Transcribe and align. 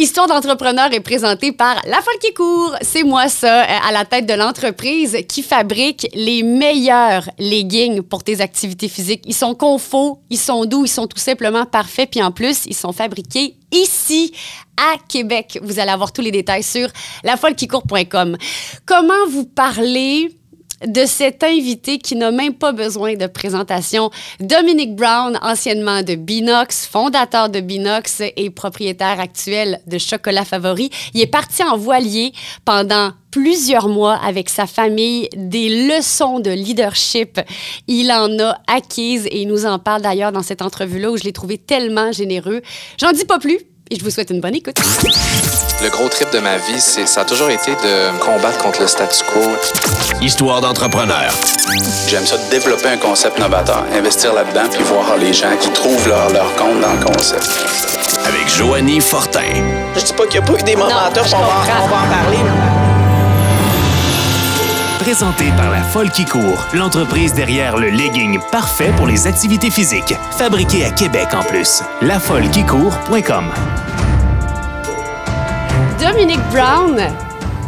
Histoire 0.00 0.28
d'entrepreneur 0.28 0.94
est 0.94 1.00
présentée 1.00 1.52
par 1.52 1.78
La 1.86 2.00
Folle 2.00 2.18
qui 2.22 2.32
court. 2.32 2.74
C'est 2.80 3.02
moi 3.02 3.28
ça, 3.28 3.64
euh, 3.64 3.76
à 3.86 3.92
la 3.92 4.06
tête 4.06 4.24
de 4.24 4.32
l'entreprise 4.32 5.18
qui 5.28 5.42
fabrique 5.42 6.08
les 6.14 6.42
meilleurs 6.42 7.28
leggings 7.38 8.00
pour 8.00 8.24
tes 8.24 8.40
activités 8.40 8.88
physiques. 8.88 9.20
Ils 9.26 9.34
sont 9.34 9.54
confos, 9.54 10.22
ils 10.30 10.38
sont 10.38 10.64
doux, 10.64 10.86
ils 10.86 10.88
sont 10.88 11.06
tout 11.06 11.18
simplement 11.18 11.66
parfaits. 11.66 12.08
Puis 12.10 12.22
en 12.22 12.32
plus, 12.32 12.64
ils 12.64 12.74
sont 12.74 12.92
fabriqués 12.92 13.56
ici 13.72 14.32
à 14.78 14.96
Québec. 15.06 15.58
Vous 15.62 15.78
allez 15.78 15.90
avoir 15.90 16.14
tous 16.14 16.22
les 16.22 16.30
détails 16.30 16.62
sur 16.62 16.88
lafollequicourt.com. 17.22 18.38
Comment 18.86 19.26
vous 19.28 19.44
parler 19.44 20.30
de 20.86 21.04
cet 21.06 21.42
invité 21.42 21.98
qui 21.98 22.16
n'a 22.16 22.30
même 22.30 22.54
pas 22.54 22.72
besoin 22.72 23.14
de 23.14 23.26
présentation. 23.26 24.10
Dominique 24.40 24.96
Brown, 24.96 25.38
anciennement 25.42 26.02
de 26.02 26.14
Binox, 26.14 26.86
fondateur 26.86 27.48
de 27.48 27.60
Binox 27.60 28.22
et 28.36 28.50
propriétaire 28.50 29.20
actuel 29.20 29.80
de 29.86 29.98
Chocolat 29.98 30.44
Favori. 30.44 30.90
Il 31.14 31.20
est 31.20 31.26
parti 31.26 31.62
en 31.62 31.76
voilier 31.76 32.32
pendant 32.64 33.12
plusieurs 33.30 33.88
mois 33.88 34.14
avec 34.14 34.48
sa 34.48 34.66
famille, 34.66 35.28
des 35.36 35.86
leçons 35.86 36.40
de 36.40 36.50
leadership. 36.50 37.40
Il 37.86 38.10
en 38.10 38.38
a 38.40 38.58
acquises 38.66 39.26
et 39.26 39.42
il 39.42 39.48
nous 39.48 39.66
en 39.66 39.78
parle 39.78 40.02
d'ailleurs 40.02 40.32
dans 40.32 40.42
cette 40.42 40.62
entrevue-là 40.62 41.10
où 41.10 41.16
je 41.16 41.24
l'ai 41.24 41.32
trouvé 41.32 41.58
tellement 41.58 42.12
généreux. 42.12 42.62
J'en 42.98 43.12
dis 43.12 43.24
pas 43.24 43.38
plus 43.38 43.58
et 43.90 43.98
je 43.98 44.04
vous 44.04 44.10
souhaite 44.10 44.30
une 44.30 44.40
bonne 44.40 44.54
écoute. 44.54 44.76
Le 45.82 45.88
gros 45.88 46.08
trip 46.08 46.30
de 46.32 46.38
ma 46.38 46.58
vie, 46.58 46.80
c'est 46.80 47.06
ça 47.06 47.22
a 47.22 47.24
toujours 47.24 47.50
été 47.50 47.72
de 47.72 48.18
combattre 48.18 48.58
contre 48.58 48.82
le 48.82 48.86
statu 48.86 49.24
quo. 49.24 49.40
Histoire 50.20 50.60
d'entrepreneur. 50.60 51.32
J'aime 52.06 52.26
ça 52.26 52.36
développer 52.50 52.88
un 52.88 52.98
concept 52.98 53.38
novateur, 53.38 53.84
investir 53.92 54.34
là-dedans, 54.34 54.68
puis 54.70 54.82
voir 54.84 55.16
les 55.16 55.32
gens 55.32 55.56
qui 55.60 55.70
trouvent 55.70 56.08
leur, 56.08 56.30
leur 56.32 56.54
compte 56.56 56.80
dans 56.80 56.92
le 56.92 57.04
concept. 57.04 57.48
Avec 58.26 58.48
Joanie 58.48 59.00
Fortin. 59.00 59.40
Je 59.96 60.04
dis 60.04 60.12
pas 60.12 60.26
qu'il 60.26 60.40
n'y 60.40 60.46
a 60.46 60.52
pas 60.52 60.58
eu 60.60 60.62
des 60.62 60.76
momenteurs, 60.76 61.26
on, 61.32 61.84
on 61.84 61.88
va 61.88 61.96
en 61.96 62.08
parler. 62.08 62.69
Présenté 65.10 65.46
par 65.56 65.72
La 65.72 65.82
Folle 65.82 66.08
qui 66.12 66.24
court, 66.24 66.68
l'entreprise 66.72 67.34
derrière 67.34 67.76
le 67.76 67.90
legging 67.90 68.38
parfait 68.52 68.92
pour 68.96 69.08
les 69.08 69.26
activités 69.26 69.68
physiques. 69.68 70.14
Fabriqué 70.38 70.84
à 70.84 70.92
Québec 70.92 71.26
en 71.32 71.42
plus. 71.42 71.82
Lafollequicourt.com. 72.00 73.44
Dominique 76.00 76.38
Brown. 76.52 76.96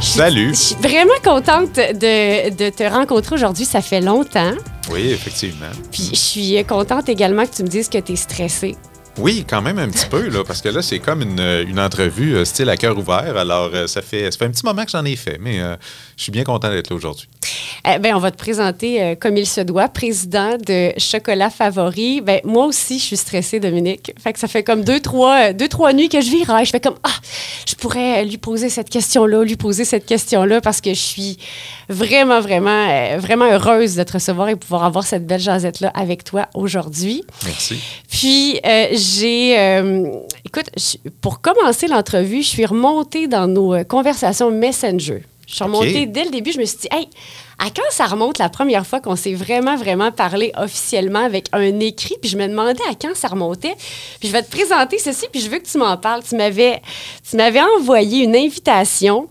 Salut. 0.00 0.50
Je 0.50 0.54
suis 0.54 0.76
vraiment 0.76 1.18
contente 1.24 1.74
de, 1.74 2.50
de 2.50 2.70
te 2.70 2.84
rencontrer 2.84 3.34
aujourd'hui. 3.34 3.64
Ça 3.64 3.80
fait 3.80 4.00
longtemps. 4.00 4.52
Oui, 4.92 5.10
effectivement. 5.10 5.66
Puis 5.90 6.10
je 6.12 6.18
suis 6.20 6.64
contente 6.64 7.08
également 7.08 7.44
que 7.44 7.56
tu 7.56 7.64
me 7.64 7.68
dises 7.68 7.88
que 7.88 7.98
tu 7.98 8.12
es 8.12 8.16
stressée. 8.16 8.76
Oui, 9.18 9.44
quand 9.48 9.60
même 9.60 9.78
un 9.78 9.88
petit 9.90 10.06
peu, 10.06 10.28
là, 10.28 10.42
parce 10.42 10.62
que 10.62 10.70
là, 10.70 10.80
c'est 10.80 10.98
comme 10.98 11.20
une, 11.20 11.38
une 11.38 11.78
entrevue 11.78 12.34
euh, 12.34 12.44
style 12.46 12.70
à 12.70 12.78
cœur 12.78 12.96
ouvert. 12.96 13.36
Alors, 13.36 13.70
euh, 13.74 13.86
ça, 13.86 14.00
fait, 14.00 14.30
ça 14.30 14.38
fait 14.38 14.46
un 14.46 14.50
petit 14.50 14.64
moment 14.64 14.84
que 14.84 14.90
j'en 14.90 15.04
ai 15.04 15.16
fait, 15.16 15.36
mais 15.38 15.60
euh, 15.60 15.76
je 16.22 16.26
suis 16.26 16.32
bien 16.32 16.44
content 16.44 16.70
d'être 16.70 16.88
là 16.88 16.94
aujourd'hui. 16.94 17.26
Eh 17.84 17.98
ben, 17.98 18.14
on 18.14 18.20
va 18.20 18.30
te 18.30 18.36
présenter 18.36 19.02
euh, 19.02 19.14
comme 19.18 19.36
il 19.36 19.44
se 19.46 19.60
doit, 19.60 19.88
président 19.88 20.56
de 20.56 20.92
Chocolat 20.96 21.50
Favori. 21.50 22.20
Ben, 22.20 22.40
moi 22.44 22.66
aussi, 22.66 23.00
je 23.00 23.06
suis 23.06 23.16
stressée, 23.16 23.58
Dominique. 23.58 24.12
Fait 24.22 24.32
que 24.32 24.38
ça 24.38 24.46
fait 24.46 24.62
comme 24.62 24.84
deux, 24.84 25.00
trois, 25.00 25.48
euh, 25.48 25.52
deux, 25.52 25.66
trois 25.66 25.92
nuits 25.92 26.08
que 26.08 26.20
je 26.20 26.30
viraille. 26.30 26.64
Je 26.64 26.70
fais 26.70 26.78
comme, 26.78 26.94
ah, 27.02 27.10
je 27.66 27.74
pourrais 27.74 28.24
lui 28.24 28.38
poser 28.38 28.68
cette 28.68 28.88
question-là, 28.88 29.42
lui 29.42 29.56
poser 29.56 29.84
cette 29.84 30.06
question-là, 30.06 30.60
parce 30.60 30.80
que 30.80 30.90
je 30.90 31.00
suis 31.00 31.38
vraiment, 31.88 32.40
vraiment, 32.40 32.86
euh, 32.88 33.18
vraiment 33.18 33.46
heureuse 33.46 33.96
de 33.96 34.04
te 34.04 34.12
recevoir 34.12 34.48
et 34.48 34.54
pouvoir 34.54 34.84
avoir 34.84 35.04
cette 35.04 35.26
belle 35.26 35.40
jasette-là 35.40 35.88
avec 35.88 36.22
toi 36.22 36.46
aujourd'hui. 36.54 37.24
Merci. 37.44 37.80
Puis, 38.08 38.60
euh, 38.64 38.86
j'ai. 38.92 39.58
euh, 39.58 40.06
écoute, 40.44 40.70
pour 41.20 41.40
commencer 41.40 41.88
l'entrevue, 41.88 42.42
je 42.42 42.48
suis 42.48 42.64
remontée 42.64 43.26
dans 43.26 43.48
nos 43.48 43.74
euh, 43.74 43.82
conversations 43.82 44.52
Messenger. 44.52 45.24
Je 45.52 45.56
suis 45.56 45.64
remontée 45.64 46.06
dès 46.06 46.24
le 46.24 46.30
début. 46.30 46.50
Je 46.50 46.58
me 46.58 46.64
suis 46.64 46.78
dit, 46.78 46.88
hey, 46.90 47.06
à 47.58 47.66
quand 47.66 47.82
ça 47.90 48.06
remonte 48.06 48.38
la 48.38 48.48
première 48.48 48.86
fois 48.86 49.00
qu'on 49.00 49.16
s'est 49.16 49.34
vraiment, 49.34 49.76
vraiment 49.76 50.10
parlé 50.10 50.50
officiellement 50.56 51.22
avec 51.24 51.48
un 51.52 51.78
écrit? 51.78 52.16
Puis 52.22 52.30
je 52.30 52.38
me 52.38 52.48
demandais 52.48 52.82
à 52.90 52.94
quand 52.94 53.14
ça 53.14 53.28
remontait. 53.28 53.74
Puis 54.18 54.28
je 54.28 54.32
vais 54.32 54.42
te 54.42 54.50
présenter 54.50 54.98
ceci, 54.98 55.26
puis 55.30 55.42
je 55.42 55.50
veux 55.50 55.58
que 55.58 55.68
tu 55.68 55.76
m'en 55.76 55.98
parles. 55.98 56.22
Tu 56.26 56.36
m'avais, 56.36 56.80
tu 57.28 57.36
m'avais 57.36 57.60
envoyé 57.78 58.24
une 58.24 58.34
invitation 58.34 59.28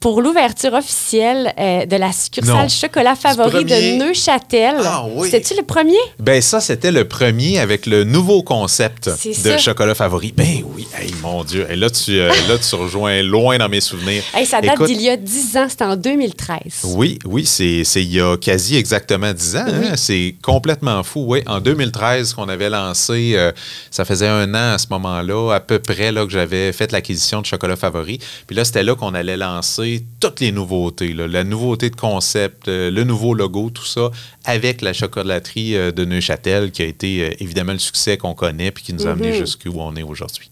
pour 0.00 0.22
l'ouverture 0.22 0.74
officielle 0.74 1.52
euh, 1.58 1.84
de 1.84 1.96
la 1.96 2.12
succursale 2.12 2.54
Non. 2.54 2.68
Chocolat 2.68 3.16
Favori 3.16 3.64
de 3.64 3.98
Neuchâtel. 3.98 4.76
Ah 4.84 5.04
oui. 5.12 5.28
C'était-tu 5.30 5.58
le 5.58 5.64
premier? 5.64 5.96
Ben 6.20 6.40
ça, 6.40 6.60
c'était 6.60 6.92
le 6.92 7.06
premier 7.06 7.58
avec 7.58 7.84
le 7.86 8.04
nouveau 8.04 8.42
concept 8.42 9.08
de 9.08 9.32
ça. 9.32 9.58
chocolat 9.58 9.94
favori. 9.96 10.32
Ben 10.36 10.62
oui, 10.76 10.86
hey, 10.96 11.12
mon 11.20 11.42
Dieu. 11.42 11.66
Et 11.68 11.74
là, 11.76 11.90
tu, 11.90 12.18
euh, 12.20 12.28
là, 12.48 12.58
tu 12.58 12.74
rejoins 12.76 13.22
loin 13.22 13.58
dans 13.58 13.68
mes 13.68 13.80
souvenirs. 13.80 14.22
Hey, 14.34 14.46
ça 14.46 14.60
date 14.60 14.82
d'il 14.84 15.00
y 15.02 15.08
a 15.08 15.16
10 15.16 15.56
ans, 15.56 15.66
c'était 15.68 15.84
en 15.84 15.96
2013. 15.96 16.58
Oui, 16.94 17.18
oui, 17.24 17.44
c'est 17.44 17.82
c'est 17.84 18.02
il 18.02 18.12
y 18.12 18.20
a 18.20 18.36
quasi 18.36 18.76
exactement 18.76 19.32
10 19.32 19.56
ans. 19.56 19.64
hein. 19.66 19.96
C'est 19.96 20.36
complètement 20.42 21.02
fou. 21.02 21.24
Oui, 21.26 21.42
en 21.46 21.58
2013 21.60 22.34
qu'on 22.34 22.48
avait 22.48 22.70
lancé, 22.70 23.32
euh, 23.34 23.50
ça 23.90 24.04
faisait 24.04 24.28
un 24.28 24.54
an 24.54 24.74
à 24.74 24.78
ce 24.78 24.86
moment-là, 24.90 25.54
à 25.54 25.60
peu 25.60 25.80
près 25.80 26.12
là, 26.12 26.24
que 26.24 26.30
j'avais 26.30 26.72
fait 26.72 26.92
l'acquisition 26.92 27.40
de 27.40 27.46
Chocolat 27.46 27.76
Favori. 27.76 28.20
Puis 28.46 28.54
là, 28.54 28.64
c'était 28.64 28.84
là 28.84 28.94
qu'on 28.94 29.14
allait 29.14 29.36
lancer 29.36 29.87
toutes 30.20 30.40
les 30.40 30.52
nouveautés. 30.52 31.12
la 31.12 31.44
nouveauté 31.44 31.90
de 31.90 31.96
concept, 31.96 32.68
euh, 32.68 32.90
le 32.90 33.04
nouveau 33.04 33.34
logo, 33.34 33.70
tout 33.70 33.84
ça, 33.84 34.10
avec 34.48 34.80
la 34.82 34.92
chocolaterie 34.92 35.76
euh, 35.76 35.92
de 35.92 36.04
Neuchâtel, 36.04 36.70
qui 36.70 36.82
a 36.82 36.86
été 36.86 37.22
euh, 37.22 37.30
évidemment 37.38 37.72
le 37.72 37.78
succès 37.78 38.16
qu'on 38.16 38.34
connaît 38.34 38.70
puis 38.70 38.82
qui 38.82 38.92
nous 38.94 39.06
a 39.06 39.10
amené 39.10 39.32
jusqu'où 39.34 39.72
on 39.78 39.94
est 39.94 40.02
aujourd'hui. 40.02 40.50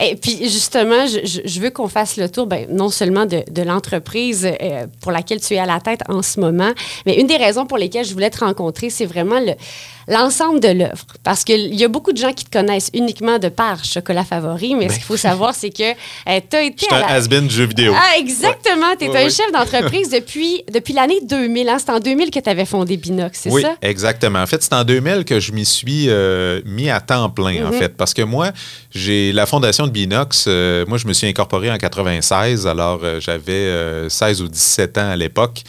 Et 0.00 0.16
puis 0.16 0.38
justement, 0.42 1.06
je, 1.06 1.60
veux 1.60 1.70
qu'on 1.70 1.86
fasse 1.88 2.16
le 2.16 2.28
tour, 2.28 2.46
ben, 2.46 2.66
non 2.70 2.88
seulement 2.88 3.26
de, 3.26 3.44
de 3.50 3.62
l'entreprise 3.62 4.46
euh, 4.60 4.86
pour 5.00 5.12
laquelle 5.12 5.40
tu 5.40 5.54
es 5.54 5.58
à 5.58 5.66
la 5.66 5.78
tête 5.80 6.00
en 6.08 6.22
ce 6.22 6.40
moment, 6.40 6.72
mais 7.06 7.16
une 7.20 7.26
des 7.26 7.36
raisons 7.36 7.66
pour 7.66 7.78
lesquelles 7.78 8.06
je 8.06 8.12
voulais 8.12 8.30
te 8.30 8.38
rencontrer, 8.44 8.90
c'est 8.90 9.06
vraiment 9.06 9.38
le- 9.38 9.54
l'ensemble 10.08 10.58
de 10.58 10.68
l'œuvre. 10.68 11.04
Parce 11.22 11.44
qu'il 11.44 11.74
y 11.74 11.84
a 11.84 11.88
beaucoup 11.88 12.12
de 12.12 12.16
gens 12.18 12.32
qui 12.32 12.44
te 12.44 12.50
connaissent 12.58 12.90
uniquement 12.92 13.38
de 13.38 13.48
par 13.48 13.84
Chocolat 13.84 14.24
Favori, 14.24 14.74
mais 14.74 14.88
ce 14.88 14.94
qu'il 14.94 15.04
faut 15.04 15.16
savoir, 15.16 15.54
c'est 15.54 15.70
que 15.70 15.92
tu 15.92 15.96
as 16.26 16.36
été 16.36 16.56
Ben 16.56 16.72
Je 16.76 16.84
suis 16.84 16.94
un 16.94 16.98
la... 17.00 17.06
has-been 17.12 17.48
jeu 17.50 17.64
vidéo. 17.66 17.92
Ah, 17.94 18.18
exactement. 18.18 18.96
Tu 18.98 19.04
es 19.04 19.08
Ouais, 19.10 19.18
un 19.18 19.24
ouais. 19.24 19.30
chef 19.30 19.52
d'entreprise 19.52 20.10
depuis, 20.10 20.64
depuis 20.72 20.94
l'année 20.94 21.20
2000. 21.22 21.68
hein. 21.68 21.76
C'est 21.78 21.90
en 21.92 22.00
2000 22.00 22.30
que 22.32 22.40
tu 22.40 22.50
avais 22.50 22.64
fondé 22.64 22.96
C'est 23.32 23.50
oui, 23.50 23.62
ça? 23.62 23.76
exactement. 23.82 24.40
En 24.40 24.46
fait, 24.46 24.62
c'est 24.62 24.72
en 24.74 24.84
2000 24.84 25.24
que 25.24 25.40
je 25.40 25.52
m'y 25.52 25.64
suis 25.64 26.06
euh, 26.08 26.60
mis 26.64 26.90
à 26.90 27.00
temps 27.00 27.30
plein, 27.30 27.66
en 27.66 27.72
fait, 27.72 27.96
parce 27.96 28.14
que 28.14 28.22
moi, 28.22 28.52
j'ai 28.90 29.32
la 29.32 29.46
fondation 29.46 29.86
de 29.86 29.92
Binox. 29.92 30.44
euh, 30.48 30.84
moi, 30.86 30.98
je 30.98 31.06
me 31.06 31.12
suis 31.12 31.26
incorporé 31.26 31.70
en 31.70 31.78
96, 31.78 32.66
alors 32.66 33.00
euh, 33.02 33.20
j'avais 33.20 33.52
euh, 33.52 34.08
16 34.08 34.42
ou 34.42 34.48
17 34.48 34.98
ans 34.98 35.10
à 35.10 35.16
l'époque. 35.16 35.62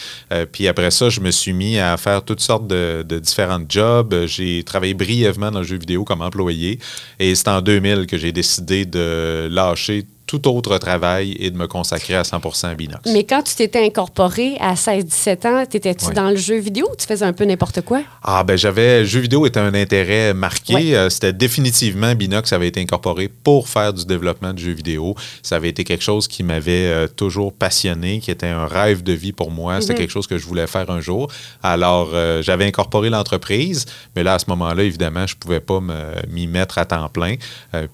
Puis 0.52 0.68
après 0.68 0.92
ça, 0.92 1.10
je 1.10 1.20
me 1.20 1.32
suis 1.32 1.54
mis 1.54 1.80
à 1.80 1.96
faire 1.98 2.24
toutes 2.24 2.40
sortes 2.42 2.68
de, 2.68 3.04
de 3.08 3.20
différents 3.20 3.62
jobs. 3.68 4.14
J'ai 4.26 4.64
travaillé 4.64 4.94
brièvement 4.94 5.52
dans 5.52 5.60
le 5.60 5.66
jeu 5.66 5.78
vidéo 5.78 6.04
comme 6.04 6.22
employé, 6.22 6.80
et 7.20 7.36
c'est 7.36 7.48
en 7.48 7.62
2000 7.62 8.08
que 8.08 8.18
j'ai 8.18 8.32
décidé 8.32 8.86
de 8.86 9.48
lâcher 9.52 10.06
tout 10.26 10.48
autre 10.48 10.78
travail 10.78 11.36
et 11.40 11.52
de 11.52 11.58
me 11.58 11.68
consacrer 11.68 12.16
à 12.16 12.22
100% 12.24 12.68
à 12.68 12.76
Binox. 12.76 13.02
Mais 13.12 13.24
quand 13.24 13.44
tu 13.44 13.56
t'étais 13.56 13.86
incorporé 13.86 14.56
à 14.60 14.74
16-17 14.76 15.48
ans, 15.48 15.66
t'étais-tu 15.66 16.12
dans 16.14 16.30
le 16.30 16.36
jeu 16.38 16.58
vidéo 16.58 16.88
ou 16.92 16.96
tu 16.96 17.06
faisais 17.06 17.26
un 17.26 17.34
peu 17.34 17.44
n'importe 17.46 17.82
quoi? 17.82 18.02
Ah 18.24 18.44
ben 18.44 18.58
j'avais 18.58 19.06
jeu 19.06 19.20
vidéo 19.20 19.46
était 19.46 19.60
un 19.60 19.74
intérêt 19.74 20.34
marqué. 20.34 20.96
Euh, 20.96 21.10
C'était 21.10 21.34
définitivement 21.34 22.16
Binox 22.16 22.52
avait 22.54 22.68
été 22.68 22.80
incorporé 22.82 23.28
pour 23.28 23.68
faire 23.70 23.94
du 23.94 24.06
développement 24.06 24.54
de 24.54 24.60
jeux 24.60 24.72
vidéo. 24.74 25.16
Ça 25.42 25.58
avait 25.58 25.70
été 25.70 25.84
quelque 25.84 26.04
chose 26.04 26.28
qui 26.28 26.44
m'avait 26.44 26.88
euh, 26.88 27.08
toujours 27.08 27.54
passionné, 27.54 28.20
qui 28.20 28.32
était 28.32 28.48
un 28.48 28.66
rêve 28.66 29.04
de 29.04 29.14
vie 29.14 29.34
pour 29.34 29.52
moi. 29.52 29.82
C'était 29.82 29.96
quelque 29.96 30.12
chose 30.12 30.28
que 30.28 30.38
je 30.38 30.46
voulais 30.46 30.68
faire 30.68 30.90
un 30.90 31.02
jour. 31.02 31.30
Alors 31.62 32.12
euh, 32.14 32.42
j'avais 32.42 32.66
incorporé 32.66 33.10
l'entreprise, 33.10 33.86
mais 34.16 34.24
là 34.24 34.36
à 34.36 34.40
ce 34.40 34.46
moment-là 34.50 34.84
évidemment 34.84 35.28
je 35.28 35.36
pouvais 35.36 35.60
pas 35.60 35.80
me- 35.80 35.94
m'y 36.30 36.48
mettre 36.48 36.78
à 36.78 36.86
temps 36.86 37.10
plein. 37.10 37.36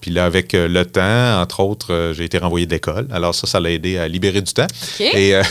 Puis 0.00 0.10
là 0.10 0.24
avec 0.24 0.52
le 0.52 0.84
temps, 0.84 1.40
entre 1.42 1.60
autres, 1.60 2.12
j'ai 2.20 2.26
été 2.26 2.38
renvoyé 2.38 2.66
de 2.66 2.70
l'école. 2.72 3.06
Alors 3.10 3.34
ça, 3.34 3.46
ça 3.46 3.58
l'a 3.60 3.70
aidé 3.70 3.98
à 3.98 4.06
libérer 4.06 4.40
du 4.42 4.52
temps. 4.52 4.66
Et 5.00 5.34
euh, 5.34 5.42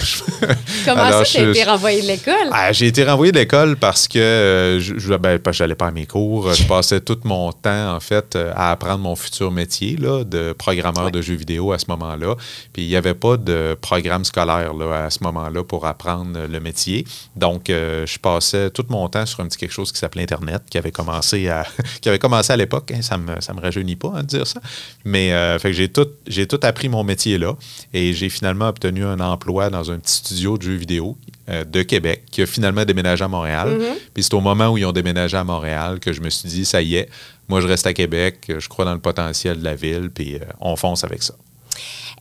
Comment 0.85 1.01
alors, 1.03 1.25
ça, 1.25 1.39
t'as 1.39 1.45
je- 1.45 1.49
été 1.49 1.63
renvoyé 1.63 2.01
de 2.01 2.07
l'école? 2.07 2.49
ah, 2.51 2.71
j'ai 2.71 2.87
été 2.87 3.03
renvoyé 3.03 3.31
de 3.31 3.39
l'école 3.39 3.75
parce 3.77 4.07
que 4.07 4.19
euh, 4.19 4.79
je, 4.79 4.97
je, 4.97 5.13
ben, 5.15 5.37
pas 5.39 5.51
à 5.87 5.91
mes 5.91 6.05
cours. 6.05 6.53
Je 6.53 6.63
passais 6.63 7.01
tout 7.01 7.17
mon 7.23 7.51
temps, 7.51 7.95
en 7.95 7.99
fait, 7.99 8.35
euh, 8.35 8.51
à 8.55 8.71
apprendre 8.71 8.99
mon 8.99 9.15
futur 9.15 9.51
métier 9.51 9.97
là, 9.97 10.23
de 10.23 10.53
programmeur 10.53 11.11
de 11.11 11.21
jeux 11.21 11.35
vidéo 11.35 11.71
à 11.71 11.79
ce 11.79 11.85
moment-là. 11.89 12.35
Puis 12.73 12.83
il 12.83 12.87
n'y 12.87 12.95
avait 12.95 13.13
pas 13.13 13.37
de 13.37 13.75
programme 13.79 14.23
scolaire 14.25 14.73
là, 14.73 15.05
à 15.05 15.09
ce 15.09 15.23
moment-là 15.23 15.63
pour 15.63 15.85
apprendre 15.85 16.39
le 16.49 16.59
métier. 16.59 17.05
Donc, 17.35 17.69
euh, 17.69 18.05
je 18.05 18.19
passais 18.19 18.69
tout 18.69 18.85
mon 18.89 19.07
temps 19.09 19.25
sur 19.25 19.39
un 19.41 19.47
petit 19.47 19.57
quelque 19.57 19.71
chose 19.73 19.91
qui 19.91 19.99
s'appelait 19.99 20.23
Internet, 20.23 20.63
qui 20.69 20.77
avait 20.77 20.91
commencé 20.91 21.49
à, 21.49 21.65
qui 22.01 22.09
avait 22.09 22.19
commencé 22.19 22.53
à 22.53 22.57
l'époque. 22.57 22.91
hein. 22.95 23.01
ça 23.01 23.17
me, 23.17 23.39
ça 23.41 23.53
me 23.53 23.61
rajeunit 23.61 23.95
pas 23.95 24.11
hein, 24.15 24.21
de 24.21 24.27
dire 24.27 24.47
ça. 24.47 24.59
Mais 25.05 25.29
fait 25.59 25.69
que 25.69 25.75
j'ai 25.75 25.89
tout, 25.89 26.07
j'ai 26.27 26.47
tout 26.47 26.58
appris 26.65 26.89
mon 26.89 27.03
métier 27.03 27.37
là. 27.37 27.55
Et 27.93 28.13
j'ai 28.13 28.29
finalement 28.29 28.67
obtenu 28.67 29.03
un 29.03 29.19
emploi 29.19 29.69
dans 29.69 29.91
un 29.91 29.99
petit 29.99 30.13
studio 30.15 30.57
de 30.57 30.63
jeux 30.63 30.75
vidéo 30.75 31.17
euh, 31.49 31.63
de 31.63 31.81
Québec 31.81 32.23
qui 32.31 32.41
a 32.41 32.45
finalement 32.45 32.85
déménagé 32.85 33.23
à 33.23 33.27
Montréal. 33.27 33.79
Puis 34.13 34.23
c'est 34.23 34.33
au 34.33 34.41
moment 34.41 34.69
où 34.69 34.77
ils 34.77 34.85
ont 34.85 34.91
déménagé 34.91 35.37
à 35.37 35.43
Montréal 35.43 35.99
que 35.99 36.13
je 36.13 36.21
me 36.21 36.29
suis 36.29 36.49
dit, 36.49 36.65
ça 36.65 36.81
y 36.81 36.95
est, 36.95 37.09
moi 37.47 37.61
je 37.61 37.67
reste 37.67 37.87
à 37.87 37.93
Québec, 37.93 38.45
je 38.47 38.67
crois 38.67 38.85
dans 38.85 38.93
le 38.93 38.99
potentiel 38.99 39.59
de 39.59 39.63
la 39.63 39.75
ville, 39.75 40.09
puis 40.13 40.35
euh, 40.35 40.39
on 40.59 40.75
fonce 40.75 41.03
avec 41.03 41.23
ça. 41.23 41.33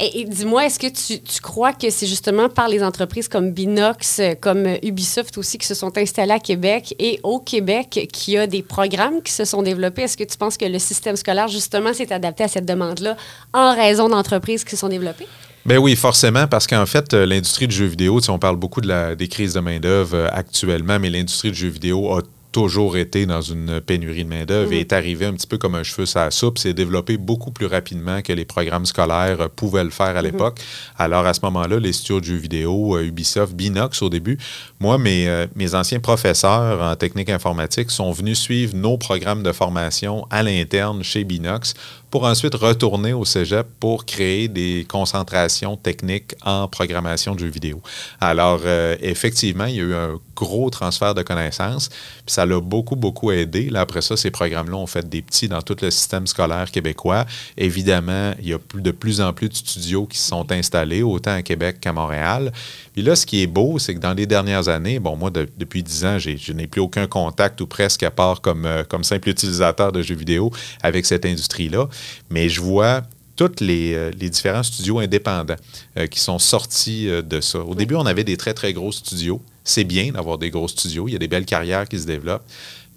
Et, 0.01 0.25
dis-moi, 0.25 0.67
est-ce 0.67 0.79
que 0.79 0.87
tu, 0.87 1.41
crois 1.41 1.73
que 1.73 1.91
c'est 1.91 2.07
justement 2.07 2.49
par 2.49 2.69
les 2.69 2.83
entreprises 2.83 3.29
comme 3.29 3.53
Binox, 3.53 4.21
euh, 4.21 4.35
comme 4.41 4.67
Ubisoft 4.83 5.37
aussi, 5.39 5.59
qui 5.59 5.67
se 5.67 5.75
sont 5.75 5.97
installées 5.99 6.33
à 6.33 6.39
Québec 6.39 6.95
et 6.99 7.19
au 7.23 7.41
Québec, 7.41 8.09
qu'il 8.13 8.35
y 8.35 8.39
a 8.39 8.47
des 8.47 8.63
programmes 8.63 9.23
qui 9.23 9.33
se 9.33 9.45
sont 9.45 9.63
développés? 9.63 10.03
Est-ce 10.03 10.17
que 10.17 10.25
tu 10.25 10.37
penses 10.37 10.57
que 10.57 10.67
le 10.67 10.79
système 10.79 11.17
scolaire, 11.17 11.49
justement, 11.49 11.93
s'est 11.93 12.13
adapté 12.13 12.45
à 12.45 12.49
cette 12.49 12.67
demande-là 12.67 13.17
en 13.53 13.75
raison 13.75 14.09
d'entreprises 14.09 14.65
qui 14.65 14.71
se 14.71 14.77
sont 14.77 14.89
développées? 14.89 15.27
Ben 15.67 15.79
oui, 15.79 15.97
forcément, 15.97 16.47
parce 16.47 16.67
qu'en 16.67 16.87
fait, 16.87 17.13
euh, 17.13 17.27
l'industrie 17.27 17.67
du 17.67 17.75
jeu 17.75 17.85
vidéo, 17.85 18.21
on 18.29 18.39
parle 18.39 18.57
beaucoup 18.57 18.81
de 18.81 18.89
la, 18.89 19.15
des 19.15 19.29
crises 19.29 19.55
de 19.55 19.61
main-d'œuvre 19.61 20.17
euh, 20.17 20.29
actuellement, 20.31 20.99
mais 20.99 21.11
l'industrie 21.11 21.51
du 21.51 21.59
jeu 21.59 21.69
vidéo 21.69 22.11
a 22.17 22.23
toujours 22.59 22.97
été 22.97 23.25
dans 23.25 23.41
une 23.41 23.81
pénurie 23.81 24.25
de 24.25 24.29
main-d'œuvre 24.29 24.73
et 24.73 24.81
est 24.81 24.93
arrivé 24.93 25.27
un 25.27 25.33
petit 25.33 25.47
peu 25.47 25.59
comme 25.59 25.77
un 25.77 25.85
cheveu 25.85 26.07
sur 26.07 26.19
la 26.19 26.33
soupe. 26.33 26.59
C'est 26.59 26.75
développé 26.75 27.17
beaucoup 27.17 27.53
plus 27.53 27.67
rapidement 27.67 28.21
que 28.21 28.33
les 28.33 28.45
programmes 28.45 28.85
scolaires 28.85 29.43
euh, 29.43 29.49
pouvaient 29.49 29.85
le 29.85 29.91
faire 29.91 30.17
à 30.17 30.23
l'époque. 30.23 30.59
Alors, 30.99 31.25
à 31.25 31.35
ce 31.35 31.41
moment-là, 31.45 31.79
les 31.79 31.93
studios 31.93 32.19
de 32.19 32.25
jeux 32.25 32.35
vidéo, 32.35 32.97
euh, 32.97 33.05
Ubisoft, 33.05 33.55
Binox 33.55 34.03
au 34.03 34.09
début, 34.09 34.39
moi, 34.81 34.99
mes, 34.99 35.29
euh, 35.29 35.47
mes 35.55 35.77
anciens 35.77 36.01
professeurs 36.01 36.83
en 36.83 36.97
technique 36.97 37.31
informatique 37.31 37.93
sont 37.93 38.11
venus 38.11 38.41
suivre 38.41 38.75
nos 38.75 38.99
programmes 38.99 39.45
de 39.45 39.53
formation 39.53 40.27
à 40.29 40.43
l'interne 40.43 41.05
chez 41.05 41.23
Binox 41.23 41.75
pour 42.11 42.25
ensuite 42.25 42.55
retourner 42.55 43.13
au 43.13 43.25
cégep 43.25 43.67
pour 43.81 44.05
créer 44.05 44.49
des 44.49 44.87
concentrations 44.89 45.77
techniques 45.77 46.35
en 46.45 46.69
programmation 46.69 47.35
de 47.35 47.41
jeux 47.41 47.49
vidéo. 47.49 47.83
Alors, 48.21 48.61
euh, 48.65 48.97
effectivement, 49.01 49.67
il 49.67 49.75
y 49.75 49.81
a 49.81 49.83
eu 49.83 49.95
un 49.95 50.19
gros 50.35 50.71
transfert 50.71 51.15
de 51.15 51.23
connaissances, 51.23 51.89
puis 51.89 52.33
ça 52.35 52.47
l'a 52.49 52.61
beaucoup, 52.61 52.97
beaucoup 52.97 53.31
aidé. 53.31 53.71
Là, 53.71 53.83
après 53.83 54.01
ça, 54.03 54.17
ces 54.17 54.31
programmes-là 54.31 54.77
ont 54.77 54.87
fait 54.87 55.09
des 55.09 55.23
petits 55.23 55.49
dans 55.49 55.63
tout 55.63 55.77
le 55.81 55.91
système 55.91 56.27
scolaire 56.27 56.71
québécois. 56.71 57.27
Évidemment, 57.57 58.33
il 58.41 58.49
y 58.49 58.55
a 58.55 58.59
de 58.75 58.91
plus 58.91 59.21
en 59.21 59.33
plus 59.33 59.49
de 59.49 59.55
studios 59.55 60.07
qui 60.07 60.19
se 60.19 60.29
sont 60.29 60.51
installés, 60.51 61.03
autant 61.03 61.33
à 61.35 61.43
Québec 61.43 61.79
qu'à 61.81 61.93
Montréal. 61.93 62.53
Puis 62.93 63.03
là, 63.03 63.15
ce 63.17 63.27
qui 63.27 63.43
est 63.43 63.47
beau, 63.47 63.79
c'est 63.79 63.95
que 63.95 64.01
dans 64.01 64.15
les 64.15 64.27
dernières 64.27 64.69
années, 64.69 64.99
bon, 64.99 65.17
moi, 65.17 65.31
de- 65.31 65.49
depuis 65.59 65.83
10 65.83 66.05
ans, 66.05 66.19
je 66.19 66.53
n'ai 66.53 66.67
plus 66.67 66.81
aucun 66.81 67.07
contact 67.07 67.61
ou 67.61 67.67
presque 67.67 68.03
à 68.03 68.11
part 68.11 68.41
comme, 68.41 68.67
euh, 68.67 68.85
comme 68.85 69.05
simple 69.05 69.29
utilisateur 69.29 69.93
de 69.93 70.03
jeux 70.03 70.15
vidéo 70.17 70.51
avec 70.83 71.07
cette 71.07 71.27
industrie-là. 71.27 71.89
Mais 72.31 72.49
je 72.49 72.61
vois 72.61 73.03
tous 73.37 73.61
les, 73.61 73.95
euh, 73.95 74.11
les 74.19 74.31
différents 74.31 74.65
studios 74.65 74.99
indépendants 74.99 75.55
euh, 75.97 76.07
qui 76.07 76.19
sont 76.19 76.41
sortis 76.41 77.09
euh, 77.09 77.23
de 77.23 77.41
ça. 77.41 77.61
Au 77.61 77.75
début, 77.77 77.95
on 77.95 78.05
avait 78.07 78.25
des 78.25 78.37
très, 78.37 78.53
très 78.53 78.73
gros 78.73 78.91
studios. 78.91 79.41
C'est 79.69 79.85
bien 79.85 80.13
d'avoir 80.13 80.39
des 80.39 80.51
gros 80.51 80.67
studios. 80.67 81.09
Il 81.09 81.13
y 81.13 81.17
a 81.17 81.19
des 81.19 81.29
belles 81.29 81.45
carrières 81.45 81.87
qui 81.87 81.99
se 81.99 82.07
développent. 82.07 82.45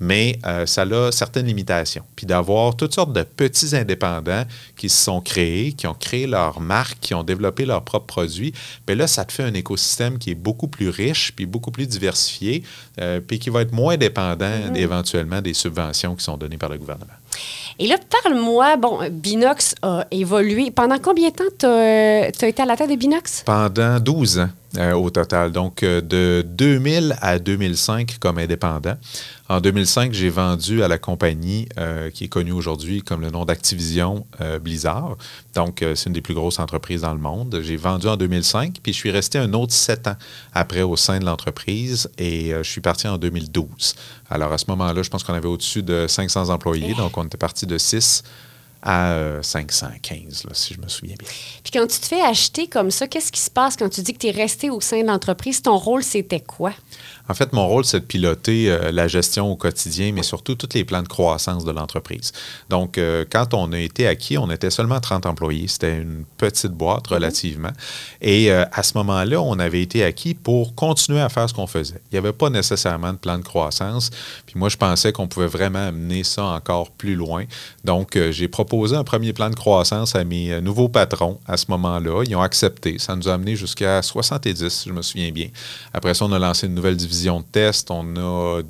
Mais 0.01 0.39
euh, 0.47 0.65
ça 0.65 0.81
a 0.81 1.11
certaines 1.11 1.45
limitations. 1.45 2.03
Puis 2.15 2.25
d'avoir 2.25 2.75
toutes 2.75 2.95
sortes 2.95 3.13
de 3.13 3.21
petits 3.21 3.75
indépendants 3.75 4.45
qui 4.75 4.89
se 4.89 5.03
sont 5.03 5.21
créés, 5.21 5.73
qui 5.73 5.85
ont 5.85 5.93
créé 5.93 6.25
leur 6.25 6.59
marque, 6.59 6.99
qui 7.01 7.13
ont 7.13 7.23
développé 7.23 7.65
leurs 7.65 7.83
propres 7.83 8.07
produits, 8.07 8.51
bien 8.87 8.95
là, 8.95 9.05
ça 9.05 9.25
te 9.25 9.31
fait 9.31 9.43
un 9.43 9.53
écosystème 9.53 10.17
qui 10.17 10.31
est 10.31 10.35
beaucoup 10.35 10.67
plus 10.67 10.89
riche, 10.89 11.33
puis 11.35 11.45
beaucoup 11.45 11.69
plus 11.69 11.85
diversifié, 11.85 12.63
euh, 12.99 13.19
puis 13.19 13.37
qui 13.37 13.51
va 13.51 13.61
être 13.61 13.73
moins 13.73 13.95
dépendant 13.95 14.73
éventuellement 14.73 15.39
des 15.39 15.53
subventions 15.53 16.15
qui 16.15 16.23
sont 16.23 16.35
données 16.35 16.57
par 16.57 16.69
le 16.69 16.79
gouvernement. 16.79 17.13
Et 17.77 17.85
là, 17.85 17.97
parle-moi, 18.23 18.77
bon, 18.77 19.07
Binox 19.11 19.75
a 19.83 20.07
évolué. 20.09 20.71
Pendant 20.71 20.97
combien 20.97 21.29
de 21.29 21.35
temps 21.35 21.43
tu 21.59 21.65
as, 21.67 22.47
été 22.47 22.61
à 22.63 22.65
la 22.65 22.75
tête 22.75 22.89
de 22.89 22.95
Binox? 22.95 23.43
Pendant 23.45 23.99
12 23.99 24.39
ans 24.39 24.49
euh, 24.77 24.93
au 24.93 25.09
total, 25.09 25.51
donc 25.51 25.83
euh, 25.83 25.99
de 25.99 26.45
2000 26.47 27.17
à 27.19 27.39
2005 27.39 28.19
comme 28.19 28.37
indépendant. 28.37 28.95
En 29.49 29.59
2005, 29.59 30.13
j'ai 30.13 30.29
vendu 30.29 30.81
à 30.81 30.87
la 30.87 30.97
compagnie 30.97 31.67
euh, 31.77 32.09
qui 32.09 32.23
est 32.23 32.27
connue 32.29 32.53
aujourd'hui 32.53 33.01
comme 33.01 33.19
le 33.19 33.31
nom 33.31 33.43
d'Activision 33.43 34.25
Blizzard. 34.61 35.17
Donc, 35.55 35.83
c'est 35.95 36.05
une 36.05 36.13
des 36.13 36.21
plus 36.21 36.33
grosses 36.33 36.59
entreprises 36.59 37.01
dans 37.01 37.13
le 37.13 37.19
monde. 37.19 37.59
J'ai 37.61 37.75
vendu 37.75 38.07
en 38.07 38.15
2005, 38.15 38.77
puis 38.81 38.93
je 38.93 38.97
suis 38.97 39.11
resté 39.11 39.39
un 39.39 39.51
autre 39.51 39.73
sept 39.73 40.07
ans 40.07 40.15
après 40.53 40.83
au 40.83 40.95
sein 40.95 41.19
de 41.19 41.25
l'entreprise 41.25 42.09
et 42.17 42.53
je 42.55 42.69
suis 42.69 42.79
parti 42.79 43.09
en 43.09 43.17
2012. 43.17 43.95
Alors, 44.29 44.53
à 44.53 44.57
ce 44.57 44.65
moment-là, 44.69 45.03
je 45.03 45.09
pense 45.09 45.25
qu'on 45.25 45.33
avait 45.33 45.49
au-dessus 45.49 45.83
de 45.83 46.07
500 46.07 46.47
employés, 46.47 46.93
donc 46.93 47.17
on 47.17 47.25
était 47.25 47.37
parti 47.37 47.65
de 47.65 47.77
6 47.77 48.23
à 48.81 49.11
euh, 49.13 49.41
515, 49.41 50.45
là, 50.45 50.51
si 50.53 50.73
je 50.73 50.81
me 50.81 50.87
souviens 50.87 51.15
bien. 51.17 51.27
Puis 51.63 51.71
quand 51.71 51.85
tu 51.87 51.99
te 51.99 52.05
fais 52.05 52.21
acheter 52.21 52.67
comme 52.67 52.89
ça, 52.89 53.07
qu'est-ce 53.07 53.31
qui 53.31 53.39
se 53.39 53.51
passe 53.51 53.75
quand 53.75 53.89
tu 53.89 54.01
dis 54.01 54.13
que 54.13 54.19
tu 54.19 54.27
es 54.27 54.31
resté 54.31 54.69
au 54.69 54.81
sein 54.81 55.01
de 55.01 55.07
l'entreprise? 55.07 55.61
Ton 55.61 55.77
rôle, 55.77 56.03
c'était 56.03 56.39
quoi? 56.39 56.73
En 57.31 57.33
fait, 57.33 57.53
mon 57.53 57.65
rôle, 57.65 57.85
c'est 57.85 58.01
de 58.01 58.05
piloter 58.05 58.69
euh, 58.69 58.91
la 58.91 59.07
gestion 59.07 59.49
au 59.49 59.55
quotidien, 59.55 60.11
mais 60.11 60.21
surtout 60.21 60.55
tous 60.55 60.67
les 60.73 60.83
plans 60.83 61.01
de 61.01 61.07
croissance 61.07 61.63
de 61.63 61.71
l'entreprise. 61.71 62.33
Donc, 62.69 62.97
euh, 62.97 63.23
quand 63.31 63.53
on 63.53 63.71
a 63.71 63.79
été 63.79 64.05
acquis, 64.05 64.37
on 64.37 64.51
était 64.51 64.69
seulement 64.69 64.99
30 64.99 65.25
employés. 65.25 65.69
C'était 65.69 65.95
une 65.95 66.25
petite 66.35 66.73
boîte 66.73 67.07
relativement. 67.07 67.71
Et 68.19 68.51
euh, 68.51 68.65
à 68.73 68.83
ce 68.83 68.97
moment-là, 68.97 69.41
on 69.41 69.59
avait 69.59 69.81
été 69.81 70.03
acquis 70.03 70.33
pour 70.33 70.75
continuer 70.75 71.21
à 71.21 71.29
faire 71.29 71.47
ce 71.47 71.53
qu'on 71.53 71.67
faisait. 71.67 72.01
Il 72.11 72.15
n'y 72.15 72.17
avait 72.17 72.33
pas 72.33 72.49
nécessairement 72.49 73.13
de 73.13 73.17
plan 73.17 73.37
de 73.37 73.43
croissance. 73.43 74.09
Puis 74.45 74.59
moi, 74.59 74.67
je 74.67 74.75
pensais 74.75 75.13
qu'on 75.13 75.29
pouvait 75.29 75.47
vraiment 75.47 75.87
amener 75.87 76.25
ça 76.25 76.43
encore 76.43 76.91
plus 76.91 77.15
loin. 77.15 77.45
Donc, 77.85 78.19
j'ai 78.31 78.49
proposé 78.49 78.97
un 78.97 79.05
premier 79.05 79.31
plan 79.31 79.49
de 79.49 79.55
croissance 79.55 80.17
à 80.17 80.25
mes 80.25 80.59
nouveaux 80.59 80.89
patrons 80.89 81.39
à 81.47 81.55
ce 81.55 81.67
moment-là. 81.69 82.23
Ils 82.27 82.35
ont 82.35 82.41
accepté. 82.41 82.99
Ça 82.99 83.15
nous 83.15 83.29
a 83.29 83.35
amené 83.35 83.55
jusqu'à 83.55 84.01
70, 84.01 84.67
si 84.67 84.89
je 84.89 84.93
me 84.93 85.01
souviens 85.01 85.31
bien. 85.31 85.47
Après 85.93 86.13
ça, 86.13 86.25
on 86.25 86.31
a 86.33 86.39
lancé 86.39 86.67
une 86.67 86.75
nouvelle 86.75 86.97
division 86.97 87.20
de 87.29 87.45
test. 87.51 87.91
On 87.91 88.15
a, 88.17 88.61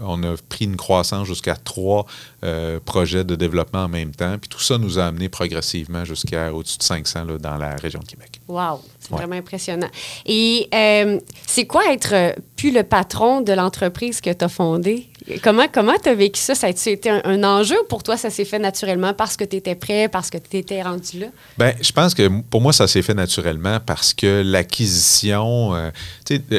on 0.00 0.22
a 0.24 0.34
pris 0.48 0.64
une 0.64 0.76
croissance 0.76 1.26
jusqu'à 1.26 1.54
trois 1.54 2.04
euh, 2.42 2.80
projets 2.84 3.22
de 3.24 3.36
développement 3.36 3.84
en 3.84 3.88
même 3.88 4.10
temps. 4.12 4.36
Puis 4.40 4.48
tout 4.48 4.60
ça 4.60 4.76
nous 4.78 4.98
a 4.98 5.06
amené 5.06 5.28
progressivement 5.28 6.04
jusqu'à 6.04 6.52
au-dessus 6.52 6.78
de 6.78 6.82
500 6.82 7.24
là, 7.24 7.38
dans 7.38 7.56
la 7.56 7.76
région 7.76 8.00
de 8.00 8.06
Québec. 8.06 8.40
Wow, 8.48 8.80
c'est 8.98 9.12
Ouais. 9.12 9.18
vraiment 9.18 9.36
impressionnant. 9.36 9.88
Et 10.26 10.68
euh, 10.74 11.20
c'est 11.46 11.66
quoi 11.66 11.92
être 11.92 12.12
euh, 12.14 12.32
plus 12.56 12.72
le 12.72 12.82
patron 12.82 13.40
de 13.40 13.52
l'entreprise 13.52 14.20
que 14.20 14.30
tu 14.30 14.44
as 14.44 14.48
fondée? 14.48 15.08
Comment 15.42 15.66
comment 15.72 15.94
tu 16.02 16.10
as 16.10 16.14
vécu 16.14 16.38
ça? 16.38 16.54
Ça 16.54 16.66
a-tu 16.66 16.90
été 16.90 17.08
un, 17.08 17.44
enjeu 17.44 17.76
ou 17.80 17.86
pour 17.88 18.02
toi, 18.02 18.18
ça 18.18 18.28
s'est 18.28 18.44
fait 18.44 18.58
naturellement 18.58 19.14
parce 19.14 19.36
que 19.36 19.44
tu 19.44 19.56
étais 19.56 19.74
prêt, 19.74 20.08
parce 20.08 20.28
que 20.28 20.36
tu 20.36 20.58
étais 20.58 20.82
rendu 20.82 21.20
là? 21.20 21.26
Ben, 21.56 21.74
je 21.80 21.92
pense 21.92 22.12
que 22.12 22.28
pour 22.50 22.60
moi, 22.60 22.74
ça 22.74 22.86
s'est 22.86 23.00
fait 23.00 23.14
naturellement 23.14 23.80
parce 23.80 24.12
que 24.12 24.42
l'acquisition, 24.44 25.74
euh, 25.74 25.90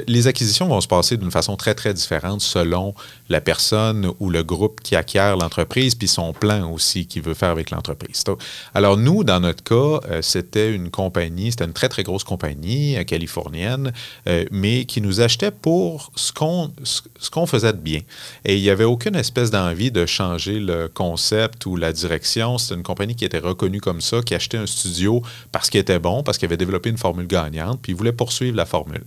les 0.07 0.25
acquisitions 0.25 0.67
vont 0.67 0.81
se 0.81 0.87
passer 0.87 1.17
d'une 1.17 1.29
façon 1.29 1.55
très, 1.57 1.75
très 1.75 1.93
différente 1.93 2.41
selon 2.41 2.95
la 3.29 3.39
personne 3.39 4.11
ou 4.19 4.31
le 4.31 4.43
groupe 4.43 4.81
qui 4.81 4.95
acquiert 4.95 5.37
l'entreprise, 5.37 5.93
puis 5.93 6.07
son 6.07 6.33
plan 6.33 6.71
aussi 6.71 7.05
qu'il 7.05 7.21
veut 7.21 7.35
faire 7.35 7.49
avec 7.49 7.69
l'entreprise. 7.69 8.23
Alors, 8.73 8.97
nous, 8.97 9.23
dans 9.23 9.39
notre 9.39 9.63
cas, 9.63 10.07
euh, 10.09 10.21
c'était 10.23 10.73
une 10.73 10.89
compagnie, 10.89 11.51
c'était 11.51 11.65
une 11.65 11.73
très, 11.73 11.89
très 11.89 12.01
grosse 12.01 12.23
compagnie 12.23 12.97
euh, 12.97 13.03
californienne, 13.03 13.93
mais 14.51 14.85
qui 14.85 15.01
nous 15.01 15.21
achetait 15.21 15.51
pour 15.51 16.11
ce 16.15 16.31
qu'on 16.31 16.71
qu'on 17.31 17.45
faisait 17.45 17.73
de 17.73 17.77
bien. 17.77 18.01
Et 18.43 18.54
il 18.57 18.61
n'y 18.61 18.69
avait 18.69 18.83
aucune 18.83 19.15
espèce 19.15 19.51
d'envie 19.51 19.91
de 19.91 20.05
changer 20.05 20.59
le 20.59 20.87
concept 20.87 21.65
ou 21.65 21.75
la 21.75 21.91
direction. 21.91 22.57
C'était 22.57 22.75
une 22.75 22.83
compagnie 22.83 23.15
qui 23.15 23.25
était 23.25 23.39
reconnue 23.39 23.81
comme 23.81 24.01
ça, 24.01 24.21
qui 24.21 24.35
achetait 24.35 24.57
un 24.57 24.65
studio 24.65 25.21
parce 25.51 25.69
qu'il 25.69 25.79
était 25.79 25.99
bon, 25.99 26.23
parce 26.23 26.37
qu'il 26.37 26.47
avait 26.47 26.57
développé 26.57 26.89
une 26.89 26.97
formule 26.97 27.27
gagnante, 27.27 27.79
puis 27.81 27.91
il 27.91 27.95
voulait 27.95 28.11
poursuivre 28.11 28.55
la 28.55 28.65
formule. 28.65 29.03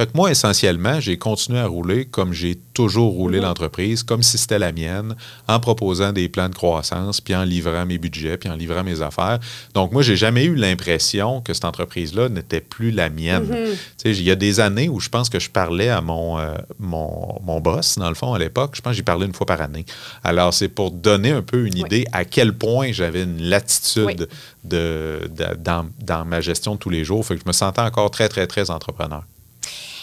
Fait 0.00 0.06
que 0.06 0.12
moi, 0.14 0.30
essentiellement, 0.30 0.98
j'ai 0.98 1.18
continué 1.18 1.58
à 1.58 1.66
rouler 1.66 2.06
comme 2.06 2.32
j'ai 2.32 2.58
toujours 2.72 3.12
roulé 3.12 3.38
l'entreprise, 3.38 4.02
comme 4.02 4.22
si 4.22 4.38
c'était 4.38 4.58
la 4.58 4.72
mienne, 4.72 5.14
en 5.46 5.60
proposant 5.60 6.12
des 6.12 6.30
plans 6.30 6.48
de 6.48 6.54
croissance, 6.54 7.20
puis 7.20 7.34
en 7.34 7.44
livrant 7.44 7.84
mes 7.84 7.98
budgets, 7.98 8.38
puis 8.38 8.48
en 8.48 8.56
livrant 8.56 8.82
mes 8.82 9.02
affaires. 9.02 9.38
Donc, 9.74 9.92
moi, 9.92 10.00
j'ai 10.00 10.16
jamais 10.16 10.44
eu 10.44 10.54
l'impression 10.54 11.42
que 11.42 11.52
cette 11.52 11.66
entreprise-là 11.66 12.30
n'était 12.30 12.62
plus 12.62 12.92
la 12.92 13.10
mienne. 13.10 13.54
Sais, 13.98 14.12
Il 14.12 14.22
y 14.22 14.30
a 14.30 14.36
des 14.36 14.60
années 14.60 14.88
où 14.88 15.00
je 15.00 15.10
pense 15.10 15.28
que 15.28 15.38
je 15.38 15.50
parlais 15.50 15.90
à 15.90 16.00
mon, 16.00 16.38
euh, 16.38 16.54
mon, 16.78 17.38
mon 17.44 17.60
boss, 17.60 17.98
dans 17.98 18.08
le 18.08 18.14
fond, 18.14 18.32
à 18.32 18.38
l'époque. 18.38 18.72
Je 18.76 18.80
pense 18.80 18.89
que 18.90 18.96
j'y 18.96 19.02
parlais 19.02 19.26
une 19.26 19.34
fois 19.34 19.46
par 19.46 19.60
année. 19.60 19.84
Alors, 20.22 20.52
c'est 20.54 20.68
pour 20.68 20.90
donner 20.90 21.30
un 21.30 21.42
peu 21.42 21.66
une 21.66 21.74
Oui. 21.74 21.80
idée 21.80 22.06
à 22.12 22.24
quel 22.24 22.52
point 22.56 22.92
j'avais 22.92 23.22
une 23.24 23.42
latitude 23.42 24.04
Oui. 24.06 24.16
de, 24.64 25.20
de- 25.30 25.56
dans, 25.58 25.88
dans 26.00 26.24
ma 26.24 26.40
gestion 26.40 26.74
de 26.74 26.78
tous 26.78 26.90
les 26.90 27.04
jours. 27.04 27.24
Fait 27.26 27.34
que 27.36 27.40
je 27.42 27.48
me 27.48 27.52
sentais 27.52 27.80
encore 27.80 28.10
très, 28.10 28.28
très, 28.28 28.46
très 28.46 28.70
entrepreneur. 28.70 29.24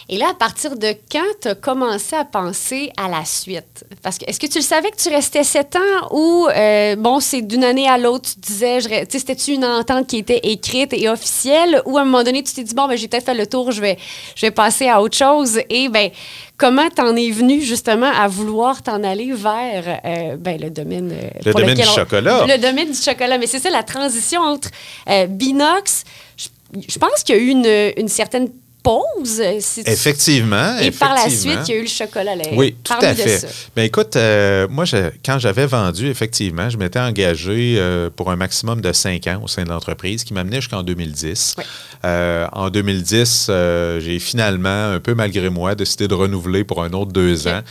Et 0.10 0.18
là, 0.18 0.28
à 0.32 0.34
partir 0.34 0.78
de 0.78 0.94
quand 1.12 1.20
tu 1.42 1.50
as 1.50 1.56
commencé 1.56 2.16
à 2.16 2.24
penser 2.24 2.92
à 2.96 3.10
la 3.10 3.26
suite? 3.26 3.84
Parce 4.02 4.18
que 4.18 4.24
est-ce 4.26 4.40
que 4.40 4.48
tu 4.48 4.60
le 4.60 4.64
savais 4.64 4.90
que 4.90 4.96
tu 4.96 5.10
restais 5.10 5.44
sept 5.44 5.76
ans 5.76 6.08
ou, 6.12 6.48
euh, 6.48 6.96
bon, 6.96 7.20
c'est 7.20 7.42
d'une 7.42 7.66
année 7.66 7.90
à 7.90 7.98
l'autre, 7.98 8.30
tu 8.34 8.40
disais, 8.40 8.80
tu 8.80 8.88
sais, 8.90 9.06
c'était-tu 9.20 9.52
une 9.52 9.66
entente 9.66 10.08
qui 10.08 10.18
était 10.20 10.40
écrite 10.44 10.94
et 10.94 11.10
officielle 11.10 11.82
ou 11.86 11.98
à 11.98 12.02
un 12.02 12.06
moment 12.06 12.24
donné, 12.24 12.42
tu 12.42 12.54
t'es 12.54 12.64
dit, 12.64 12.74
bon, 12.74 12.88
ben, 12.88 12.96
j'ai 12.98 13.10
peut-être 13.10 13.26
fait 13.26 13.34
le 13.34 13.48
tour, 13.48 13.72
je 13.74 13.82
vais, 13.82 13.98
je 14.36 14.46
vais 14.46 14.52
passer 14.52 14.88
à 14.88 15.02
autre 15.02 15.18
chose? 15.18 15.60
Et, 15.70 15.90
ben, 15.90 16.10
comment 16.56 16.90
t'en 16.90 17.14
es 17.18 17.30
venu 17.30 17.60
justement 17.62 18.10
à 18.18 18.30
vouloir 18.30 18.82
t'en 18.82 19.04
aller 19.04 19.34
vers 19.34 20.00
euh, 20.06 20.38
ben, 20.38 20.58
le 20.62 20.70
domaine. 20.70 21.12
euh, 21.12 21.30
Le 21.46 21.54
domaine 21.54 21.76
du 21.76 21.82
on- 21.82 21.96
chocolat. 21.96 22.46
Le 22.48 22.58
domaine 22.58 22.92
du 22.92 22.98
chocolat. 22.98 23.38
Mais 23.38 23.48
c'est 23.48 23.60
ça, 23.60 23.70
la 23.70 23.84
transition 23.84 24.40
entre 24.40 24.70
euh, 25.10 25.28
Binox. 25.28 26.06
Je, 26.38 26.48
je 26.88 26.98
pense 26.98 27.24
qu'il 27.24 27.36
y 27.36 27.40
a 27.40 27.42
eu 27.42 27.48
une, 27.50 27.92
une 27.98 28.08
certaine 28.08 28.50
pause. 28.88 29.42
si 29.60 29.84
tu- 29.84 29.90
Effectivement. 29.92 30.78
Et 30.80 30.92
par 30.92 31.14
la 31.14 31.30
suite, 31.30 31.60
il 31.68 31.74
y 31.74 31.78
a 31.78 31.80
eu 31.80 31.82
le 31.84 31.88
chocolat 31.88 32.36
lait. 32.36 32.52
Oui, 32.54 32.76
tout 32.84 32.94
à 33.02 33.14
fait. 33.14 33.46
Ben 33.76 33.84
écoute, 33.84 34.16
euh, 34.16 34.68
moi, 34.70 34.86
je- 34.86 35.10
quand 35.26 35.40
j'avais 35.40 35.66
vendu, 35.66 36.08
effectivement, 36.10 36.70
je 36.70 36.78
m'étais 36.78 37.00
engagé 37.00 37.76
euh, 37.78 38.10
pour 38.16 38.32
un 38.32 38.36
maximum 38.36 38.82
de 38.82 38.94
cinq 38.94 39.28
ans 39.28 39.42
au 39.44 39.48
sein 39.48 39.64
de 39.64 39.70
l'entreprise, 39.70 40.24
qui 40.24 40.34
m'amenait 40.34 40.62
jusqu'en 40.62 40.84
2010. 40.84 41.56
Oui. 41.58 41.64
Euh, 42.06 42.48
en 42.54 42.70
2010, 42.70 43.48
euh, 43.50 44.00
j'ai 44.00 44.20
finalement, 44.20 44.92
un 44.94 45.00
peu 45.00 45.14
malgré 45.16 45.50
moi, 45.50 45.76
décidé 45.76 46.08
de 46.08 46.14
renouveler 46.14 46.64
pour 46.64 46.84
un 46.84 46.92
autre 46.94 47.12
deux 47.12 47.48
ans. 47.48 47.62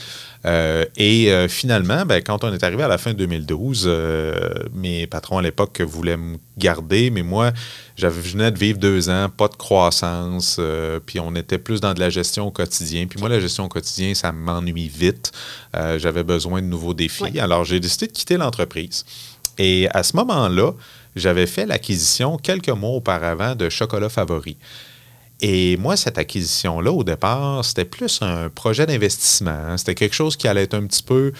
Euh, 0.46 0.84
et 0.96 1.32
euh, 1.32 1.48
finalement, 1.48 2.04
ben, 2.06 2.22
quand 2.22 2.44
on 2.44 2.52
est 2.52 2.62
arrivé 2.62 2.82
à 2.82 2.88
la 2.88 2.98
fin 2.98 3.12
de 3.12 3.18
2012, 3.18 3.84
euh, 3.86 4.54
mes 4.74 5.06
patrons 5.06 5.38
à 5.38 5.42
l'époque 5.42 5.80
voulaient 5.80 6.16
me 6.16 6.36
garder, 6.56 7.10
mais 7.10 7.22
moi, 7.22 7.52
j'avais, 7.96 8.22
je 8.22 8.32
venais 8.32 8.50
de 8.50 8.58
vivre 8.58 8.78
deux 8.78 9.10
ans, 9.10 9.28
pas 9.28 9.48
de 9.48 9.56
croissance, 9.56 10.56
euh, 10.58 11.00
puis 11.04 11.18
on 11.18 11.34
était 11.34 11.58
plus 11.58 11.80
dans 11.80 11.94
de 11.94 12.00
la 12.00 12.10
gestion 12.10 12.46
au 12.46 12.50
quotidien. 12.50 13.06
Puis 13.06 13.18
moi, 13.18 13.28
la 13.28 13.40
gestion 13.40 13.64
au 13.64 13.68
quotidien, 13.68 14.14
ça 14.14 14.32
m'ennuie 14.32 14.88
vite. 14.88 15.32
Euh, 15.74 15.98
j'avais 15.98 16.22
besoin 16.22 16.62
de 16.62 16.66
nouveaux 16.66 16.94
défis. 16.94 17.40
Alors, 17.40 17.64
j'ai 17.64 17.80
décidé 17.80 18.06
de 18.06 18.12
quitter 18.12 18.36
l'entreprise. 18.36 19.04
Et 19.58 19.88
à 19.92 20.02
ce 20.02 20.14
moment-là, 20.16 20.72
j'avais 21.16 21.46
fait 21.46 21.66
l'acquisition 21.66 22.36
quelques 22.36 22.68
mois 22.68 22.90
auparavant 22.90 23.54
de 23.54 23.68
Chocolat 23.68 24.10
Favori. 24.10 24.56
Et 25.42 25.76
moi, 25.76 25.96
cette 25.96 26.18
acquisition-là, 26.18 26.90
au 26.90 27.04
départ, 27.04 27.64
c'était 27.64 27.84
plus 27.84 28.20
un 28.22 28.48
projet 28.48 28.86
d'investissement. 28.86 29.50
hein. 29.50 29.76
C'était 29.76 29.94
quelque 29.94 30.14
chose 30.14 30.36
qui 30.36 30.48
allait 30.48 30.62
être 30.62 30.74
un 30.74 30.86
petit 30.86 31.02
peu 31.02 31.32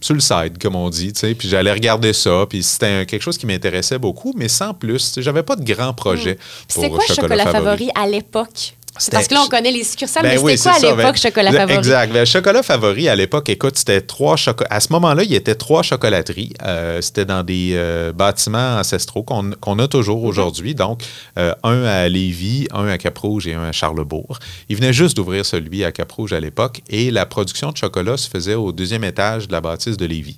sur 0.00 0.14
le 0.14 0.20
side, 0.20 0.58
comme 0.60 0.76
on 0.76 0.88
dit. 0.90 1.12
Puis 1.12 1.48
j'allais 1.48 1.72
regarder 1.72 2.12
ça. 2.12 2.46
Puis 2.48 2.62
c'était 2.62 3.06
quelque 3.06 3.22
chose 3.22 3.38
qui 3.38 3.46
m'intéressait 3.46 3.98
beaucoup, 3.98 4.32
mais 4.36 4.48
sans 4.48 4.74
plus. 4.74 5.14
J'avais 5.18 5.42
pas 5.42 5.56
de 5.56 5.64
grand 5.64 5.92
projet. 5.92 6.34
Hmm. 6.34 6.64
C'est 6.68 6.90
quoi 6.90 7.04
chocolat, 7.06 7.46
favori 7.46 7.90
à 7.94 8.06
l'époque? 8.06 8.76
C'était- 8.98 9.16
Parce 9.16 9.28
que 9.28 9.34
là, 9.34 9.42
on 9.44 9.48
connaît 9.48 9.70
les 9.70 9.84
succursales, 9.84 10.24
Ben 10.24 10.30
mais 10.34 10.38
oui, 10.38 10.58
c'était 10.58 10.62
quoi 10.70 10.72
à 10.72 10.80
c'est 10.80 10.86
l'époque, 10.96 11.12
Ben, 11.12 11.16
chocolat 11.16 11.52
favori? 11.52 11.78
Exact. 11.78 12.12
Ben, 12.12 12.26
chocolat 12.26 12.62
favori, 12.62 13.08
à 13.08 13.14
l'époque, 13.16 13.48
écoute, 13.48 13.78
c'était 13.78 14.00
trois 14.00 14.36
chocolats. 14.36 14.68
À 14.70 14.80
ce 14.80 14.92
moment-là, 14.92 15.22
il 15.22 15.30
y 15.30 15.36
était 15.36 15.54
trois 15.54 15.82
chocolateries. 15.82 16.52
Euh, 16.64 17.00
c'était 17.00 17.24
dans 17.24 17.42
des 17.44 17.70
euh, 17.74 18.12
bâtiments 18.12 18.76
ancestraux 18.78 19.22
qu'on 19.22 19.78
a 19.78 19.88
toujours 19.88 20.24
aujourd'hui. 20.24 20.74
Donc, 20.74 21.02
euh, 21.38 21.54
un 21.62 21.84
à 21.84 22.08
Lévis, 22.08 22.66
un 22.72 22.88
à 22.88 22.98
Cap-Rouge 22.98 23.46
et 23.46 23.54
un 23.54 23.62
à 23.62 23.72
Charlebourg. 23.72 24.38
Il 24.68 24.76
venait 24.76 24.92
juste 24.92 25.16
d'ouvrir 25.16 25.46
celui 25.46 25.84
à 25.84 25.92
Cap-Rouge 25.92 26.32
à 26.32 26.40
l'époque 26.40 26.82
et 26.90 27.10
la 27.10 27.26
production 27.26 27.70
de 27.70 27.76
chocolat 27.76 28.16
se 28.16 28.28
faisait 28.28 28.54
au 28.56 28.72
deuxième 28.72 29.04
étage 29.04 29.46
de 29.46 29.52
la 29.52 29.60
bâtisse 29.60 29.96
de 29.96 30.04
Lévis. 30.04 30.36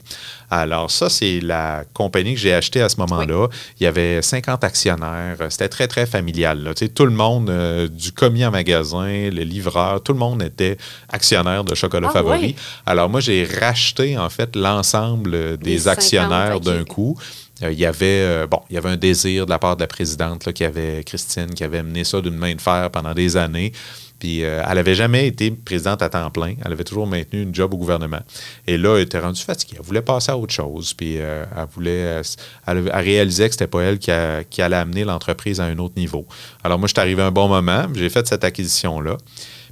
Alors, 0.55 0.91
ça, 0.91 1.09
c'est 1.09 1.41
la 1.41 1.83
compagnie 1.95 2.35
que 2.35 2.41
j'ai 2.41 2.53
achetée 2.53 2.83
à 2.83 2.91
ce 2.91 2.99
moment-là. 2.99 3.49
Il 3.81 3.85
y 3.85 3.87
avait 3.87 4.21
50 4.21 4.63
actionnaires. 4.65 5.39
C'était 5.49 5.71
très, 5.71 5.89
très 5.89 6.05
familial. 6.05 6.63
là. 6.63 6.75
Tu 6.75 6.85
sais, 6.85 6.91
tout 6.91 7.07
le 7.07 7.11
monde, 7.11 7.49
euh, 7.49 7.89
du 7.89 8.13
commis 8.13 8.45
en 8.45 8.51
magasin, 8.51 9.31
le 9.31 9.45
livreur, 9.45 10.03
tout 10.03 10.13
le 10.13 10.19
monde 10.19 10.43
était 10.43 10.77
actionnaire 11.09 11.65
de 11.65 11.75
Chocolat 11.75 12.09
Ah, 12.11 12.13
Favori. 12.13 12.55
Alors, 12.85 13.09
moi, 13.09 13.21
j'ai 13.21 13.45
racheté, 13.47 14.19
en 14.19 14.29
fait, 14.29 14.55
l'ensemble 14.55 15.57
des 15.57 15.71
Les 15.71 15.79
50, 15.79 15.93
actionnaires 15.93 16.61
d'un 16.61 16.85
coup. 16.85 17.17
Euh, 17.63 17.73
il 17.73 17.79
y 17.79 17.87
avait 17.87 18.07
euh, 18.23 18.47
bon, 18.47 18.61
il 18.69 18.75
y 18.75 18.77
avait 18.79 18.91
un 18.91 18.97
désir 18.97 19.47
de 19.47 19.51
la 19.51 19.59
part 19.59 19.77
de 19.77 19.83
la 19.83 19.87
présidente 19.87 20.47
là, 20.47 20.53
qui 20.53 20.65
avait 20.65 21.03
Christine 21.05 21.55
qui 21.55 21.65
avait 21.65 21.83
mené 21.83 22.03
ça 22.05 22.21
d'une 22.21 22.37
main 22.37 22.55
de 22.55 22.61
fer 22.61 22.91
pendant 22.91 23.15
des 23.15 23.37
années. 23.37 23.73
Puis 24.23 24.45
euh, 24.45 24.63
elle 24.69 24.77
n'avait 24.77 24.95
jamais 24.95 25.27
été 25.27 25.51
présidente 25.51 26.01
à 26.01 26.09
temps 26.09 26.31
plein. 26.31 26.55
Elle 26.65 26.71
avait 26.73 26.85
toujours 26.85 27.09
maintenu 27.09 27.43
une 27.43 27.53
job 27.53 27.75
au 27.75 27.77
gouvernement. 27.77 28.21
Et 28.69 28.79
là, 28.79 28.95
elle 28.99 29.03
était 29.03 29.19
rendue 29.19 29.43
fatiguée. 29.43 29.79
Elle 29.81 29.85
voulait 29.85 30.01
passer 30.01 30.31
à 30.31 30.37
autre 30.39 30.53
chose. 30.55 30.95
Puis 30.95 31.17
euh, 31.19 31.45
elle 31.57 31.67
voulait, 31.75 31.91
euh, 31.91 32.23
elle, 32.69 32.85
elle 32.95 33.05
réalisait 33.05 33.49
que 33.49 33.55
c'était 33.55 33.67
pas 33.67 33.81
elle 33.83 33.99
qui, 33.99 34.13
a- 34.13 34.45
qui 34.45 34.63
allait 34.63 34.77
amener 34.77 35.03
l'entreprise 35.03 35.59
à 35.61 35.65
un 35.65 35.77
autre 35.79 35.95
niveau. 35.97 36.25
Alors 36.63 36.79
moi, 36.79 36.87
je 36.87 36.93
suis 36.93 37.01
arrivé 37.01 37.21
à 37.21 37.27
un 37.27 37.31
bon 37.33 37.49
moment. 37.49 37.87
J'ai 37.95 38.09
fait 38.11 38.25
cette 38.29 38.45
acquisition-là. 38.45 39.17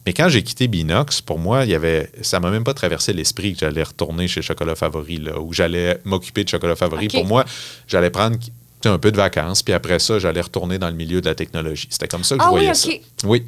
Mais 0.04 0.12
quand 0.14 0.28
j'ai 0.30 0.42
quitté 0.42 0.66
Binox, 0.66 1.21
pour 1.21 1.38
moi, 1.38 1.64
il 1.64 1.71
y 1.71 1.75
avait, 1.76 2.11
ça 2.23 2.40
m'a 2.40 2.50
même 2.50 2.64
pas 2.64 2.75
traversé 2.75 3.12
l'esprit 3.12 3.52
que 3.52 3.61
j'allais 3.61 3.83
retourner 3.85 4.26
chez 4.28 4.42
Chocolat 4.42 4.75
Favori, 4.75 5.19
là, 5.19 5.38
ou 5.38 5.52
j'allais 5.52 5.99
m'occuper 6.04 6.42
de 6.42 6.49
Chocolat 6.49 6.75
Favori. 6.75 7.07
Pour 7.09 7.26
moi, 7.26 7.45
j'allais 7.87 8.11
prendre 8.11 8.37
un 8.88 8.99
peu 8.99 9.12
de 9.12 9.16
vacances, 9.16 9.62
puis 9.62 9.75
après 9.75 9.99
ça, 9.99 10.18
j'allais 10.18 10.40
retourner 10.40 10.78
dans 10.78 10.88
le 10.88 10.94
milieu 10.94 11.20
de 11.20 11.26
la 11.26 11.34
technologie. 11.34 11.87
C'était 11.90 12.08
comme 12.08 12.25
ça 12.25 12.37
que 12.37 12.42
je 12.42 12.46
Ah 12.46 12.52
oui, 12.52 12.60
voyais 12.64 12.70
OK. 12.70 13.02
ça. 13.20 13.26
Oui. 13.28 13.44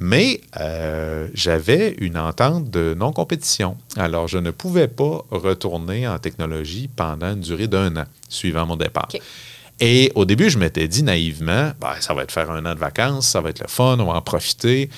Mais 0.00 0.40
euh, 0.60 1.28
j'avais 1.34 1.94
une 2.00 2.18
entente 2.18 2.70
de 2.70 2.94
non-compétition. 2.98 3.76
Alors, 3.96 4.26
je 4.28 4.38
ne 4.38 4.50
pouvais 4.50 4.88
pas 4.88 5.24
retourner 5.30 6.08
en 6.08 6.18
technologie 6.18 6.88
pendant 6.94 7.32
une 7.32 7.40
durée 7.40 7.68
d'un 7.68 7.96
an, 7.96 8.04
suivant 8.28 8.66
mon 8.66 8.76
départ. 8.76 9.08
Et 9.80 10.12
au 10.14 10.24
début, 10.24 10.50
je 10.50 10.58
m'étais 10.58 10.86
dit 10.88 11.02
naïvement, 11.02 11.72
Ben, 11.80 11.94
ça 12.00 12.14
va 12.14 12.22
être 12.24 12.32
faire 12.32 12.50
un 12.50 12.64
an 12.66 12.74
de 12.74 12.78
vacances, 12.78 13.28
ça 13.28 13.40
va 13.40 13.50
être 13.50 13.60
le 13.60 13.68
fun, 13.68 13.96
on 14.00 14.04
va 14.06 14.14
en 14.14 14.22
profiter. 14.22 14.88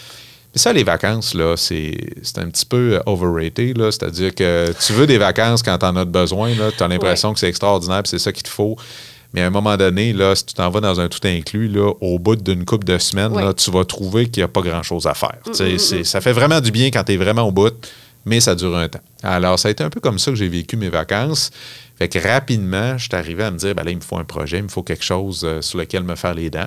Mais 0.54 0.58
ça, 0.60 0.72
les 0.72 0.84
vacances, 0.84 1.34
là, 1.34 1.56
c'est 1.56 1.96
un 2.36 2.48
petit 2.48 2.64
peu 2.66 3.00
overrated. 3.06 3.76
là. 3.76 3.90
C'est-à-dire 3.90 4.34
que 4.34 4.72
tu 4.84 4.92
veux 4.92 5.06
des 5.06 5.18
vacances 5.18 5.62
quand 5.62 5.78
tu 5.78 5.86
en 5.86 5.96
as 5.96 6.04
besoin. 6.04 6.52
Tu 6.76 6.82
as 6.82 6.88
l'impression 6.88 7.32
que 7.32 7.40
c'est 7.40 7.48
extraordinaire 7.48 8.02
puis 8.02 8.10
c'est 8.10 8.18
ça 8.20 8.32
qu'il 8.32 8.44
te 8.44 8.48
faut. 8.48 8.76
Mais 9.34 9.42
à 9.42 9.46
un 9.48 9.50
moment 9.50 9.76
donné, 9.76 10.12
là, 10.12 10.34
si 10.34 10.46
tu 10.46 10.54
t'en 10.54 10.70
vas 10.70 10.80
dans 10.80 11.00
un 11.00 11.08
tout 11.08 11.18
inclus, 11.24 11.68
là, 11.68 11.92
au 12.00 12.18
bout 12.18 12.36
d'une 12.36 12.64
couple 12.64 12.86
de 12.86 12.96
semaines, 12.98 13.32
Ouais. 13.32 13.42
là, 13.44 13.52
tu 13.52 13.70
vas 13.70 13.84
trouver 13.84 14.28
qu'il 14.30 14.40
n'y 14.40 14.44
a 14.44 14.48
pas 14.48 14.62
grand-chose 14.62 15.06
à 15.06 15.14
faire. 15.14 15.36
Tu 15.44 15.54
sais, 15.54 15.76
c'est- 15.78 16.04
Ça 16.04 16.20
fait 16.20 16.32
vraiment 16.32 16.60
du 16.60 16.70
bien 16.70 16.86
quand 16.90 17.02
tu 17.04 17.12
es 17.12 17.16
vraiment 17.16 17.42
au 17.42 17.50
bout, 17.52 17.74
mais 18.24 18.38
ça 18.40 18.54
dure 18.54 18.76
un 18.76 18.88
temps. 18.88 19.00
Alors, 19.24 19.58
ça 19.58 19.68
a 19.68 19.70
été 19.72 19.82
un 19.82 19.90
peu 19.90 19.98
comme 20.00 20.18
ça 20.20 20.30
que 20.30 20.36
j'ai 20.36 20.48
vécu 20.48 20.76
mes 20.76 20.88
vacances. 20.88 21.50
Fait 21.98 22.08
que 22.08 22.18
rapidement, 22.18 22.96
je 22.96 23.04
suis 23.08 23.14
arrivé 23.16 23.42
à 23.44 23.50
me 23.50 23.58
dire, 23.58 23.74
ben 23.74 23.82
là, 23.84 23.90
il 23.90 23.96
me 23.96 24.02
faut 24.02 24.16
un 24.18 24.24
projet, 24.24 24.58
il 24.58 24.64
me 24.64 24.68
faut 24.68 24.82
quelque 24.84 25.04
chose 25.04 25.42
euh, 25.44 25.60
sur 25.62 25.78
lequel 25.78 26.04
me 26.04 26.14
faire 26.14 26.34
les 26.34 26.48
dents. 26.50 26.66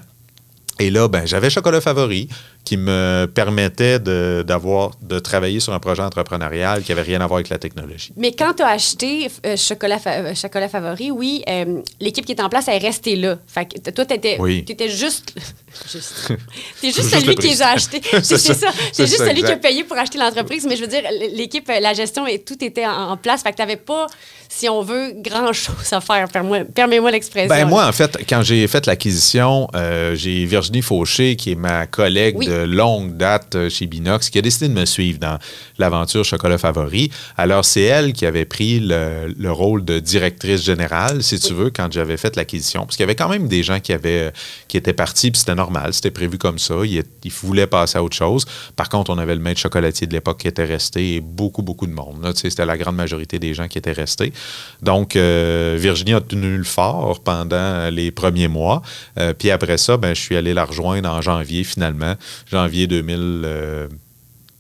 Et 0.80 0.90
là, 0.92 1.08
ben, 1.08 1.26
j'avais 1.26 1.50
Chocolat 1.50 1.82
Favori 1.82 2.28
qui 2.68 2.76
me 2.76 3.28
permettait 3.34 3.98
de, 3.98 4.44
d'avoir, 4.46 4.92
de 5.02 5.20
travailler 5.20 5.62
sur 5.62 5.72
un 5.74 5.80
projet 5.80 6.02
entrepreneurial 6.04 6.84
qui 6.84 6.92
n'avait 6.92 7.04
rien 7.04 7.22
à 7.22 7.26
voir 7.28 7.38
avec 7.38 7.48
la 7.48 7.58
technologie. 7.58 8.12
Mais 8.18 8.34
quand 8.34 8.56
tu 8.58 8.64
as 8.64 8.68
acheté 8.68 9.30
euh, 9.46 9.56
chocolat, 9.56 10.00
Fa- 10.00 10.18
euh, 10.18 10.36
chocolat 10.36 10.68
Favori, 10.68 11.10
oui, 11.10 11.44
euh, 11.48 11.82
l'équipe 12.02 12.26
qui 12.26 12.34
est 12.34 12.42
en 12.42 12.50
place, 12.50 12.66
elle 12.68 12.84
est 12.84 12.86
restée 12.86 13.16
là. 13.16 13.38
Fait 13.48 13.66
que 13.66 13.90
toi, 13.92 14.04
tu 14.06 14.16
étais, 14.16 14.36
Oui. 14.38 14.66
juste. 14.90 15.34
juste. 15.94 16.28
T'es 16.82 16.88
juste 16.88 16.98
Juste 17.04 17.16
celui 17.22 17.36
qui 17.36 17.48
les 17.48 17.62
a 17.62 17.70
achetés. 17.70 18.02
C'est 18.12 18.24
C'est 18.24 18.38
ça. 18.38 18.54
ça. 18.54 18.68
C'est 18.78 18.94
C'est 18.94 19.06
juste 19.08 19.20
ça, 19.20 19.28
celui 19.30 19.44
qui 19.44 19.52
a 19.52 19.56
payé 19.58 19.86
pour 19.86 19.98
acheter 19.98 20.18
l'entreprise. 20.18 20.66
Mais 20.68 20.76
je 20.76 20.82
veux 20.82 20.88
dire, 20.88 21.04
l'équipe, 21.34 21.70
la 21.70 21.94
gestion, 21.94 22.28
et 22.28 22.40
tout 22.40 22.62
était 22.62 22.86
en, 22.86 23.12
en 23.12 23.18
place. 23.18 23.44
Fait 23.44 23.52
que 23.52 23.56
tu 23.56 23.62
n'avais 23.62 23.78
pas, 23.78 24.08
si 24.50 24.68
on 24.68 24.82
veut, 24.82 25.14
grand-chose 25.22 25.94
à 25.94 26.02
faire. 26.02 26.28
Permets- 26.28 26.66
Permets-moi 26.66 27.12
l'expression. 27.12 27.48
Ben 27.48 27.66
moi, 27.66 27.88
en 27.88 27.94
fait, 27.94 28.18
quand 28.28 28.42
j'ai 28.44 28.68
fait 28.68 28.86
l'acquisition, 28.88 29.70
euh, 29.74 30.16
j'ai 30.16 30.44
Virginie 30.46 30.82
Fauché, 30.82 31.36
qui 31.38 31.52
est 31.54 31.56
ma 31.56 31.86
collègue 31.88 32.36
Oui. 32.38 32.48
de 32.48 32.57
longue 32.66 33.18
date 33.18 33.56
euh, 33.56 33.70
chez 33.70 33.86
Binox, 33.86 34.30
qui 34.30 34.40
a 34.40 34.42
décidé 34.42 34.68
de 34.70 34.74
me 34.74 34.86
suivre 34.86 35.20
dans 35.20 35.38
l'aventure 35.78 36.26
Chocolat 36.26 36.58
Favori. 36.58 37.12
Alors, 37.38 37.66
c'est 37.66 37.84
elle 37.84 38.14
qui 38.14 38.26
avait 38.26 38.46
pris 38.46 38.80
le, 38.80 39.34
le 39.38 39.52
rôle 39.52 39.86
de 39.86 40.00
directrice 40.00 40.64
générale, 40.64 41.24
si 41.24 41.40
tu 41.40 41.54
veux, 41.54 41.70
quand 41.70 41.92
j'avais 41.92 42.18
fait 42.18 42.36
l'acquisition. 42.36 42.86
Parce 42.86 42.96
qu'il 42.96 43.04
y 43.04 43.08
avait 43.08 43.16
quand 43.16 43.30
même 43.30 43.48
des 43.48 43.64
gens 43.64 43.80
qui, 43.80 43.94
avaient, 43.94 44.32
qui 44.68 44.78
étaient 44.78 44.94
partis, 44.94 45.32
puis 45.32 45.40
c'était 45.40 45.56
normal, 45.56 45.94
c'était 45.94 46.12
prévu 46.12 46.38
comme 46.38 46.60
ça. 46.60 46.76
Ils, 46.84 47.04
ils 47.24 47.32
voulaient 47.32 47.68
passer 47.68 47.98
à 47.98 48.04
autre 48.04 48.16
chose. 48.16 48.46
Par 48.76 48.90
contre, 48.90 49.12
on 49.12 49.18
avait 49.18 49.36
le 49.36 49.42
maître 49.42 49.60
chocolatier 49.60 50.08
de 50.08 50.14
l'époque 50.14 50.40
qui 50.40 50.48
était 50.48 50.66
resté 50.66 51.16
et 51.16 51.22
beaucoup, 51.22 51.62
beaucoup 51.62 51.88
de 51.88 51.94
monde. 51.94 52.24
là. 52.24 52.34
Tu 52.34 52.42
sais, 52.42 52.50
C'était 52.50 52.66
la 52.66 52.78
grande 52.78 52.96
majorité 52.96 53.40
des 53.40 53.54
gens 53.54 53.68
qui 53.68 53.78
étaient 53.78 53.92
restés. 53.92 54.34
Donc, 54.82 55.16
euh, 55.16 55.78
Virginie 55.80 56.14
a 56.14 56.22
tenu 56.22 56.58
le 56.58 56.64
fort 56.64 57.22
pendant 57.24 57.90
les 57.90 58.12
premiers 58.12 58.48
mois. 58.48 58.82
Euh, 59.20 59.34
puis 59.34 59.52
après 59.52 59.78
ça, 59.78 59.98
ben, 59.98 60.14
je 60.16 60.22
suis 60.22 60.36
allé 60.36 60.54
la 60.54 60.66
rejoindre 60.66 61.10
en 61.10 61.22
janvier, 61.22 61.64
finalement, 61.64 62.16
janvier 62.52 62.88
2000, 62.88 63.42
euh, 63.46 63.88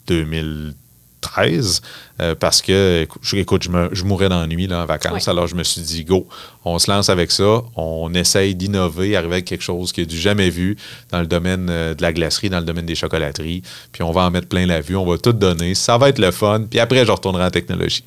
2013, 0.07 1.81
euh, 2.21 2.35
parce 2.35 2.61
que, 2.61 3.05
écoute, 3.33 3.63
je, 3.63 3.69
me- 3.69 3.89
je 3.93 4.03
mourais 4.03 4.29
d'ennui 4.29 4.71
en 4.73 4.85
vacances. 4.85 5.27
Alors, 5.27 5.47
je 5.47 5.55
me 5.55 5.63
suis 5.63 5.81
dit, 5.81 6.03
go, 6.03 6.27
on 6.65 6.79
se 6.79 6.89
lance 6.89 7.09
avec 7.09 7.31
ça, 7.31 7.61
on 7.75 8.13
essaye 8.13 8.55
d'innover, 8.55 9.15
arriver 9.15 9.33
avec 9.35 9.45
quelque 9.45 9.63
chose 9.63 9.91
qui 9.91 10.01
est 10.01 10.05
du 10.05 10.17
jamais 10.17 10.49
vu 10.49 10.77
dans 11.11 11.19
le 11.19 11.27
domaine 11.27 11.67
euh, 11.69 11.93
de 11.93 12.01
la 12.01 12.13
glacerie, 12.13 12.49
dans 12.49 12.59
le 12.59 12.65
domaine 12.65 12.85
des 12.85 12.95
chocolateries, 12.95 13.61
puis 13.91 14.03
on 14.03 14.11
va 14.11 14.21
en 14.21 14.31
mettre 14.31 14.47
plein 14.47 14.65
la 14.65 14.81
vue, 14.81 14.95
on 14.95 15.05
va 15.05 15.17
tout 15.17 15.33
donner, 15.33 15.75
ça 15.75 15.97
va 15.97 16.09
être 16.09 16.19
le 16.19 16.31
fun, 16.31 16.63
puis 16.69 16.79
après, 16.79 17.05
je 17.05 17.11
retournerai 17.11 17.45
en 17.45 17.51
technologie. 17.51 18.03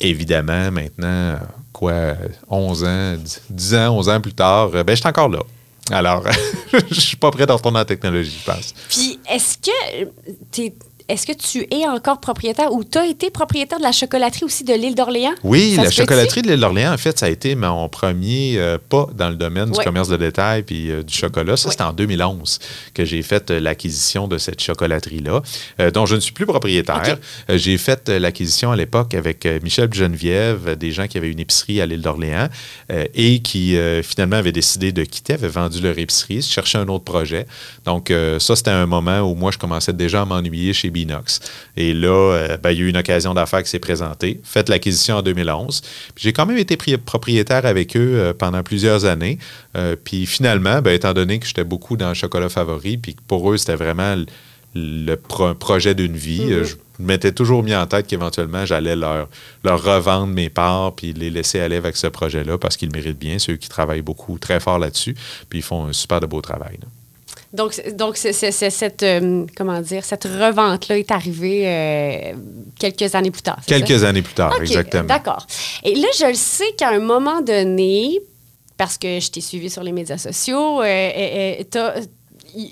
Évidemment, 0.00 0.70
maintenant, 0.72 1.38
quoi, 1.72 2.14
11 2.48 2.84
ans, 2.84 3.14
10 3.16 3.42
10 3.50 3.74
ans, 3.76 3.96
11 3.98 4.08
ans 4.08 4.20
plus 4.20 4.32
tard, 4.34 4.70
ben, 4.70 4.84
je 4.88 4.94
suis 4.96 5.06
encore 5.08 5.28
là. 5.28 5.40
Alors, 5.90 6.24
je 6.90 7.00
suis 7.00 7.16
pas 7.16 7.30
prêt 7.30 7.46
de 7.46 7.52
retourner 7.52 7.80
en 7.80 7.84
technologie, 7.84 8.38
je 8.46 8.50
pense. 8.50 8.74
Puis, 8.88 9.18
est-ce 9.28 9.58
que 9.58 10.08
t'es- 10.50 10.74
est-ce 11.12 11.26
que 11.26 11.32
tu 11.32 11.66
es 11.70 11.86
encore 11.86 12.20
propriétaire 12.20 12.72
ou 12.72 12.84
tu 12.84 12.96
as 12.96 13.06
été 13.06 13.30
propriétaire 13.30 13.78
de 13.78 13.82
la 13.84 13.92
chocolaterie 13.92 14.44
aussi 14.44 14.64
de 14.64 14.72
l'île 14.72 14.94
d'Orléans? 14.94 15.32
Oui, 15.44 15.74
Ça 15.76 15.84
la 15.84 15.90
chocolaterie 15.90 16.40
de 16.42 16.48
l'île 16.48 16.60
d'Orléans, 16.60 16.92
en 16.94 16.96
fait, 16.96 17.18
ça 17.18 17.26
a 17.26 17.28
été 17.28 17.54
mon 17.54 17.88
premier 17.90 18.54
euh, 18.56 18.78
pas 18.88 19.06
dans 19.14 19.28
le 19.28 19.36
domaine 19.36 19.70
du 19.70 19.78
commerce 19.80 20.08
de 20.08 20.16
détail 20.16 20.62
puis 20.62 20.90
euh, 20.90 21.02
du 21.02 21.12
chocolat. 21.14 21.56
Ça, 21.56 21.66
Ouais. 21.68 21.72
c'était 21.72 21.84
en 21.84 21.92
2011 21.92 22.58
que 22.94 23.04
j'ai 23.04 23.22
fait 23.22 23.50
euh, 23.50 23.60
l'acquisition 23.60 24.26
de 24.26 24.38
cette 24.38 24.60
chocolaterie-là, 24.62 25.42
euh, 25.80 25.90
dont 25.90 26.06
je 26.06 26.14
ne 26.14 26.20
suis 26.20 26.32
plus 26.32 26.46
propriétaire. 26.46 27.18
J'ai 27.48 27.76
fait 27.78 28.08
l'acquisition 28.08 28.72
à 28.72 28.76
l'époque 28.76 29.12
avec 29.14 29.46
Michel 29.62 29.92
Geneviève, 29.92 30.76
des 30.76 30.92
gens 30.92 31.06
qui 31.06 31.18
avaient 31.18 31.30
une 31.30 31.40
épicerie 31.40 31.80
à 31.80 31.86
l'île 31.86 32.00
d'Orléans 32.00 32.48
et 33.14 33.40
qui 33.40 33.76
finalement 34.02 34.36
avaient 34.36 34.52
décidé 34.52 34.92
de 34.92 35.04
quitter, 35.04 35.34
avaient 35.34 35.48
vendu 35.48 35.80
leur 35.80 35.98
épicerie, 35.98 36.42
cherchaient 36.42 36.78
un 36.78 36.88
autre 36.88 37.04
projet. 37.04 37.46
Donc, 37.84 38.12
ça, 38.38 38.56
c'était 38.56 38.70
un 38.70 38.86
moment 38.86 39.20
où 39.20 39.34
moi, 39.34 39.50
je 39.50 39.58
commençais 39.58 39.92
déjà 39.92 40.22
à 40.22 40.24
m'ennuyer 40.24 40.72
chez 40.72 40.90
Et 41.76 41.94
là, 41.94 42.08
euh, 42.08 42.56
ben, 42.56 42.70
il 42.70 42.78
y 42.78 42.80
a 42.82 42.84
eu 42.84 42.88
une 42.88 42.96
occasion 42.96 43.34
d'affaires 43.34 43.62
qui 43.62 43.70
s'est 43.70 43.78
présentée. 43.78 44.40
Faites 44.44 44.68
l'acquisition 44.68 45.16
en 45.16 45.22
2011. 45.22 45.80
Puis 46.14 46.24
J'ai 46.24 46.32
quand 46.32 46.46
même 46.46 46.58
été 46.58 46.76
pri- 46.76 46.96
propriétaire 46.98 47.66
avec 47.66 47.96
eux 47.96 48.14
euh, 48.16 48.32
pendant 48.32 48.62
plusieurs 48.62 49.04
années. 49.04 49.38
Euh, 49.76 49.96
puis 50.02 50.26
finalement, 50.26 50.80
ben, 50.82 50.92
étant 50.92 51.12
donné 51.14 51.38
que 51.38 51.46
j'étais 51.46 51.64
beaucoup 51.64 51.96
dans 51.96 52.08
le 52.08 52.14
chocolat 52.14 52.48
favori, 52.48 52.96
puis 52.98 53.14
que 53.14 53.20
pour 53.26 53.50
eux, 53.52 53.56
c'était 53.56 53.76
vraiment 53.76 54.14
le, 54.14 54.26
le 54.74 55.14
pro- 55.16 55.54
projet 55.54 55.94
d'une 55.94 56.16
vie, 56.16 56.52
euh, 56.52 56.64
je 56.64 56.74
m'étais 56.98 57.32
toujours 57.32 57.62
mis 57.62 57.74
en 57.74 57.86
tête 57.86 58.06
qu'éventuellement, 58.06 58.64
j'allais 58.64 58.94
leur, 58.96 59.28
leur 59.64 59.82
revendre 59.82 60.28
mes 60.28 60.48
parts 60.50 60.94
puis 60.94 61.12
les 61.12 61.30
laisser 61.30 61.58
aller 61.60 61.76
avec 61.76 61.96
ce 61.96 62.06
projet-là 62.06 62.58
parce 62.58 62.76
qu'ils 62.76 62.92
méritent 62.92 63.18
bien. 63.18 63.38
C'est 63.38 63.52
eux 63.52 63.56
qui 63.56 63.68
travaillent 63.68 64.02
beaucoup, 64.02 64.38
très 64.38 64.60
fort 64.60 64.78
là-dessus. 64.78 65.14
Puis 65.48 65.58
ils 65.60 65.62
font 65.62 65.86
un 65.86 65.92
super 65.92 66.20
de 66.20 66.26
beau 66.26 66.40
travail. 66.40 66.78
là. 66.80 66.86
Donc, 67.52 67.80
donc 67.94 68.16
cette, 68.16 69.02
euh, 69.02 69.44
comment 69.56 69.80
dire, 69.80 70.04
cette 70.04 70.24
revente-là 70.24 70.98
est 70.98 71.10
arrivée 71.10 71.64
euh, 71.66 72.32
quelques 72.78 73.14
années 73.14 73.30
plus 73.30 73.42
tard. 73.42 73.58
ça? 73.66 73.66
Quelques 73.78 74.04
années 74.04 74.22
plus 74.22 74.34
tard, 74.34 74.58
exactement. 74.60 75.04
D'accord. 75.04 75.46
Et 75.84 75.94
là, 75.94 76.08
je 76.18 76.26
le 76.26 76.34
sais 76.34 76.72
qu'à 76.78 76.90
un 76.90 76.98
moment 76.98 77.42
donné, 77.42 78.20
parce 78.78 78.96
que 78.96 79.20
je 79.20 79.30
t'ai 79.30 79.40
suivi 79.42 79.68
sur 79.68 79.82
les 79.82 79.92
médias 79.92 80.16
sociaux, 80.18 80.80
euh, 80.80 80.84
euh, 80.84 81.62
t'as- 81.70 81.94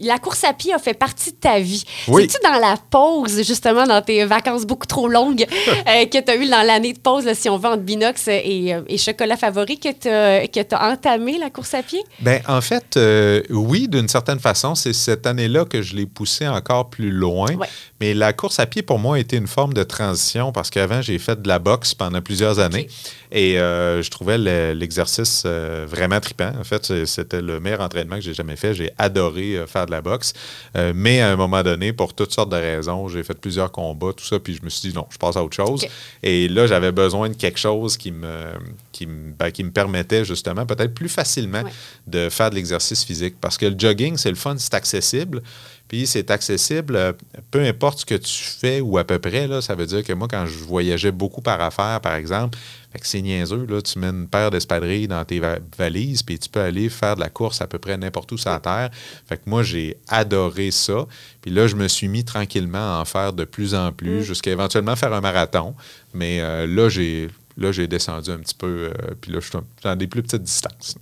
la 0.03 0.19
course 0.19 0.45
à 0.45 0.53
pied 0.53 0.73
a 0.75 0.79
fait 0.79 0.95
partie 0.95 1.33
de 1.33 1.37
ta 1.37 1.59
vie. 1.59 1.85
Oui. 2.09 2.29
C'est-tu 2.31 2.43
dans 2.45 2.59
la 2.59 2.77
pause, 2.91 3.43
justement, 3.43 3.87
dans 3.87 4.03
tes 4.03 4.25
vacances 4.25 4.65
beaucoup 4.67 4.87
trop 4.87 5.09
longues 5.09 5.47
euh, 5.89 6.07
que 6.07 6.19
tu 6.21 6.31
as 6.31 6.37
eu 6.37 6.49
dans 6.49 6.63
l'année 6.67 6.93
de 6.93 6.99
pause, 6.99 7.25
là, 7.25 7.35
si 7.35 7.49
on 7.49 7.57
veut, 7.59 7.69
entre 7.69 7.83
Binox 7.83 8.29
et, 8.29 8.75
euh, 8.75 8.83
et 8.89 8.99
Chocolat 8.99 9.37
Favori, 9.37 9.79
que 9.79 9.89
tu 9.93 10.75
as 10.75 10.91
entamé 10.91 11.39
la 11.39 11.51
course 11.51 11.75
à 11.75 11.83
pied? 11.83 12.03
Ben, 12.21 12.41
en 12.49 12.61
fait, 12.61 12.97
euh, 12.97 13.43
oui, 13.51 13.89
d'une 13.89 14.09
certaine 14.09 14.39
façon, 14.41 14.75
c'est 14.75 14.93
cette 14.93 15.27
année-là 15.27 15.65
que 15.65 15.83
je 15.83 15.95
l'ai 15.97 16.07
poussé 16.07 16.47
encore 16.49 16.91
plus 16.91 17.11
loin. 17.11 17.55
Ouais. 17.55 17.67
Mais 18.01 18.15
la 18.15 18.33
course 18.33 18.59
à 18.59 18.67
pied, 18.67 18.83
pour 18.83 18.99
moi, 18.99 19.17
a 19.17 19.19
été 19.19 19.37
une 19.37 19.47
forme 19.47 19.75
de 19.75 19.83
transition 19.83 20.53
parce 20.53 20.71
qu'avant, 20.71 21.03
j'ai 21.03 21.19
fait 21.19 21.41
de 21.41 21.49
la 21.49 21.59
boxe 21.59 21.95
pendant 21.95 22.21
plusieurs 22.23 22.59
années 22.59 22.89
et 23.33 23.59
euh, 23.59 24.03
je 24.03 24.11
trouvais 24.11 24.39
le- 24.39 24.73
l'exercice 24.73 25.45
vraiment 25.45 26.21
trippant. 26.21 26.53
En 26.59 26.65
fait, 26.65 27.05
c'était 27.07 27.43
le 27.43 27.61
meilleur 27.61 27.81
entraînement 27.81 28.17
que 28.17 28.23
j'ai 28.23 28.35
jamais 28.35 28.57
fait. 28.57 28.75
J'ai 28.75 28.91
adoré 28.99 29.63
faire 29.71 29.87
de 29.87 29.91
la 29.91 30.03
boxe. 30.03 30.33
Euh, 30.77 30.93
mais 30.95 31.21
à 31.21 31.31
un 31.31 31.37
moment 31.37 31.63
donné, 31.63 31.93
pour 31.93 32.15
toutes 32.15 32.33
sortes 32.33 32.51
de 32.51 32.57
raisons, 32.57 33.09
j'ai 33.09 33.23
fait 33.23 33.39
plusieurs 33.41 33.71
combats, 33.73 34.13
tout 34.17 34.25
ça, 34.25 34.39
puis 34.39 34.55
je 34.55 34.63
me 34.65 34.69
suis 34.71 34.89
dit 34.91 34.95
non, 34.95 35.07
je 35.11 35.19
passe 35.19 35.37
à 35.37 35.45
autre 35.45 35.57
chose. 35.57 35.87
Et 36.23 36.49
là, 36.49 36.67
j'avais 36.67 36.93
besoin 36.93 37.29
de 37.29 37.35
quelque 37.35 37.59
chose 37.59 37.97
qui 37.97 38.11
me, 38.13 38.45
qui 38.93 39.07
me, 39.07 39.33
ben, 39.33 39.51
qui 39.51 39.65
me 39.65 39.71
permettait 39.71 40.25
justement, 40.25 40.67
peut-être 40.67 40.95
plus 40.95 41.09
facilement, 41.09 41.63
Ouais. 41.63 41.71
de 42.07 42.29
faire 42.29 42.51
de 42.51 42.55
l'exercice 42.57 43.05
physique. 43.05 43.35
Parce 43.41 43.57
que 43.59 43.67
le 43.67 43.79
jogging, 43.79 44.17
c'est 44.17 44.31
le 44.31 44.37
fun, 44.37 44.57
c'est 44.59 44.75
accessible. 44.75 45.43
Puis 45.89 46.07
c'est 46.07 46.31
accessible, 46.31 46.95
euh, 46.95 47.13
peu 47.51 47.65
importe 47.65 48.01
ce 48.01 48.07
que 48.07 48.15
tu 48.15 48.33
fais 48.33 48.81
ou 48.81 48.97
à 48.97 49.03
peu 49.05 49.19
près. 49.19 49.49
Là, 49.49 49.61
ça 49.61 49.75
veut 49.75 49.87
dire 49.87 50.05
que 50.05 50.13
moi, 50.13 50.29
quand 50.31 50.47
je 50.47 50.59
voyageais 50.59 51.11
beaucoup 51.11 51.41
par 51.41 51.61
affaires, 51.61 52.01
par 52.01 52.15
exemple, 52.15 52.57
fait 52.93 52.99
que 52.99 53.07
c'est 53.07 53.23
niaiseux. 53.23 53.67
Là, 53.69 53.81
tu 53.83 53.99
mets 53.99 54.09
une 54.09 54.27
paire 54.29 54.51
d'espadrilles 54.51 55.07
dans 55.09 55.25
tes 55.25 55.39
va- 55.39 55.59
valises, 55.79 56.23
puis 56.23 56.39
tu 56.39 56.49
peux 56.49 56.61
aller 56.61 56.89
faire 56.89 57.15
de 57.15 57.21
la 57.21 57.29
course 57.29 57.61
à 57.61 57.67
peu 57.67 57.79
près 57.79 57.97
n'importe 57.97 58.33
où 58.33 58.37
sur 58.39 58.51
la 58.51 58.61
terre. 58.61 58.91
Fait 59.29 59.37
que 59.37 59.43
moi, 59.47 59.63
j'ai 59.63 59.97
adoré 60.09 60.71
ça. 60.71 61.07
Puis 61.43 61.51
là, 61.51 61.67
je 61.67 61.77
me 61.77 61.87
suis 61.89 62.09
mis 62.09 62.25
tranquillement 62.25 62.97
à 62.99 63.01
en 63.01 63.05
faire 63.05 63.33
de 63.33 63.45
plus 63.45 63.75
en 63.75 63.93
plus, 63.93 64.23
jusqu'à 64.25 64.51
éventuellement 64.51 64.97
faire 64.97 65.13
un 65.13 65.21
marathon. 65.21 65.75
Mais 66.15 66.41
euh, 66.41 66.67
là, 66.67 66.89
j'ai 66.89 67.29
là, 67.57 67.73
j'ai 67.73 67.87
descendu 67.87 68.31
un 68.31 68.39
petit 68.39 68.55
peu. 68.55 68.67
euh, 68.67 68.93
puis 69.21 69.33
là, 69.33 69.41
je 69.41 69.49
suis 69.51 69.59
dans 69.83 69.97
des 69.97 70.07
plus 70.07 70.23
petites 70.23 70.43
distances. 70.43 70.97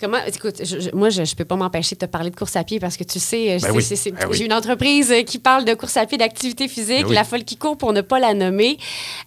Comment, 0.00 0.18
écoute, 0.26 0.62
je- 0.64 0.78
je- 0.78 0.90
moi, 0.94 1.10
je 1.10 1.22
ne 1.22 1.34
peux 1.36 1.44
pas 1.44 1.56
m'empêcher 1.56 1.96
de 1.96 2.00
te 2.00 2.06
parler 2.06 2.30
de 2.30 2.36
course 2.36 2.54
à 2.54 2.62
pied 2.62 2.78
parce 2.78 2.96
que 2.96 3.02
tu 3.02 3.18
sais, 3.18 3.54
euh, 3.54 3.58
Ben 3.60 3.72
oui, 3.74 3.84
ben 3.90 4.28
oui. 4.30 4.36
j'ai 4.36 4.44
une 4.44 4.52
entreprise 4.52 5.12
qui 5.26 5.40
parle 5.40 5.64
de 5.64 5.74
course 5.74 5.96
à 5.96 6.06
pied, 6.06 6.16
d'activité 6.16 6.68
physique, 6.68 7.00
Ben 7.02 7.08
oui. 7.08 7.14
la 7.16 7.24
folle 7.24 7.42
qui 7.42 7.56
court 7.56 7.76
pour 7.76 7.92
ne 7.92 8.00
pas 8.00 8.20
la 8.20 8.32
nommer. 8.32 8.78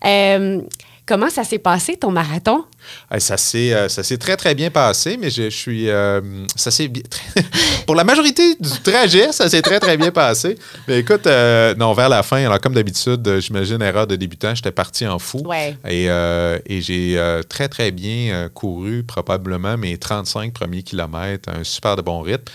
Euh, 0.06 0.62
comment 1.12 1.30
ça 1.30 1.44
s'est 1.44 1.60
passé, 1.60 1.98
ton 1.98 2.10
marathon? 2.10 2.64
Hey, 3.12 3.20
ça 3.20 3.36
s'est 3.36 3.74
euh, 3.74 3.90
ça 3.90 4.02
s'est 4.02 4.18
très 4.18 4.38
très 4.38 4.56
bien 4.56 4.70
passé, 4.72 5.18
mais 5.20 5.30
je, 5.30 5.50
je 5.50 5.58
suis 5.58 5.90
euh, 5.90 6.22
ça 6.56 6.72
s'est 6.72 6.90
pour 7.86 7.96
la 7.96 8.06
majorité 8.06 8.56
du 8.58 8.70
trajet, 8.82 9.34
ça 9.34 9.50
s'est 9.50 9.62
très 9.62 9.82
très 9.82 9.98
bien 9.98 10.12
passé. 10.12 10.58
Mais 10.88 11.00
écoute, 11.00 11.28
euh, 11.28 11.76
non 11.76 11.92
vers 11.92 12.08
la 12.08 12.24
fin, 12.24 12.38
alors 12.46 12.62
comme 12.62 12.74
d'habitude, 12.74 13.40
j'imagine 13.42 13.82
erreur 13.82 14.08
de 14.08 14.16
débutant, 14.16 14.56
j'étais 14.56 14.72
parti 14.72 15.06
en 15.06 15.20
fou 15.20 15.40
Ouais. 15.44 15.76
et, 15.86 16.06
et 16.06 16.82
j'ai 16.82 17.42
très 17.50 17.68
très 17.68 17.92
bien 17.92 18.48
couru 18.54 19.04
probablement 19.04 19.78
mes 19.78 19.98
35 19.98 20.54
premiers 20.54 20.84
kilomètres, 20.84 21.50
un 21.50 21.66
super 21.66 21.98
de 21.98 22.02
bon 22.02 22.22
rythme. 22.22 22.46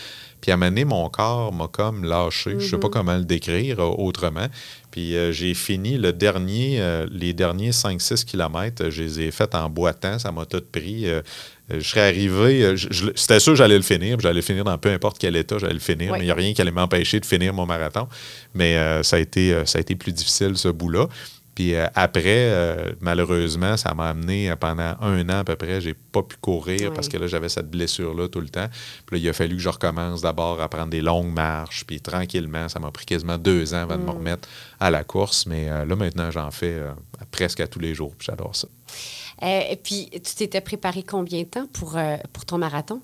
Puis 0.41 0.51
à 0.51 0.55
un 0.55 0.57
moment 0.57 0.71
donné, 0.71 0.85
mon 0.85 1.09
corps 1.09 1.53
m'a 1.53 1.69
comme 1.69 2.05
lâché. 2.05 2.57
Je 2.59 2.67
sais 2.67 2.79
pas 2.79 2.89
comment 2.89 3.17
le 3.17 3.25
décrire 3.25 3.81
euh, 3.81 3.95
autrement. 3.99 4.49
Puis 4.97 5.15
euh, 5.15 5.31
j'ai 5.31 5.53
fini 5.53 5.99
le 5.99 6.15
dernier, 6.15 6.81
euh, 6.81 7.07
les 7.11 7.35
derniers 7.35 7.69
5-6 7.69 8.25
kilomètres, 8.25 8.89
je 8.89 9.03
les 9.03 9.21
ai 9.21 9.31
faits 9.31 9.55
en 9.55 9.69
boitant. 9.69 10.19
Ça 10.19 10.33
m'a 10.33 10.47
tout 10.47 10.63
pris. 10.73 11.07
Euh, 11.07 11.21
je 11.69 11.87
serais 11.87 12.09
arrivé, 12.09 12.77
c'était 13.15 13.39
sûr 13.39 13.53
que 13.53 13.59
j'allais 13.59 13.77
le 13.77 13.83
finir. 13.83 14.19
J'allais 14.19 14.37
le 14.37 14.41
finir 14.41 14.65
dans 14.65 14.79
peu 14.79 14.89
importe 14.89 15.19
quel 15.19 15.37
état, 15.37 15.59
j'allais 15.59 15.75
le 15.75 15.81
finir. 15.81 16.13
Oui. 16.13 16.19
Mais 16.19 16.25
il 16.25 16.29
n'y 16.29 16.31
a 16.31 16.35
rien 16.35 16.55
qui 16.55 16.63
allait 16.63 16.71
m'empêcher 16.71 17.21
de 17.21 17.27
finir 17.27 17.53
mon 17.53 17.67
marathon. 17.67 18.09
Mais 18.55 19.03
ça, 19.03 19.17
a 19.17 19.19
été, 19.19 19.67
ça 19.67 19.77
a 19.79 19.81
été 19.81 19.97
plus 19.97 20.13
difficile, 20.13 20.57
ce 20.57 20.69
bout-là. 20.69 21.09
Puis 21.57 21.75
euh, 21.75 21.87
après, 21.95 22.51
euh, 22.51 22.93
malheureusement, 23.01 23.79
ça 23.79 23.95
m'a 23.95 24.11
amené 24.11 24.51
euh, 24.51 24.57
pendant 24.57 24.95
un 25.01 25.27
an 25.31 25.39
à 25.39 25.45
peu 25.45 25.57
près, 25.57 25.81
j'ai 25.81 25.95
pas 25.95 26.23
pu 26.23 26.37
courir 26.37 26.93
parce 26.93 27.09
que 27.09 27.17
là, 27.17 27.27
j'avais 27.27 27.49
cette 27.49 27.71
blessure-là 27.71 28.29
tout 28.29 28.43
le 28.43 28.51
temps. 28.51 28.67
Puis 29.07 29.17
là, 29.17 29.25
il 29.25 29.29
a 29.31 29.33
fallu 29.33 29.57
que 29.57 29.63
je 29.63 29.71
recommence 29.71 30.21
d'abord 30.21 30.61
à 30.61 30.69
prendre 30.69 30.91
des 30.91 31.01
longues 31.01 31.33
marches, 31.33 31.85
puis 31.87 32.03
tranquillement, 32.03 32.69
ça 32.69 32.79
m'a 32.79 32.91
pris 32.91 33.07
quasiment 33.07 33.39
deux 33.39 33.73
ans 33.73 33.79
avant 33.79 33.97
de 33.97 34.03
me 34.03 34.11
remettre 34.11 34.47
à 34.79 34.91
la 34.91 35.03
course. 35.03 35.47
Mais 35.47 35.71
euh, 35.71 35.87
là, 35.87 35.97
maintenant, 35.97 36.31
j'en 36.31 36.51
fais 36.51 36.79
presque 37.31 37.61
à 37.61 37.67
tous 37.67 37.81
les 37.81 37.95
jours, 37.95 38.15
puis 38.19 38.27
j'adore 38.27 38.55
ça. 38.55 38.69
Et 39.43 39.77
puis, 39.83 40.11
tu 40.13 40.35
t'étais 40.35 40.61
préparé 40.61 41.03
combien 41.03 41.43
de 41.43 41.49
temps 41.49 41.67
pour, 41.73 41.99
pour 42.35 42.45
ton 42.45 42.59
marathon? 42.59 43.01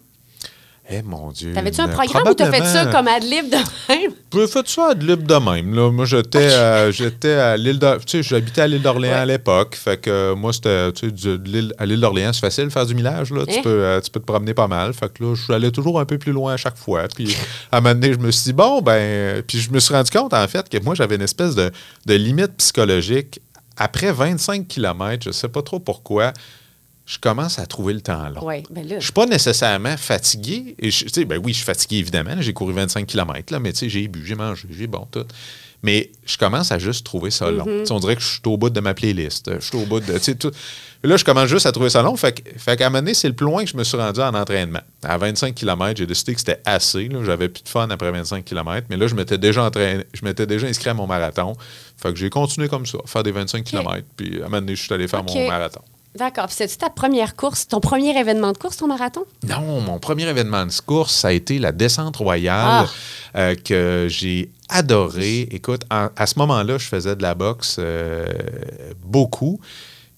Eh 0.90 1.00
mon 1.02 1.30
Dieu. 1.30 1.52
T'avais-tu 1.54 1.80
un 1.80 1.88
programme 1.88 2.24
ou 2.28 2.34
t'as 2.34 2.50
fait 2.50 2.64
ça 2.64 2.86
comme 2.86 3.06
ad 3.06 3.22
lib 3.22 3.48
de 3.48 3.56
même? 3.88 4.10
J'ai 4.34 4.46
fait 4.48 4.68
ça 4.68 4.88
à 4.90 4.94
de 4.94 5.06
libre 5.06 5.22
de 5.22 5.34
même. 5.50 5.74
Là. 5.74 5.90
Moi, 5.92 6.04
j'étais 6.06 6.38
euh, 6.38 6.90
j'étais 6.90 7.34
à 7.34 7.56
l'île 7.56 7.78
de... 7.78 7.96
Tu 8.04 8.18
sais, 8.18 8.22
j'habitais 8.22 8.62
à 8.62 8.66
l'île 8.66 8.82
d'Orléans 8.82 9.12
Ouais. 9.12 9.18
à 9.18 9.24
l'époque. 9.26 9.76
Fait 9.76 9.96
que 10.00 10.10
euh, 10.10 10.34
moi, 10.34 10.52
c'était, 10.52 10.92
tu 10.92 11.06
sais, 11.06 11.12
du- 11.12 11.38
de 11.38 11.48
l'île- 11.48 11.74
à 11.78 11.86
l'île 11.86 12.00
d'Orléans, 12.00 12.32
c'est 12.32 12.40
facile 12.40 12.64
de 12.64 12.70
faire 12.70 12.84
du 12.84 12.94
millage. 12.96 13.30
Là. 13.30 13.46
Tu, 13.46 13.62
peux, 13.62 13.68
euh, 13.68 14.00
tu 14.00 14.10
peux 14.10 14.18
te 14.20 14.24
promener 14.26 14.54
pas 14.54 14.66
mal. 14.66 14.92
Fait 14.92 15.10
que 15.12 15.22
là, 15.22 15.34
je 15.36 15.42
suis 15.44 15.54
allé 15.54 15.70
toujours 15.70 16.00
un 16.00 16.04
peu 16.04 16.18
plus 16.18 16.32
loin 16.32 16.54
à 16.54 16.56
chaque 16.56 16.76
fois. 16.76 17.04
Puis 17.14 17.36
à 17.70 17.78
un 17.78 17.80
moment 17.80 17.94
donné, 17.94 18.12
je 18.14 18.18
me 18.18 18.30
suis 18.32 18.44
dit, 18.44 18.52
bon, 18.52 18.82
ben... 18.82 19.40
Puis 19.46 19.58
je 19.60 19.70
me 19.70 19.78
suis 19.78 19.94
rendu 19.94 20.10
compte, 20.10 20.34
en 20.34 20.48
fait, 20.48 20.68
que 20.68 20.78
moi, 20.82 20.94
j'avais 20.96 21.14
une 21.14 21.22
espèce 21.22 21.54
de, 21.54 21.70
de 22.06 22.14
limite 22.14 22.56
psychologique. 22.58 23.40
Après 23.76 24.12
25 24.12 24.66
km, 24.68 25.22
je 25.24 25.30
sais 25.30 25.48
pas 25.48 25.62
trop 25.62 25.78
pourquoi, 25.78 26.32
je 27.06 27.18
commence 27.18 27.58
à 27.58 27.66
trouver 27.66 27.92
le 27.94 28.00
temps 28.00 28.28
long. 28.28 28.40
Ben 28.70 28.86
là. 28.86 28.96
Je 28.98 29.04
suis 29.04 29.12
pas 29.12 29.26
nécessairement 29.26 29.96
fatigué. 29.96 30.74
Et 30.78 30.90
je- 30.90 31.24
ben 31.24 31.40
oui, 31.42 31.52
je 31.52 31.58
suis 31.58 31.66
fatigué, 31.66 31.96
évidemment. 31.98 32.36
J'ai 32.40 32.52
couru 32.52 32.72
25 32.72 33.06
km, 33.06 33.52
là, 33.52 33.58
mais 33.58 33.72
tu 33.72 33.80
sais, 33.80 33.88
j'ai 33.88 34.06
bu, 34.08 34.24
j'ai 34.24 34.34
mangé, 34.36 34.68
j'ai 34.70 34.86
bon, 34.86 35.06
tout. 35.10 35.24
Mais 35.84 36.12
je 36.24 36.38
commence 36.38 36.70
à 36.70 36.78
juste 36.78 37.04
trouver 37.04 37.32
ça 37.32 37.50
long. 37.50 37.64
Sais, 37.84 37.90
On 37.92 37.98
dirait 37.98 38.14
que 38.14 38.22
je 38.22 38.28
suis 38.28 38.40
au 38.46 38.56
bout 38.56 38.70
de 38.70 38.78
ma 38.78 38.94
playlist. 38.94 39.50
Je 39.52 39.64
suis 39.66 39.76
au 39.76 39.84
bout 39.84 39.98
de. 39.98 40.16
tout. 40.34 40.52
Là, 41.02 41.16
je 41.16 41.24
commence 41.24 41.48
juste 41.48 41.66
à 41.66 41.72
trouver 41.72 41.90
ça 41.90 42.02
long. 42.02 42.14
Fait, 42.14 42.40
que- 42.40 42.56
fait 42.56 42.76
qu'à 42.76 42.86
un 42.86 42.90
moment 42.90 43.00
donné, 43.00 43.14
c'est 43.14 43.26
le 43.26 43.34
plus 43.34 43.46
loin 43.46 43.64
que 43.64 43.70
je 43.70 43.76
me 43.76 43.82
suis 43.82 43.96
rendu 43.96 44.20
en 44.20 44.32
entraînement. 44.32 44.78
À 45.02 45.18
25 45.18 45.56
km, 45.56 45.96
j'ai 45.98 46.06
décidé 46.06 46.34
que 46.34 46.38
c'était 46.38 46.60
assez. 46.64 47.08
J'avais 47.24 47.48
plus 47.48 47.64
de 47.64 47.68
fun 47.68 47.88
après 47.90 48.12
25 48.12 48.44
km. 48.44 48.86
Mais 48.90 48.96
là, 48.96 49.08
je 49.08 49.16
m'étais 49.16 49.38
déjà 49.38 49.64
entraîné, 49.64 50.04
je 50.14 50.24
m'étais 50.24 50.46
déjà 50.46 50.68
inscrit 50.68 50.90
à 50.90 50.94
mon 50.94 51.08
marathon. 51.08 51.54
Fait 52.00 52.12
que 52.12 52.16
j'ai 52.18 52.30
continué 52.30 52.68
comme 52.68 52.86
ça, 52.86 52.98
faire 53.06 53.24
des 53.24 53.32
25 53.32 53.64
km. 53.64 54.06
Puis 54.16 54.36
à 54.36 54.42
un 54.42 54.44
moment 54.44 54.58
donné, 54.60 54.76
je 54.76 54.82
suis 54.84 54.94
allé 54.94 55.08
faire 55.08 55.24
mon 55.24 55.32
marathon. 55.48 55.80
D'accord. 56.14 56.46
Puis, 56.46 56.56
c'est-tu 56.56 56.76
ta 56.76 56.90
première 56.90 57.34
course, 57.36 57.66
ton 57.68 57.80
premier 57.80 58.16
événement 58.18 58.52
de 58.52 58.58
course, 58.58 58.76
ton 58.76 58.86
marathon? 58.86 59.24
Non, 59.48 59.80
mon 59.80 59.98
premier 59.98 60.24
événement 60.28 60.66
de 60.66 60.72
course, 60.84 61.14
ça 61.14 61.28
a 61.28 61.32
été 61.32 61.58
la 61.58 61.72
descente 61.72 62.16
royale 62.18 62.86
Ah. 62.86 63.38
euh, 63.38 63.54
que 63.54 64.06
j'ai 64.10 64.50
adoré. 64.68 65.48
Écoute, 65.50 65.82
en- 65.90 66.08
à 66.16 66.26
ce 66.26 66.38
moment-là, 66.38 66.76
je 66.78 66.86
faisais 66.86 67.16
de 67.16 67.22
la 67.22 67.34
boxe 67.34 67.76
euh, 67.78 68.26
beaucoup. 69.04 69.58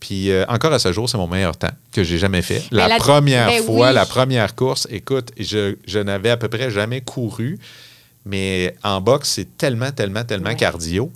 Puis 0.01 0.31
euh, 0.31 0.45
encore 0.49 0.73
à 0.73 0.79
ce 0.79 0.93
jour, 0.93 1.09
c'est 1.09 1.17
mon 1.17 1.29
meilleur 1.29 1.57
temps 1.57 1.71
que 1.93 2.03
j'ai 2.05 2.19
jamais 2.19 2.43
fait. 2.43 2.63
La, 2.73 2.89
la- 2.89 2.97
première 2.99 3.47
ben 3.49 3.63
fois, 3.63 3.89
oui. 3.89 3.95
la 3.95 4.05
première 4.05 4.55
course, 4.55 4.87
écoute, 4.91 5.31
je, 5.39 5.77
je 5.87 5.99
n'avais 6.01 6.31
à 6.31 6.37
peu 6.37 6.49
près 6.49 6.71
jamais 6.71 7.01
couru, 7.01 7.59
mais 8.27 8.75
en 8.83 9.01
boxe, 9.01 9.31
c'est 9.31 9.57
tellement, 9.57 9.93
tellement, 9.93 10.25
tellement 10.25 10.51
Ouais. 10.51 10.57
cardio 10.57 11.11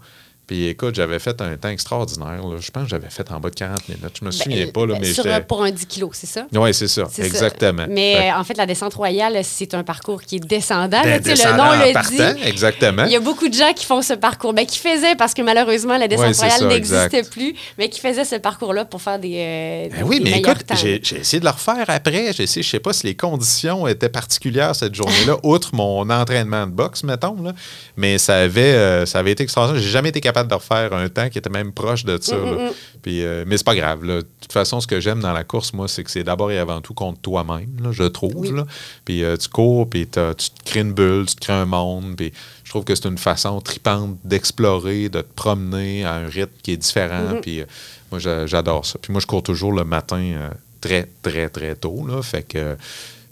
Puis 0.49 0.67
écoute, 0.67 0.95
j'avais 0.97 1.21
fait 1.21 1.41
un 1.41 1.57
temps 1.57 1.69
extraordinaire. 1.69 2.41
là. 2.43 2.57
Je 2.59 2.71
pense 2.73 2.85
que 2.85 2.89
j'avais 2.89 3.11
fait 3.11 3.31
en 3.31 3.39
bas 3.39 3.51
de 3.51 3.55
40 3.55 3.89
minutes. 3.89 4.17
Je 4.19 4.25
me 4.25 4.31
Ben, 4.31 4.37
souviens 4.37 4.67
pas, 4.69 4.81
là, 4.87 4.95
ben, 4.95 5.01
mais 5.03 5.13
sur, 5.13 5.25
pour 5.47 5.63
un 5.63 5.71
10 5.71 5.87
kilos, 5.87 6.11
c'est 6.15 6.27
ça? 6.27 6.47
Oui, 6.53 6.75
c'est 6.75 6.89
ça, 6.89 7.03
exactement. 7.19 7.85
Mais 7.89 8.15
Fait 8.17 8.33
en 8.33 8.43
fait, 8.45 8.57
la 8.57 8.67
descente 8.67 8.95
royale, 8.95 9.39
c'est 9.45 9.75
un 9.75 9.85
parcours 9.85 10.23
qui 10.23 10.37
est 10.37 10.41
descendant. 10.41 11.03
là, 11.03 11.19
tu 11.19 11.25
sais, 11.25 11.31
le 11.31 11.37
descendant 11.37 11.57
nom 11.67 11.71
en 11.83 11.87
le 11.87 11.93
partant, 11.93 12.33
dit. 12.35 12.43
exactement. 12.45 13.05
Il 13.05 13.13
y 13.13 13.17
a 13.17 13.21
beaucoup 13.21 13.49
de 13.49 13.55
gens 13.55 13.73
qui 13.75 13.85
font 13.85 14.01
ce 14.03 14.15
parcours, 14.15 14.55
ben, 14.55 14.65
qui 14.67 14.79
faisaient, 14.79 15.15
parce 15.17 15.35
que 15.35 15.43
malheureusement, 15.43 15.99
la 15.99 16.09
descente 16.09 16.27
Ouais, 16.29 16.49
royale 16.49 16.67
n'existait 16.69 17.23
plus, 17.25 17.55
mais 17.77 17.91
qui 17.91 18.01
faisaient 18.01 18.25
ce 18.25 18.37
parcours-là 18.37 18.87
pour 18.87 19.03
faire 19.03 19.19
des. 19.19 19.35
euh, 19.37 19.89
Ben 19.99 20.05
oui, 20.07 20.19
des 20.21 20.31
mais 20.31 20.39
écoute, 20.39 20.65
j'ai 20.81 21.03
essayé 21.21 21.41
de 21.41 21.45
le 21.45 21.51
refaire 21.51 21.85
après. 21.89 22.33
J'ai 22.33 22.45
essayé, 22.45 22.63
je 22.63 22.71
sais 22.71 22.81
pas 22.81 22.95
si 22.95 23.07
les 23.07 23.15
conditions 23.15 23.87
étaient 23.87 24.09
particulières 24.09 24.75
cette 24.75 24.95
journée-là, 24.95 25.37
outre 25.43 25.75
mon 25.75 26.09
entraînement 26.09 26.67
de 26.67 26.73
boxe, 26.73 27.05
mettons. 27.05 27.37
Là. 27.43 27.53
Mais 27.99 28.17
ça 28.17 28.37
avait, 28.37 28.63
euh, 28.75 29.05
ça 29.05 29.19
avait 29.19 29.33
été 29.33 29.43
extraordinaire. 29.43 29.83
J'ai 29.83 29.91
jamais 29.91 30.09
été 30.09 30.21
capable 30.23 30.38
de 30.47 30.55
refaire 30.55 30.93
un 30.93 31.09
temps 31.09 31.29
qui 31.29 31.39
était 31.39 31.51
même 31.51 31.73
proche 31.73 32.05
de 32.05 32.17
ça. 32.21 32.37
là. 32.37 32.71
Puis, 33.03 33.23
euh, 33.25 33.45
mais 33.47 33.57
c'est 33.57 33.65
pas 33.67 33.75
grave. 33.75 34.05
là. 34.05 34.17
De 34.19 34.27
toute 34.41 34.53
façon, 34.53 34.81
ce 34.81 34.87
que 34.87 35.01
j'aime 35.01 35.21
dans 35.21 35.33
la 35.33 35.43
course, 35.45 35.73
moi, 35.73 35.89
c'est 35.89 36.05
que 36.05 36.11
c'est 36.11 36.23
d'abord 36.23 36.51
et 36.51 36.59
avant 36.59 36.81
tout 36.81 36.95
contre 36.95 37.21
toi-même, 37.21 37.89
je 37.91 38.05
trouve. 38.05 38.33
Oui. 38.37 38.51
là. 38.53 38.65
Puis 39.05 39.25
euh, 39.25 39.37
tu 39.37 39.49
cours, 39.49 39.89
puis 39.91 40.07
tu 40.07 40.11
te 40.21 40.65
crées 40.65 40.81
une 40.81 40.93
bulle, 40.93 41.27
tu 41.27 41.35
te 41.35 41.41
crées 41.41 41.53
un 41.55 41.65
monde. 41.67 42.15
Puis 42.17 42.33
je 42.65 42.71
trouve 42.71 42.85
que 42.85 42.95
c'est 42.95 43.09
une 43.09 43.19
façon 43.19 43.61
tripante 43.61 44.17
d'explorer, 44.25 45.09
de 45.09 45.21
te 45.21 45.33
promener 45.35 46.05
à 46.05 46.15
un 46.15 46.27
rythme 46.27 46.53
qui 46.63 46.73
est 46.73 46.77
différent. 46.77 47.41
Puis 47.43 47.61
euh, 47.61 47.65
moi, 48.11 48.19
j'a- 48.21 48.47
j'adore 48.47 48.87
ça. 48.87 48.99
Puis 49.01 49.13
moi, 49.13 49.21
je 49.21 49.27
cours 49.27 49.43
toujours 49.43 49.73
le 49.73 49.85
matin 49.85 50.51
très, 50.81 51.09
très, 51.23 51.49
très 51.49 51.75
tôt. 51.75 52.07
Là, 52.07 52.23
fait 52.23 52.43
que, 52.43 52.77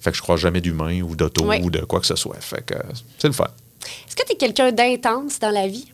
fait 0.01 0.11
que 0.11 0.17
je 0.17 0.23
crois 0.23 0.37
jamais 0.37 0.61
d'humain 0.61 1.01
ou 1.03 1.17
d'auto 1.17 1.45
Oui. 1.49 1.61
ou 1.63 1.71
de 1.71 1.81
quoi 1.81 2.01
que 2.01 2.07
ce 2.07 2.17
soit. 2.17 2.37
Fait 2.41 2.65
que 2.65 2.75
c'est 3.19 3.29
le 3.29 3.33
fun. 3.35 3.47
Est-ce 4.09 4.17
que 4.17 4.25
tu 4.27 4.33
es 4.33 4.37
quelqu'un 4.37 4.73
d'intense 4.73 5.39
dans 5.39 5.51
la 5.51 5.69
vie? 5.69 5.87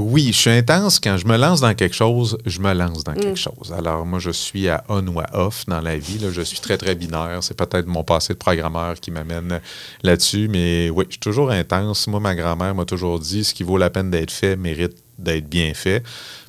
Oui, 0.00 0.28
je 0.32 0.38
suis 0.38 0.50
intense. 0.50 1.00
Quand 1.00 1.16
je 1.16 1.26
me 1.26 1.36
lance 1.36 1.60
dans 1.60 1.74
quelque 1.74 1.94
chose, 1.94 2.38
je 2.46 2.60
me 2.60 2.72
lance 2.72 3.02
dans 3.04 3.14
quelque 3.14 3.34
chose. 3.38 3.72
Alors, 3.76 4.06
moi, 4.06 4.18
je 4.20 4.30
suis 4.30 4.68
à 4.68 4.84
on 4.88 5.04
ou 5.08 5.18
à 5.20 5.26
off 5.32 5.64
dans 5.66 5.80
la 5.80 5.98
vie. 5.98 6.18
là. 6.18 6.28
Je 6.30 6.40
suis 6.42 6.60
très, 6.60 6.78
très 6.78 6.94
binaire. 6.94 7.38
C'est 7.42 7.56
peut-être 7.56 7.86
mon 7.86 8.04
passé 8.04 8.32
de 8.32 8.38
programmeur 8.38 8.94
qui 9.00 9.10
m'amène 9.10 9.60
là-dessus. 10.02 10.48
Mais 10.48 10.88
oui, 10.90 11.04
je 11.08 11.12
suis 11.14 11.20
toujours 11.20 11.50
intense. 11.50 12.06
Moi, 12.06 12.20
ma 12.20 12.34
grand-mère 12.34 12.74
m'a 12.74 12.84
toujours 12.84 13.18
dit 13.18 13.44
ce 13.44 13.52
qui 13.52 13.62
vaut 13.64 13.76
la 13.78 13.90
peine 13.90 14.10
d'être 14.10 14.30
fait 14.30 14.56
mérite 14.56 14.96
d'être 15.18 15.48
bien 15.48 15.74
fait. 15.74 16.02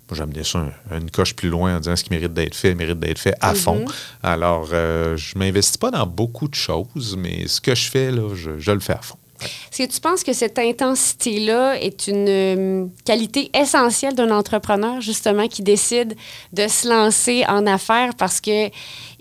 Moi, 0.10 0.18
j'amenais 0.18 0.44
ça 0.44 0.66
un- 0.92 0.98
une 1.00 1.12
coche 1.12 1.36
plus 1.36 1.50
loin 1.50 1.76
en 1.76 1.80
disant 1.80 1.96
ce 1.96 2.04
qui 2.04 2.10
mérite 2.10 2.34
d'être 2.34 2.56
fait 2.56 2.74
mérite 2.74 3.00
d'être 3.00 3.20
fait 3.20 3.36
à 3.42 3.54
fond. 3.56 3.86
Alors, 4.24 4.70
euh, 4.74 5.16
je 5.18 5.36
ne 5.36 5.40
m'investis 5.44 5.78
pas 5.78 5.92
dans 5.92 6.08
beaucoup 6.08 6.48
de 6.48 6.56
choses, 6.56 7.16
mais 7.18 7.48
ce 7.48 7.62
que 7.62 7.76
je 7.76 7.90
fais, 7.90 8.10
là, 8.12 8.34
je, 8.36 8.58
je 8.58 8.72
le 8.72 8.80
fais 8.80 8.94
à 8.94 9.02
fond. 9.02 9.18
Est-ce 9.42 9.84
que 9.88 9.94
tu 9.94 10.00
penses 10.02 10.24
que 10.24 10.34
cette 10.34 10.60
intensité-là 10.60 11.82
est 11.82 12.08
une 12.08 12.28
euh, 12.28 12.86
qualité 13.06 13.50
essentielle 13.54 14.16
d'un 14.16 14.32
entrepreneur, 14.32 15.02
justement, 15.02 15.48
qui 15.48 15.62
décide 15.62 16.16
de 16.54 16.68
se 16.68 16.88
lancer 16.88 17.46
en 17.48 17.66
affaires? 17.68 18.12
Parce 18.18 18.42
que 18.42 18.70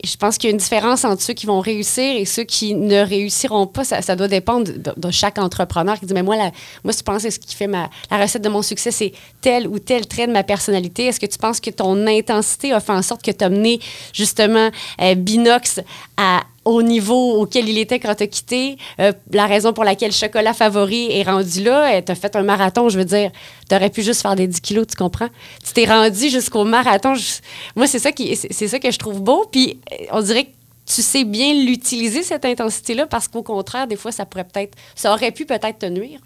je 0.05 0.17
pense 0.17 0.39
qu'il 0.39 0.49
y 0.49 0.51
a 0.51 0.53
une 0.53 0.59
différence 0.59 1.05
entre 1.05 1.23
ceux 1.23 1.35
qui 1.35 1.47
vont 1.47 1.61
réussir 1.61 2.17
et 2.17 2.25
ceux 2.25 2.45
qui 2.45 2.75
ne 2.75 3.01
réussiront 3.05 3.67
pas. 3.67 3.85
Ça, 3.85 4.17
doit 4.17 4.29
dépendre 4.29 4.71
de, 4.73 4.93
de 4.97 5.11
chaque 5.11 5.39
entrepreneur 5.39 5.99
qui 5.99 6.07
dit, 6.07 6.15
mais 6.15 6.23
moi, 6.23 6.37
la- 6.37 6.53
moi, 6.85 6.93
si 6.93 6.99
tu 6.99 7.05
penses 7.05 7.23
que 7.23 7.31
ce 7.31 7.39
qui 7.39 7.55
fait 7.55 7.67
ma, 7.67 7.91
la 8.11 8.19
recette 8.19 8.43
de 8.43 8.49
mon 8.49 8.63
succès, 8.63 8.91
c'est 8.91 9.13
tel 9.41 9.67
ou 9.67 9.79
tel 9.79 10.07
trait 10.07 10.27
de 10.27 10.33
ma 10.33 10.43
personnalité, 10.43 11.07
est-ce 11.07 11.21
que 11.21 11.27
tu 11.27 11.39
penses 11.39 11.61
que 11.61 11.71
ton 11.71 12.07
intensité 12.07 12.73
a 12.73 12.81
fait 12.81 12.93
en 12.93 13.03
sorte 13.03 13.23
que 13.23 13.31
tu 13.31 13.45
as 13.45 13.49
mené, 13.49 13.81
justement, 14.13 14.71
euh, 15.01 15.15
Binox 15.15 15.81
à 16.17 16.43
au 16.69 16.83
niveau 16.83 17.41
auquel 17.41 17.67
il 17.67 17.79
était 17.79 17.99
quand 17.99 18.15
tu 18.15 18.25
as 18.25 18.27
quitté, 18.27 18.77
euh, 19.01 19.13
la 19.33 19.47
raison 19.47 19.73
pour 19.73 19.85
laquelle 19.85 20.13
Chocolat 20.13 20.53
Favori 20.53 21.11
est 21.11 21.23
rendu 21.23 21.63
là, 21.63 22.03
tu 22.03 22.13
as 22.13 22.15
fait 22.15 22.37
un 22.37 22.43
marathon, 22.43 22.91
je 22.91 22.99
veux 22.99 23.07
dire, 23.07 23.31
tu 23.69 23.75
aurais 23.75 23.89
pu 23.89 24.03
juste 24.03 24.21
faire 24.21 24.37
des 24.37 24.47
10 24.47 24.61
kilos, 24.61 24.87
tu 24.87 24.95
comprends? 24.95 25.29
Tu 25.65 25.73
t'es 25.73 25.87
rendu 25.87 26.29
jusqu'au 26.29 26.65
marathon. 26.65 27.15
Moi, 27.75 27.87
c'est 27.87 27.99
ça, 27.99 28.13
qui, 28.13 28.37
c'est 28.37 28.69
ça 28.69 28.79
que 28.79 28.91
je 28.91 28.99
trouve 28.99 29.23
beau. 29.23 29.47
Puis, 29.51 29.81
euh, 29.93 30.05
on 30.13 30.21
dirait 30.21 30.45
que 30.45 30.51
tu 30.85 31.01
sais 31.01 31.25
bien 31.25 31.55
l'utiliser, 31.55 32.23
cette 32.23 32.45
intensité-là, 32.45 33.07
parce 33.07 33.29
qu'au 33.29 33.43
contraire, 33.43 33.87
des 33.87 33.97
fois, 33.97 34.13
ça 34.13 34.27
pourrait 34.27 34.45
peut-être, 34.45 34.77
ça 34.95 35.13
aurait 35.13 35.33
pu 35.33 35.47
peut-être 35.47 35.79
te 35.79 35.87
nuire. 35.87 36.21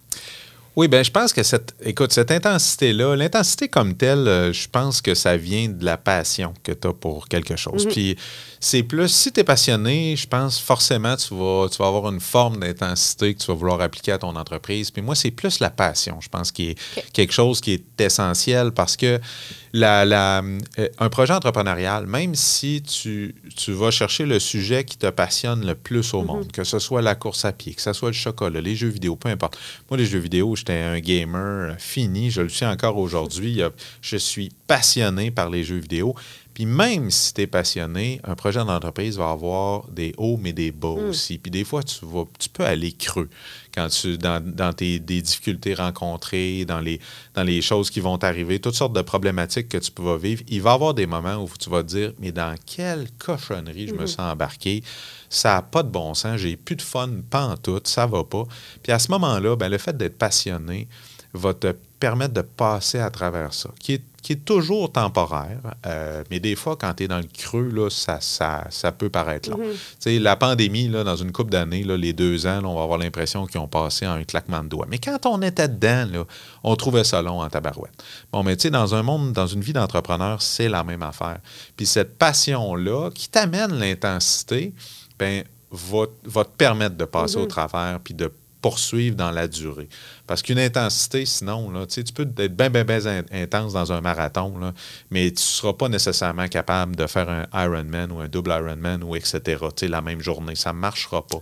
Oui, 0.75 0.89
ben 0.89 1.05
je 1.05 1.11
pense 1.11 1.35
que 1.35 1.43
cette, 1.43 1.75
écoute, 1.83 2.13
cette 2.13 2.31
intensité-là, 2.31 3.15
l'intensité 3.15 3.69
comme 3.69 3.95
telle, 3.95 4.27
euh, 4.27 4.53
je 4.55 4.67
pense 4.69 5.03
que 5.03 5.15
ça 5.15 5.37
vient 5.37 5.69
de 5.69 5.85
la 5.85 5.99
passion 5.99 6.55
que 6.63 6.73
tu 6.73 6.89
as 6.89 6.95
pour 6.95 7.29
quelque 7.29 7.57
chose. 7.57 7.87
Puis 7.87 8.17
c'est 8.59 8.83
plus, 8.83 9.09
si 9.09 9.33
tu 9.33 9.41
es 9.41 9.45
passionné, 9.45 10.17
je 10.17 10.27
pense 10.27 10.59
forcément 10.59 11.15
tu 11.17 11.35
vas, 11.35 11.69
tu 11.71 11.77
vas 11.77 11.89
avoir 11.89 12.11
une 12.11 12.21
forme 12.21 12.61
d'intensité 12.61 13.35
que 13.35 13.41
tu 13.41 13.49
vas 13.49 13.55
vouloir 13.55 13.83
appliquer 13.83 14.13
à 14.13 14.19
ton 14.19 14.35
entreprise. 14.35 14.91
Puis 14.91 15.03
moi, 15.03 15.15
c'est 15.15 15.31
plus 15.31 15.61
la 15.61 15.69
passion, 15.69 16.19
je 16.23 16.31
pense, 16.31 16.51
qui 16.51 16.71
est 16.71 16.79
quelque 17.13 17.35
chose 17.35 17.61
qui 17.61 17.75
est 17.75 18.01
essentiel 18.01 18.73
parce 18.73 18.97
que 18.97 19.21
la, 19.73 20.05
la, 20.05 20.43
euh, 20.79 20.89
un 20.99 21.09
projet 21.09 21.33
entrepreneurial, 21.33 22.07
même 22.07 22.35
si 22.35 22.83
tu, 22.83 23.35
tu 23.57 23.73
vas 23.73 23.91
chercher 23.91 24.27
le 24.27 24.39
sujet 24.39 24.85
qui 24.85 24.99
te 24.99 25.09
passionne 25.09 25.67
le 25.67 25.75
plus 25.75 26.13
au 26.15 26.23
monde, 26.23 26.53
que 26.53 26.65
ce 26.65 26.79
soit 26.79 27.03
la 27.03 27.15
course 27.15 27.45
à 27.45 27.53
pied, 27.53 27.75
que 27.75 27.81
ce 27.83 27.93
soit 27.93 28.11
le 28.11 28.15
chocolat, 28.15 28.61
les 28.61 28.77
jeux 28.77 28.89
vidéo, 28.89 29.17
peu 29.17 29.29
importe. 29.29 29.59
Moi, 29.91 29.97
les 29.97 30.07
jeux 30.07 30.19
vidéo, 30.19 30.55
j'étais 30.57 30.81
un 30.81 31.01
gamer 31.01 31.75
fini, 31.79 32.31
je 32.31 32.43
le 32.43 32.49
suis 32.49 32.67
encore 32.67 32.99
aujourd'hui. 32.99 33.63
Je 34.03 34.17
suis 34.17 34.51
passionné 34.67 35.31
par 35.31 35.51
les 35.51 35.65
jeux 35.65 35.79
vidéo. 35.79 36.15
Puis 36.55 36.67
même 36.67 37.11
si 37.11 37.33
tu 37.33 37.43
es 37.43 37.47
passionné, 37.47 38.21
un 38.25 38.35
projet 38.35 38.65
d'entreprise 38.65 39.17
va 39.17 39.31
avoir 39.31 39.89
des 39.89 40.15
hauts 40.19 40.39
mais 40.41 40.53
des 40.53 40.71
bas 40.71 40.89
aussi. 40.89 41.39
Puis 41.39 41.51
des 41.51 41.65
fois, 41.65 41.83
tu, 41.83 42.05
vas, 42.05 42.25
tu 42.39 42.49
peux 42.49 42.65
aller 42.65 42.93
creux 42.93 43.29
quand 43.75 43.89
tu, 43.89 44.19
dans, 44.19 44.45
dans 44.45 44.73
tes 44.73 44.99
des 44.99 45.23
difficultés 45.23 45.75
rencontrées, 45.75 46.65
dans 46.65 46.81
les, 46.81 47.01
dans 47.35 47.43
les 47.43 47.63
choses 47.63 47.91
qui 47.91 48.01
vont 48.01 48.19
t'arriver, 48.19 48.59
toutes 48.59 48.75
sortes 48.75 48.93
de 48.93 49.03
problématiques 49.03 49.69
que 49.69 49.79
tu 49.79 49.91
peux 49.91 50.17
vivre. 50.17 50.43
Il 50.49 50.61
va 50.61 50.73
y 50.73 50.75
avoir 50.75 50.95
des 50.95 51.07
moments 51.07 51.37
où 51.37 51.49
tu 51.59 51.71
vas 51.71 51.83
te 51.83 51.89
dire, 51.89 52.13
mais 52.19 52.33
dans 52.33 52.55
quelle 52.67 53.09
cochonnerie 53.19 53.89
je 53.89 53.95
me 53.95 54.07
sens 54.07 54.33
embarqué? 54.33 54.83
Ça 55.31 55.55
n'a 55.55 55.63
pas 55.63 55.83
de 55.83 55.89
bon 55.89 56.13
sens, 56.13 56.37
j'ai 56.37 56.57
plus 56.57 56.77
de 56.77 56.83
fun, 56.83 57.09
pas 57.31 57.47
en 57.47 57.57
tout, 57.57 57.81
ça 57.85 58.07
va 58.07 58.25
pas. 58.25 58.45
Puis 58.83 58.93
à 58.93 58.99
ce 58.99 59.11
moment-là, 59.13 59.57
ben, 59.57 59.69
le 59.69 59.79
fait 59.79 59.97
d'être 59.97 60.19
passionné 60.19 60.89
va 61.33 61.55
te 61.55 61.75
permettre 61.99 62.35
de 62.35 62.43
passer 62.43 62.99
à 62.99 63.11
travers 63.11 63.55
ça, 63.55 63.71
qui 63.79 63.95
est, 63.95 64.03
qui 64.23 64.35
est 64.35 64.45
toujours 64.45 64.93
temporaire, 64.93 65.59
euh, 65.85 66.23
mais 66.31 66.39
des 66.39 66.55
fois, 66.55 66.77
quand 66.77 66.95
tu 66.95 67.05
es 67.05 67.09
dans 67.09 67.19
le 67.19 67.27
creux, 67.33 67.69
là, 67.69 67.91
ça, 67.91 68.21
ça, 68.21 68.67
ça 68.71 68.93
peut 68.93 69.11
paraître 69.11 69.51
long. 69.51 69.59
Sais, 69.99 70.21
La 70.21 70.37
pandémie, 70.37 70.89
là, 70.89 71.03
dans 71.03 71.17
une 71.17 71.33
couple 71.33 71.51
d'années, 71.51 71.83
là, 71.83 71.97
les 71.97 72.13
deux 72.13 72.47
ans, 72.47 72.61
là, 72.61 72.69
on 72.69 72.77
va 72.77 72.85
avoir 72.85 72.99
l'impression 72.99 73.47
qu'ils 73.47 73.61
ont 73.61 73.67
passé 73.67 74.07
en 74.07 74.13
un 74.13 74.25
claquement 74.25 74.63
de 74.63 74.69
doigts. 74.69 74.87
Mais 74.89 74.99
quand 74.99 75.27
on 75.27 75.43
était 75.43 75.69
dedans, 75.69 76.09
là, 76.13 76.25
on 76.63 76.77
trouvait 76.77 77.03
ça 77.03 77.21
long 77.21 77.41
en 77.41 77.49
tabarouette. 77.49 77.93
Bon, 78.33 78.45
mais 78.45 78.57
tu 78.57 78.63
sais, 78.63 78.71
dans 78.71 78.95
un 78.95 79.03
monde, 79.03 79.33
dans 79.33 79.49
une 79.49 79.61
vie 79.61 79.73
d'entrepreneur, 79.73 80.41
c'est 80.41 80.69
la 80.69 80.85
même 80.85 81.03
affaire. 81.03 81.39
Puis 81.77 81.87
cette 81.87 82.17
passion-là, 82.17 83.11
qui 83.11 83.29
t'amène 83.29 83.75
l'intensité, 83.75 84.73
ben, 85.19 85.43
va, 85.73 86.05
va 86.25 86.45
te 86.45 86.57
permettre 86.57 86.97
de 86.97 87.05
passer 87.05 87.39
au 87.39 87.47
travers 87.47 87.99
puis 88.05 88.15
de 88.15 88.31
poursuivre 88.63 89.17
dans 89.17 89.31
la 89.31 89.49
durée. 89.49 89.89
Parce 90.27 90.41
qu'une 90.41 90.59
intensité, 90.59 91.27
sinon, 91.27 91.71
là, 91.71 91.85
tu 91.85 92.03
peux 92.05 92.23
être 92.39 92.57
bien, 92.57 92.71
bien, 92.71 92.85
bien 92.85 93.05
in- 93.07 93.25
intense 93.33 93.73
dans 93.75 93.93
un 93.93 94.01
marathon, 94.01 94.57
là, 94.59 94.73
mais 95.11 95.27
tu 95.31 95.35
ne 95.35 95.39
seras 95.41 95.73
pas 95.75 95.89
nécessairement 95.89 96.49
capable 96.49 96.97
de 96.97 97.07
faire 97.07 97.29
un 97.29 97.47
Ironman 97.65 98.11
ou 98.13 98.21
un 98.21 98.29
double 98.29 98.51
Ironman 98.53 99.03
ou 99.03 99.17
etc. 99.17 99.59
la 99.83 100.01
même 100.01 100.21
journée. 100.23 100.55
Ça 100.55 100.73
ne 100.73 100.79
marchera 100.79 101.27
pas. 101.27 101.41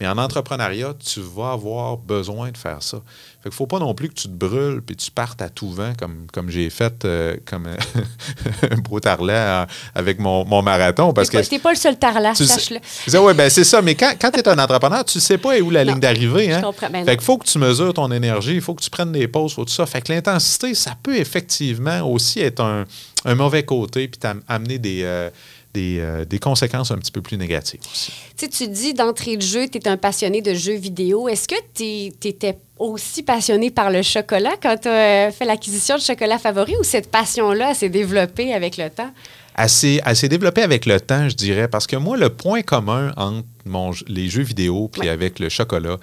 Mais 0.00 0.08
en 0.08 0.18
entrepreneuriat, 0.18 0.94
tu 0.94 1.20
vas 1.20 1.52
avoir 1.52 1.98
besoin 1.98 2.50
de 2.50 2.56
faire 2.56 2.82
ça. 2.82 3.02
Fait 3.42 3.48
qu'il 3.50 3.56
faut 3.56 3.66
pas 3.66 3.78
non 3.80 3.92
plus 3.94 4.08
que 4.08 4.14
tu 4.14 4.28
te 4.28 4.32
brûles 4.34 4.82
puis 4.82 4.94
tu 4.94 5.10
partes 5.10 5.42
à 5.42 5.48
tout 5.48 5.70
vent 5.70 5.92
comme, 5.98 6.26
comme 6.32 6.48
j'ai 6.48 6.70
fait 6.70 7.04
euh, 7.04 7.36
comme 7.44 7.66
un 8.70 8.76
beau 8.78 9.00
tarlet 9.00 9.32
euh, 9.34 9.66
avec 9.94 10.18
mon, 10.20 10.44
mon 10.44 10.62
marathon. 10.62 11.12
Parce 11.12 11.28
que 11.28 11.38
t'es 11.38 11.58
pas 11.58 11.70
le 11.70 11.76
seul 11.76 11.98
tarlat, 11.98 12.34
sache-le. 12.34 13.18
Ouais, 13.18 13.34
ben 13.34 13.50
c'est 13.50 13.64
ça. 13.64 13.82
Mais 13.82 13.94
quand, 13.94 14.12
quand 14.20 14.30
tu 14.30 14.38
es 14.40 14.48
un 14.48 14.58
entrepreneur, 14.58 15.04
tu 15.04 15.18
sais 15.20 15.38
pas 15.38 15.58
où 15.58 15.70
la 15.70 15.84
Non, 15.84 15.92
ligne 15.92 16.00
d'arrivée. 16.00 16.52
Hein? 16.52 16.62
ben 16.92 17.04
fait 17.04 17.16
qu'il 17.16 17.24
faut 17.24 17.38
que 17.38 17.46
tu 17.46 17.58
mesures 17.58 17.92
ton 17.94 18.10
énergie, 18.12 18.54
il 18.54 18.60
faut 18.60 18.74
que 18.74 18.82
tu 18.82 18.90
prennes 18.90 19.12
des 19.12 19.26
pauses, 19.28 19.54
faut 19.54 19.64
tout 19.64 19.72
ça. 19.72 19.86
Fait 19.86 20.00
que 20.02 20.12
l'intensité, 20.12 20.74
ça 20.74 20.92
peut 21.02 21.16
effectivement 21.16 22.02
aussi 22.02 22.40
être 22.40 22.60
un, 22.60 22.84
un 23.24 23.34
mauvais 23.34 23.64
côté 23.64 24.06
puis 24.08 24.18
t'am- 24.20 24.42
amener 24.48 24.78
des, 24.78 25.00
euh, 25.02 25.30
des, 25.74 25.98
euh, 26.00 26.24
des 26.24 26.38
conséquences 26.38 26.90
un 26.90 26.98
petit 26.98 27.12
peu 27.12 27.22
plus 27.22 27.36
négatives 27.36 27.80
aussi. 27.90 28.12
Tu 28.36 28.46
sais, 28.46 28.48
tu 28.48 28.68
dis 28.68 28.94
d'entrée 28.94 29.36
de 29.36 29.42
jeu, 29.42 29.68
tu 29.68 29.78
es 29.78 29.88
un 29.88 29.96
passionné 29.96 30.42
de 30.42 30.54
jeux 30.54 30.74
vidéo. 30.74 31.28
Est-ce 31.28 31.48
que 31.48 31.54
tu 31.74 32.28
étais 32.28 32.58
aussi 32.78 33.22
passionné 33.22 33.70
par 33.70 33.90
le 33.90 34.02
chocolat 34.02 34.54
quand 34.62 34.76
tu 34.82 34.88
as 34.88 35.30
fait 35.30 35.44
l'acquisition 35.44 35.96
de 35.96 36.02
chocolat 36.02 36.38
favori 36.38 36.74
ou 36.78 36.84
cette 36.84 37.10
passion-là 37.10 37.74
s'est 37.74 37.88
développée 37.88 38.52
avec 38.52 38.76
le 38.76 38.90
temps? 38.90 39.10
assez, 39.54 40.00
assez 40.04 40.28
développé 40.28 40.62
avec 40.62 40.86
le 40.86 41.00
temps, 41.00 41.28
je 41.28 41.36
dirais, 41.36 41.68
parce 41.68 41.86
que 41.86 41.96
moi, 41.96 42.16
le 42.16 42.30
point 42.30 42.62
commun 42.62 43.12
entre 43.16 43.46
mon- 43.64 43.92
les 44.08 44.28
jeux 44.28 44.42
vidéo 44.42 44.88
puis 44.88 45.08
avec 45.08 45.38
le 45.38 45.48
chocolat, 45.48 45.96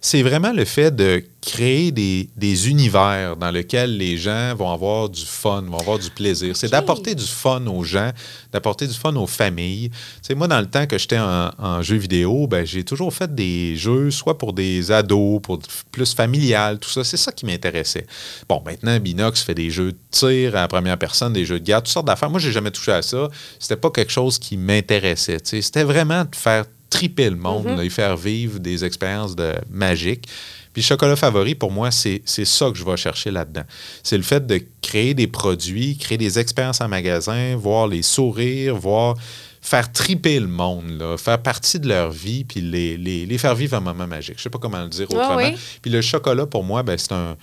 c'est 0.00 0.22
vraiment 0.22 0.52
le 0.52 0.64
fait 0.64 0.94
de 0.94 1.22
créer 1.40 1.92
des, 1.92 2.28
des 2.36 2.68
univers 2.68 3.36
dans 3.36 3.50
lesquels 3.52 3.96
les 3.96 4.16
gens 4.18 4.54
vont 4.56 4.70
avoir 4.72 5.08
du 5.08 5.24
fun, 5.24 5.62
vont 5.62 5.78
avoir 5.78 5.98
du 5.98 6.10
plaisir. 6.10 6.56
C'est 6.56 6.70
d'apporter 6.70 7.14
du 7.14 7.24
fun 7.24 7.64
aux 7.66 7.84
gens, 7.84 8.10
d'apporter 8.52 8.86
du 8.88 8.94
fun 8.94 9.14
aux 9.14 9.28
familles. 9.28 9.90
Moi, 10.34 10.48
dans 10.48 10.58
le 10.60 10.66
temps 10.66 10.86
que 10.86 10.98
j'étais 10.98 11.18
en, 11.18 11.50
en 11.58 11.82
jeux 11.82 11.96
vidéo, 11.98 12.48
ben, 12.48 12.66
j'ai 12.66 12.82
toujours 12.82 13.14
fait 13.14 13.32
des 13.32 13.76
jeux, 13.76 14.10
soit 14.10 14.36
pour 14.38 14.52
des 14.52 14.90
ados, 14.90 15.40
pour 15.40 15.60
plus 15.92 16.14
familial, 16.14 16.78
tout 16.80 16.90
ça. 16.90 17.04
C'est 17.04 17.16
ça 17.16 17.30
qui 17.30 17.46
m'intéressait. 17.46 18.06
Bon, 18.48 18.60
maintenant, 18.66 18.98
Binox 18.98 19.42
fait 19.42 19.54
des 19.54 19.70
jeux 19.70 19.92
de 19.92 19.98
tir 20.10 20.56
à 20.56 20.62
la 20.62 20.68
première 20.68 20.98
personne, 20.98 21.32
des 21.32 21.44
jeux 21.44 21.60
de 21.60 21.64
guerre, 21.64 21.78
toutes 21.82 21.92
sortes 21.92 22.06
d'affaires. 22.06 22.30
Moi, 22.30 22.40
j'ai 22.40 22.50
jamais 22.52 22.72
touché 22.72 22.90
à 22.90 23.02
ça. 23.02 23.28
C'était 23.60 23.76
pas 23.76 23.90
quelque 23.90 24.12
chose 24.12 24.38
qui 24.40 24.56
m'intéressait. 24.56 25.38
C'était 25.44 25.84
vraiment 25.84 26.22
de 26.24 26.34
faire 26.34 26.64
triper 26.96 27.28
le 27.30 27.36
monde, 27.36 27.66
de 27.76 27.82
lui 27.82 27.90
faire 27.90 28.16
vivre 28.16 28.58
des 28.58 28.84
expériences 28.84 29.36
de 29.36 29.52
magiques. 29.70 30.26
Puis 30.72 30.82
chocolat 30.82 31.16
favori, 31.16 31.54
pour 31.54 31.70
moi, 31.70 31.90
c'est 31.90 32.22
ça 32.26 32.70
que 32.70 32.76
je 32.78 32.84
vais 32.84 32.96
chercher 32.96 33.30
là-dedans. 33.30 33.64
C'est 34.02 34.16
le 34.16 34.22
fait 34.22 34.46
de 34.46 34.60
créer 34.82 35.14
des 35.14 35.26
produits, 35.26 35.96
créer 35.98 36.18
des 36.18 36.38
expériences 36.38 36.80
en 36.80 36.88
magasin, 36.88 37.56
voir 37.56 37.86
les 37.88 38.02
sourires, 38.02 38.76
voir 38.76 39.14
faire 39.62 39.90
triper 39.90 40.38
le 40.38 40.46
monde, 40.46 40.90
là, 40.98 41.16
faire 41.16 41.42
partie 41.42 41.80
de 41.80 41.88
leur 41.88 42.10
vie, 42.10 42.44
puis 42.44 42.60
les, 42.60 42.96
les- 42.96 43.26
les 43.26 43.38
faire 43.38 43.54
vivre 43.54 43.76
un 43.76 43.80
moment 43.80 44.06
magique. 44.06 44.34
Je 44.38 44.42
sais 44.44 44.50
pas 44.50 44.58
comment 44.58 44.82
le 44.82 44.88
dire 44.88 45.06
Ah 45.12 45.16
autrement. 45.16 45.36
oui. 45.36 45.56
Puis 45.82 45.90
le 45.90 46.00
chocolat, 46.00 46.46
pour 46.46 46.62
moi, 46.64 46.82
ben, 46.82 46.96
c'est 46.96 47.12
un... 47.12 47.36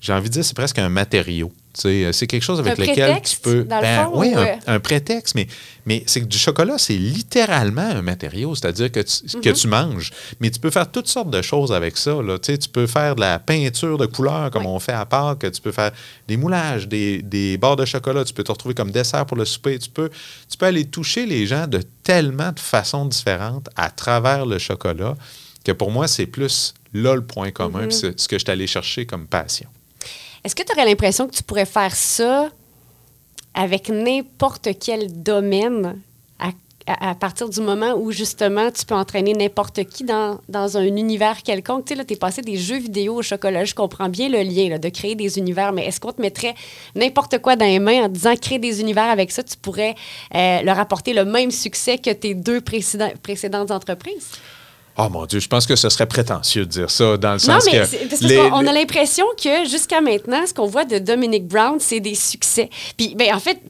J'ai 0.00 0.12
envie 0.12 0.28
de 0.28 0.34
dire, 0.34 0.44
c'est 0.44 0.54
presque 0.56 0.78
un 0.78 0.88
matériau. 0.90 1.50
Sais, 1.74 2.10
C'est 2.12 2.26
quelque 2.28 2.42
chose 2.42 2.60
avec 2.60 2.78
Un 2.78 2.82
lequel 2.82 2.94
prétexte, 3.10 3.34
tu 3.34 3.40
peux... 3.40 3.64
dans 3.64 3.76
le 3.76 3.82
Ben, 3.82 4.04
fond, 4.04 4.10
oui, 4.14 4.32
ou, 4.34 4.38
un, 4.38 4.44
euh? 4.46 4.54
un 4.68 4.80
prétexte, 4.80 5.34
mais, 5.34 5.48
mais 5.86 6.04
c'est 6.06 6.20
que 6.20 6.26
du 6.26 6.38
chocolat, 6.38 6.78
c'est 6.78 6.96
littéralement 6.96 7.82
un 7.82 8.00
matériau, 8.02 8.54
c'est-à-dire 8.54 8.92
que, 8.92 9.00
tu, 9.00 9.40
que 9.40 9.48
Mhm. 9.48 9.54
tu 9.54 9.66
manges, 9.68 10.10
mais 10.40 10.50
tu 10.50 10.60
peux 10.60 10.70
faire 10.70 10.88
toutes 10.90 11.08
sortes 11.08 11.30
de 11.30 11.42
choses 11.42 11.72
avec 11.72 11.96
ça. 11.96 12.14
Là. 12.22 12.38
Tu 12.38 12.56
peux 12.72 12.86
faire 12.86 13.16
de 13.16 13.20
la 13.20 13.38
peinture 13.40 13.98
de 13.98 14.06
couleurs 14.06 14.50
comme 14.52 14.66
Oui. 14.66 14.72
on 14.72 14.78
fait 14.78 14.92
à 14.92 15.04
Pâques, 15.04 15.50
tu 15.50 15.60
peux 15.60 15.72
faire 15.72 15.90
des 16.28 16.36
moulages, 16.36 16.86
des, 16.86 17.22
des 17.22 17.58
barres 17.58 17.76
de 17.76 17.84
chocolat, 17.84 18.24
tu 18.24 18.32
peux 18.34 18.44
te 18.44 18.52
retrouver 18.52 18.74
comme 18.74 18.92
dessert 18.92 19.26
pour 19.26 19.36
le 19.36 19.44
souper, 19.44 19.78
tu 19.80 19.90
peux, 19.90 20.10
tu 20.48 20.56
peux 20.56 20.66
aller 20.66 20.84
toucher 20.84 21.26
les 21.26 21.46
gens 21.46 21.66
de 21.66 21.80
tellement 22.04 22.52
de 22.52 22.60
façons 22.60 23.04
différentes 23.06 23.68
à 23.74 23.90
travers 23.90 24.46
le 24.46 24.58
chocolat 24.58 25.14
que 25.64 25.72
pour 25.72 25.90
moi, 25.90 26.06
c'est 26.06 26.26
plus 26.26 26.72
là 26.92 27.14
le 27.16 27.22
point 27.26 27.50
commun, 27.50 27.88
c'est 27.90 28.20
ce 28.20 28.28
que 28.28 28.38
je 28.38 28.44
suis 28.44 28.50
allé 28.52 28.66
chercher 28.68 29.06
comme 29.06 29.26
passion. 29.26 29.68
Est-ce 30.44 30.54
que 30.54 30.62
tu 30.62 30.72
aurais 30.72 30.84
l'impression 30.84 31.26
que 31.26 31.34
tu 31.34 31.42
pourrais 31.42 31.64
faire 31.64 31.96
ça 31.96 32.50
avec 33.54 33.88
n'importe 33.88 34.68
quel 34.78 35.22
domaine 35.22 36.00
à, 36.86 37.14
partir 37.14 37.48
du 37.48 37.62
moment 37.62 37.94
où 37.96 38.12
justement 38.12 38.70
tu 38.70 38.84
peux 38.84 38.94
entraîner 38.94 39.32
n'importe 39.32 39.84
qui 39.84 40.04
dans, 40.04 40.38
dans 40.50 40.76
un 40.76 40.82
univers 40.82 41.42
quelconque? 41.42 41.86
Tu 41.86 41.94
sais, 41.94 41.98
là, 41.98 42.04
es 42.06 42.16
passé 42.16 42.42
des 42.42 42.58
jeux 42.58 42.76
vidéo 42.76 43.14
au 43.14 43.22
chocolat. 43.22 43.64
Je 43.64 43.74
comprends 43.74 44.10
bien 44.10 44.28
le 44.28 44.42
lien 44.42 44.68
là, 44.68 44.76
de 44.76 44.90
créer 44.90 45.14
des 45.14 45.38
univers, 45.38 45.72
mais 45.72 45.86
est-ce 45.86 45.98
qu'on 45.98 46.12
te 46.12 46.20
mettrait 46.20 46.54
n'importe 46.94 47.38
quoi 47.38 47.56
dans 47.56 47.64
les 47.64 47.78
mains 47.78 48.04
en 48.04 48.08
disant 48.08 48.36
créer 48.36 48.58
des 48.58 48.82
univers 48.82 49.08
avec 49.08 49.32
ça, 49.32 49.42
tu 49.42 49.56
pourrais 49.56 49.94
euh, 50.34 50.60
leur 50.60 50.78
apporter 50.78 51.14
le 51.14 51.24
même 51.24 51.50
succès 51.50 51.96
que 51.96 52.10
tes 52.10 52.34
deux 52.34 52.60
précédentes 52.60 53.70
entreprises? 53.70 54.32
Oh 54.96 55.08
mon 55.10 55.26
Dieu, 55.26 55.40
je 55.40 55.48
pense 55.48 55.66
que 55.66 55.74
ce 55.74 55.88
serait 55.88 56.06
prétentieux 56.06 56.64
de 56.66 56.70
dire 56.70 56.90
ça 56.90 57.16
dans 57.16 57.30
le 57.32 57.34
Non, 57.34 57.38
sens 57.60 57.64
mais 57.66 57.72
que. 57.72 58.08
parce 58.08 58.20
les- 58.22 58.36
qu'on 58.36 58.66
a 58.66 58.72
l'impression 58.72 59.24
que 59.42 59.68
jusqu'à 59.68 60.00
maintenant, 60.00 60.46
ce 60.46 60.54
qu'on 60.54 60.66
voit 60.66 60.84
de 60.84 60.98
Dominic 60.98 61.46
Brown, 61.48 61.78
c'est 61.80 62.00
des 62.00 62.14
succès. 62.14 62.70
Puis, 62.96 63.16
ben, 63.16 63.34
en 63.34 63.40
fait, 63.40 63.60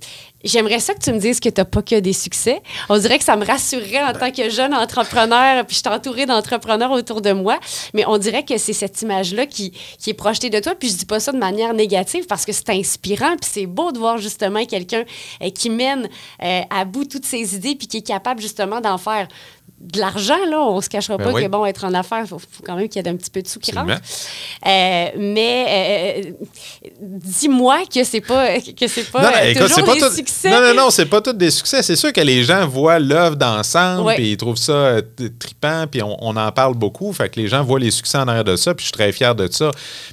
j'aimerais 0.44 0.80
ça 0.80 0.92
que 0.92 0.98
tu 1.00 1.10
me 1.14 1.18
dises 1.18 1.40
que 1.40 1.48
tu 1.48 1.58
n'as 1.62 1.64
pas 1.64 1.80
que 1.80 1.98
des 1.98 2.12
succès. 2.12 2.60
On 2.90 2.98
dirait 2.98 3.16
que 3.18 3.24
ça 3.24 3.36
me 3.36 3.44
rassurerait 3.46 4.02
en 4.02 4.12
tant 4.12 4.30
que 4.30 4.50
jeune 4.50 4.74
entrepreneur, 4.74 5.64
puis 5.64 5.76
je 5.76 5.80
suis 5.80 5.88
entourée 5.88 6.26
d'entrepreneurs 6.26 6.90
autour 6.90 7.22
de 7.22 7.32
moi. 7.32 7.58
Mais 7.94 8.04
on 8.06 8.18
dirait 8.18 8.44
que 8.44 8.58
c'est 8.58 8.74
cette 8.74 9.00
image-là 9.00 9.46
qui, 9.46 9.72
qui 9.98 10.10
est 10.10 10.14
projetée 10.14 10.50
de 10.50 10.60
toi. 10.60 10.74
Puis 10.78 10.90
je 10.90 10.96
dis 10.96 11.06
pas 11.06 11.20
ça 11.20 11.32
de 11.32 11.38
manière 11.38 11.72
négative 11.72 12.26
parce 12.28 12.44
que 12.44 12.52
c'est 12.52 12.68
inspirant, 12.68 13.36
puis 13.40 13.48
c'est 13.50 13.66
beau 13.66 13.92
de 13.92 13.98
voir 13.98 14.18
justement 14.18 14.66
quelqu'un 14.66 15.04
euh, 15.42 15.48
qui 15.48 15.70
mène 15.70 16.06
euh, 16.42 16.60
à 16.68 16.84
bout 16.84 17.06
toutes 17.06 17.24
ses 17.24 17.54
idées, 17.54 17.76
puis 17.76 17.86
qui 17.86 17.96
est 17.96 18.06
capable 18.06 18.42
justement 18.42 18.82
d'en 18.82 18.98
faire 18.98 19.26
de 19.92 20.00
l'argent, 20.00 20.38
là. 20.50 20.60
On 20.60 20.80
se 20.80 20.88
cachera 20.88 21.16
Ben 21.18 21.24
pas 21.24 21.32
oui. 21.32 21.42
que, 21.44 21.48
bon, 21.48 21.64
être 21.66 21.84
en 21.84 21.94
affaires, 21.94 22.22
il 22.22 22.28
faut, 22.28 22.38
faut 22.38 22.62
quand 22.64 22.76
même 22.76 22.88
qu'il 22.88 23.02
y 23.02 23.04
ait 23.04 23.10
un 23.10 23.16
petit 23.16 23.30
peu 23.30 23.42
de 23.42 23.48
sous 23.48 23.58
qui. 23.60 23.70
Absolument. 23.70 23.98
Euh, 24.66 25.06
mais 25.18 25.66
euh, 25.68 26.30
dis-moi 27.00 27.82
que 27.92 28.04
c'est 28.04 28.20
pas 28.20 28.58
que 28.60 28.86
c'est 28.88 29.10
pas 29.10 29.22
Non, 29.22 29.28
non, 29.28 29.34
euh, 29.36 29.50
écoute, 29.50 29.62
toujours 29.62 29.76
c'est 29.76 29.84
pas 29.84 29.94
des 29.94 30.00
tout- 30.00 30.14
succès. 30.14 30.50
Non, 30.50 30.60
non, 30.60 30.74
non, 30.74 30.90
c'est 30.90 31.06
pas 31.06 31.20
tous 31.20 31.32
des 31.32 31.50
succès. 31.50 31.82
C'est 31.82 31.96
sûr 31.96 32.12
que 32.12 32.20
les 32.20 32.44
gens 32.44 32.66
voient 32.66 32.98
l'œuvre 32.98 33.36
d'ensemble, 33.36 34.14
puis 34.14 34.32
ils 34.32 34.36
trouvent 34.36 34.56
ça 34.56 34.72
euh, 34.72 35.00
t- 35.02 35.30
trippant, 35.38 35.86
puis 35.90 36.02
on, 36.02 36.16
on 36.20 36.36
en 36.36 36.50
parle 36.52 36.74
beaucoup. 36.74 37.12
Fait 37.12 37.28
que 37.28 37.40
les 37.40 37.48
gens 37.48 37.62
voient 37.62 37.80
les 37.80 37.90
succès 37.90 38.18
en 38.18 38.28
arrière 38.28 38.44
de 38.44 38.56
ça, 38.56 38.74
puis 38.74 38.84
je 38.84 38.88
suis 38.88 38.92
très 38.92 39.12
fier 39.12 39.34
de 39.34 39.50
ça. 39.50 39.70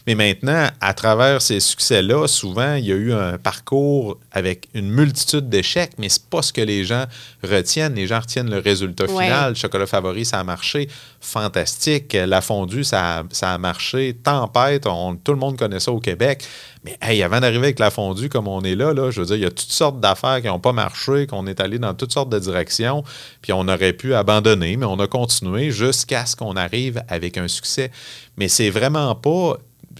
Mais 0.07 0.15
maintenant, 0.15 0.67
à 0.79 0.93
travers 0.93 1.41
ces 1.41 1.59
succès-là, 1.59 2.27
souvent, 2.27 2.75
il 2.75 2.85
y 2.85 2.91
a 2.91 2.95
eu 2.95 3.13
un 3.13 3.37
parcours 3.37 4.17
avec 4.31 4.67
une 4.73 4.89
multitude 4.89 5.49
d'échecs, 5.49 5.91
mais 5.97 6.09
c'est 6.09 6.25
pas 6.29 6.41
ce 6.41 6.53
que 6.53 6.61
les 6.61 6.83
gens 6.85 7.05
retiennent. 7.43 7.95
Les 7.95 8.07
gens 8.07 8.19
retiennent 8.19 8.49
le 8.49 8.59
résultat 8.59 9.05
Ouais. 9.05 9.25
final. 9.25 9.55
Chocolat 9.61 9.87
favori, 9.87 10.25
ça 10.25 10.39
a 10.39 10.43
marché. 10.43 10.89
Fantastique. 11.19 12.13
La 12.13 12.41
fondue, 12.41 12.83
ça 12.83 13.23
a, 13.41 13.57
marché. 13.57 14.17
Tempête, 14.23 14.83
tout 14.83 15.31
le 15.31 15.37
monde 15.37 15.57
connaît 15.57 15.79
ça 15.79 15.91
au 15.91 15.99
Québec. 15.99 16.43
Mais 16.83 16.97
hey, 17.01 17.21
avant 17.21 17.39
d'arriver 17.39 17.65
avec 17.65 17.79
la 17.79 17.91
fondue 17.91 18.27
comme 18.27 18.47
on 18.47 18.61
est 18.61 18.75
là, 18.75 18.93
là 18.93 19.11
je 19.11 19.21
veux 19.21 19.27
dire, 19.27 19.35
il 19.35 19.43
y 19.43 19.45
a 19.45 19.51
toutes 19.51 19.71
sortes 19.71 19.99
d'affaires 19.99 20.41
qui 20.41 20.47
n'ont 20.47 20.59
pas 20.59 20.73
marché, 20.73 21.27
qu'on 21.27 21.45
est 21.45 21.59
allé 21.59 21.77
dans 21.77 21.93
toutes 21.93 22.11
sortes 22.11 22.29
de 22.29 22.39
directions, 22.39 23.03
puis 23.41 23.53
on 23.53 23.67
aurait 23.67 23.93
pu 23.93 24.15
abandonner, 24.15 24.77
mais 24.77 24.87
on 24.87 24.99
a 24.99 25.07
continué 25.07 25.69
jusqu'à 25.69 26.25
ce 26.25 26.35
qu'on 26.35 26.55
arrive 26.55 27.03
avec 27.07 27.37
un 27.37 27.47
succès. 27.47 27.91
Mais 28.37 28.47
c'est 28.47 28.69
vraiment 28.69 29.13
pas. 29.15 29.57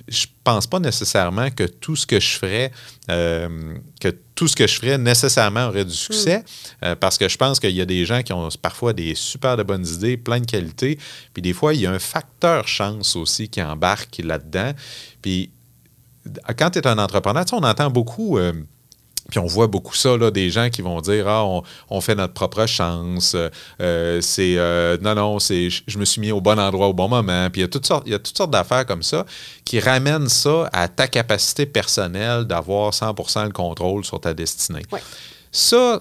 Je 0.08 0.26
pense 0.44 0.68
pas 0.68 0.80
nécessairement 0.80 1.50
que 1.52 1.64
tout 1.64 1.96
ce 1.96 2.06
que 2.06 2.20
je 2.20 2.38
ferais, 2.38 2.72
euh, 3.10 3.76
que 4.00 4.10
tout 4.36 4.48
ce 4.48 4.56
que 4.56 4.68
je 4.68 4.76
ferais 4.76 4.98
nécessairement 4.98 5.68
aurait 5.68 5.86
du 5.86 5.94
succès, 5.94 6.44
euh, 6.84 6.96
parce 6.96 7.18
que 7.18 7.30
je 7.30 7.38
pense 7.38 7.60
qu'il 7.60 7.72
y 7.72 7.82
a 7.82 7.86
des 7.86 8.06
gens 8.06 8.24
qui 8.24 8.34
ont 8.34 8.50
parfois 8.62 8.94
des 8.94 9.16
super 9.16 9.58
de 9.58 9.64
bonnes 9.64 9.86
idées, 9.86 10.18
plein 10.18 10.40
de 10.40 10.46
qualités, 10.46 10.98
puis 11.34 11.42
des 11.42 11.54
fois 11.54 11.74
il 11.74 11.82
y 11.82 11.86
a 11.86 11.92
un 11.92 12.00
facteur 12.00 12.68
chance 12.68 13.16
aussi 13.16 13.50
qui 13.50 13.62
embarque 13.62 14.22
là-dedans. 14.24 14.74
Puis 15.22 15.52
quand 16.58 16.72
tu 16.72 16.80
es 16.80 16.88
un 16.88 16.98
entrepreneur, 16.98 17.46
tu 17.46 17.50
sais, 17.50 17.56
on 17.56 17.64
entend 17.64 17.90
beaucoup, 17.90 18.38
euh, 18.38 18.54
puis 19.30 19.40
on 19.40 19.46
voit 19.46 19.68
beaucoup 19.68 19.96
ça, 19.96 20.18
là, 20.18 20.32
des 20.32 20.50
gens 20.50 20.70
qui 20.70 20.82
vont 20.82 21.00
dire 21.02 21.28
Ah, 21.28 21.46
on, 21.46 21.64
on 21.90 22.02
fait 22.02 22.16
notre 22.16 22.34
propre 22.34 22.66
chance, 22.66 23.36
euh, 23.82 24.22
c'est 24.22 24.56
euh, 24.58 24.98
non, 25.02 25.16
non, 25.16 25.40
c'est 25.40 25.70
je 25.70 25.98
me 25.98 26.06
suis 26.06 26.22
mis 26.22 26.32
au 26.32 26.42
bon 26.42 26.60
endroit 26.60 26.88
au 26.88 26.94
bon 26.94 27.08
moment. 27.08 27.50
Puis 27.50 27.62
il 27.62 27.64
y 27.64 27.66
a 27.66 27.70
toutes 27.70 27.86
sortes, 27.86 28.04
il 28.06 28.12
y 28.12 28.16
a 28.16 28.20
toutes 28.20 28.38
sortes 28.38 28.52
d'affaires 28.52 28.86
comme 28.86 29.04
ça 29.04 29.26
qui 29.66 29.80
ramènent 29.80 30.30
ça 30.30 30.70
à 30.74 30.88
ta 30.88 31.08
capacité 31.08 31.66
personnelle 31.66 32.46
d'avoir 32.46 32.92
100% 32.92 33.46
le 33.46 33.52
contrôle 33.52 34.04
sur 34.04 34.20
ta 34.20 34.34
destinée. 34.34 34.84
Ouais. 34.92 35.02
Ça, 35.52 35.76
euh, 35.76 36.00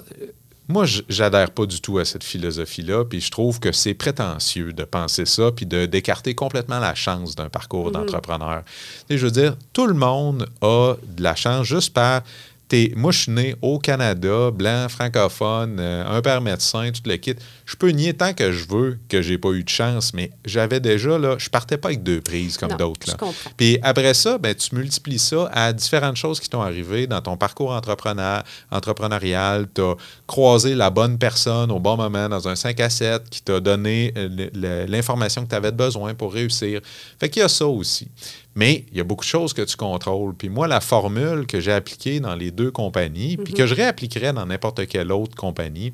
moi, 0.70 0.84
j'adhère 1.08 1.50
pas 1.50 1.66
du 1.66 1.80
tout 1.80 1.98
à 1.98 2.04
cette 2.04 2.22
philosophie-là, 2.22 3.04
puis 3.04 3.20
je 3.20 3.30
trouve 3.30 3.58
que 3.58 3.72
c'est 3.72 3.94
prétentieux 3.94 4.72
de 4.72 4.84
penser 4.84 5.26
ça, 5.26 5.50
puis 5.50 5.66
de 5.66 5.86
d'écarter 5.86 6.36
complètement 6.36 6.78
la 6.78 6.94
chance 6.94 7.34
d'un 7.34 7.48
parcours 7.48 7.90
d'entrepreneur. 7.90 8.62
Tu 8.64 9.14
sais, 9.14 9.18
Je 9.18 9.24
veux 9.24 9.32
dire, 9.32 9.56
tout 9.72 9.86
le 9.86 9.94
monde 9.94 10.48
a 10.62 10.94
de 11.02 11.22
la 11.22 11.34
chance 11.34 11.66
juste 11.66 11.92
par 11.92 12.22
t'es- 12.70 12.92
moi, 12.96 13.12
né 13.28 13.54
au 13.60 13.78
Canada, 13.78 14.50
blanc, 14.50 14.86
francophone, 14.88 15.76
euh, 15.78 16.06
un 16.18 16.22
père 16.22 16.40
médecin, 16.40 16.90
tout 16.92 17.02
le 17.04 17.16
kit. 17.16 17.34
Je 17.70 17.76
peux 17.76 17.90
nier 17.90 18.14
tant 18.14 18.32
que 18.32 18.50
je 18.50 18.66
veux 18.68 18.98
que 19.08 19.22
j'ai 19.22 19.38
pas 19.38 19.50
eu 19.50 19.62
de 19.62 19.68
chance, 19.68 20.12
mais 20.12 20.32
j'avais 20.44 20.80
déjà, 20.80 21.16
là, 21.20 21.36
je 21.38 21.48
partais 21.48 21.78
pas 21.78 21.90
avec 21.90 22.02
deux 22.02 22.20
prises 22.20 22.56
comme 22.56 22.72
d'autres. 22.72 23.16
Puis 23.56 23.78
après 23.82 24.12
ça, 24.12 24.38
ben, 24.38 24.56
tu 24.56 24.74
multiplies 24.74 25.20
ça 25.20 25.48
à 25.52 25.72
différentes 25.72 26.16
choses 26.16 26.40
qui 26.40 26.48
t'ont 26.48 26.62
arrivé 26.62 27.06
dans 27.06 27.22
ton 27.22 27.36
parcours 27.36 27.70
entrepreneur, 27.70 28.42
entrepreneurial. 28.72 29.68
Tu 29.72 29.82
as 29.82 29.94
croisé 30.26 30.74
la 30.74 30.90
bonne 30.90 31.16
personne 31.16 31.70
au 31.70 31.78
bon 31.78 31.96
moment 31.96 32.28
dans 32.28 32.48
un 32.48 32.56
5 32.56 32.80
à 32.80 32.90
7 32.90 33.30
qui 33.30 33.40
t'a 33.40 33.60
donné 33.60 34.12
euh, 34.16 34.86
l'information 34.88 35.44
que 35.44 35.50
tu 35.50 35.54
avais 35.54 35.70
besoin 35.70 36.14
pour 36.14 36.32
réussir. 36.32 36.80
Fait 37.20 37.28
qu'il 37.28 37.40
y 37.40 37.44
a 37.44 37.48
ça 37.48 37.68
aussi. 37.68 38.08
Mais 38.56 38.84
il 38.90 38.98
y 38.98 39.00
a 39.00 39.04
beaucoup 39.04 39.24
de 39.24 39.30
choses 39.30 39.52
que 39.52 39.62
tu 39.62 39.76
contrôles. 39.76 40.34
Puis 40.34 40.48
moi, 40.48 40.66
la 40.66 40.80
formule 40.80 41.46
que 41.46 41.60
j'ai 41.60 41.72
appliquée 41.72 42.18
dans 42.18 42.34
les 42.34 42.50
deux 42.50 42.72
compagnies, 42.72 43.36
puis 43.36 43.54
que 43.54 43.64
je 43.64 43.76
réappliquerais 43.76 44.32
dans 44.32 44.44
n'importe 44.44 44.88
quelle 44.88 45.12
autre 45.12 45.36
compagnie, 45.36 45.92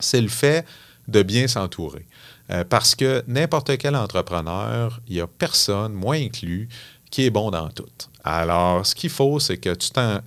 c'est 0.00 0.20
le 0.20 0.26
fait 0.26 0.64
de 1.08 1.22
bien 1.22 1.46
s'entourer. 1.48 2.06
Euh, 2.50 2.64
parce 2.68 2.94
que 2.94 3.22
n'importe 3.26 3.76
quel 3.78 3.96
entrepreneur, 3.96 5.00
il 5.08 5.14
n'y 5.14 5.20
a 5.20 5.26
personne, 5.26 5.92
moi 5.92 6.16
inclus, 6.16 6.68
qui 7.10 7.24
est 7.24 7.30
bon 7.30 7.50
dans 7.50 7.68
tout. 7.68 7.84
Alors, 8.22 8.84
ce 8.86 8.94
qu'il 8.94 9.10
faut, 9.10 9.38
c'est 9.40 9.56
que 9.58 9.74
tu 9.74 9.90
t'en. 9.90 10.20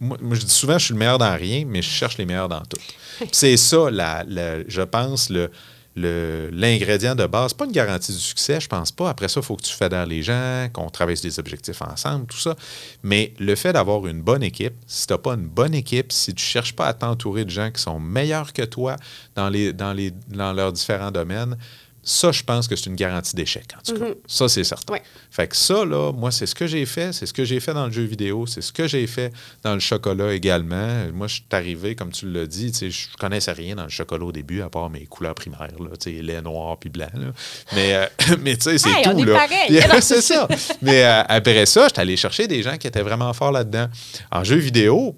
moi, 0.00 0.16
moi, 0.20 0.36
je 0.36 0.40
dis 0.42 0.50
souvent, 0.52 0.78
je 0.78 0.86
suis 0.86 0.94
le 0.94 0.98
meilleur 0.98 1.18
dans 1.18 1.34
rien, 1.36 1.64
mais 1.66 1.82
je 1.82 1.88
cherche 1.90 2.18
les 2.18 2.24
meilleurs 2.24 2.48
dans 2.48 2.62
tout. 2.62 2.80
C'est 3.32 3.56
ça, 3.56 3.90
la- 3.90 4.24
la- 4.26 4.66
je 4.68 4.82
pense, 4.82 5.28
le- 5.30 5.50
l'ingrédient 5.96 7.14
de 7.14 7.26
base. 7.26 7.52
pas 7.52 7.66
une 7.66 7.72
garantie 7.72 8.12
du 8.12 8.18
succès, 8.18 8.60
je 8.60 8.68
pense 8.68 8.90
pas. 8.90 9.10
Après 9.10 9.28
ça, 9.28 9.40
il 9.40 9.42
faut 9.42 9.56
que 9.56 9.62
tu 9.62 9.74
fédères 9.74 10.06
les 10.06 10.22
gens, 10.22 10.68
qu'on 10.72 10.88
travaille 10.88 11.16
sur 11.16 11.28
des 11.28 11.38
objectifs 11.38 11.82
ensemble, 11.82 12.26
tout 12.26 12.38
ça. 12.38 12.56
Mais 13.02 13.34
le 13.38 13.54
fait 13.54 13.72
d'avoir 13.72 14.06
une 14.06 14.22
bonne 14.22 14.42
équipe, 14.42 14.74
si 14.86 15.06
tu 15.06 15.12
n'as 15.12 15.18
pas 15.18 15.34
une 15.34 15.46
bonne 15.46 15.74
équipe, 15.74 16.12
si 16.12 16.34
tu 16.34 16.42
ne 16.42 16.46
cherches 16.46 16.74
pas 16.74 16.86
à 16.86 16.94
t'entourer 16.94 17.44
de 17.44 17.50
gens 17.50 17.70
qui 17.70 17.82
sont 17.82 18.00
meilleurs 18.00 18.52
que 18.52 18.62
toi 18.62 18.96
dans, 19.34 19.50
dans 19.50 20.52
leurs 20.52 20.72
différents 20.72 21.10
domaines, 21.10 21.56
ça, 22.04 22.32
je 22.32 22.42
pense 22.42 22.66
que 22.66 22.74
c'est 22.74 22.86
une 22.86 22.96
garantie 22.96 23.36
d'échec, 23.36 23.64
en 23.78 23.82
tout 23.82 23.98
cas. 23.98 24.06
Ça, 24.26 24.48
c'est 24.48 24.64
certain. 24.64 24.92
Ouais. 24.94 25.02
Fait 25.30 25.46
que 25.46 25.56
ça, 25.56 25.84
là, 25.84 26.12
moi, 26.12 26.30
c'est 26.32 26.46
ce 26.46 26.54
que 26.54 26.66
j'ai 26.66 26.84
fait. 26.84 27.12
C'est 27.12 27.26
ce 27.26 27.32
que 27.32 27.44
j'ai 27.44 27.60
fait 27.60 27.74
dans 27.74 27.86
le 27.86 27.92
jeu 27.92 28.02
vidéo. 28.02 28.44
C'est 28.46 28.60
ce 28.60 28.72
que 28.72 28.88
j'ai 28.88 29.06
fait 29.06 29.32
dans 29.62 29.74
le 29.74 29.80
chocolat 29.80 30.32
également. 30.34 31.06
Moi, 31.12 31.28
je 31.28 31.34
suis 31.34 31.44
arrivé, 31.52 31.94
comme 31.94 32.10
tu 32.10 32.30
l'as 32.30 32.46
dit, 32.46 32.72
je 32.74 33.16
connaissais 33.18 33.52
rien 33.52 33.76
dans 33.76 33.84
le 33.84 33.88
chocolat 33.88 34.24
au 34.24 34.32
début, 34.32 34.62
à 34.62 34.68
part 34.68 34.90
mes 34.90 35.06
couleurs 35.06 35.34
primaires, 35.36 35.68
là, 35.78 35.90
lait 36.22 36.42
noir 36.42 36.76
puis 36.78 36.90
blanc. 36.90 37.06
là. 37.14 37.28
Mais, 37.72 37.94
euh, 37.94 38.06
mais 38.40 38.56
tu 38.56 38.62
sais, 38.62 38.78
c'est 38.78 38.90
Hey, 38.90 39.04
tout. 39.04 39.22
là. 39.24 39.46
c'est 40.00 40.20
ça. 40.20 40.48
Mais 40.82 41.04
euh, 41.04 41.22
après 41.28 41.66
ça, 41.66 41.86
j'étais 41.88 42.00
allé 42.00 42.16
chercher 42.16 42.48
des 42.48 42.62
gens 42.62 42.76
qui 42.78 42.86
étaient 42.88 43.02
vraiment 43.02 43.32
forts 43.32 43.52
là-dedans. 43.52 43.86
En 44.30 44.42
jeu 44.44 44.56
vidéo, 44.56 45.16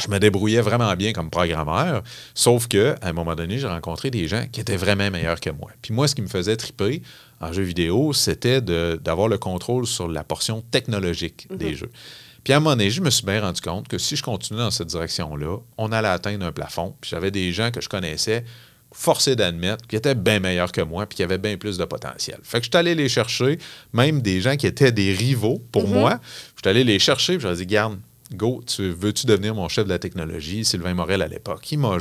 je 0.00 0.10
me 0.10 0.18
débrouillais 0.18 0.60
vraiment 0.60 0.94
bien 0.94 1.12
comme 1.12 1.30
programmeur, 1.30 2.02
sauf 2.34 2.66
que 2.66 2.94
à 3.02 3.08
un 3.08 3.12
moment 3.12 3.34
donné, 3.34 3.58
j'ai 3.58 3.66
rencontré 3.66 4.10
des 4.10 4.26
gens 4.28 4.46
qui 4.50 4.60
étaient 4.60 4.76
vraiment 4.76 5.10
meilleurs 5.10 5.40
que 5.40 5.50
moi. 5.50 5.70
Puis 5.82 5.92
moi, 5.92 6.08
ce 6.08 6.14
qui 6.14 6.22
me 6.22 6.28
faisait 6.28 6.56
triper 6.56 7.02
en 7.40 7.52
jeu 7.52 7.62
vidéo, 7.62 8.12
c'était 8.12 8.60
d'avoir 8.60 9.28
le 9.28 9.38
contrôle 9.38 9.86
sur 9.86 10.08
la 10.08 10.24
portion 10.24 10.62
technologique 10.70 11.46
des 11.54 11.74
jeux. 11.74 11.90
Puis 12.44 12.52
à 12.52 12.56
un 12.56 12.60
moment 12.60 12.76
donné, 12.76 12.90
je 12.90 13.00
me 13.00 13.10
suis 13.10 13.24
bien 13.24 13.40
rendu 13.40 13.60
compte 13.60 13.86
que 13.86 13.98
si 13.98 14.16
je 14.16 14.22
continuais 14.22 14.62
dans 14.62 14.70
cette 14.70 14.88
direction-là, 14.88 15.58
on 15.78 15.92
allait 15.92 16.08
atteindre 16.08 16.44
un 16.44 16.52
plafond. 16.52 16.94
Puis 17.00 17.10
j'avais 17.10 17.30
des 17.30 17.52
gens 17.52 17.70
que 17.70 17.80
je 17.80 17.88
connaissais 17.88 18.44
forcé 18.92 19.36
d'admettre 19.36 19.86
qui 19.86 19.96
étaient 19.96 20.14
bien 20.14 20.38
meilleurs 20.40 20.70
que 20.70 20.82
moi 20.82 21.06
puis 21.06 21.16
qui 21.16 21.22
avaient 21.22 21.38
bien 21.38 21.56
plus 21.56 21.78
de 21.78 21.84
potentiel. 21.84 22.38
Fait 22.42 22.58
que 22.58 22.64
je 22.64 22.70
suis 22.70 22.76
allé 22.76 22.94
les 22.94 23.08
chercher, 23.08 23.58
même 23.92 24.20
des 24.20 24.40
gens 24.40 24.56
qui 24.56 24.66
étaient 24.66 24.92
des 24.92 25.12
rivaux 25.12 25.62
pour 25.72 25.88
moi. 25.88 26.20
Je 26.56 26.62
suis 26.62 26.68
allé 26.68 26.84
les 26.84 26.98
chercher 26.98 27.34
puis 27.34 27.42
je 27.42 27.48
leur 27.48 27.56
ai 27.56 27.64
dit, 27.64 27.66
garde, 27.66 27.98
go, 28.34 28.62
tu, 28.66 28.90
veux-tu 28.90 29.26
devenir 29.26 29.54
mon 29.54 29.68
chef 29.68 29.84
de 29.84 29.90
la 29.90 29.98
technologie? 29.98 30.64
Sylvain 30.64 30.94
Morel 30.94 31.22
à 31.22 31.28
l'époque. 31.28 31.70
Il, 31.72 31.78
m'a 31.78 31.96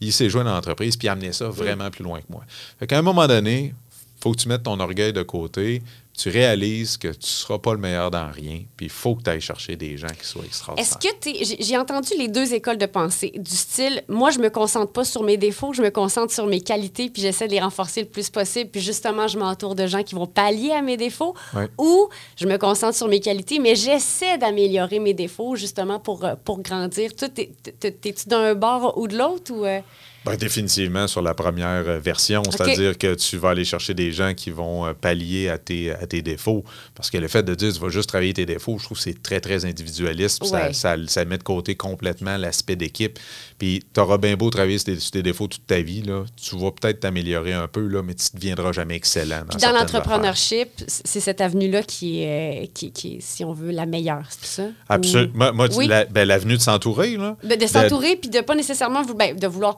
il 0.00 0.12
s'est 0.12 0.30
joué 0.30 0.44
dans 0.44 0.54
l'entreprise 0.54 0.96
puis 0.96 1.06
il 1.06 1.08
a 1.08 1.12
amené 1.12 1.32
ça 1.32 1.48
vraiment 1.48 1.90
plus 1.90 2.04
loin 2.04 2.20
que 2.20 2.26
moi. 2.30 2.44
Fait 2.78 2.86
qu'à 2.86 2.98
un 2.98 3.02
moment 3.02 3.26
donné, 3.26 3.74
faut 4.20 4.32
que 4.32 4.38
tu 4.38 4.48
mettes 4.48 4.62
ton 4.62 4.80
orgueil 4.80 5.12
de 5.12 5.22
côté, 5.22 5.82
tu 6.16 6.28
réalises 6.28 6.96
que 6.96 7.08
tu 7.08 7.18
ne 7.18 7.26
seras 7.26 7.58
pas 7.58 7.72
le 7.72 7.80
meilleur 7.80 8.10
dans 8.10 8.30
rien, 8.30 8.60
puis 8.76 8.86
il 8.86 8.90
faut 8.92 9.16
que 9.16 9.22
tu 9.24 9.30
ailles 9.30 9.40
chercher 9.40 9.74
des 9.74 9.96
gens 9.96 10.06
qui 10.08 10.24
soient 10.26 10.44
extraordinaires. 10.44 10.88
Est-ce 11.00 11.08
que 11.08 11.12
t'es- 11.16 11.44
j'ai- 11.44 11.56
j'ai 11.60 11.76
entendu 11.76 12.10
les 12.16 12.28
deux 12.28 12.54
écoles 12.54 12.78
de 12.78 12.86
pensée 12.86 13.32
du 13.36 13.50
style 13.50 14.02
moi 14.08 14.30
je 14.30 14.38
me 14.38 14.48
concentre 14.48 14.92
pas 14.92 15.04
sur 15.04 15.24
mes 15.24 15.36
défauts, 15.36 15.72
je 15.72 15.82
me 15.82 15.90
concentre 15.90 16.32
sur 16.32 16.46
mes 16.46 16.60
qualités 16.60 17.10
puis 17.10 17.20
j'essaie 17.20 17.48
de 17.48 17.52
les 17.52 17.60
renforcer 17.60 18.02
le 18.02 18.08
plus 18.08 18.30
possible 18.30 18.70
puis 18.70 18.80
justement 18.80 19.26
je 19.26 19.38
m'entoure 19.38 19.74
de 19.74 19.86
gens 19.88 20.02
qui 20.04 20.14
vont 20.14 20.26
pallier 20.28 20.70
à 20.70 20.82
mes 20.82 20.96
défauts 20.96 21.34
ou 21.78 22.08
je 22.36 22.46
me 22.46 22.58
concentre 22.58 22.96
sur 22.96 23.08
mes 23.08 23.20
qualités 23.20 23.58
mais 23.58 23.74
j'essaie 23.74 24.38
d'améliorer 24.38 25.00
mes 25.00 25.14
défauts 25.14 25.56
justement 25.56 25.98
pour 25.98 26.24
euh, 26.24 26.34
pour 26.44 26.60
grandir. 26.60 27.14
Toi 27.16 27.28
t'es- 27.28 27.50
t'es- 27.80 27.90
t'es-tu 27.90 28.28
d'un 28.28 28.54
bord 28.54 28.96
ou 28.98 29.08
de 29.08 29.18
l'autre 29.18 29.52
ou 29.52 29.64
euh? 29.64 29.80
Ben, 30.24 30.36
définitivement 30.36 31.06
sur 31.06 31.20
la 31.22 31.34
première 31.34 31.82
version, 32.00 32.42
c'est-à-dire 32.50 32.96
que 32.98 33.14
tu 33.14 33.36
vas 33.36 33.50
aller 33.50 33.64
chercher 33.64 33.92
des 33.94 34.10
gens 34.12 34.32
qui 34.34 34.50
vont 34.50 34.86
euh, 34.86 34.92
pallier 34.94 35.48
à 35.50 35.58
tes, 35.58 35.90
à 35.92 36.06
tes 36.06 36.22
défauts. 36.22 36.64
Parce 36.94 37.10
que 37.10 37.18
le 37.18 37.28
fait 37.28 37.42
de 37.42 37.54
dire 37.54 37.72
tu 37.72 37.78
vas 37.80 37.88
juste 37.90 38.08
travailler 38.08 38.32
tes 38.32 38.46
défauts, 38.46 38.78
je 38.78 38.84
trouve 38.84 38.96
que 38.96 39.04
c'est 39.04 39.22
très, 39.22 39.40
très 39.40 39.64
individualiste. 39.64 40.42
Ouais. 40.44 40.72
Ça, 40.72 40.96
ça, 40.96 40.96
ça 41.06 41.24
met 41.24 41.38
de 41.38 41.42
côté 41.42 41.74
complètement 41.74 42.36
l'aspect 42.36 42.76
d'équipe. 42.76 43.18
Puis 43.58 43.82
tu 43.92 44.00
auras 44.00 44.18
bien 44.18 44.36
beau 44.36 44.50
travailler 44.50 44.78
sur 44.78 44.86
tes, 44.86 44.98
sur 45.00 45.10
tes 45.10 45.22
défauts 45.22 45.46
toute 45.48 45.66
ta 45.66 45.80
vie, 45.80 46.02
là, 46.02 46.24
tu 46.36 46.56
vas 46.58 46.70
peut-être 46.72 47.00
t'améliorer 47.00 47.52
un 47.52 47.68
peu, 47.68 47.86
là, 47.86 48.02
mais 48.02 48.14
tu 48.14 48.24
ne 48.34 48.38
deviendras 48.40 48.72
jamais 48.72 48.96
excellent. 48.96 49.40
Dans, 49.40 49.56
Puis 49.56 49.58
dans 49.58 49.72
l'entrepreneurship, 49.72 50.68
c'est 50.86 51.20
cette 51.20 51.40
avenue-là 51.40 51.82
qui 51.82 52.22
est, 52.22 52.70
qui, 52.72 52.92
qui 52.92 53.16
est, 53.16 53.20
si 53.20 53.44
on 53.44 53.52
veut, 53.52 53.70
la 53.70 53.86
meilleure, 53.86 54.26
c'est 54.30 54.62
ça? 54.62 54.68
Absolument. 54.88 55.50
Ou- 55.50 55.54
Moi, 55.54 55.68
la- 55.86 56.04
ben, 56.06 56.26
l'avenue 56.26 56.56
de 56.56 56.62
s'entourer, 56.62 57.16
là. 57.16 57.36
Ben, 57.44 57.58
de 57.58 57.66
s'entourer, 57.66 58.16
puis 58.16 58.30
de 58.30 58.40
pas 58.40 58.54
nécessairement 58.54 59.02
ben, 59.04 59.36
de 59.36 59.46
vouloir. 59.46 59.76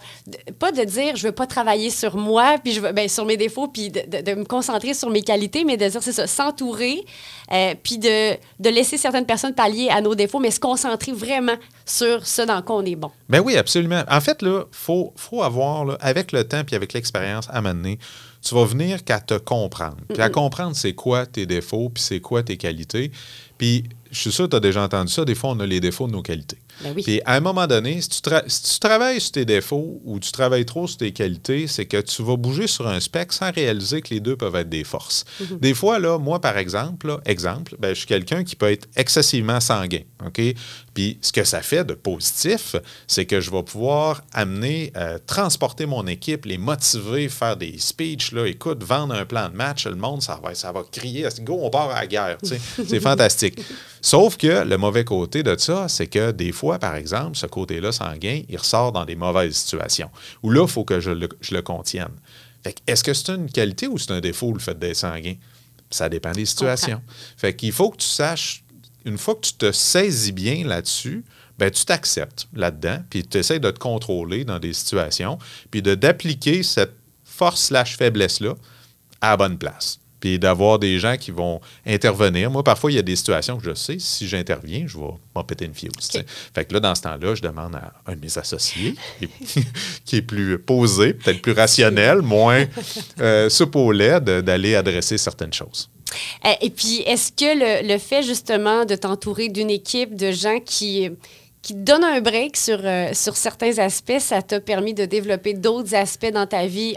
Pas 0.59 0.72
de 0.72 0.83
dire 0.85 1.16
je 1.16 1.27
veux 1.27 1.33
pas 1.33 1.46
travailler 1.46 1.90
sur 1.90 2.16
moi, 2.16 2.57
puis 2.62 2.72
je 2.72 2.81
veux, 2.81 2.92
ben, 2.92 3.09
sur 3.09 3.25
mes 3.25 3.37
défauts, 3.37 3.68
puis 3.68 3.90
de, 3.90 4.01
de- 4.07 4.22
de 4.22 4.35
me 4.35 4.44
concentrer 4.44 4.94
sur 4.94 5.11
mes 5.11 5.22
qualités, 5.22 5.64
mais 5.64 5.77
de 5.77 5.88
dire 5.88 6.03
c'est 6.03 6.12
ça, 6.12 6.27
s'entourer, 6.27 7.05
euh, 7.53 7.75
puis 7.83 7.99
de, 7.99 8.33
de 8.61 8.68
laisser 8.70 8.99
certaines 8.99 9.27
personnes 9.27 9.55
pallier 9.55 9.88
à 9.90 10.01
nos 10.01 10.14
défauts, 10.14 10.38
mais 10.40 10.51
se 10.51 10.61
concentrer 10.61 11.12
vraiment 11.12 11.57
sur 11.85 12.27
ce 12.27 12.42
dans 12.42 12.61
quoi 12.62 12.77
on 12.77 12.85
est 12.85 12.96
bon. 12.96 13.11
Ben 13.29 13.40
oui, 13.40 13.57
absolument. 13.57 14.03
En 14.11 14.20
fait, 14.20 14.42
là, 14.42 14.64
faut, 14.72 15.12
faut 15.16 15.42
avoir, 15.42 15.85
là, 15.85 15.96
avec 16.01 16.33
le 16.33 16.44
temps 16.44 16.64
puis 16.64 16.75
avec 16.77 16.92
l'expérience 16.92 17.46
à 17.51 17.61
mener, 17.62 17.99
tu 18.42 18.55
vas 18.55 18.64
venir 18.64 19.03
qu'à 19.05 19.18
te 19.20 19.35
comprendre. 19.35 19.96
Puis 20.12 20.22
à 20.22 20.29
comprendre 20.29 20.77
c'est 20.77 20.92
quoi 20.92 21.27
tes 21.27 21.46
défauts, 21.46 21.88
puis 21.88 22.03
c'est 22.03 22.20
quoi 22.20 22.42
tes 22.44 22.57
qualités. 22.57 23.11
Puis 23.59 23.85
je 24.12 24.20
suis 24.20 24.31
sûr 24.33 24.44
que 24.44 24.51
tu 24.51 24.57
as 24.57 24.61
déjà 24.61 24.83
entendu 24.83 25.12
ça, 25.12 25.25
des 25.25 25.35
fois 25.35 25.51
on 25.51 25.59
a 25.61 25.66
les 25.66 25.81
défauts 25.81 26.07
de 26.07 26.12
nos 26.12 26.22
qualités. 26.22 26.59
Ben 26.83 26.93
oui. 26.95 27.03
Puis 27.03 27.21
à 27.25 27.35
un 27.35 27.41
moment 27.41 27.67
donné, 27.67 28.01
si 28.01 28.09
tu, 28.09 28.21
tra- 28.21 28.45
si 28.47 28.75
tu 28.75 28.79
travailles 28.81 29.21
sur 29.21 29.33
tes 29.33 29.45
défauts 29.45 30.01
ou 30.05 30.19
tu 30.19 30.31
travailles 30.33 30.67
trop 30.67 30.87
sur 30.87 30.99
tes 30.99 31.12
qualités, 31.12 31.67
c'est 31.67 31.87
que 31.87 32.01
tu 32.01 32.23
vas 32.23 32.37
bouger 32.37 32.67
sur 32.67 32.87
un 32.87 33.01
spec 33.01 33.33
sans 33.33 33.51
réaliser 33.51 34.03
que 34.03 34.12
les 34.15 34.21
deux 34.21 34.37
peuvent 34.37 34.57
être 34.57 34.69
des 34.69 34.85
forces. 34.85 35.25
Des 35.61 35.75
fois, 35.75 35.99
là, 35.99 36.19
moi, 36.19 36.41
par 36.41 36.59
exemple, 36.59 37.09
là, 37.09 37.21
exemple, 37.25 37.77
ben, 37.79 37.91
je 37.91 37.99
suis 38.01 38.07
quelqu'un 38.07 38.45
qui 38.45 38.57
peut 38.57 38.71
être 38.71 38.89
excessivement 38.97 39.61
sanguin. 39.61 40.03
OK? 40.25 40.41
Puis 40.95 41.19
ce 41.21 41.33
que 41.33 41.45
ça 41.45 41.61
fait 41.62 41.85
de 41.85 41.95
positif, 41.95 42.77
c'est 43.07 43.27
que 43.27 43.41
je 43.41 43.51
vais 43.51 43.62
pouvoir 43.62 44.23
amener, 44.33 44.93
euh, 44.97 45.19
transporter 45.27 45.87
mon 45.87 46.07
équipe, 46.07 46.47
les 46.47 46.59
motiver, 46.59 47.29
faire 47.29 47.57
des 47.57 47.77
speeches, 47.79 48.33
là, 48.33 48.47
écoute, 48.47 48.83
vendre 48.83 49.15
un 49.15 49.25
plan 49.25 49.49
de 49.49 49.55
match, 49.57 49.87
le 49.87 49.97
monde, 49.97 50.23
ça 50.23 50.41
va, 50.43 50.55
ça 50.55 50.73
va 50.73 50.83
crier, 50.91 51.27
go, 51.41 51.59
on 51.62 51.71
part 51.71 51.91
à 51.91 52.01
la 52.01 52.07
guerre. 52.07 52.39
C'est 52.43 53.01
fantastique. 53.01 53.61
Sauf 54.01 54.37
que 54.37 54.65
le 54.65 54.79
mauvais 54.79 55.05
côté 55.05 55.43
de 55.43 55.57
ça, 55.59 55.89
c'est 55.89 56.07
que 56.07 56.31
des 56.31 56.53
fois, 56.53 56.65
par 56.81 56.96
exemple, 56.96 57.37
ce 57.37 57.46
côté-là 57.46 57.92
sanguin, 57.92 58.42
il 58.48 58.57
ressort 58.57 58.92
dans 58.92 59.05
des 59.05 59.16
mauvaises 59.16 59.55
situations, 59.55 60.11
où 60.42 60.50
là, 60.50 60.62
il 60.62 60.68
faut 60.68 60.85
que 60.85 61.00
je 61.00 61.11
le, 61.11 61.29
je 61.40 61.55
le 61.55 61.62
contienne. 61.62 62.12
Fait 62.62 62.74
que, 62.74 62.81
est-ce 62.87 63.05
que 63.05 63.14
c'est 63.14 63.33
une 63.33 63.50
qualité 63.50 63.87
ou 63.87 63.96
c'est 63.98 64.11
un 64.11 64.20
défaut, 64.20 64.52
le 64.52 64.59
fait 64.59 64.79
d'être 64.79 64.96
sanguin? 64.96 65.35
Ça 65.90 66.09
dépend 66.09 66.33
des 66.33 66.46
situations. 66.46 67.00
Fait 67.37 67.55
qu'il 67.55 67.72
faut 67.72 67.90
que 67.90 67.98
tu 67.98 68.09
saches, 68.09 68.64
une 69.05 69.18
fois 69.18 69.37
que 69.37 69.42
tu 69.42 69.52
te 69.52 69.70
saisis 69.70 70.33
bien 70.33 70.66
là-dessus, 70.66 71.24
ben, 71.59 71.70
tu 71.70 71.85
t'acceptes 71.85 72.48
là-dedans, 72.55 72.98
puis 73.09 73.24
tu 73.24 73.38
essaies 73.38 73.61
de 73.61 73.70
te 73.70 73.79
contrôler 73.79 74.44
dans 74.44 74.59
des 74.59 74.72
situations, 74.72 75.38
puis 75.70 75.81
de 75.81 75.94
d'appliquer 75.94 76.62
cette 76.62 76.94
force 77.24 77.62
slash 77.66 77.96
faiblesse-là 77.96 78.55
à 79.20 79.31
la 79.31 79.37
bonne 79.37 79.59
place. 79.59 80.00
Puis 80.20 80.38
d'avoir 80.38 80.79
des 80.79 80.98
gens 80.98 81.16
qui 81.16 81.31
vont 81.31 81.61
intervenir. 81.87 82.50
Moi, 82.50 82.62
parfois, 82.64 82.90
il 82.90 82.94
y 82.94 82.98
a 82.98 83.02
des 83.02 83.16
situations 83.16 83.59
que 83.59 83.64
je 83.64 83.74
sais, 83.74 83.96
si 83.98 84.26
j'interviens, 84.26 84.85
je 84.87 84.96
vais 84.98 85.05
m'en 85.35 85.44
péter 85.44 85.66
une 85.66 85.74
fuse. 85.74 85.90
sais. 86.00 86.24
Fait 86.55 86.64
que 86.64 86.72
là, 86.74 86.81
dans 86.81 86.94
ce 86.94 87.02
temps-là, 87.02 87.35
je 87.35 87.42
demande 87.42 87.74
à 87.74 87.92
un 88.07 88.16
de 88.16 88.20
mes 88.20 88.38
associés, 88.38 88.94
qui 90.05 90.16
est, 90.16 90.22
plus 90.22 90.59
posé, 90.66 91.14
peut-être 91.14 91.42
plus 91.42 91.52
rationnel, 91.52 92.22
moins 92.22 92.64
euh, 93.20 93.48
soupe 93.48 93.76
au 93.76 93.92
lait, 93.92 94.20
d'aller 94.20 94.74
adresser 94.74 95.18
certaines 95.18 95.52
choses. 95.52 95.90
Euh, 96.44 96.50
Et 96.61 96.70
puis, 96.70 97.02
est-ce 97.07 97.33
que 97.33 97.83
le, 97.85 97.92
le 97.92 97.98
fait 97.98 98.22
justement 98.22 98.85
de 98.85 98.94
t'entourer 98.94 99.48
d'une 99.48 99.70
équipe 99.70 100.16
de 100.16 100.31
gens 100.33 100.61
qui, 100.64 101.11
qui 101.62 101.74
te 101.74 101.79
donnent 101.79 102.05
un 102.05 102.20
break 102.20 102.57
sur, 102.57 102.79
euh, 102.85 103.12
sur 103.12 103.37
certains 103.37 103.79
aspects, 103.79 104.20
ça 104.20 104.40
t'a 104.40 104.61
permis 104.61 104.94
de 104.94 105.05
développer 105.05 105.52
d'autres 105.52 105.94
aspects 105.96 106.31
dans 106.33 106.46
ta 106.46 106.66
vie, 106.66 106.94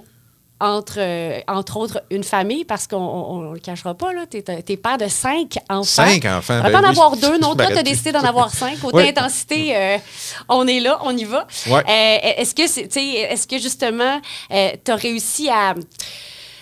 entre, 0.59 0.95
euh, 0.97 1.39
entre 1.47 1.77
autres 1.77 2.01
une 2.09 2.23
famille, 2.23 2.65
parce 2.65 2.85
qu'on 2.87 3.41
ne 3.41 3.53
le 3.53 3.59
cachera 3.59 3.93
pas, 3.95 4.11
là, 4.13 4.25
t'es, 4.29 4.41
t'es 4.41 4.77
père 4.77 4.97
de 4.97 5.07
cinq 5.07 5.57
enfants. 5.69 5.83
Cinq 6.05 6.25
enfants, 6.25 6.59
On 6.59 6.63
va 6.63 6.69
pas 6.69 6.79
en 6.79 6.83
oui. 6.83 6.89
avoir 6.89 7.15
deux, 7.15 7.37
non, 7.37 7.55
toi, 7.55 7.67
tu 7.67 7.77
as 7.77 7.83
décidé 7.83 8.11
d'en 8.11 8.23
avoir 8.23 8.49
cinq. 8.49 8.79
Côté 8.79 8.97
Oui. 8.97 9.07
intensité, 9.09 9.75
euh, 9.75 9.97
on 10.49 10.67
est 10.67 10.79
là, 10.79 10.99
on 11.03 11.15
y 11.15 11.23
va. 11.23 11.47
Euh, 11.67 11.83
est-ce 11.87 12.53
que, 12.53 12.67
c'est, 12.67 12.87
tu 12.87 12.99
sais, 12.99 13.05
est-ce 13.05 13.47
que 13.47 13.57
justement, 13.57 14.19
tu 14.49 14.91
as 14.91 14.95
réussi 14.95 15.49
à 15.49 15.75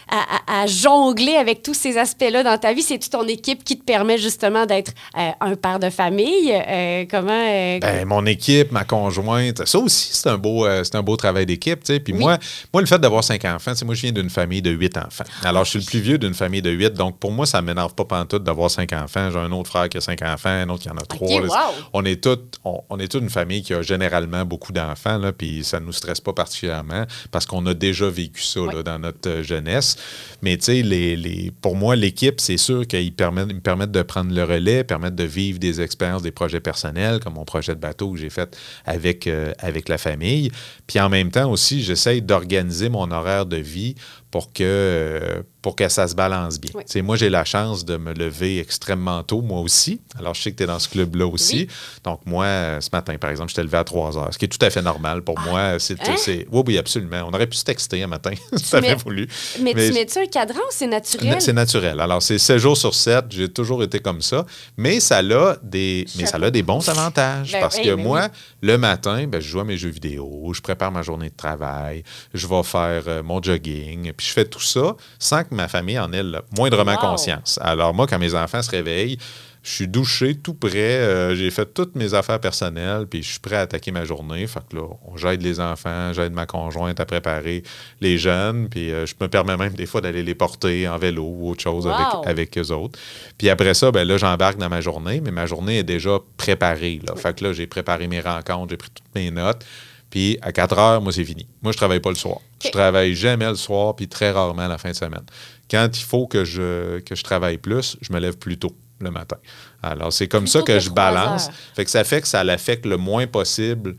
à, 0.10 0.58
à- 0.58 0.62
à 0.64 0.68
jongler 0.68 1.36
avec 1.36 1.62
tous 1.64 1.74
ces 1.74 1.98
aspects-là 1.98 2.44
dans 2.44 2.58
ta 2.58 2.74
vie? 2.74 2.82
C'est-tu 2.82 3.10
ton 3.10 3.28
équipe 3.28 3.64
qui 3.64 3.78
te 3.78 3.84
permet 3.84 4.18
justement 4.18 4.66
d'être 4.66 4.92
euh, 5.18 5.30
un 5.42 5.56
père 5.56 5.80
de 5.80 5.90
famille? 5.90 6.52
Euh, 6.54 7.06
comment... 7.10 7.32
euh, 7.32 7.80
Ben, 7.80 8.06
mon 8.06 8.26
équipe, 8.26 8.72
ma 8.72 8.84
conjointe, 8.84 9.66
ça 9.66 9.80
aussi, 9.80 10.10
c'est 10.14 10.30
un 10.30 10.38
beau, 10.38 10.68
c'est 10.84 10.96
un 10.96 11.04
beau 11.04 11.16
travail 11.18 11.46
d'équipe. 11.46 11.82
Puis 11.84 12.02
Oui. 12.14 12.14
moi, 12.20 12.38
moi, 12.74 12.82
le 12.82 12.88
fait 12.88 13.00
d'avoir 13.00 13.24
cinq 13.24 13.46
enfants, 13.46 13.74
moi, 13.86 13.96
je 13.96 14.02
viens 14.02 14.12
d'une 14.12 14.30
famille 14.30 14.62
de 14.62 14.72
huit 14.72 14.98
enfants. 14.98 15.24
Alors, 15.44 15.66
je 15.66 15.72
suis 15.72 15.80
le 15.80 15.86
plus 15.86 16.00
vieux 16.00 16.18
d'une 16.18 16.34
famille 16.34 16.62
de 16.62 16.72
huit. 16.72 16.94
Donc, 16.94 17.20
pour 17.20 17.32
moi, 17.32 17.46
ça 17.46 17.62
ne 17.62 17.68
m'énerve 17.68 17.94
pas 17.94 18.06
pantoute 18.06 18.44
d'avoir 18.44 18.72
cinq 18.72 18.94
enfants. 18.94 19.30
J'ai 19.32 19.40
un 19.40 19.52
autre 19.52 19.70
frère 19.70 19.90
qui 19.90 19.98
a 19.98 20.02
cinq 20.02 20.22
enfants, 20.22 20.50
un 20.50 20.70
autre 20.70 20.84
qui 20.84 20.90
en 20.90 20.98
a 20.98 21.06
trois. 21.06 21.42
wow. 21.42 21.50
On 21.94 22.06
est 22.06 22.24
toutes 22.24 22.60
on, 22.64 22.82
on 22.90 23.00
est 23.00 23.08
toute 23.08 23.22
une 23.24 23.30
famille 23.30 23.62
qui 23.64 23.74
a 23.74 23.82
généralement 23.82 24.46
beaucoup 24.46 24.72
d'enfants, 24.72 25.20
puis 25.38 25.64
ça 25.64 25.80
ne 25.80 25.86
nous 25.86 25.92
stresse 25.94 26.20
pas 26.22 26.34
particulièrement 26.34 27.04
parce 27.32 27.46
qu'on 27.46 27.66
a 27.66 27.74
déjà 27.74 28.10
vécu 28.10 28.42
ça 28.44 28.60
là, 28.62 28.84
dans 28.84 29.00
notre 29.00 29.42
jeunesse. 29.42 29.97
Mais 30.42 30.58
tu 30.58 30.84
sais, 30.84 31.52
pour 31.62 31.76
moi, 31.76 31.96
l'équipe, 31.96 32.40
c'est 32.40 32.58
sûr 32.58 32.86
qu'ils 32.86 33.12
me 33.12 33.60
permettent 33.60 33.92
de 33.92 34.02
prendre 34.02 34.34
le 34.34 34.44
relais, 34.44 34.84
permettent 34.84 35.16
de 35.16 35.24
vivre 35.24 35.60
des 35.60 35.82
expériences, 35.82 36.22
des 36.22 36.32
projets 36.32 36.60
personnels, 36.60 37.20
comme 37.20 37.34
mon 37.34 37.46
projet 37.46 37.74
de 37.76 37.80
bateau 37.80 38.12
que 38.12 38.20
j'ai 38.20 38.30
fait 38.30 38.58
avec, 38.86 39.28
euh, 39.28 39.52
avec 39.60 39.90
la 39.90 39.98
famille. 39.98 40.52
Puis 40.86 41.00
en 41.00 41.10
même 41.10 41.32
temps 41.32 41.50
aussi, 41.52 41.82
j'essaye 41.82 42.22
d'organiser 42.22 42.90
mon 42.90 43.10
horaire 43.12 43.46
de 43.46 43.58
vie 43.58 43.96
pour 44.38 44.54
que, 44.54 44.62
euh, 44.64 45.42
pour 45.64 45.76
que 45.76 45.90
ça 45.90 46.08
se 46.08 46.14
balance 46.14 46.60
bien. 46.60 46.70
Oui. 46.76 47.02
Moi, 47.02 47.16
j'ai 47.16 47.28
la 47.32 47.44
chance 47.44 47.84
de 47.86 47.98
me 47.98 48.14
lever 48.14 48.60
extrêmement 48.60 49.24
tôt, 49.24 49.42
moi 49.42 49.62
aussi. 49.62 50.00
Alors, 50.20 50.36
je 50.36 50.44
sais 50.44 50.52
que 50.52 50.58
tu 50.58 50.64
es 50.64 50.68
dans 50.68 50.78
ce 50.78 50.88
club-là 50.88 51.26
aussi. 51.26 51.62
Oui. 51.62 51.68
Donc, 52.04 52.20
moi, 52.28 52.46
euh, 52.46 52.80
ce 52.80 52.90
matin, 52.94 53.18
par 53.18 53.32
exemple, 53.32 53.50
je 53.50 53.56
t'ai 53.56 53.64
levé 53.64 53.80
à 53.80 53.84
3 53.84 54.16
heures, 54.16 54.32
ce 54.32 54.38
qui 54.38 54.46
est 54.46 54.48
tout 54.48 54.64
à 54.64 54.70
fait 54.70 54.84
normal 54.84 55.24
pour 55.24 55.40
moi. 55.40 55.80
C'est, 55.80 56.00
hein? 56.08 56.14
c'est- 56.18 56.46
oui, 56.52 56.62
oui, 56.68 56.78
absolument. 56.78 57.24
On 57.28 57.34
aurait 57.34 57.48
pu 57.48 57.58
se 57.58 57.64
texter 57.64 58.04
un 58.04 58.08
matin, 58.08 58.30
si 58.56 58.64
tu 58.64 58.76
avais 58.76 58.90
mets- 58.90 58.96
voulu. 59.04 59.28
Mais, 59.60 59.74
Mais- 59.74 59.88
tu 59.88 59.94
mets-tu 59.96 60.20
un 60.20 60.28
cadran 60.28 60.60
ou 60.60 60.70
c'est 60.72 60.86
naturel? 60.86 61.42
c'est 61.42 61.54
naturel. 61.54 62.00
Alors, 62.00 62.22
c'est 62.22 62.38
7 62.38 62.60
jours 62.60 62.78
sur 62.78 62.94
7. 62.94 63.26
J'ai 63.32 63.50
toujours 63.50 63.82
été 63.82 63.98
comme 64.00 64.22
ça. 64.22 64.46
Mais 64.78 65.00
ça 65.00 65.18
a 65.18 65.56
des, 65.64 66.06
mais 66.16 66.28
ça 66.28 66.38
a 66.38 66.52
des 66.52 66.62
bons 66.62 66.88
avantages. 66.88 67.54
Ben 67.54 67.60
parce 67.60 67.78
que 67.80 67.96
ben 67.96 68.04
moi, 68.04 68.30
le 68.62 68.78
matin, 68.78 69.26
ben, 69.26 69.42
je 69.42 69.48
joue 69.50 69.62
à 69.62 69.64
mes 69.64 69.78
jeux 69.78 69.90
vidéo, 69.90 70.52
je 70.54 70.62
prépare 70.62 70.92
ma 70.92 71.02
journée 71.02 71.32
de 71.32 71.36
travail, 71.36 72.04
je 72.36 72.46
vais 72.46 72.62
faire 72.64 73.04
euh, 73.08 73.24
mon 73.24 73.42
jogging, 73.42 74.12
puis 74.14 74.27
je 74.28 74.34
fais 74.34 74.46
tout 74.46 74.62
ça 74.62 74.96
sans 75.20 75.44
que 75.44 75.54
ma 75.56 75.68
famille 75.68 75.98
en 76.00 76.12
ait 76.14 76.24
le 76.24 76.40
moindrement 76.58 76.94
Wow. 76.94 77.00
conscience. 77.12 77.60
Alors, 77.62 77.94
moi, 77.94 78.08
quand 78.08 78.20
mes 78.20 78.36
enfants 78.36 78.62
se 78.62 78.70
réveillent, 78.72 79.18
je 79.64 79.72
suis 79.74 79.88
douché, 79.90 80.36
tout 80.36 80.54
prêt. 80.54 80.72
euh, 80.78 81.36
j'ai 81.36 81.52
fait 81.52 81.66
toutes 81.74 81.96
mes 81.96 82.14
affaires 82.14 82.40
personnelles, 82.40 83.06
puis 83.06 83.22
je 83.22 83.32
suis 83.32 83.40
prêt 83.40 83.58
à 83.58 83.62
attaquer 83.62 83.92
ma 83.92 84.06
journée. 84.06 84.48
Fait 84.48 84.62
que 84.70 84.78
là, 84.78 84.84
j'aide 85.18 85.42
les 85.42 85.60
enfants, 85.60 86.14
j'aide 86.14 86.32
ma 86.32 86.46
conjointe 86.46 86.98
à 87.02 87.06
préparer 87.06 87.64
les 88.00 88.18
jeunes, 88.18 88.70
puis 88.70 88.92
euh, 88.94 89.06
je 89.06 89.14
me 89.20 89.28
permets 89.28 89.58
même 89.58 89.74
des 89.74 89.86
fois 89.86 90.00
d'aller 90.00 90.24
les 90.24 90.36
porter 90.36 90.88
en 90.88 90.98
vélo 90.98 91.24
ou 91.26 91.50
autre 91.50 91.62
chose 91.64 91.86
Wow. 91.86 91.92
avec, 91.94 92.08
avec 92.28 92.58
eux 92.58 92.72
autres. 92.72 92.98
Puis 93.38 93.50
après 93.50 93.74
ça, 93.74 93.92
ben 93.92 94.08
là, 94.08 94.18
j'embarque 94.18 94.58
dans 94.58 94.70
ma 94.70 94.80
journée, 94.80 95.20
mais 95.22 95.32
ma 95.32 95.46
journée 95.48 95.80
est 95.80 95.84
déjà 95.84 96.18
préparée. 96.38 97.02
Là. 97.06 97.16
Fait 97.18 97.38
que 97.38 97.44
là, 97.44 97.52
j'ai 97.52 97.68
préparé 97.68 98.08
mes 98.08 98.22
rencontres, 98.22 98.70
j'ai 98.70 98.78
pris 98.78 98.90
toutes 98.94 99.16
mes 99.16 99.32
notes. 99.32 99.66
Puis 100.10 100.38
à 100.42 100.52
4 100.52 100.78
heures, 100.78 101.02
moi, 101.02 101.12
c'est 101.12 101.26
fini. 101.26 101.48
Moi, 101.62 101.72
je 101.72 101.78
travaille 101.78 102.00
pas 102.00 102.10
le 102.10 102.16
soir. 102.16 102.40
Je 102.64 102.70
travaille 102.70 103.14
jamais 103.14 103.48
le 103.48 103.56
soir, 103.56 103.96
puis 103.96 104.08
très 104.08 104.32
rarement 104.32 104.68
la 104.68 104.78
fin 104.78 104.90
de 104.90 104.96
semaine. 104.96 105.26
Quand 105.70 105.90
il 105.94 106.04
faut 106.04 106.28
que 106.28 106.46
je, 106.46 107.00
que 107.00 107.16
je 107.16 107.24
travaille 107.24 107.58
plus, 107.58 107.98
je 108.02 108.14
me 108.14 108.20
lève 108.20 108.38
plus 108.38 108.58
tôt 108.58 108.76
le 109.00 109.12
matin. 109.12 109.38
Alors, 109.84 110.12
c'est 110.12 110.28
comme 110.28 110.48
ça 110.48 110.62
que, 110.62 110.74
que 110.74 110.80
je 110.80 110.90
balance. 110.90 111.48
heures. 111.48 111.54
Fait 111.76 111.86
que 111.86 111.92
ça 111.92 112.04
fait 112.04 112.22
que 112.22 112.28
ça 112.28 112.44
l'affecte 112.44 112.86
le 112.86 112.98
moins 112.98 113.28
possible 113.28 113.96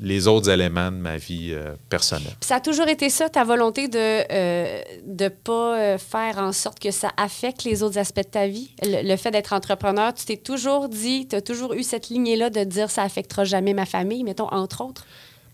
les 0.00 0.26
autres 0.26 0.50
éléments 0.50 0.90
de 0.90 0.96
ma 0.96 1.16
vie 1.16 1.52
euh, 1.52 1.74
personnelle. 1.88 2.34
Puis 2.40 2.48
ça 2.48 2.56
a 2.56 2.60
toujours 2.60 2.88
été 2.88 3.08
ça, 3.08 3.28
ta 3.28 3.44
volonté 3.44 3.88
de 3.88 4.24
ne 5.06 5.28
pas 5.28 5.78
euh, 5.78 5.98
faire 5.98 6.38
en 6.38 6.52
sorte 6.52 6.78
que 6.78 6.90
ça 6.90 7.12
affecte 7.16 7.64
les 7.64 7.82
autres 7.82 7.98
aspects 7.98 8.18
de 8.18 8.28
ta 8.28 8.46
vie? 8.46 8.74
Le, 8.82 9.08
le 9.08 9.16
fait 9.16 9.30
d'être 9.30 9.52
entrepreneur, 9.52 10.12
tu 10.12 10.26
t'es 10.26 10.36
toujours 10.36 10.88
dit, 10.88 11.26
tu 11.28 11.36
as 11.36 11.40
toujours 11.40 11.72
eu 11.72 11.82
cette 11.82 12.10
lignée-là 12.10 12.50
de 12.50 12.64
dire 12.64 12.90
ça 12.90 13.02
affectera 13.02 13.44
jamais 13.44 13.72
ma 13.72 13.86
famille, 13.86 14.22
mettons, 14.22 14.48
entre 14.48 14.84
autres? 14.84 15.06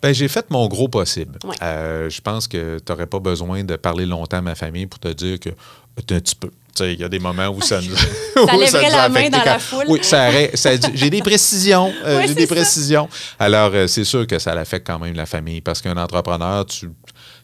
Ben, 0.03 0.13
j'ai 0.13 0.27
fait 0.27 0.51
mon 0.51 0.67
gros 0.67 0.89
possible. 0.89 1.39
Ouais. 1.45 1.55
Euh, 1.63 2.11
je 2.11 2.21
pense 2.21 2.49
que 2.49 2.79
tu 2.79 2.93
n'aurais 2.93 3.07
pas 3.07 3.21
besoin 3.21 3.63
de 3.63 3.77
parler 3.77 4.05
longtemps 4.05 4.39
à 4.39 4.43
ma 4.43 4.57
famille 4.57 4.87
pour 4.87 4.99
te 4.99 5.09
dire 5.09 5.39
que 5.39 5.51
un 5.51 6.03
petit 6.03 6.35
peu. 6.35 6.51
Il 6.81 7.01
y 7.01 7.05
a 7.05 7.09
des 7.09 7.19
moments 7.19 7.49
où 7.49 7.61
ça 7.61 7.81
nous. 7.83 7.93
où 8.43 8.47
Ça 8.47 8.57
lèverait 8.57 8.89
nous 8.89 8.95
a 8.95 8.97
la 9.03 9.09
main 9.09 9.29
dans 9.29 9.45
la 9.45 9.59
foule. 9.59 9.85
Oui, 9.89 10.01
ça 10.03 10.25
arrête- 10.25 10.57
ça 10.57 10.71
j'ai 10.95 11.11
des 11.11 11.21
précisions. 11.21 11.93
euh, 12.05 12.23
j'ai 12.27 12.35
des 12.35 12.47
ça. 12.47 12.55
précisions. 12.55 13.09
Alors, 13.39 13.71
euh, 13.75 13.87
c'est 13.87 14.05
sûr 14.05 14.27
que 14.27 14.39
ça 14.39 14.55
l'affecte 14.55 14.87
quand 14.87 14.99
même 14.99 15.15
la 15.15 15.27
famille 15.27 15.61
parce 15.61 15.81
qu'un 15.83 15.97
entrepreneur, 15.97 16.65
tu. 16.67 16.89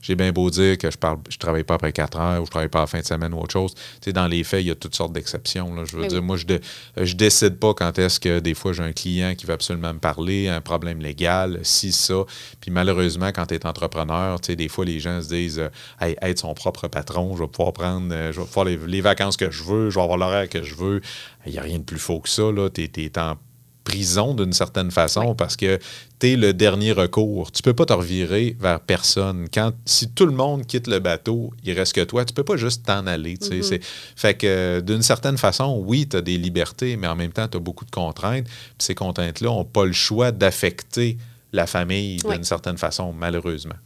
J'ai 0.01 0.15
bien 0.15 0.31
beau 0.31 0.49
dire 0.49 0.79
que 0.79 0.93
je 0.93 0.97
parle, 0.97 1.19
je 1.29 1.37
travaille 1.39 1.65
pas 1.65 1.75
après 1.75 1.93
4 1.93 2.19
heures 2.21 2.41
ou 2.43 2.47
je 2.47 2.51
travaille 2.51 2.69
pas 2.69 2.79
à 2.79 2.83
la 2.83 2.87
fin 2.87 3.01
de 3.01 3.05
semaine 3.05 3.35
ou 3.35 3.41
autre 3.41 3.53
chose. 3.53 3.75
Tu 3.75 3.81
sais, 4.05 4.13
dans 4.13 4.29
les 4.29 4.45
faits, 4.45 4.63
il 4.63 4.69
y 4.69 4.71
a 4.71 4.77
toutes 4.77 4.95
sortes 4.95 5.13
d'exceptions. 5.13 5.75
Je 5.85 5.97
veux 5.97 6.03
Mais 6.03 6.09
dire, 6.09 6.23
moi, 6.23 6.37
je, 6.37 6.45
ne 6.47 7.05
je 7.05 7.15
décide 7.17 7.57
pas 7.59 7.75
quand 7.75 7.99
est-ce 7.99 8.21
que 8.21 8.39
des 8.39 8.55
fois 8.55 8.73
j'ai 8.73 8.85
un 8.85 8.93
client 8.93 9.35
qui 9.37 9.45
veut 9.45 9.55
absolument 9.55 9.93
me 9.93 9.99
parler, 9.99 10.47
un 10.49 10.61
problème 10.61 11.01
légal, 11.01 11.59
si, 11.65 11.91
ça. 11.91 12.15
Puis 12.61 12.71
malheureusement, 12.71 13.29
quand 13.35 13.47
tu 13.47 13.55
es 13.57 13.67
entrepreneur, 13.67 14.41
tu 14.41 14.53
sais, 14.53 14.57
des 14.57 14.69
fois, 14.69 14.85
les 14.85 15.01
gens 15.01 15.21
se 15.21 15.29
disent 15.29 15.59
euh, 15.59 15.69
Hey, 16.01 16.17
être 16.23 16.39
son 16.39 16.55
propre 16.55 16.87
patron, 16.87 17.35
je 17.37 17.43
vais 17.43 17.49
pouvoir 17.49 17.73
prendre, 17.73 18.15
je 18.33 18.39
vais 18.41 18.47
pouvoir 18.47 18.67
les, 18.67 18.77
les 18.87 19.01
vacances 19.01 19.18
que 19.37 19.51
je 19.51 19.63
veux, 19.65 19.91
je 19.91 19.97
vais 19.97 20.03
avoir 20.03 20.19
l'horaire 20.19 20.49
que 20.49 20.63
je 20.63 20.75
veux. 20.75 21.01
Il 21.47 21.53
n'y 21.53 21.59
a 21.59 21.63
rien 21.63 21.79
de 21.79 21.85
plus 21.85 21.99
faux 21.99 22.21
que 22.21 22.29
ça. 22.29 22.43
Tu 22.75 22.83
es, 22.97 23.19
en 23.19 23.37
prison 23.85 24.35
d'une 24.35 24.53
certaine 24.53 24.91
façon 24.91 25.35
parce 25.35 25.57
que 25.57 25.79
tu 26.21 26.29
es 26.33 26.37
le 26.37 26.53
dernier 26.53 26.93
recours. 26.93 27.51
Tu 27.53 27.63
peux 27.63 27.73
pas 27.73 27.87
te 27.87 27.95
revirer 27.95 28.55
vers 28.61 28.81
personne. 28.81 29.49
Quand, 29.53 29.73
si 29.87 30.11
tout 30.11 30.27
le 30.27 30.33
monde 30.33 30.67
quitte 30.67 30.89
le 30.89 30.99
bateau, 30.99 31.55
il 31.65 31.73
reste 31.73 31.95
que 31.95 32.03
toi, 32.05 32.27
tu 32.27 32.35
peux 32.35 32.45
pas 32.45 32.59
juste 32.59 32.85
t'en 32.85 33.07
aller. 33.07 33.37
C'est- 33.41 33.81
Fait 34.15 34.35
que 34.35 34.47
euh, 34.47 34.81
d'une 34.83 35.01
certaine 35.01 35.39
façon, 35.39 35.83
oui, 35.87 36.07
tu 36.07 36.19
as 36.19 36.21
des 36.21 36.37
libertés, 36.37 36.99
mais 36.99 37.07
en 37.07 37.17
même 37.17 37.33
temps, 37.33 37.49
tu 37.49 37.57
as 37.57 37.61
beaucoup 37.61 37.87
de 37.87 37.91
contraintes. 37.91 38.45
Puis 38.45 38.75
ces 38.81 38.95
contraintes-là 38.95 39.49
n'ont 39.49 39.65
pas 39.65 39.87
le 39.87 39.93
choix 39.93 40.33
d'affecter 40.33 41.17
la 41.55 41.67
famille 41.67 42.19
d'une 42.19 42.29
Oui. 42.31 42.45
certaine 42.45 42.77
façon, 42.77 43.15
malheureusement. 43.15 43.77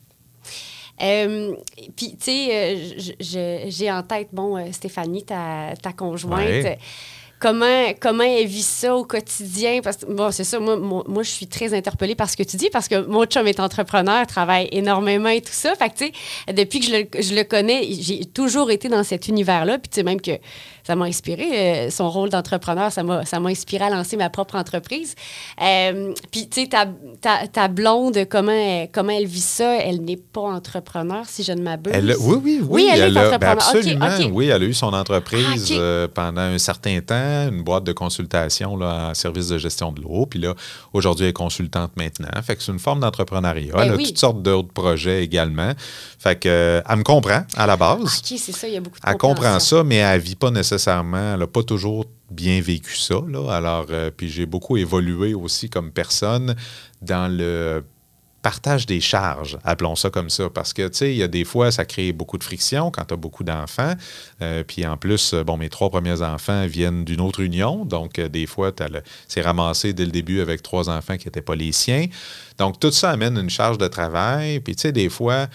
Euh, 1.03 1.55
Puis, 1.96 2.16
tu 2.16 2.24
sais, 2.24 2.48
euh, 2.50 3.64
j'ai 3.68 3.90
en 3.90 4.03
tête, 4.03 4.28
bon, 4.32 4.57
euh, 4.57 4.70
Stéphanie, 4.72 5.24
ta, 5.24 5.74
ta 5.80 5.92
conjointe. 5.92 6.40
Ouais. 6.40 6.78
Comment, 7.40 7.92
comment 7.98 8.22
elle 8.22 8.46
vit 8.46 8.62
ça 8.62 8.94
au 8.94 9.05
quotidien? 9.05 9.80
Parce 9.82 9.96
que, 9.96 10.07
bon, 10.07 10.30
c'est 10.30 10.44
ça, 10.44 10.61
moi, 10.61 10.76
moi, 10.76 11.03
moi, 11.09 11.24
je 11.24 11.30
suis 11.30 11.48
très 11.48 11.74
interpellée 11.74 12.14
par 12.14 12.30
ce 12.30 12.36
que 12.36 12.44
tu 12.44 12.57
dis 12.57 12.70
parce 12.70 12.86
que 12.86 13.05
mon 13.05 13.24
chum 13.24 13.48
est 13.48 13.59
entrepreneur, 13.59 14.24
travaille 14.28 14.68
énormément 14.70 15.28
et 15.28 15.40
tout 15.40 15.50
ça. 15.50 15.74
Fait 15.74 15.88
que, 15.88 15.96
tu 15.96 16.12
sais, 16.46 16.53
depuis 16.53 16.78
que 16.78 16.86
je 16.86 16.92
le, 16.92 17.09
je 17.20 17.34
le 17.34 17.42
connais, 17.42 17.82
j'ai 17.90 18.24
toujours 18.26 18.70
été 18.70 18.88
dans 18.88 19.03
cet 19.03 19.26
univers-là. 19.26 19.78
Puis, 19.78 19.88
tu 19.88 19.96
sais, 19.96 20.03
même 20.05 20.20
que 20.20 20.38
ça 20.87 20.97
m'a 20.97 21.05
inspiré, 21.07 21.87
euh, 21.87 21.91
son 21.91 22.11
rôle 22.11 22.28
d'entrepreneur, 22.30 22.91
ça 22.93 23.03
m'a 23.03 23.24
ça 23.24 23.39
m'a 23.41 23.51
inspiré 23.51 23.85
à 23.85 23.91
lancer 23.91 24.16
ma 24.16 24.30
propre 24.30 24.57
entreprise. 24.57 25.14
Euh, 25.62 26.12
puis, 26.30 26.49
tu 26.49 26.62
sais, 26.62 26.66
ta, 26.68 26.87
ta, 27.20 27.47
ta 27.47 27.68
blonde, 27.68 28.26
comment 28.28 28.53
elle, 28.53 28.89
comment 28.93 29.12
elle 29.12 29.26
vit 29.26 29.41
ça? 29.41 29.76
Elle 29.78 30.01
n'est 30.03 30.16
pas 30.16 30.41
entrepreneur, 30.41 31.24
si 31.26 31.43
je 31.45 31.53
ne 31.53 31.62
m'abuse. 31.62 31.93
Elle 31.95 32.11
a- 32.11 32.18
oui, 32.18 32.37
oui, 32.43 32.59
oui. 32.62 32.66
Oui, 32.68 32.89
elle 32.93 33.01
est 33.01 33.05
a- 33.05 33.11
ben 33.11 33.26
entrepreneur. 33.26 33.53
Absolument, 33.53 34.09
oui. 34.37 34.47
Elle 34.49 34.62
a 34.62 34.66
eu 34.66 34.74
son 34.74 34.93
entreprise 34.93 35.68
Ah, 35.72 35.74
euh, 35.80 36.09
pendant 36.12 36.41
un 36.43 36.59
certain 36.59 37.01
temps, 37.01 37.49
une 37.49 37.62
boîte 37.62 37.85
de 37.85 37.93
consultation 37.93 38.76
là, 38.76 39.11
en 39.11 39.14
service 39.14 39.49
de 39.49 39.59
gestion 39.59 39.93
de 39.93 40.01
l'eau. 40.03 40.26
Puis 40.26 40.41
là, 40.41 40.55
aujourd'hui, 40.93 41.24
elle 41.26 41.30
est 41.30 41.35
consultante 41.35 41.93
maintenant. 41.97 42.28
Fait 42.43 42.57
que 42.57 42.62
c'est 42.62 42.72
une 42.72 42.78
forme 42.78 43.01
d'entrepreneuriat. 43.01 43.72
Ben 43.74 43.83
elle 43.85 43.93
a 43.93 43.97
oui. 43.97 44.07
toutes 44.07 44.18
sortes 44.18 44.43
d'autres 44.43 44.72
projets 44.72 45.22
également. 45.22 45.72
Fait 46.18 46.39
que, 46.39 46.83
elle 46.89 46.97
me 46.97 47.03
comprend 47.03 47.43
à 47.57 47.66
la 47.66 47.76
base. 47.76 48.01
OK, 48.18 48.39
c'est 48.39 48.53
ça, 48.53 48.66
il 48.68 48.74
y 48.74 48.76
a 48.76 48.80
beaucoup 48.80 48.97
de 48.99 49.09
Elle 49.09 49.16
comprend 49.16 49.59
ça, 49.61 49.85
mais 49.85 49.97
elle 49.97 50.20
vit 50.20 50.35
pas 50.37 50.51
nécessairement, 50.51 50.72
elle 51.35 51.39
n'a 51.41 51.47
pas 51.47 51.62
toujours 51.62 52.07
bien 52.31 52.61
vécu 52.61 52.97
ça. 52.97 53.16
Alors, 53.51 53.87
euh, 53.91 54.11
puis 54.11 54.29
j'ai 54.29 54.47
beaucoup 54.47 54.77
évolué 54.77 55.35
aussi 55.35 55.68
comme 55.68 55.91
personne 55.91 56.55
dans 57.01 57.29
le 57.31 57.85
partage 58.43 58.87
des 58.87 59.01
charges, 59.01 59.57
appelons 59.62 59.95
ça 59.95 60.11
comme 60.11 60.29
ça, 60.29 60.51
parce 60.51 60.73
que, 60.73 60.89
tu 60.89 60.97
sais, 60.99 61.12
il 61.12 61.16
y 61.16 61.23
a 61.23 61.29
des 61.29 61.45
fois, 61.45 61.70
ça 61.70 61.85
crée 61.85 62.12
beaucoup 62.12 62.39
de 62.39 62.43
friction 62.43 62.91
quand 62.91 63.05
tu 63.05 63.14
as 63.14 63.16
beaucoup 63.16 63.45
d'enfants. 63.45 63.95
Euh, 64.43 64.64
puis 64.64 64.85
en 64.85 64.97
plus, 64.97 65.33
euh, 65.33 65.45
bon, 65.45 65.57
mes 65.57 65.68
trois 65.68 65.91
premiers 65.91 66.23
enfants 66.23 66.66
viennent 66.66 67.05
d'une 67.05 67.20
autre 67.20 67.39
union, 67.39 67.85
donc 67.85 68.18
des 68.18 68.47
fois, 68.47 68.73
le- 68.91 69.03
c'est 69.29 69.43
ramassé 69.43 69.93
dès 69.93 70.05
le 70.05 70.11
début 70.11 70.41
avec 70.41 70.61
trois 70.61 70.91
enfants 70.91 71.16
qui 71.16 71.29
n'étaient 71.29 71.41
pas 71.41 71.55
les 71.55 71.70
siens. 71.70 72.07
Donc, 72.59 72.81
tout 72.81 72.91
ça 72.91 73.11
amène 73.11 73.39
une 73.39 73.51
charge 73.51 73.79
de 73.79 73.87
travail. 73.87 74.59
Puis, 74.59 74.75
tu 74.75 74.83
sais, 74.83 74.93
des 74.93 75.09
fois, 75.09 75.47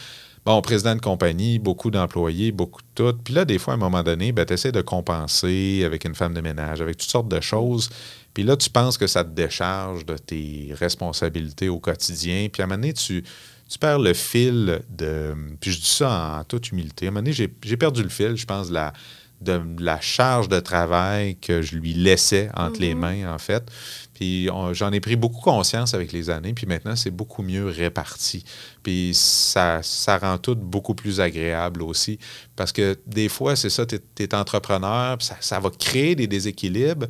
Bon, 0.47 0.61
président 0.61 0.95
de 0.95 1.01
compagnie, 1.01 1.59
beaucoup 1.59 1.91
d'employés, 1.91 2.53
beaucoup 2.53 2.79
de 2.81 2.87
tout. 2.95 3.17
Puis 3.21 3.33
là, 3.33 3.43
des 3.43 3.59
fois, 3.59 3.73
à 3.73 3.75
un 3.75 3.79
moment 3.79 4.01
donné, 4.01 4.31
ben, 4.31 4.45
tu 4.45 4.53
essaies 4.53 4.71
de 4.71 4.79
compenser 4.79 5.83
avec 5.83 6.05
une 6.05 6.15
femme 6.15 6.33
de 6.33 6.39
ménage, 6.39 6.79
avec 6.79 6.95
toutes 6.95 7.09
sortes 7.09 7.27
de 7.27 7.41
choses. 7.41 7.89
Puis 8.33 8.43
là, 8.43 8.55
tu 8.55 8.69
penses 8.69 8.97
que 8.97 9.07
ça 9.07 9.25
te 9.25 9.29
décharge 9.31 10.05
de 10.05 10.15
tes 10.15 10.69
responsabilités 10.71 11.67
au 11.67 11.81
quotidien. 11.81 12.47
Puis 12.49 12.61
à 12.61 12.63
un 12.63 12.67
moment 12.69 12.79
donné, 12.79 12.93
tu, 12.93 13.25
tu 13.67 13.77
perds 13.77 13.99
le 13.99 14.13
fil 14.13 14.79
de. 14.89 15.35
Puis 15.59 15.73
je 15.73 15.79
dis 15.79 15.85
ça 15.85 16.37
en 16.39 16.43
toute 16.45 16.71
humilité. 16.71 17.07
À 17.07 17.09
un 17.09 17.11
moment 17.11 17.23
donné, 17.23 17.33
j'ai 17.33 17.53
j'ai 17.61 17.75
perdu 17.75 18.01
le 18.01 18.07
fil, 18.07 18.37
je 18.37 18.45
pense, 18.45 18.69
de 18.69 18.73
la, 18.73 18.93
de 19.41 19.61
la 19.79 19.99
charge 19.99 20.47
de 20.47 20.61
travail 20.61 21.35
que 21.35 21.61
je 21.61 21.75
lui 21.75 21.93
laissais 21.93 22.49
entre 22.55 22.79
les 22.79 22.95
mains, 22.95 23.33
en 23.33 23.37
fait. 23.37 23.69
Puis 24.17 24.49
j'en 24.71 24.91
ai 24.91 24.99
pris 24.99 25.15
beaucoup 25.15 25.41
conscience 25.41 25.93
avec 25.93 26.11
les 26.11 26.31
années, 26.31 26.53
puis 26.53 26.65
maintenant, 26.65 26.95
c'est 26.95 27.11
beaucoup 27.11 27.43
mieux 27.43 27.67
réparti. 27.67 28.43
Puis 28.81 29.11
ça, 29.13 29.81
ça 29.83 30.17
rend 30.17 30.39
tout 30.39 30.55
beaucoup 30.55 30.95
plus 30.95 31.21
agréable 31.21 31.83
aussi. 31.83 32.17
Parce 32.55 32.71
que 32.71 32.97
des 33.05 33.29
fois, 33.29 33.55
c'est 33.55 33.69
ça, 33.69 33.85
tu 33.85 33.99
es, 34.17 34.33
entrepreneur, 34.33 35.19
puis 35.19 35.27
ça, 35.27 35.37
ça 35.39 35.59
va 35.59 35.69
créer 35.69 36.15
des 36.15 36.25
déséquilibres. 36.25 37.05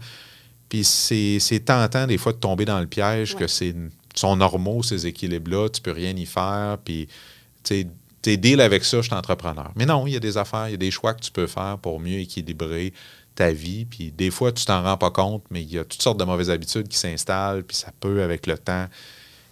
Puis 0.67 0.83
c'est 0.83 1.63
tentant, 1.63 2.07
des 2.07 2.17
fois, 2.17 2.33
de 2.33 2.39
tomber 2.39 2.65
dans 2.65 2.81
le 2.81 2.87
piège 2.87 3.35
Ouais. 3.35 3.39
que 3.39 3.47
c'est 3.47 3.73
sont 4.15 4.35
normaux, 4.35 4.83
ces 4.83 5.07
équilibres-là, 5.07 5.69
tu 5.69 5.79
peux 5.79 5.91
rien 5.91 6.13
y 6.15 6.25
faire, 6.25 6.77
puis 6.83 7.07
tu 7.63 7.75
sais, 7.75 7.87
t'es 8.21 8.35
deal 8.35 8.59
avec 8.61 8.83
ça, 8.83 8.97
je 8.97 9.03
suis 9.03 9.13
entrepreneur. 9.13 9.71
Mais 9.75 9.85
non, 9.85 10.07
il 10.07 10.13
y 10.13 10.15
a 10.17 10.19
des 10.19 10.37
affaires, 10.37 10.67
il 10.67 10.71
y 10.71 10.73
a 10.73 10.77
des 10.77 10.91
choix 10.91 11.13
que 11.13 11.21
tu 11.21 11.31
peux 11.31 11.47
faire 11.47 11.77
pour 11.77 11.99
mieux 11.99 12.19
équilibrer 12.19 12.93
ta 13.37 13.51
vie. 13.51 13.85
Puis 13.85 14.11
des 14.11 14.31
fois, 14.31 14.51
tu 14.51 14.65
t'en 14.65 14.83
rends 14.83 14.97
pas 14.97 15.11
compte, 15.11 15.43
mais 15.49 15.61
il 15.61 15.71
y 15.71 15.79
a 15.79 15.85
toutes 15.85 16.01
sortes 16.01 16.19
de 16.19 16.25
mauvaises 16.25 16.49
habitudes 16.49 16.87
qui 16.87 16.97
s'installent, 16.97 17.63
puis 17.63 17.77
ça 17.77 17.91
peut, 17.99 18.21
avec 18.23 18.47
le 18.47 18.57
temps, 18.57 18.87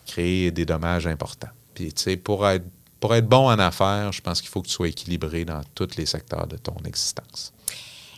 créer 0.06 0.52
des 0.52 0.66
dommages 0.66 1.08
importants. 1.08 1.50
Puis, 1.74 1.94
tu 1.94 2.04
sais, 2.04 2.18
pour 2.18 2.48
être 2.48 2.66
pour 3.00 3.14
être 3.14 3.28
bon 3.28 3.48
en 3.50 3.60
affaires, 3.60 4.12
je 4.12 4.22
pense 4.22 4.42
qu'il 4.42 4.50
faut 4.50 4.62
que 4.64 4.68
tu 4.68 4.74
sois 4.74 4.88
équilibré 4.88 5.46
dans 5.46 5.62
tous 5.76 5.96
les 5.96 6.08
secteurs 6.08 6.48
de 6.48 6.58
ton 6.58 6.76
existence. 6.86 7.54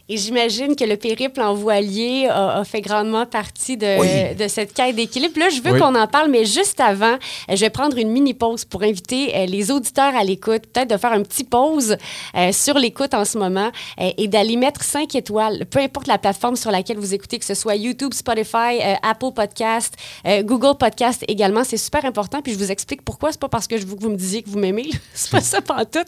Et 0.09 0.15
j'imagine 0.17 0.75
que 0.75 0.85
le 0.85 0.95
périple 0.95 1.41
en 1.41 1.53
voilier 1.53 2.27
a, 2.29 2.59
a 2.59 2.63
fait 2.63 2.79
grandement 2.81 3.25
partie 3.25 3.75
de, 3.75 3.99
Oui. 3.99 4.35
de 4.35 4.47
cette 4.47 4.73
quête 4.73 4.95
d'équilibre. 4.95 5.37
Là, 5.39 5.49
je 5.49 5.61
veux 5.61 5.73
Oui. 5.73 5.79
qu'on 5.79 5.95
en 5.95 6.07
parle, 6.07 6.29
mais 6.31 6.45
juste 6.45 6.79
avant, 6.79 7.13
euh, 7.15 7.17
je 7.55 7.57
vais 7.57 7.69
prendre 7.69 7.97
une 7.97 8.09
mini 8.11 8.33
pause 8.33 8.63
pour 8.63 8.83
inviter 8.83 9.35
euh, 9.35 9.45
les 9.45 9.69
auditeurs 9.69 10.15
à 10.15 10.23
l'écoute, 10.23 10.63
peut-être 10.73 10.89
de 10.89 10.97
faire 10.97 11.11
un 11.11 11.23
petit 11.23 11.43
pause 11.43 11.97
euh, 12.35 12.51
sur 12.53 12.75
l'écoute 12.79 13.13
en 13.13 13.25
ce 13.25 13.37
moment 13.37 13.69
euh, 13.99 14.09
et 14.17 14.27
d'aller 14.29 14.55
mettre 14.55 14.83
5 14.83 15.13
étoiles, 15.15 15.65
peu 15.69 15.79
importe 15.79 16.07
la 16.07 16.17
plateforme 16.17 16.55
sur 16.55 16.71
laquelle 16.71 16.97
vous 16.97 17.13
écoutez, 17.13 17.37
que 17.37 17.45
ce 17.45 17.53
soit 17.53 17.75
YouTube, 17.75 18.13
Spotify, 18.13 18.79
euh, 18.81 18.93
Apple 19.03 19.31
Podcast, 19.35 19.93
Google 20.43 20.77
Podcast 20.77 21.23
également. 21.27 21.63
C'est 21.63 21.77
super 21.77 22.05
important. 22.05 22.41
Puis 22.41 22.53
je 22.53 22.57
vous 22.57 22.71
explique 22.71 23.01
pourquoi. 23.01 23.31
C'est 23.31 23.39
pas 23.41 23.49
parce 23.49 23.67
que 23.67 23.77
je 23.77 23.85
veux 23.85 23.95
que 23.95 24.01
vous 24.01 24.09
me 24.09 24.15
disiez 24.15 24.41
que 24.41 24.49
vous 24.49 24.59
m'aimez. 24.59 24.89
C'est 25.13 25.31
pas 25.31 25.41
ça 25.41 25.59
tout. 25.61 25.99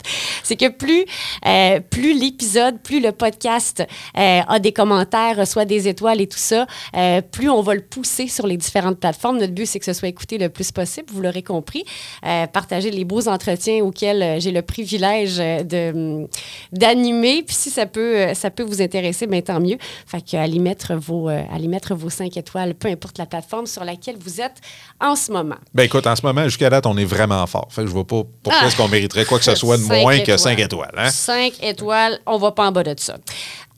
C'est 0.44 0.56
que 0.56 0.70
plus, 0.70 1.06
euh, 1.46 1.80
plus 1.82 2.14
l'épisode, 2.18 2.80
plus 2.82 3.00
le 3.02 3.12
podcast 3.12 3.84
a 4.16 4.60
des 4.60 4.72
commentaires, 4.72 5.38
reçoit 5.38 5.66
des 5.66 5.88
étoiles 5.88 6.22
et 6.22 6.28
tout 6.28 6.38
ça, 6.38 6.66
euh, 6.96 7.22
plus 7.22 7.50
on 7.50 7.62
va 7.62 7.76
le 7.76 7.82
pousser 7.82 8.28
sur 8.28 8.48
les 8.48 8.58
différentes 8.58 9.00
plateformes. 9.00 9.38
Notre 9.38 9.54
but, 9.54 9.66
c'est 9.66 9.80
que 9.80 9.86
ce 9.86 9.94
soit 9.94 10.08
écouté 10.08 10.38
le 10.38 10.50
plus 10.50 10.72
possible, 10.72 11.08
vous 11.12 11.22
l'aurez 11.22 11.44
compris. 11.44 11.84
Euh, 12.26 12.48
partager 12.48 12.92
les 12.92 13.06
beaux 13.06 13.28
entretiens 13.28 13.84
auxquels 13.84 14.22
euh, 14.22 14.40
j'ai 14.40 14.52
le 14.52 14.62
privilège 14.62 15.38
euh, 15.40 15.64
de, 15.64 15.92
hum, 16.22 16.28
d'animer. 16.72 17.44
Puis 17.44 17.56
si 17.56 17.70
ça 17.70 17.86
peut, 17.86 18.18
euh, 18.18 18.34
ça 18.34 18.50
peut 18.50 18.64
vous 18.64 18.82
intéresser, 18.82 19.28
bien 19.28 19.42
tant 19.42 19.60
mieux. 19.60 19.78
Fait 20.06 20.22
qu'à 20.22 20.46
y 20.48 20.60
mettre 20.60 20.96
vos, 20.96 21.30
euh, 21.30 21.42
mettre 21.68 21.94
vos 21.94 22.10
cinq 22.10 22.36
étoiles, 22.36 22.74
peu 22.74 22.88
importe 22.88 23.18
la 23.20 23.26
plateforme 23.28 23.68
sur 23.68 23.84
laquelle 23.84 24.18
vous 24.20 24.42
êtes 24.42 24.58
en 25.00 25.16
ce 25.16 25.32
moment. 25.32 25.56
Ben 25.74 25.84
écoute, 25.84 26.08
en 26.08 26.16
ce 26.16 26.26
moment, 26.26 26.44
jusqu'à 26.46 26.70
date, 26.70 26.86
on 26.88 26.98
est 26.98 27.06
vraiment 27.06 27.46
fort. 27.46 27.68
Fait 27.70 27.82
que 27.82 27.88
je 27.88 27.94
vois 27.94 28.08
pas 28.08 28.24
pourquoi 28.44 28.62
Ah! 28.64 28.68
est-ce 28.68 28.76
qu'on 28.76 28.88
mériterait 28.88 29.26
quoi 29.26 29.38
que 29.38 29.46
ce 29.46 29.56
soit 29.56 29.78
de 29.78 29.84
Cinq 29.84 30.02
moins 30.02 30.20
que. 30.20 30.36
5 30.36 30.58
étoiles. 30.60 30.92
Hein? 30.98 31.10
5 31.10 31.54
étoiles, 31.62 32.20
on 32.26 32.38
va 32.38 32.52
pas 32.52 32.68
en 32.68 32.72
bas 32.72 32.84
de 32.84 32.96
ça. 32.98 33.18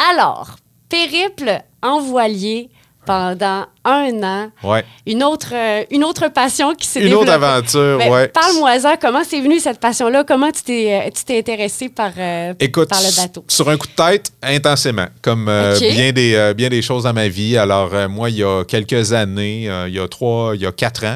Alors, 0.10 0.56
périple 0.90 1.62
en 1.84 2.00
voilier 2.02 2.70
pendant 3.06 3.66
un 3.84 4.24
an. 4.24 4.52
Ouais. 4.64 4.84
Une 5.08 5.24
autre, 5.24 5.54
euh, 5.54 5.84
une 5.90 6.04
autre 6.04 6.28
passion 6.28 6.76
qui 6.76 6.88
s'est 6.88 7.02
Une 7.02 7.14
autre 7.16 7.32
aventure, 7.32 7.98
Ben, 7.98 8.12
ouais. 8.12 8.28
Parle-moi-en, 8.28 8.96
comment 9.02 9.24
c'est 9.28 9.42
venu 9.42 9.60
cette 9.60 9.80
passion-là? 9.80 10.24
Comment 10.24 10.52
tu 10.52 10.62
t'es, 10.62 10.94
euh, 10.94 11.10
tu 11.10 11.24
t'es 11.24 11.40
intéressé 11.40 11.90
par, 11.90 12.12
euh, 12.18 12.54
Écoute, 12.60 12.90
par 12.90 13.02
le 13.02 13.16
bateau? 13.16 13.44
sur 13.48 13.68
un 13.70 13.78
coup 13.78 13.88
de 13.88 13.94
tête, 13.94 14.32
intensément, 14.44 15.08
comme 15.24 15.48
euh, 15.50 15.78
bien, 15.80 16.12
des, 16.12 16.36
euh, 16.36 16.54
bien 16.54 16.70
des 16.70 16.84
choses 16.84 17.04
dans 17.04 17.14
ma 17.14 17.28
vie. 17.28 17.58
Alors, 17.58 17.92
moi, 18.08 18.30
il 18.30 18.38
y 18.38 18.44
a 18.44 18.64
quelques 18.66 19.14
années, 19.14 19.64
il 19.88 19.94
y 19.94 20.00
a 20.00 20.08
trois, 20.08 20.56
il 20.56 20.62
y 20.62 20.68
a 20.68 20.72
quatre 20.72 21.04
ans 21.06 21.16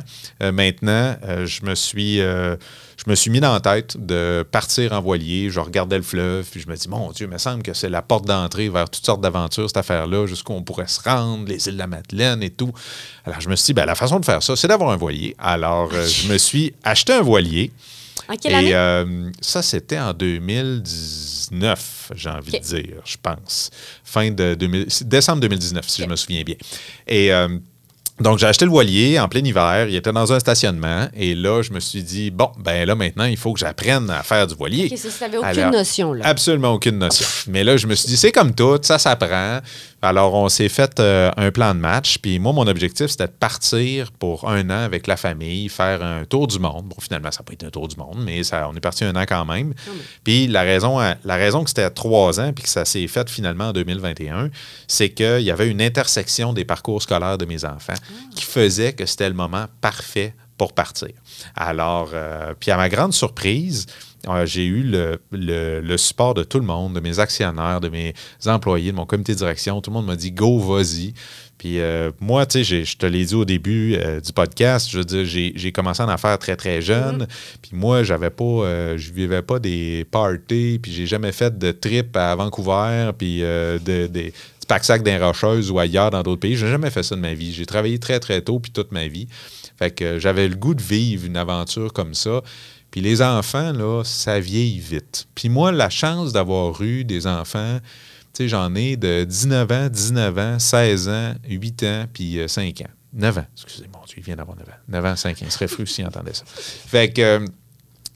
maintenant, 0.52 1.16
je 1.46 1.66
me 1.66 1.76
suis... 1.76 2.20
je 2.98 3.10
me 3.10 3.16
suis 3.16 3.30
mis 3.30 3.40
dans 3.40 3.54
la 3.54 3.60
tête 3.60 3.98
de 3.98 4.46
partir 4.50 4.94
en 4.94 5.02
voilier. 5.02 5.50
Je 5.50 5.60
regardais 5.60 5.98
le 5.98 6.04
fleuve, 6.04 6.46
puis 6.50 6.62
je 6.62 6.68
me 6.68 6.76
dis, 6.76 6.88
mon 6.88 7.12
Dieu, 7.12 7.28
il 7.28 7.32
me 7.32 7.38
semble 7.38 7.64
que 7.64 7.74
c'est 7.74 7.90
la 7.90 8.02
porte 8.02 8.26
d'entrée 8.26 8.70
vers 8.70 8.90
toutes 8.90 9.06
sortes 9.06 9.22
d'aventures, 9.22 9.68
cette 9.68 9.78
affaire-là, 9.78 10.26
jusqu'où 10.26 10.54
on 10.54 10.64
pourrait 10.64 10.88
se 10.88 11.02
rendre, 11.02 11.48
les 11.48 11.68
îles 11.68 11.74
de 11.74 11.80
la 11.80 11.88
Madeleine 11.88 12.42
et 12.42 12.50
tout. 12.50 12.72
Alors, 13.26 13.42
je 13.42 13.50
me 13.50 13.56
suis 13.56 13.68
dit, 13.68 13.74
ben, 13.74 13.86
la 13.86 13.96
façon 13.96 14.20
de 14.20 14.26
faire 14.26 14.42
ça, 14.42 14.56
c'est 14.56 14.68
d'avoir 14.68 14.92
un 14.92 14.98
voilier. 14.98 15.36
Alors, 15.38 15.90
euh, 15.94 16.08
je 16.08 16.32
me 16.32 16.38
suis 16.38 16.74
acheté 16.84 17.14
un 17.14 17.22
voilier. 17.22 17.72
En 18.28 18.36
quelle 18.36 18.56
année? 18.56 18.70
Et 18.70 18.76
euh, 18.76 19.30
ça, 19.42 19.62
c'était 19.62 20.00
en 20.00 20.14
2019, 20.14 22.12
j'ai 22.16 22.30
envie 22.30 22.52
de 22.54 22.58
dire, 22.60 23.02
je 23.04 23.18
pense. 23.22 23.70
Fin 24.04 24.32
de 24.32 24.56
2000 24.56 24.88
décembre 25.02 25.42
2019, 25.42 25.88
si 25.88 26.02
je 26.04 26.08
me 26.08 26.16
souviens 26.16 26.44
bien. 26.44 26.56
Et 27.08 27.32
euh, 27.32 27.60
donc, 28.20 28.40
j'ai 28.40 28.48
acheté 28.48 28.64
le 28.64 28.72
voilier 28.72 29.20
en 29.20 29.28
plein 29.28 29.44
hiver. 29.44 29.88
Il 29.90 29.96
était 29.96 30.14
dans 30.14 30.32
un 30.32 30.40
stationnement. 30.40 31.10
Et 31.14 31.36
là, 31.36 31.62
je 31.62 31.74
me 31.74 31.82
suis 31.82 32.02
dit, 32.02 32.32
bon, 32.32 32.50
ben 32.58 32.88
là, 32.88 32.96
maintenant, 32.96 33.26
il 33.26 33.36
faut 33.36 33.52
que 33.52 33.60
j'apprenne 33.60 34.10
à 34.10 34.24
faire 34.24 34.48
du 34.48 34.56
voilier. 34.56 34.96
Ça, 34.96 35.26
aucune 35.28 35.44
Alors, 35.44 35.72
notion, 35.72 36.14
là. 36.14 36.26
Absolument 36.26 36.72
aucune 36.74 36.98
notion. 36.98 37.28
Mais 37.48 37.66
là, 37.66 37.76
je 37.76 37.88
me 37.88 37.96
suis 37.96 38.08
dit, 38.08 38.16
c'est 38.16 38.32
comme 38.32 38.56
tout, 38.56 38.80
ça 38.84 39.00
s'apprend. 39.00 39.60
Alors, 40.06 40.34
on 40.36 40.48
s'est 40.50 40.70
fait 40.70 41.00
euh, 41.00 41.32
un 41.38 41.52
plan 41.52 41.74
de 41.74 41.80
match. 41.80 42.18
Puis 42.20 42.40
moi, 42.40 42.54
mon 42.54 42.68
objectif, 42.68 43.08
c'était 43.08 43.28
de 43.28 43.32
partir 43.32 44.12
pour 44.12 44.48
un 44.50 44.70
an 44.70 44.84
avec 44.84 45.08
la 45.08 45.18
famille, 45.18 45.68
faire 45.70 46.04
un 46.04 46.26
tour 46.26 46.48
du 46.48 46.60
monde. 46.60 46.86
Bon, 46.86 46.96
finalement, 47.02 47.32
ça 47.32 47.40
n'a 47.40 47.46
pas 47.46 47.54
été 47.54 47.66
un 47.66 47.70
tour 47.72 47.88
du 47.88 47.96
monde, 47.98 48.18
mais 48.24 48.44
ça, 48.44 48.70
on 48.72 48.76
est 48.76 48.80
parti 48.80 49.04
un 49.04 49.16
an 49.16 49.24
quand 49.28 49.46
même. 49.46 49.74
Puis 50.24 50.48
la 50.48 50.62
raison, 50.62 51.00
à- 51.00 51.16
la 51.26 51.36
raison 51.36 51.64
que 51.64 51.70
c'était 51.70 51.84
à 51.84 51.90
trois 51.90 52.40
ans, 52.40 52.54
puis 52.54 52.64
que 52.64 52.70
ça 52.70 52.86
s'est 52.86 53.08
fait 53.08 53.30
finalement 53.30 53.70
en 53.70 53.74
2021, 53.74 54.50
c'est 54.88 55.10
qu'il 55.10 55.42
y 55.42 55.52
avait 55.52 55.70
une 55.70 55.82
intersection 55.82 56.54
des 56.54 56.66
parcours 56.66 57.02
scolaires 57.02 57.38
de 57.38 57.46
mes 57.46 57.66
enfants 57.66 57.94
qui 58.36 58.44
faisait 58.46 58.94
que 58.94 59.06
c'était 59.06 59.30
le 59.30 59.36
moment 59.36 59.66
parfait 59.82 60.34
pour 60.58 60.74
partir. 60.74 61.10
Alors, 61.56 62.12
euh, 62.14 62.54
puis 62.60 62.72
à 62.72 62.78
ma 62.78 62.88
grande 62.90 63.14
surprise, 63.14 63.86
euh, 64.28 64.46
j'ai 64.46 64.66
eu 64.66 64.84
le, 64.84 65.20
le- 65.32 65.82
le 65.82 65.98
support 65.98 66.34
de 66.34 66.44
tout 66.44 66.60
le 66.60 66.66
monde, 66.66 66.94
de 66.96 67.00
mes 67.00 67.20
actionnaires, 67.20 67.80
de 67.82 67.90
mes 67.90 68.14
employés, 68.46 68.92
de 68.92 68.96
mon 68.98 69.06
comité 69.06 69.34
de 69.34 69.38
direction. 69.38 69.82
Tout 69.82 69.92
le 69.92 69.96
monde 69.96 70.06
m'a 70.08 70.16
dit 70.16 70.32
go, 70.32 70.60
vas-y. 70.60 71.14
Puis 71.58 71.80
euh, 71.80 72.12
moi, 72.20 72.46
tu 72.46 72.64
sais, 72.66 72.84
je 72.84 72.98
te 72.98 73.06
l'ai 73.06 73.24
dit 73.26 73.34
au 73.36 73.46
début 73.46 73.96
euh, 73.96 74.20
du 74.20 74.34
podcast, 74.34 74.90
je 74.92 74.98
veux 74.98 75.06
dire, 75.06 75.26
j'ai 75.26 75.54
j'ai 75.56 75.72
commencé 75.72 76.04
en 76.04 76.10
affaires 76.10 76.38
très, 76.38 76.56
très 76.58 76.82
jeune. 76.82 77.28
Puis 77.62 77.72
moi, 77.74 78.04
j'avais 78.04 78.30
pas, 78.30 78.44
euh, 78.44 78.98
je 78.98 79.14
vivais 79.14 79.42
pas 79.42 79.60
des 79.60 80.06
parties, 80.12 80.80
puis 80.82 80.92
j'ai 80.92 81.06
jamais 81.08 81.32
fait 81.32 81.58
de 81.58 81.72
trip 81.72 82.16
à 82.18 82.36
Vancouver, 82.36 83.12
puis 83.18 83.40
de, 83.40 84.08
des 84.08 84.34
pack-sac 84.68 85.04
d'un 85.04 85.24
Rocheuse 85.24 85.70
ou 85.70 85.78
ailleurs 85.78 86.10
dans 86.10 86.24
d'autres 86.24 86.42
pays. 86.42 86.56
J'ai 86.58 86.68
jamais 86.68 86.90
fait 86.90 87.04
ça 87.04 87.16
de 87.16 87.22
ma 87.22 87.36
vie. 87.36 87.54
J'ai 87.54 87.68
travaillé 87.68 88.00
très, 88.00 88.20
très 88.20 88.42
tôt, 88.42 88.60
puis 88.60 88.72
toute 88.72 88.92
ma 88.92 89.08
vie. 89.08 89.28
Fait 89.78 89.92
que 89.92 90.18
j'avais 90.20 90.48
le 90.48 90.56
goût 90.56 90.74
de 90.74 90.82
vivre 90.82 91.26
une 91.28 91.38
aventure 91.38 91.94
comme 91.94 92.14
ça. 92.16 92.42
Puis 92.96 93.02
les 93.02 93.22
enfants, 93.22 93.74
là, 93.74 94.04
ça 94.06 94.40
vieillit 94.40 94.80
vite. 94.80 95.28
Puis 95.36 95.50
moi, 95.50 95.74
la 95.74 95.90
chance 95.90 96.32
d'avoir 96.32 96.82
eu 96.82 97.04
des 97.04 97.28
enfants, 97.28 97.80
tu 98.34 98.44
sais, 98.44 98.48
j'en 98.48 98.74
ai 98.74 98.96
de 98.96 99.26
19 99.26 99.70
ans, 99.70 99.90
19 99.90 100.38
ans, 100.38 100.60
16 100.60 101.10
ans, 101.10 101.34
8 101.46 101.84
ans, 101.84 102.06
puis 102.14 102.40
euh, 102.40 102.48
5 102.48 102.80
ans. 102.80 102.94
9 103.12 103.40
ans, 103.40 103.46
excusez 103.54 103.90
mon 103.94 104.00
Dieu, 104.06 104.20
il 104.20 104.24
vient 104.24 104.38
d'avoir 104.38 104.56
9 104.56 104.70
ans. 104.70 104.80
9 104.88 105.06
ans, 105.08 105.16
5 105.18 105.30
ans, 105.30 105.46
il 105.46 105.52
serait 105.52 105.68
fru 105.68 105.86
s'il 105.86 106.08
entendait 106.08 106.34
ça. 106.34 106.46
Fait 106.46 107.12
que, 107.12 107.22
euh, 107.22 107.46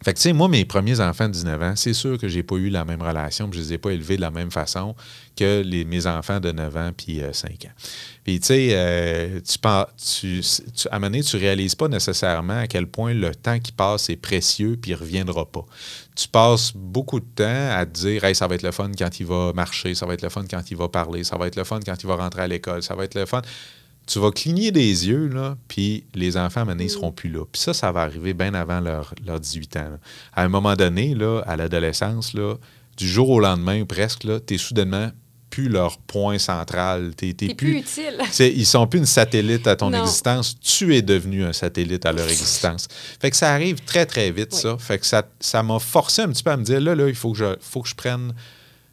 fait 0.03 0.13
que, 0.13 0.17
tu 0.17 0.23
sais, 0.23 0.33
moi, 0.33 0.47
mes 0.47 0.63
premiers 0.63 1.01
enfants 1.01 1.27
de 1.27 1.33
19 1.33 1.61
ans, 1.61 1.73
c'est 1.75 1.93
sûr 1.93 2.17
que 2.17 2.29
j'ai 2.29 2.41
pas 2.41 2.55
eu 2.55 2.69
la 2.69 2.85
même 2.85 3.01
relation, 3.01 3.49
puis 3.49 3.59
je 3.59 3.65
les 3.65 3.73
ai 3.73 3.77
pas 3.77 3.91
élevés 3.91 4.15
de 4.15 4.21
la 4.21 4.31
même 4.31 4.49
façon 4.49 4.95
que 5.35 5.61
les, 5.61 5.83
mes 5.83 6.07
enfants 6.07 6.39
de 6.39 6.51
9 6.51 6.77
ans 6.77 6.91
puis 6.95 7.21
euh, 7.21 7.33
5 7.33 7.65
ans. 7.65 7.73
Puis, 8.23 8.39
tu 8.39 8.47
sais, 8.47 8.69
euh, 8.71 9.41
tu, 9.41 9.57
tu, 9.97 10.41
tu, 10.73 10.87
à 10.87 10.95
un 10.95 10.99
moment 10.99 11.07
donné, 11.07 11.23
tu 11.23 11.35
réalises 11.35 11.75
pas 11.75 11.89
nécessairement 11.89 12.59
à 12.59 12.67
quel 12.67 12.87
point 12.87 13.13
le 13.13 13.35
temps 13.35 13.59
qui 13.59 13.73
passe 13.73 14.09
est 14.09 14.15
précieux 14.15 14.77
puis 14.81 14.91
il 14.91 14.95
reviendra 14.95 15.45
pas. 15.45 15.65
Tu 16.15 16.29
passes 16.29 16.71
beaucoup 16.73 17.19
de 17.19 17.25
temps 17.35 17.69
à 17.71 17.85
te 17.85 17.91
dire, 17.91 18.23
hey, 18.23 18.35
ça 18.35 18.47
va 18.47 18.55
être 18.55 18.63
le 18.63 18.71
fun 18.71 18.91
quand 18.97 19.19
il 19.19 19.25
va 19.25 19.51
marcher, 19.53 19.95
ça 19.95 20.05
va 20.05 20.13
être 20.13 20.21
le 20.21 20.29
fun 20.29 20.45
quand 20.49 20.71
il 20.71 20.77
va 20.77 20.87
parler, 20.87 21.25
ça 21.25 21.37
va 21.37 21.47
être 21.47 21.57
le 21.57 21.65
fun 21.65 21.79
quand 21.85 22.01
il 22.01 22.07
va 22.07 22.15
rentrer 22.15 22.43
à 22.43 22.47
l'école, 22.47 22.83
ça 22.83 22.95
va 22.95 23.03
être 23.03 23.15
le 23.15 23.25
fun 23.25 23.41
tu 24.09 24.17
vas 24.19 24.31
cligner 24.31 24.71
des 24.71 25.07
yeux, 25.07 25.27
là, 25.27 25.55
puis 25.67 26.03
les 26.15 26.35
enfants, 26.35 26.65
donné, 26.65 26.85
ils 26.85 26.89
seront 26.89 27.11
plus 27.11 27.29
là. 27.29 27.45
Puis 27.51 27.61
ça, 27.61 27.73
ça 27.73 27.91
va 27.91 28.01
arriver 28.01 28.33
bien 28.33 28.53
avant 28.55 28.79
leur, 28.79 29.13
leur 29.25 29.39
18 29.39 29.77
ans. 29.77 29.89
là. 29.91 29.99
À 30.33 30.43
un 30.43 30.49
moment 30.49 30.75
donné, 30.75 31.13
là, 31.13 31.41
à 31.45 31.55
l'adolescence, 31.55 32.33
là, 32.33 32.55
du 32.97 33.07
jour 33.07 33.29
au 33.29 33.39
lendemain, 33.39 33.85
presque, 33.85 34.27
tu 34.47 34.55
es 34.55 34.57
soudainement 34.57 35.11
plus 35.51 35.69
leur 35.69 35.97
point 35.99 36.37
central. 36.39 37.13
T'es 37.15 37.35
C'est 37.39 37.53
plus 37.55 37.77
utile. 37.79 38.19
ils 38.55 38.65
sont 38.65 38.87
plus 38.87 38.99
une 38.99 39.05
satellite 39.05 39.67
à 39.67 39.75
ton 39.75 39.89
Non. 39.91 40.01
existence. 40.01 40.59
Tu 40.59 40.95
es 40.95 41.01
devenu 41.01 41.43
un 41.43 41.53
satellite 41.53 42.05
à 42.05 42.11
leur 42.11 42.27
existence. 42.29 42.87
Fait 43.19 43.29
que 43.31 43.35
ça 43.37 43.51
arrive 43.53 43.79
très, 43.83 44.05
très 44.05 44.31
vite, 44.31 44.49
Oui. 44.53 44.59
ça. 44.59 44.77
Fait 44.79 44.97
que 44.99 45.05
ça, 45.05 45.23
ça 45.39 45.61
m'a 45.63 45.79
forcé 45.79 46.21
un 46.23 46.29
petit 46.29 46.43
peu 46.43 46.51
à 46.51 46.57
me 46.57 46.63
dire, 46.63 46.79
là, 46.81 46.95
là, 46.95 47.07
il 47.07 47.15
faut 47.15 47.31
que 47.31 47.37
je, 47.37 47.55
faut 47.61 47.81
que 47.81 47.89
je 47.89 47.95
prenne 47.95 48.33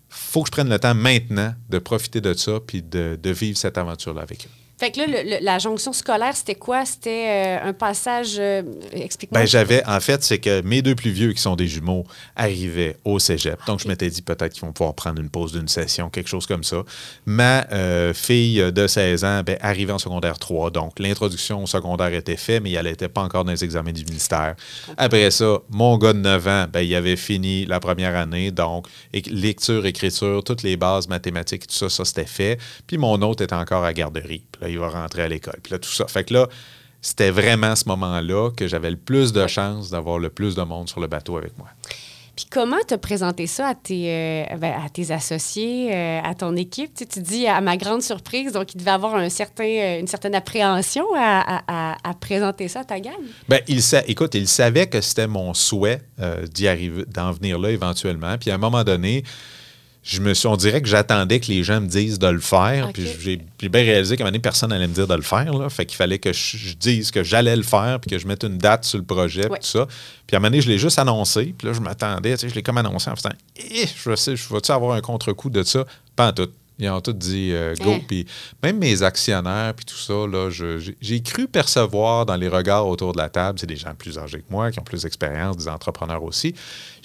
faut 0.08 0.42
que 0.42 0.48
je 0.48 0.52
prenne 0.52 0.68
le 0.70 0.78
temps 0.78 0.94
maintenant 0.94 1.54
de 1.68 1.78
profiter 1.78 2.20
de 2.20 2.32
ça 2.32 2.58
puis 2.66 2.82
de, 2.82 3.18
de 3.22 3.30
vivre 3.30 3.58
cette 3.58 3.76
aventure-là 3.76 4.22
avec 4.22 4.46
eux. 4.46 4.65
Fait 4.78 4.90
que 4.90 5.00
là, 5.00 5.06
le- 5.06 5.30
le- 5.30 5.44
la 5.44 5.58
jonction 5.58 5.92
scolaire, 5.94 6.36
c'était 6.36 6.54
quoi? 6.54 6.84
C'était 6.84 7.58
euh, 7.62 7.68
un 7.68 7.72
passage... 7.72 8.36
euh, 8.38 8.62
Explique-moi. 8.92 9.40
Ben, 9.40 9.46
j'avais, 9.46 9.82
en 9.86 10.00
fait, 10.00 10.22
c'est 10.22 10.38
que 10.38 10.60
mes 10.60 10.82
deux 10.82 10.94
plus 10.94 11.10
vieux, 11.12 11.32
qui 11.32 11.40
sont 11.40 11.56
des 11.56 11.66
jumeaux, 11.66 12.04
arrivaient 12.36 12.96
au 13.04 13.18
cégep. 13.18 13.58
Donc, 13.66 13.80
je 13.80 13.88
m'étais 13.88 14.10
dit 14.10 14.20
peut-être 14.20 14.52
qu'ils 14.52 14.64
vont 14.66 14.72
pouvoir 14.72 14.94
prendre 14.94 15.20
une 15.20 15.30
pause 15.30 15.52
d'une 15.52 15.68
session, 15.68 16.10
quelque 16.10 16.28
chose 16.28 16.46
comme 16.46 16.62
ça. 16.62 16.82
Ma 17.24 17.66
euh, 17.72 18.12
fille 18.12 18.70
de 18.72 18.86
16 18.86 19.24
ans 19.24 19.42
ben, 19.44 19.56
arrivait 19.62 19.92
en 19.94 19.98
secondaire 19.98 20.38
3. 20.38 20.70
Donc, 20.70 20.98
l'introduction 20.98 21.62
au 21.62 21.66
secondaire 21.66 22.12
était 22.12 22.36
faite, 22.36 22.62
mais 22.62 22.72
elle 22.72 22.84
n'était 22.86 23.08
pas 23.08 23.22
encore 23.22 23.44
dans 23.44 23.52
les 23.52 23.64
examens 23.64 23.92
du 23.92 24.04
ministère. 24.04 24.56
Après 24.98 25.30
ça, 25.30 25.58
mon 25.70 25.96
gars 25.96 26.12
de 26.12 26.18
9 26.18 26.46
ans, 26.48 26.66
ben, 26.70 26.80
il 26.82 26.94
avait 26.94 27.16
fini 27.16 27.64
la 27.64 27.80
première 27.80 28.14
année. 28.14 28.50
Donc, 28.50 28.86
lecture, 29.30 29.86
écriture, 29.86 30.44
toutes 30.44 30.62
les 30.62 30.76
bases 30.76 31.08
mathématiques, 31.08 31.66
tout 31.66 31.74
ça, 31.74 31.88
ça, 31.88 32.04
c'était 32.04 32.26
fait. 32.26 32.58
Puis 32.86 32.98
mon 32.98 33.20
autre 33.22 33.42
était 33.42 33.54
encore 33.54 33.84
à 33.84 33.92
garderie. 33.94 34.44
Puis 34.52 34.65
là, 34.66 34.72
il 34.72 34.78
va 34.78 34.88
rentrer 34.88 35.22
à 35.22 35.28
l'école. 35.28 35.58
Puis 35.62 35.72
là, 35.72 35.78
tout 35.78 35.90
ça. 35.90 36.06
Fait 36.06 36.24
que 36.24 36.34
là, 36.34 36.48
c'était 37.00 37.30
vraiment 37.30 37.68
à 37.68 37.76
ce 37.76 37.88
moment-là 37.88 38.50
que 38.56 38.66
j'avais 38.66 38.90
le 38.90 38.96
plus 38.96 39.32
de 39.32 39.46
chance 39.46 39.90
d'avoir 39.90 40.18
le 40.18 40.28
plus 40.28 40.54
de 40.54 40.62
monde 40.62 40.88
sur 40.88 41.00
le 41.00 41.06
bateau 41.06 41.36
avec 41.36 41.56
moi. 41.56 41.68
Puis 42.34 42.44
comment 42.50 42.76
te 42.86 42.94
présenter 42.96 43.46
ça 43.46 43.68
à 43.68 43.74
tes, 43.74 44.10
euh, 44.10 44.44
ben, 44.58 44.74
à 44.84 44.90
tes 44.90 45.10
associés, 45.10 45.88
euh, 45.94 46.20
à 46.22 46.34
ton 46.34 46.54
équipe? 46.54 46.92
Tu, 46.94 47.04
sais, 47.04 47.06
tu 47.06 47.20
dis, 47.20 47.46
à 47.46 47.62
ma 47.62 47.78
grande 47.78 48.02
surprise, 48.02 48.52
donc 48.52 48.74
il 48.74 48.78
devait 48.78 48.90
avoir 48.90 49.14
un 49.14 49.30
certain, 49.30 49.64
euh, 49.64 50.00
une 50.00 50.06
certaine 50.06 50.34
appréhension 50.34 51.06
à, 51.16 51.62
à- 51.66 52.14
présenter 52.20 52.68
ça 52.68 52.80
à 52.80 52.84
ta 52.84 53.00
gang. 53.00 53.14
Ben, 53.48 53.60
il 53.68 53.80
sa- 53.80 54.04
écoute, 54.06 54.34
il 54.34 54.48
savait 54.48 54.86
que 54.86 55.00
c'était 55.00 55.26
mon 55.28 55.54
souhait 55.54 56.02
euh, 56.20 56.44
d'y 56.46 56.68
arriver, 56.68 57.04
d'en 57.06 57.30
venir 57.32 57.58
là 57.58 57.70
éventuellement. 57.70 58.36
Puis 58.36 58.50
à 58.50 58.56
un 58.56 58.58
moment 58.58 58.84
donné, 58.84 59.22
je 60.08 60.20
me 60.20 60.34
suis, 60.34 60.46
on 60.46 60.56
dirait 60.56 60.80
que 60.80 60.86
j'attendais 60.88 61.40
que 61.40 61.48
les 61.48 61.64
gens 61.64 61.80
me 61.80 61.88
disent 61.88 62.20
de 62.20 62.28
le 62.28 62.38
faire. 62.38 62.92
Puis 62.92 63.04
j'ai 63.20 63.40
j'ai 63.60 63.68
bien 63.68 63.82
réalisé 63.82 64.16
qu'à 64.16 64.22
un 64.22 64.26
moment 64.26 64.30
donné, 64.32 64.40
personne 64.40 64.70
n'allait 64.70 64.86
me 64.86 64.94
dire 64.94 65.08
de 65.08 65.14
le 65.14 65.22
faire. 65.22 65.52
Là. 65.52 65.68
Fait 65.68 65.84
qu'il 65.84 65.96
fallait 65.96 66.20
que 66.20 66.32
je, 66.32 66.56
je 66.56 66.74
dise 66.74 67.10
que 67.10 67.24
j'allais 67.24 67.56
le 67.56 67.64
faire, 67.64 67.98
puis 68.00 68.10
que 68.10 68.18
je 68.18 68.26
mette 68.28 68.44
une 68.44 68.56
date 68.56 68.84
sur 68.84 68.98
le 68.98 69.04
projet, 69.04 69.48
Ouais. 69.50 69.58
tout 69.58 69.66
ça. 69.66 69.86
Puis 70.26 70.34
à 70.34 70.36
un 70.36 70.40
moment 70.40 70.50
donné, 70.50 70.60
je 70.62 70.68
l'ai 70.68 70.78
juste 70.78 71.00
annoncé. 71.00 71.52
Puis 71.58 71.66
là, 71.66 71.72
je 71.72 71.80
m'attendais, 71.80 72.34
tu 72.34 72.42
sais, 72.42 72.48
je 72.48 72.54
l'ai 72.54 72.62
comme 72.62 72.78
annoncé 72.78 73.10
en 73.10 73.16
faisant 73.16 73.30
Eh, 73.56 73.86
je 74.04 74.14
sais, 74.14 74.36
je 74.36 74.48
vais-tu 74.54 74.70
avoir 74.70 74.94
un 74.96 75.00
contre-coup 75.00 75.50
de 75.50 75.64
ça? 75.64 75.84
Pas 76.14 76.28
en 76.28 76.32
tout. 76.32 76.48
Ils 76.78 76.90
ont 76.90 77.00
tous 77.00 77.12
dit 77.14 77.50
euh, 77.52 77.74
go. 77.76 77.90
Hein. 77.92 78.00
Puis 78.06 78.26
même 78.62 78.78
mes 78.78 79.02
actionnaires, 79.02 79.72
puis 79.74 79.84
tout 79.86 79.96
ça, 79.96 80.12
là, 80.26 80.50
je- 80.50 80.92
j'ai- 81.00 81.22
cru 81.22 81.48
percevoir 81.48 82.26
dans 82.26 82.36
les 82.36 82.48
regards 82.48 82.86
autour 82.86 83.12
de 83.12 83.18
la 83.18 83.28
table, 83.30 83.58
c'est 83.58 83.66
des 83.66 83.76
gens 83.76 83.94
plus 83.94 84.18
âgés 84.18 84.38
que 84.40 84.50
moi, 84.50 84.70
qui 84.70 84.78
ont 84.78 84.84
plus 84.84 85.02
d'expérience, 85.02 85.56
des 85.56 85.68
entrepreneurs 85.68 86.22
aussi. 86.22 86.54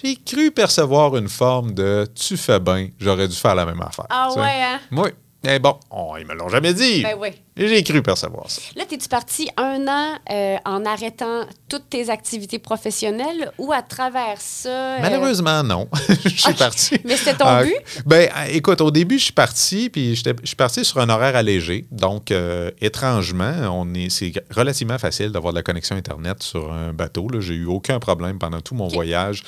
J'ai 0.04 0.16
cru 0.18 0.52
percevoir 0.52 1.16
une 1.16 1.30
forme 1.30 1.74
de 1.74 2.06
tu 2.14 2.36
fais 2.38 2.60
bien, 2.60 2.90
j'aurais 3.00 3.28
dû 3.28 3.36
faire 3.36 3.56
la 3.56 3.66
même 3.66 3.82
affaire. 3.82 4.06
Ah 4.10 4.30
ouais, 4.36 4.62
hein? 4.62 4.80
Oui. 4.92 5.10
Mais 5.44 5.58
bon, 5.58 5.76
on, 5.89 6.18
ils 6.18 6.26
me 6.28 6.36
l'ont 6.36 6.50
jamais 6.50 6.74
dit. 6.74 7.02
Ben 7.02 7.16
oui. 7.20 7.30
J'ai 7.58 7.82
cru 7.84 8.02
percevoir 8.04 8.50
ça. 8.50 8.62
Là, 8.76 8.84
es-tu 8.92 9.08
parti 9.10 9.50
un 9.58 9.88
an 9.88 10.20
euh, 10.30 10.58
en 10.66 10.86
arrêtant 10.86 11.46
toutes 11.68 11.89
tes 11.89 12.10
activités 12.12 12.60
professionnelles 12.60 13.52
ou 13.58 13.74
à 13.74 13.82
travers 13.82 14.39
ça... 14.39 14.70
euh, 14.70 14.98
Malheureusement, 15.02 15.64
non. 15.64 15.88
je 16.26 16.30
suis 16.30 16.54
parti. 16.54 16.98
Mais 17.06 17.18
c'était 17.18 17.36
ton 17.38 17.46
Ah, 17.48 17.64
but? 17.64 17.74
Ben, 18.06 18.30
écoute, 18.50 18.82
au 18.82 18.92
début, 18.92 19.18
je 19.18 19.26
suis 19.26 19.34
parti, 19.34 19.89
puis 19.89 20.16
je 20.16 20.22
suis 20.44 20.56
parti 20.56 20.86
sur 20.86 21.00
un 21.00 21.10
horaire 21.10 21.36
allégé. 21.36 21.86
Donc, 21.92 22.30
euh, 22.32 22.70
étrangement, 22.80 23.54
on 23.72 23.94
est, 23.96 24.10
c'est 24.10 24.32
relativement 24.56 24.98
facile 25.00 25.32
d'avoir 25.32 25.54
de 25.54 25.58
la 25.58 25.64
connexion 25.64 25.96
Internet 25.96 26.44
sur 26.44 26.72
un 26.72 26.94
bateau. 26.94 27.28
là. 27.30 27.39
J'ai 27.42 27.56
eu 27.56 27.66
aucun 27.66 28.00
problème 28.00 28.38
pendant 28.39 28.62
tout 28.62 28.76
mon 28.76 28.88
voyage 28.88 29.44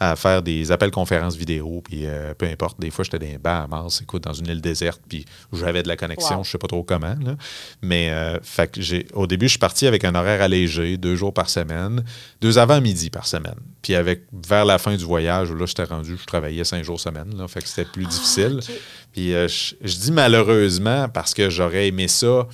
à 0.00 0.14
faire 0.16 0.42
des 0.42 0.70
appels 0.70 0.90
conférences 0.90 1.36
vidéo, 1.36 1.82
puis 1.84 2.02
euh, 2.06 2.34
peu 2.34 2.46
importe. 2.46 2.78
Des 2.80 2.90
fois, 2.90 3.04
j'étais 3.04 3.18
dans 3.18 3.26
les 3.26 3.38
Bahamas, 3.38 4.00
écoute, 4.02 4.22
dans 4.24 4.32
une 4.32 4.46
île 4.46 4.60
déserte, 4.60 5.00
puis 5.08 5.24
j'avais 5.52 5.82
de 5.82 5.88
la 5.88 5.96
connexion, 5.96 6.38
Wow. 6.38 6.44
je 6.44 6.50
sais 6.52 6.58
pas 6.58 6.68
trop 6.68 6.82
comment. 6.84 7.16
là. 7.24 7.36
Mais 7.82 8.10
euh, 8.10 8.38
fait 8.42 8.70
que 8.70 8.80
j'ai, 8.80 9.06
au 9.14 9.26
début, 9.26 9.46
je 9.46 9.50
suis 9.52 9.58
parti 9.58 9.86
avec 9.86 10.04
un 10.04 10.14
horaire 10.14 10.40
allégé, 10.42 10.96
deux 10.96 11.16
jours 11.16 11.32
par 11.34 11.50
semaine, 11.50 12.04
deux 12.40 12.58
avant-midi 12.58 13.10
par 13.10 13.26
semaine. 13.26 13.56
Puis 13.82 13.94
avec 13.94 14.22
vers 14.32 14.64
la 14.64 14.78
fin 14.78 14.94
du 14.96 15.04
voyage, 15.04 15.50
là, 15.52 15.66
j'étais 15.66 15.84
rendu, 15.84 16.16
je 16.20 16.26
travaillais 16.26 16.64
cinq 16.64 16.84
jours 16.84 17.00
semaine, 17.00 17.36
là, 17.36 17.48
fait 17.48 17.62
que 17.62 17.68
c'était 17.68 17.88
plus 17.90 18.06
difficile. 18.06 18.60
ok. 18.62 18.74
Puis 19.12 19.34
euh, 19.34 19.48
je, 19.48 19.74
je 19.82 19.96
dis 19.96 20.12
malheureusement 20.12 21.08
parce 21.08 21.34
que 21.34 21.50
j'aurais 21.50 21.88
aimé 21.88 22.08
ça 22.08 22.46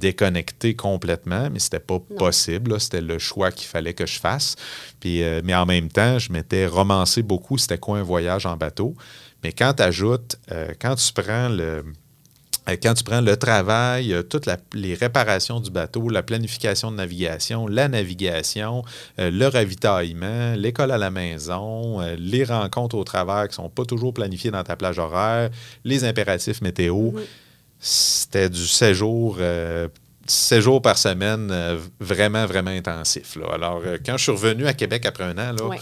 déconnecter 0.00 0.74
complètement, 0.74 1.48
mais 1.52 1.58
c'était 1.58 1.78
pas 1.78 1.98
possible. 2.18 2.80
C'était 2.80 3.00
le 3.00 3.18
choix 3.18 3.50
qu'il 3.52 3.68
fallait 3.68 3.94
que 3.94 4.06
je 4.06 4.18
fasse. 4.18 4.56
Puis, 4.98 5.22
euh, 5.22 5.40
mais 5.44 5.54
en 5.54 5.66
même 5.66 5.88
temps, 5.88 6.18
je 6.18 6.32
m'étais 6.32 6.66
romancé 6.66 7.22
beaucoup 7.22 7.58
c'était 7.58 7.78
quoi 7.78 7.98
un 7.98 8.02
voyage 8.02 8.46
en 8.46 8.56
bateau. 8.56 8.94
Mais 9.44 9.52
quand 9.52 9.74
tu 9.74 9.82
ajoutes, 9.82 10.36
quand 10.80 10.94
tu 10.96 11.12
prends 11.12 11.48
le, 11.48 11.84
euh, 12.68 12.76
quand 12.82 12.92
tu 12.94 13.02
prends 13.04 13.22
le 13.22 13.36
travail, 13.36 14.12
euh, 14.12 14.22
toutes 14.22 14.44
la- 14.46 14.58
les 14.74 14.94
réparations 14.94 15.60
du 15.60 15.70
bateau, 15.70 16.08
la 16.10 16.22
planification 16.22 16.90
de 16.92 16.96
navigation, 16.96 17.66
la 17.66 17.88
navigation, 17.88 18.84
euh, 19.18 19.30
le 19.30 19.46
ravitaillement, 19.46 20.54
l'école 20.56 20.90
à 20.90 20.98
la 20.98 21.10
maison, 21.10 22.00
euh, 22.02 22.16
les 22.18 22.44
rencontres 22.44 22.96
au 22.96 23.04
travers 23.04 23.44
qui 23.48 23.52
ne 23.60 23.64
sont 23.64 23.70
pas 23.70 23.84
toujours 23.86 24.12
planifiées 24.12 24.50
dans 24.50 24.62
ta 24.62 24.76
plage 24.76 24.98
horaire, 24.98 25.48
les 25.84 26.04
impératifs 26.04 26.60
météo, 26.60 27.12
c'était 27.80 28.48
du 28.50 28.66
séjour. 28.66 29.36
euh, 29.40 29.88
séjour 30.26 30.80
par 30.80 30.96
semaine 30.96 31.48
euh, 31.50 31.78
vraiment, 31.98 32.46
vraiment 32.46 32.70
intensif. 32.70 33.34
là. 33.34 33.46
Alors, 33.54 33.80
euh, 33.84 33.98
quand 34.04 34.16
je 34.16 34.22
suis 34.22 34.30
revenu 34.32 34.64
à 34.68 34.74
Québec 34.74 35.04
après 35.04 35.24
un 35.24 35.32
an, 35.38 35.52
là, 35.58 35.64
Ouais. 35.64 35.80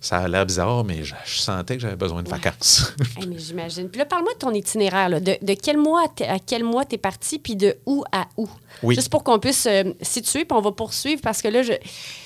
ça 0.00 0.18
a 0.20 0.28
l'air 0.28 0.46
bizarre, 0.46 0.84
mais 0.84 1.04
je, 1.04 1.14
je 1.26 1.38
sentais 1.38 1.74
que 1.76 1.82
j'avais 1.82 1.96
besoin 1.96 2.22
de 2.22 2.28
vacances. 2.30 2.94
Mais 3.28 3.38
j'imagine. 3.38 3.90
Puis 3.90 3.98
là, 3.98 4.06
parle-moi 4.06 4.32
de 4.32 4.38
ton 4.38 4.54
itinéraire. 4.54 5.10
là. 5.10 5.20
De, 5.20 5.36
de 5.42 5.52
quel 5.54 5.76
mois 5.76 6.06
t'es- 6.16 6.26
à 6.26 6.38
quel 6.38 6.64
mois 6.64 6.86
tu 6.86 6.94
es 6.94 6.98
parti, 6.98 7.38
puis 7.38 7.56
de 7.56 7.76
où 7.84 8.02
à 8.10 8.26
où? 8.38 8.48
Oui. 8.82 8.94
Juste 8.94 9.10
pour 9.10 9.22
qu'on 9.22 9.38
puisse 9.38 9.68
situer, 10.00 10.46
puis 10.46 10.56
on 10.56 10.62
va 10.62 10.72
poursuivre, 10.72 11.20
parce 11.20 11.42
que 11.42 11.48
là, 11.48 11.62
je, 11.62 11.74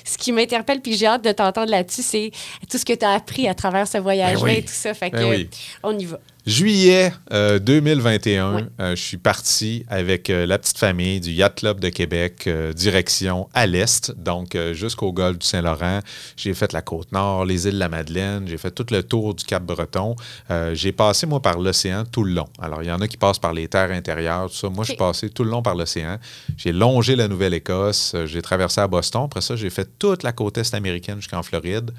ce 0.04 0.16
qui 0.16 0.30
m'interpelle, 0.30 0.80
puis 0.80 0.92
que 0.92 0.98
j'ai 0.98 1.06
hâte 1.06 1.24
de 1.24 1.32
t'entendre 1.32 1.72
là-dessus, 1.72 2.02
c'est 2.02 2.30
tout 2.70 2.78
ce 2.78 2.84
que 2.84 2.92
tu 2.92 3.04
as 3.04 3.10
appris 3.14 3.48
à 3.48 3.54
travers 3.54 3.88
ce 3.88 3.98
voyage-là 3.98 4.44
Ben 4.44 4.52
oui. 4.52 4.58
et 4.58 4.62
tout 4.62 4.68
ça. 4.72 4.94
Fait 4.94 5.10
que, 5.10 5.16
Ben 5.16 5.28
oui. 5.30 5.50
on 5.82 5.98
y 5.98 6.04
va. 6.04 6.20
Juillet 6.46 7.10
euh, 7.32 7.58
2021, 7.58 8.54
Ouais. 8.54 8.64
euh, 8.78 8.90
je 8.94 9.00
suis 9.00 9.16
parti 9.16 9.86
avec 9.88 10.28
euh, 10.28 10.44
la 10.44 10.58
petite 10.58 10.76
famille 10.76 11.18
du 11.18 11.30
Yacht 11.30 11.54
Club 11.60 11.80
de 11.80 11.88
Québec, 11.88 12.44
euh, 12.46 12.74
direction 12.74 13.48
à 13.54 13.66
l'est, 13.66 14.12
donc 14.18 14.54
euh, 14.54 14.74
jusqu'au 14.74 15.10
golfe 15.10 15.38
du 15.38 15.46
Saint-Laurent. 15.46 16.00
J'ai 16.36 16.52
fait 16.52 16.74
la 16.74 16.82
côte 16.82 17.10
nord, 17.12 17.46
les 17.46 17.66
îles 17.66 17.72
de 17.74 17.78
la 17.78 17.88
Madeleine, 17.88 18.46
j'ai 18.46 18.58
fait 18.58 18.70
tout 18.70 18.84
le 18.90 19.02
tour 19.02 19.34
du 19.34 19.42
Cap-Breton. 19.42 20.16
Euh, 20.50 20.74
j'ai 20.74 20.92
passé, 20.92 21.26
moi, 21.26 21.40
par 21.40 21.58
l'océan 21.58 22.04
tout 22.04 22.24
le 22.24 22.34
long. 22.34 22.48
Alors, 22.60 22.82
il 22.82 22.88
y 22.88 22.92
en 22.92 23.00
a 23.00 23.08
qui 23.08 23.16
passent 23.16 23.38
par 23.38 23.54
les 23.54 23.66
terres 23.66 23.90
intérieures, 23.92 24.50
tout 24.50 24.56
ça. 24.56 24.68
Moi, 24.68 24.84
je 24.84 24.90
suis 24.90 24.98
passé 24.98 25.30
tout 25.30 25.44
le 25.44 25.50
long 25.50 25.62
par 25.62 25.74
l'océan. 25.74 26.18
J'ai 26.58 26.72
longé 26.72 27.16
la 27.16 27.26
Nouvelle-Écosse, 27.26 28.12
euh, 28.14 28.26
j'ai 28.26 28.42
traversé 28.42 28.82
à 28.82 28.86
Boston. 28.86 29.22
Après 29.24 29.40
ça, 29.40 29.56
j'ai 29.56 29.70
fait 29.70 29.88
toute 29.98 30.22
la 30.22 30.32
côte 30.32 30.58
est 30.58 30.74
américaine 30.74 31.16
jusqu'en 31.16 31.42
Floride. 31.42 31.90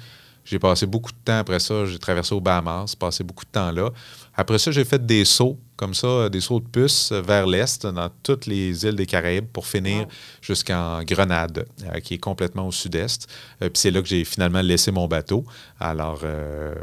J'ai 0.44 0.60
passé 0.60 0.86
beaucoup 0.86 1.10
de 1.10 1.16
temps 1.24 1.38
après 1.40 1.58
ça. 1.58 1.86
J'ai 1.86 1.98
traversé 1.98 2.32
aux 2.32 2.40
Bahamas, 2.40 2.94
passé 2.94 3.24
beaucoup 3.24 3.44
de 3.44 3.50
temps 3.50 3.72
là. 3.72 3.90
Après 4.36 4.58
ça, 4.58 4.70
j'ai 4.70 4.84
fait 4.84 5.04
des 5.04 5.24
sauts, 5.24 5.58
comme 5.76 5.94
ça, 5.94 6.06
euh, 6.06 6.28
des 6.28 6.40
sauts 6.40 6.60
de 6.60 6.68
puce 6.68 7.10
euh, 7.12 7.22
vers 7.22 7.46
l'est, 7.46 7.86
dans 7.86 8.10
toutes 8.22 8.46
les 8.46 8.84
îles 8.84 8.96
des 8.96 9.06
Caraïbes, 9.06 9.46
pour 9.46 9.66
finir 9.66 10.02
Wow. 10.02 10.08
jusqu'en 10.42 11.02
Grenade, 11.04 11.66
euh, 11.84 12.00
qui 12.00 12.14
est 12.14 12.18
complètement 12.18 12.66
au 12.66 12.72
sud-est. 12.72 13.26
Euh, 13.62 13.68
Puis 13.70 13.80
c'est 13.80 13.90
là 13.90 14.02
que 14.02 14.08
j'ai 14.08 14.24
finalement 14.24 14.60
laissé 14.62 14.90
mon 14.92 15.08
bateau. 15.08 15.44
Alors, 15.80 16.20
euh, 16.24 16.74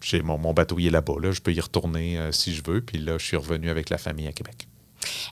j'ai 0.00 0.22
mon, 0.22 0.38
mon 0.38 0.52
bateau, 0.54 0.76
il 0.78 0.86
est 0.86 0.90
là-bas. 0.90 1.14
Là. 1.20 1.32
Je 1.32 1.40
peux 1.40 1.52
y 1.52 1.60
retourner 1.60 2.20
si 2.30 2.54
je 2.54 2.62
veux. 2.64 2.80
Puis 2.80 2.98
là, 2.98 3.18
je 3.18 3.24
suis 3.24 3.36
revenu 3.36 3.70
avec 3.70 3.90
la 3.90 3.98
famille 3.98 4.28
à 4.28 4.32
Québec. 4.32 4.65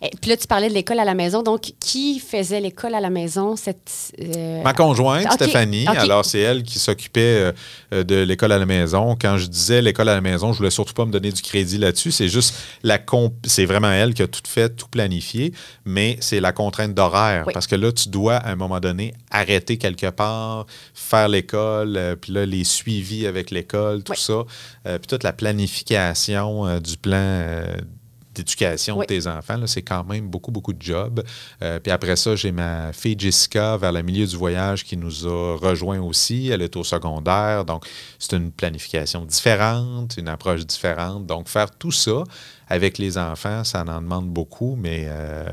Et 0.03 0.11
puis 0.21 0.31
là, 0.31 0.37
tu 0.37 0.47
parlais 0.47 0.69
de 0.69 0.75
l'école 0.75 0.99
à 1.01 1.05
la 1.05 1.15
maison. 1.15 1.43
Donc, 1.43 1.73
qui 1.81 2.19
faisait 2.21 2.61
l'école 2.61 2.95
à 2.95 3.01
la 3.01 3.11
maison? 3.11 3.57
Cette, 3.57 4.13
euh, 4.21 4.63
Ma 4.63 4.73
conjointe, 4.75 5.31
Stéphanie, 5.33 5.87
alors 5.87 6.25
c'est 6.25 6.41
elle 6.41 6.63
qui 6.63 6.79
s'occupait 6.79 7.53
euh, 7.93 8.05
de 8.05 8.17
l'école 8.23 8.53
à 8.53 8.59
la 8.59 8.67
maison. 8.67 9.17
Quand 9.21 9.39
je 9.39 9.47
disais 9.47 9.83
l'école 9.83 10.09
à 10.09 10.15
la 10.15 10.21
maison, 10.21 10.53
je 10.53 10.59
voulais 10.59 10.71
surtout 10.71 10.95
pas 10.95 11.05
me 11.05 11.11
donner 11.13 11.33
du 11.33 11.43
crédit 11.43 11.79
là-dessus. 11.79 12.11
C'est 12.13 12.29
juste 12.29 12.55
la 12.83 12.99
comp- 12.99 13.35
c'est 13.47 13.65
vraiment 13.65 13.91
elle 13.91 14.15
qui 14.15 14.23
a 14.23 14.27
tout 14.29 14.41
fait, 14.47 14.71
tout 14.71 14.89
planifié, 14.89 15.53
mais 15.85 16.17
c'est 16.21 16.41
la 16.41 16.53
contrainte 16.53 16.95
d'horaire. 16.95 17.45
Oui. 17.47 17.53
Parce 17.53 17.67
que 17.67 17.77
là, 17.77 17.93
tu 17.93 18.09
dois 18.09 18.37
à 18.37 18.51
un 18.51 18.57
moment 18.57 18.81
donné 18.81 19.15
arrêter 19.31 19.77
quelque 19.79 20.11
part, 20.11 20.67
faire 20.95 21.29
l'école, 21.29 21.97
euh, 21.97 22.17
puis 22.17 22.33
là, 22.33 22.47
les 22.47 22.65
suivis 22.65 23.27
avec 23.27 23.51
l'école, 23.51 24.03
tout 24.03 24.13
Oui. 24.13 24.19
ça, 24.19 24.45
puis 24.99 25.07
toute 25.09 25.23
la 25.23 25.33
planification 25.33 26.79
du 26.81 26.97
plan. 26.97 27.63
D'éducation 28.35 28.99
Oui. 28.99 29.07
de 29.07 29.15
tes 29.15 29.27
enfants, 29.27 29.59
c'est 29.67 29.83
quand 29.83 30.05
même 30.05 30.29
beaucoup, 30.29 30.51
beaucoup 30.51 30.73
de 30.73 30.83
jobs. 30.83 31.23
Euh, 31.63 31.79
puis 31.81 31.93
après 31.93 32.17
ça, 32.17 32.37
j'ai 32.37 32.53
ma 32.53 32.93
fille 32.93 33.17
Jessica 33.19 33.77
vers 33.77 33.93
le 33.93 34.03
milieu 34.03 34.27
du 34.27 34.37
voyage 34.37 34.85
qui 34.85 34.97
nous 34.97 35.27
a 35.27 35.57
rejoint 35.57 36.01
aussi. 36.01 36.49
Elle 36.49 36.63
est 36.63 36.77
au 36.77 36.85
secondaire, 36.85 37.65
donc 37.65 37.87
c'est 38.19 38.37
une 38.37 38.51
planification 38.51 39.25
différente, 39.25 40.17
une 40.17 40.29
approche 40.29 40.67
différente. 40.67 41.27
Donc 41.27 41.49
faire 41.49 41.71
tout 41.71 41.93
ça 41.93 42.25
avec 42.69 42.99
les 42.99 43.19
enfants, 43.19 43.63
ça 43.65 43.85
en 43.87 44.01
demande 44.01 44.29
beaucoup, 44.29 44.77
mais 44.77 45.07
euh, 45.09 45.45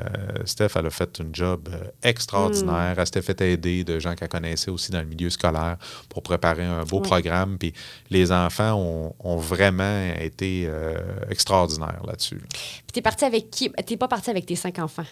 Steph, 0.45 0.70
elle 0.76 0.86
a 0.86 0.89
fait 0.89 1.20
un 1.20 1.28
job 1.34 1.70
euh, 1.72 1.84
extraordinaire. 2.03 2.95
Elle 2.97 3.05
s'était 3.05 3.22
fait 3.22 3.41
aider 3.41 3.84
de 3.84 3.99
gens 3.99 4.16
qu'elle 4.16 4.30
connaissait 4.30 4.72
aussi 4.72 4.91
dans 4.91 4.99
le 4.99 5.05
milieu 5.05 5.30
scolaire 5.30 5.78
pour 6.09 6.24
préparer 6.24 6.64
un 6.64 6.84
beau 6.84 7.01
programme. 7.01 7.57
Puis 7.57 7.74
les 8.09 8.32
enfants 8.32 8.74
ont, 8.76 9.16
ont 9.20 9.38
vraiment 9.38 10.14
été 10.20 10.66
euh, 10.68 10.95
extraordinaires 11.30 12.01
là-dessus. 12.05 12.41
Puis 12.49 12.93
t'es 12.93 13.01
parti 13.01 13.26
avec 13.26 13.49
qui? 13.49 13.70
T'es 13.86 13.97
pas 13.97 14.07
parti 14.07 14.30
avec 14.30 14.45
tes 14.45 14.55
cinq 14.55 14.80
enfants? 14.80 15.05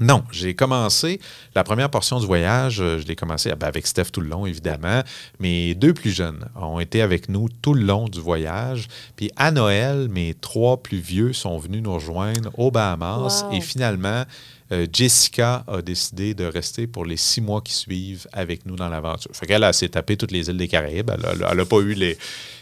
Non, 0.00 0.24
j'ai 0.32 0.54
commencé 0.54 1.20
la 1.54 1.64
première 1.64 1.90
portion 1.90 2.18
du 2.18 2.26
voyage, 2.26 2.80
euh, 2.80 2.98
je 2.98 3.06
l'ai 3.06 3.14
commencé 3.14 3.50
ah 3.52 3.56
ben, 3.56 3.66
avec 3.66 3.86
Steph 3.86 4.06
tout 4.12 4.20
le 4.22 4.28
long, 4.28 4.46
évidemment. 4.46 5.02
Mes 5.38 5.74
deux 5.74 5.92
plus 5.92 6.10
jeunes 6.10 6.48
ont 6.56 6.80
été 6.80 7.02
avec 7.02 7.28
nous 7.28 7.48
tout 7.60 7.74
le 7.74 7.82
long 7.84 8.08
du 8.08 8.18
voyage. 8.20 8.88
Puis 9.16 9.30
à 9.36 9.50
Noël, 9.50 10.08
mes 10.08 10.34
trois 10.34 10.82
plus 10.82 10.98
vieux 10.98 11.32
sont 11.34 11.58
venus 11.58 11.82
nous 11.82 11.92
rejoindre 11.92 12.50
aux 12.58 12.70
Bahamas. 12.70 13.44
Wow. 13.44 13.52
Et 13.52 13.60
finalement, 13.60 14.24
euh, 14.72 14.86
Jessica 14.90 15.64
a 15.68 15.82
décidé 15.82 16.32
de 16.32 16.46
rester 16.46 16.86
pour 16.86 17.04
les 17.04 17.18
six 17.18 17.42
mois 17.42 17.60
qui 17.60 17.74
suivent 17.74 18.26
avec 18.32 18.64
nous 18.64 18.76
dans 18.76 18.88
l'aventure. 18.88 19.30
Fait 19.34 19.44
qu'elle 19.46 19.62
elle 19.62 19.74
s'est 19.74 19.90
tapé 19.90 20.16
toutes 20.16 20.32
les 20.32 20.48
îles 20.48 20.56
des 20.56 20.68
Caraïbes. 20.68 21.10
Elle 21.10 21.56
n'a 21.56 21.64
pas 21.66 21.78
eu 21.80 21.92
les, 21.92 22.16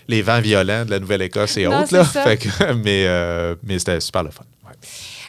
les 0.08 0.20
vents 0.22 0.40
violents 0.40 0.84
de 0.84 0.90
la 0.90 0.98
Nouvelle-Écosse 0.98 1.56
et 1.58 1.64
Non, 1.66 1.82
autres. 1.82 1.94
Là. 1.94 2.04
Fait 2.04 2.38
que- 2.38 2.72
mais 2.84 3.04
euh, 3.06 3.54
mais 3.62 3.78
c'était 3.78 4.00
super 4.00 4.24
le 4.24 4.30
fun. 4.30 4.42
Ouais. 4.66 4.74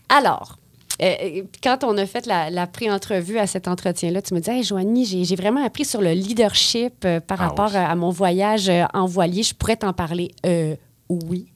Alors, 0.10 0.58
Euh, 1.02 1.42
quand 1.64 1.84
on 1.84 1.98
a 1.98 2.06
fait 2.06 2.26
la, 2.26 2.50
la 2.50 2.68
pré-entrevue 2.68 3.38
à 3.40 3.48
cet 3.48 3.68
entretien-là, 3.68 4.22
tu 4.22 4.34
me 4.34 4.40
disais, 4.40 4.58
hey, 4.58 4.64
Joanie, 4.64 5.26
j'ai 5.26 5.36
vraiment 5.36 5.64
appris 5.66 5.86
sur 5.86 6.02
le 6.02 6.12
leadership 6.12 6.94
euh, 7.06 7.20
par 7.20 7.42
Ah 7.42 7.48
rapport 7.48 7.72
oui. 7.72 7.78
à, 7.78 7.96
mon 7.96 8.10
voyage 8.12 8.70
euh, 8.70 8.84
en 8.94 9.06
voilier. 9.06 9.44
Je 9.44 9.54
pourrais 9.56 9.78
t'en 9.78 9.94
parler. 9.94 10.32
Euh, 10.46 10.76
oui. 11.10 11.48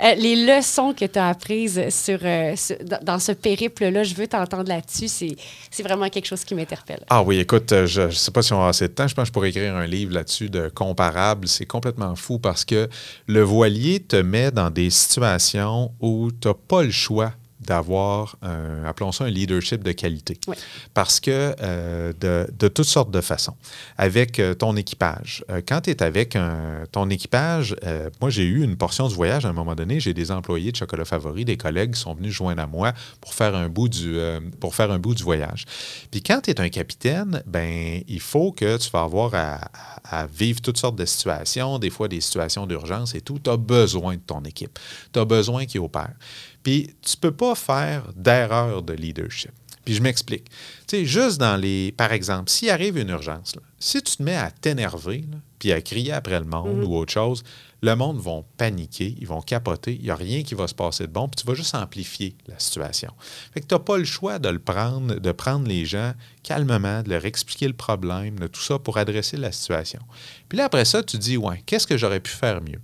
Euh, 0.00 0.14
les 0.14 0.36
leçons 0.46 0.94
que 0.94 1.04
tu 1.06 1.18
as 1.18 1.28
apprises 1.30 1.88
sur, 1.88 2.20
euh, 2.22 2.54
sur- 2.54 2.76
dans, 3.02 3.18
ce 3.18 3.32
périple-là, 3.32 4.04
je 4.04 4.14
veux 4.14 4.28
t'entendre 4.28 4.68
là-dessus. 4.68 5.08
C'est 5.08 5.82
vraiment 5.82 6.08
quelque 6.08 6.26
chose 6.26 6.44
qui 6.44 6.54
m'interpelle. 6.54 7.02
Ah 7.10 7.20
oui, 7.24 7.38
écoute, 7.40 7.72
euh, 7.72 7.86
je 7.86 8.02
ne 8.02 8.10
sais 8.10 8.30
pas 8.30 8.42
si 8.42 8.52
on 8.52 8.62
a 8.62 8.68
assez 8.68 8.86
de 8.86 8.92
temps. 8.92 9.08
Je 9.08 9.14
pense 9.14 9.24
que 9.24 9.26
je 9.28 9.32
pourrais 9.32 9.48
écrire 9.48 9.74
un 9.74 9.86
livre 9.86 10.12
là-dessus 10.14 10.50
de 10.50 10.68
comparable. 10.68 11.48
C'est 11.48 11.66
complètement 11.66 12.14
fou 12.14 12.38
parce 12.38 12.64
que 12.64 12.88
le 13.26 13.42
voilier 13.42 13.98
te 14.00 14.14
met 14.16 14.52
dans 14.52 14.70
des 14.70 14.90
situations 14.90 15.90
où 16.00 16.30
tu 16.30 16.46
n'as 16.46 16.54
pas 16.54 16.84
le 16.84 16.90
choix 16.92 17.32
d'avoir, 17.66 18.36
un- 18.42 18.84
appelons 18.84 19.12
ça 19.12 19.24
un 19.24 19.30
leadership 19.30 19.82
de 19.82 19.92
qualité. 19.92 20.38
Oui. 20.48 20.56
Parce 20.94 21.20
que 21.20 21.54
euh, 21.60 22.12
de, 22.20 22.48
de 22.58 22.68
toutes 22.68 22.86
sortes 22.86 23.10
de 23.10 23.20
façons. 23.20 23.54
Avec 23.98 24.38
euh, 24.38 24.54
ton 24.54 24.76
équipage. 24.76 25.44
Euh, 25.50 25.60
quand 25.66 25.82
tu 25.82 25.90
es 25.90 26.02
avec 26.02 26.36
un- 26.36 26.84
ton 26.90 27.08
équipage, 27.10 27.74
moi 28.20 28.30
j'ai 28.30 28.44
eu 28.44 28.62
une 28.62 28.76
portion 28.76 29.08
du 29.08 29.14
voyage 29.14 29.44
à 29.44 29.48
un 29.48 29.52
moment 29.52 29.74
donné. 29.74 30.00
J'ai 30.00 30.14
des 30.14 30.30
employés 30.30 30.72
de 30.72 30.76
Chocolat 30.76 31.04
Favori, 31.04 31.44
des 31.44 31.56
collègues 31.56 31.94
qui 31.94 32.00
sont 32.00 32.14
venus 32.14 32.32
joindre 32.32 32.62
à 32.62 32.66
moi 32.66 32.92
pour 33.20 33.34
faire 33.34 33.54
un 33.54 33.68
bout 33.68 33.88
du, 33.88 34.18
pour 34.60 34.74
faire 34.74 34.90
un 34.90 34.98
bout 34.98 35.14
du 35.14 35.22
voyage. 35.22 35.64
Puis 36.10 36.22
quand 36.22 36.40
tu 36.42 36.50
es 36.50 36.60
un 36.60 36.68
capitaine, 36.68 37.42
ben 37.46 38.02
il 38.08 38.20
faut 38.20 38.52
que 38.52 38.76
tu 38.76 38.90
vas 38.90 39.02
avoir 39.02 39.32
à 39.34 40.26
vivre 40.26 40.60
toutes 40.60 40.78
sortes 40.78 40.96
de 40.96 41.04
situations, 41.04 41.78
des 41.78 41.90
fois 41.90 42.08
des 42.08 42.20
situations 42.20 42.66
d'urgence 42.66 43.14
et 43.14 43.20
tout. 43.20 43.38
Tu 43.42 43.50
as 43.50 43.56
besoin 43.56 44.14
de 44.14 44.20
ton 44.20 44.40
équipe. 44.42 44.78
Tu 45.12 45.18
as 45.18 45.24
besoin 45.24 45.64
qu'ils 45.66 45.80
opèrent. 45.80 46.14
Puis 46.62 46.94
tu 47.02 47.16
peux 47.16 47.32
pas 47.32 47.54
faire 47.54 48.12
d'erreur 48.14 48.82
de 48.82 48.92
leadership. 48.92 49.52
Puis 49.84 49.94
je 49.94 50.02
m'explique. 50.02 50.44
Tu 50.86 50.98
sais, 50.98 51.04
juste 51.04 51.38
dans 51.38 51.56
les. 51.56 51.92
Par 51.92 52.12
exemple, 52.12 52.50
s'il 52.50 52.70
arrive 52.70 52.98
une 52.98 53.08
urgence, 53.08 53.56
là, 53.56 53.62
si 53.78 54.00
tu 54.02 54.16
te 54.16 54.22
mets 54.22 54.36
à 54.36 54.50
t'énerver, 54.50 55.24
puis 55.58 55.72
à 55.72 55.80
crier 55.80 56.12
après 56.12 56.38
le 56.38 56.46
monde 56.46 56.84
ou 56.84 56.94
autre 56.94 57.12
chose, 57.12 57.42
le 57.82 57.96
monde 57.96 58.18
vont 58.18 58.44
paniquer, 58.56 59.16
ils 59.20 59.26
vont 59.26 59.40
capoter, 59.40 59.94
il 59.94 60.02
n'y 60.02 60.10
a 60.10 60.14
rien 60.14 60.44
qui 60.44 60.54
va 60.54 60.68
se 60.68 60.74
passer 60.74 61.08
de 61.08 61.12
bon, 61.12 61.28
puis 61.28 61.42
tu 61.42 61.46
vas 61.48 61.54
juste 61.54 61.74
amplifier 61.74 62.36
la 62.46 62.58
situation. 62.60 63.12
Fait 63.52 63.60
que 63.60 63.66
tu 63.66 63.74
n'as 63.74 63.80
pas 63.80 63.98
le 63.98 64.04
choix 64.04 64.38
de 64.38 64.48
le 64.48 64.60
prendre, 64.60 65.16
de 65.16 65.32
prendre 65.32 65.66
les 65.66 65.84
gens 65.84 66.12
calmement, 66.44 67.02
de 67.02 67.10
leur 67.10 67.24
expliquer 67.24 67.66
le 67.66 67.74
problème, 67.74 68.38
de 68.38 68.46
tout 68.46 68.60
ça 68.60 68.78
pour 68.78 68.98
adresser 68.98 69.36
la 69.36 69.50
situation. 69.50 70.00
Puis 70.48 70.58
là, 70.58 70.66
après 70.66 70.84
ça, 70.84 71.02
tu 71.02 71.18
dis, 71.18 71.36
ouais, 71.36 71.60
qu'est-ce 71.66 71.88
que 71.88 71.96
j'aurais 71.96 72.20
pu 72.20 72.30
faire 72.30 72.62
mieux? 72.62 72.80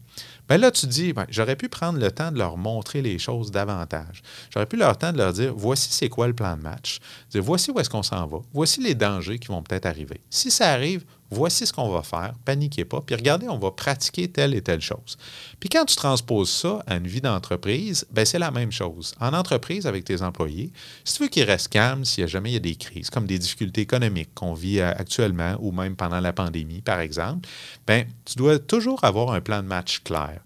Bien 0.48 0.56
là, 0.56 0.70
tu 0.70 0.86
dis, 0.86 1.12
ben, 1.12 1.26
j'aurais 1.28 1.56
pu 1.56 1.68
prendre 1.68 1.98
le 1.98 2.10
temps 2.10 2.32
de 2.32 2.38
leur 2.38 2.56
montrer 2.56 3.02
les 3.02 3.18
choses 3.18 3.50
davantage. 3.50 4.22
J'aurais 4.50 4.66
pu 4.66 4.76
leur 4.76 4.96
temps 4.96 5.12
de 5.12 5.18
leur 5.18 5.32
dire, 5.32 5.52
voici 5.54 5.88
c'est 5.90 6.08
quoi 6.08 6.26
le 6.26 6.32
plan 6.32 6.56
de 6.56 6.62
match. 6.62 7.00
Dire, 7.30 7.42
voici 7.42 7.70
où 7.70 7.78
est-ce 7.78 7.90
qu'on 7.90 8.02
s'en 8.02 8.26
va. 8.26 8.38
Voici 8.54 8.80
les 8.80 8.94
dangers 8.94 9.38
qui 9.38 9.48
vont 9.48 9.62
peut-être 9.62 9.84
arriver. 9.84 10.20
Si 10.30 10.50
ça 10.50 10.70
arrive, 10.70 11.04
voici 11.30 11.66
ce 11.66 11.72
qu'on 11.72 11.88
va 11.88 12.02
faire. 12.02 12.34
Paniquez 12.44 12.84
pas. 12.84 13.00
Puis 13.00 13.14
regardez, 13.14 13.48
on 13.48 13.58
va 13.58 13.70
pratiquer 13.70 14.28
telle 14.28 14.54
et 14.54 14.62
telle 14.62 14.80
chose. 14.80 15.16
Puis 15.60 15.68
quand 15.68 15.84
tu 15.84 15.96
transposes 15.96 16.50
ça 16.50 16.82
à 16.86 16.96
une 16.96 17.06
vie 17.06 17.20
d'entreprise, 17.20 18.06
ben 18.10 18.24
c'est 18.24 18.38
la 18.38 18.50
même 18.50 18.72
chose. 18.72 19.14
En 19.20 19.32
entreprise, 19.32 19.86
avec 19.86 20.04
tes 20.04 20.22
employés, 20.22 20.72
si 21.04 21.14
tu 21.14 21.22
veux 21.22 21.28
qu'ils 21.28 21.44
restent 21.44 21.68
calmes 21.68 22.04
s'il 22.04 22.26
jamais 22.26 22.50
il 22.50 22.54
y 22.54 22.56
a 22.56 22.60
des 22.60 22.76
crises, 22.76 23.10
comme 23.10 23.26
des 23.26 23.38
difficultés 23.38 23.80
économiques 23.80 24.30
qu'on 24.34 24.54
vit 24.54 24.80
euh, 24.80 24.90
actuellement 24.90 25.56
ou 25.60 25.72
même 25.72 25.96
pendant 25.96 26.20
la 26.20 26.32
pandémie, 26.32 26.80
par 26.80 27.00
exemple, 27.00 27.48
ben 27.86 28.06
tu 28.24 28.36
dois 28.36 28.58
toujours 28.58 29.04
avoir 29.04 29.32
un 29.32 29.40
plan 29.40 29.62
de 29.62 29.68
match 29.68 30.00
clair 30.02 30.40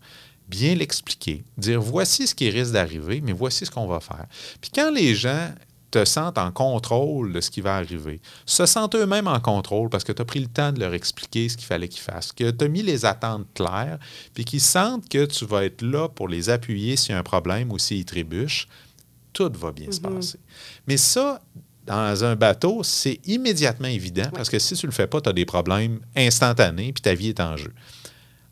bien 0.49 0.75
l'expliquer, 0.75 1.45
dire 1.57 1.81
voici 1.81 2.27
ce 2.27 2.35
qui 2.35 2.51
risque 2.51 2.73
d'arriver, 2.73 3.23
mais 3.23 3.33
voici 3.33 3.65
ce 3.65 3.71
qu'on 3.71 3.87
va 3.87 4.01
faire. 4.01 4.27
Puis 4.61 4.71
quand 4.75 4.91
les 4.91 5.15
gens 5.15 5.49
te 5.93 6.05
sentent 6.07 6.39
en 6.39 6.51
contrôle 6.51 7.33
de 7.33 7.41
ce 7.41 7.51
qui 7.51 7.61
va 7.61 7.77
arriver, 7.77 8.21
se 8.47 8.67
sentent 8.67 8.95
eux-mêmes 8.95 9.29
en 9.29 9.39
contrôle 9.41 9.91
parce 9.91 10.05
que 10.05 10.11
tu 10.11 10.23
as 10.23 10.25
pris 10.25 10.41
le 10.41 10.47
temps 10.47 10.73
de 10.73 10.81
leur 10.81 10.95
expliquer 10.95 11.49
ce 11.49 11.57
qu'il 11.57 11.67
fallait 11.67 11.89
qu'ils 11.89 12.03
fassent, 12.03 12.33
que 12.33 12.51
tu 12.51 12.65
as 12.65 12.69
mis 12.69 12.83
les 12.83 13.05
attentes 13.05 13.47
claires, 13.55 13.99
puis 14.35 14.45
qu'ils 14.45 14.63
sentent 14.63 15.09
que 15.09 15.27
tu 15.27 15.45
vas 15.45 15.65
être 15.65 15.83
là 15.83 16.09
pour 16.09 16.29
les 16.29 16.49
appuyer 16.49 16.97
s'il 16.97 17.13
y 17.13 17.15
a 17.15 17.19
un 17.19 17.23
problème 17.23 17.71
ou 17.71 17.79
s'ils 17.79 18.07
trébuchent, 18.07 18.69
tout 19.35 19.53
va 19.55 19.71
bien 19.71 19.93
se 19.93 20.01
passer. 20.01 20.39
Mais 20.87 20.97
ça, 20.97 21.43
dans 21.87 22.25
un 22.25 22.37
bateau, 22.37 22.83
c'est 22.83 23.21
immédiatement 23.27 23.89
évident 23.89 24.31
parce 24.35 24.49
que 24.49 24.59
si 24.59 24.75
tu 24.75 24.87
le 24.87 24.93
fais 24.93 25.07
pas, 25.07 25.21
tu 25.21 25.29
as 25.29 25.35
des 25.35 25.45
problèmes 25.45 26.01
instantanés 26.17 26.93
puis 26.93 27.03
ta 27.03 27.15
vie 27.15 27.29
est 27.29 27.41
en 27.41 27.57
jeu. 27.59 27.73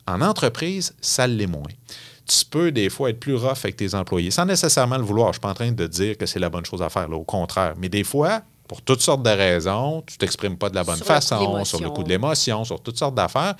En 0.05 0.21
entreprise, 0.21 0.93
ça 1.01 1.25
l'est 1.25 1.47
moins. 1.47 1.63
Tu 2.39 2.45
peux 2.45 2.71
des 2.71 2.89
fois 2.89 3.09
être 3.09 3.19
plus 3.19 3.35
rough 3.35 3.57
avec 3.63 3.75
tes 3.75 3.93
employés 3.93 4.31
sans 4.31 4.45
nécessairement 4.45 4.97
le 4.97 5.03
vouloir. 5.03 5.27
Je 5.27 5.29
ne 5.29 5.33
suis 5.33 5.41
pas 5.41 5.49
en 5.49 5.53
train 5.53 5.71
de 5.71 5.87
dire 5.87 6.17
que 6.17 6.25
c'est 6.25 6.39
la 6.39 6.49
bonne 6.49 6.65
chose 6.65 6.81
à 6.81 6.89
faire, 6.89 7.09
là, 7.09 7.17
au 7.17 7.23
contraire. 7.25 7.73
Mais 7.77 7.89
des 7.89 8.03
fois, 8.05 8.41
pour 8.67 8.81
toutes 8.81 9.01
sortes 9.01 9.23
de 9.23 9.29
raisons, 9.29 10.01
tu 10.07 10.17
t'exprimes 10.17 10.57
pas 10.57 10.69
de 10.69 10.75
la 10.75 10.83
bonne 10.85 10.95
Sur 10.97 11.05
façon, 11.07 11.35
sur 11.65 11.79
le 11.81 11.89
coup 11.89 12.03
de 12.03 12.09
l'émotion, 12.09 12.63
sur 12.63 12.79
toutes 12.81 12.97
sortes 12.97 13.15
d'affaires. 13.15 13.55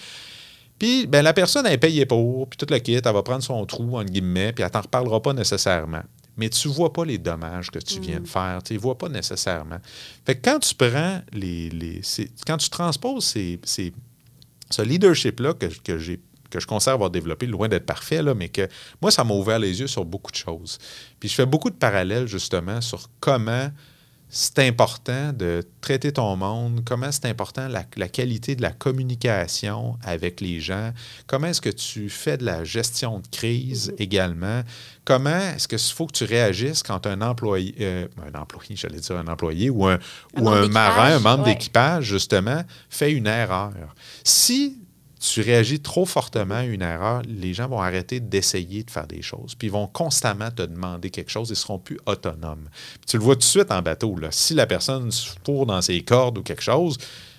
Puis 0.79 1.05
ben, 1.05 1.21
la 1.21 1.33
personne, 1.33 1.65
elle 1.65 1.73
est 1.73 1.77
payée 1.77 2.05
pour, 2.05 2.47
puis 2.47 2.57
tout 2.57 2.65
le 2.69 2.79
kit, 2.79 2.93
elle 2.93 3.03
va 3.03 3.21
prendre 3.23 3.43
son 3.43 3.65
trou, 3.65 3.97
entre 3.97 4.09
guillemets, 4.11 4.53
puis 4.53 4.63
elle 4.63 4.71
t'en 4.71 4.81
reparlera 4.81 5.21
pas 5.21 5.33
nécessairement. 5.33 6.01
Mais 6.37 6.49
tu 6.49 6.69
ne 6.69 6.73
vois 6.73 6.93
pas 6.93 7.03
les 7.03 7.17
dommages 7.17 7.69
que 7.71 7.79
tu 7.79 7.99
viens 7.99 8.19
de 8.21 8.27
faire. 8.27 8.61
Tu 8.63 8.73
ne 8.75 8.79
vois 8.79 8.97
pas 8.97 9.09
nécessairement. 9.09 9.77
Fait 10.25 10.35
que 10.37 10.49
quand 10.49 10.59
tu 10.59 10.73
prends 10.73 11.19
les. 11.33 11.69
les 11.69 12.01
quand 12.47 12.57
tu 12.57 12.69
transposes 12.69 13.25
ces, 13.25 13.59
ces- 13.65 13.93
ce 14.69 14.81
leadership-là 14.81 15.53
que, 15.55 15.65
que 15.83 15.97
j'ai 15.99 16.21
que 16.51 16.59
je 16.59 16.67
conserve 16.67 16.95
avoir 16.95 17.09
développé, 17.09 17.47
loin 17.47 17.67
d'être 17.67 17.85
parfait, 17.85 18.21
là, 18.21 18.35
mais 18.35 18.49
que 18.49 18.67
moi, 19.01 19.09
ça 19.09 19.23
m'a 19.23 19.33
ouvert 19.33 19.57
les 19.57 19.79
yeux 19.79 19.87
sur 19.87 20.05
beaucoup 20.05 20.31
de 20.31 20.37
choses. 20.37 20.77
Puis 21.19 21.29
je 21.29 21.33
fais 21.33 21.45
beaucoup 21.47 21.71
de 21.71 21.75
parallèles, 21.75 22.27
justement, 22.27 22.81
sur 22.81 23.09
comment 23.19 23.71
c'est 24.33 24.59
important 24.59 25.33
de 25.33 25.61
traiter 25.81 26.13
ton 26.13 26.37
monde, 26.37 26.83
comment 26.85 27.11
c'est 27.11 27.25
important 27.25 27.67
la, 27.67 27.83
la 27.97 28.07
qualité 28.07 28.55
de 28.55 28.61
la 28.61 28.71
communication 28.71 29.97
avec 30.03 30.39
les 30.39 30.61
gens, 30.61 30.93
comment 31.27 31.47
est-ce 31.47 31.59
que 31.59 31.69
tu 31.69 32.09
fais 32.09 32.37
de 32.37 32.45
la 32.45 32.63
gestion 32.63 33.19
de 33.19 33.27
crise 33.27 33.93
également, 33.99 34.61
comment 35.03 35.37
est-ce 35.37 35.67
qu'il 35.67 35.77
faut 35.79 36.07
que 36.07 36.13
tu 36.13 36.23
réagisses 36.23 36.81
quand 36.81 37.07
un 37.07 37.21
employé, 37.21 37.75
euh, 37.81 38.07
un 38.25 38.39
employé, 38.39 38.77
j'allais 38.77 39.01
dire 39.01 39.17
un 39.17 39.27
employé, 39.27 39.69
ou 39.69 39.85
un, 39.85 39.99
Un 40.37 40.41
ou 40.41 40.49
un 40.49 40.69
marin, 40.69 41.17
un 41.17 41.19
membre 41.19 41.43
ouais. 41.43 41.53
d'équipage, 41.53 42.05
justement, 42.05 42.63
fait 42.89 43.11
une 43.11 43.27
erreur. 43.27 43.73
Si 44.23 44.77
tu 45.21 45.41
réagis 45.41 45.79
trop 45.79 46.05
fortement 46.05 46.55
à 46.55 46.63
une 46.63 46.81
erreur, 46.81 47.21
les 47.27 47.53
gens 47.53 47.67
vont 47.67 47.79
arrêter 47.79 48.19
d'essayer 48.19 48.83
de 48.83 48.89
faire 48.89 49.05
des 49.05 49.21
choses. 49.21 49.53
Puis 49.53 49.67
ils 49.67 49.71
vont 49.71 49.85
constamment 49.85 50.49
te 50.49 50.63
demander 50.63 51.11
quelque 51.11 51.29
chose 51.29 51.49
et 51.49 51.53
ne 51.53 51.55
seront 51.55 51.77
plus 51.77 51.99
autonomes. 52.07 52.67
Puis 52.93 53.05
tu 53.07 53.17
le 53.17 53.23
vois 53.23 53.35
tout 53.35 53.39
de 53.41 53.43
suite 53.43 53.71
en 53.71 53.83
bateau. 53.83 54.15
Là. 54.17 54.29
Si 54.31 54.55
la 54.55 54.65
personne 54.65 55.11
se 55.11 55.29
fourre 55.45 55.67
dans 55.67 55.81
ses 55.81 56.01
cordes 56.01 56.39
ou 56.39 56.43
quelque 56.43 56.63
chose, 56.63 56.97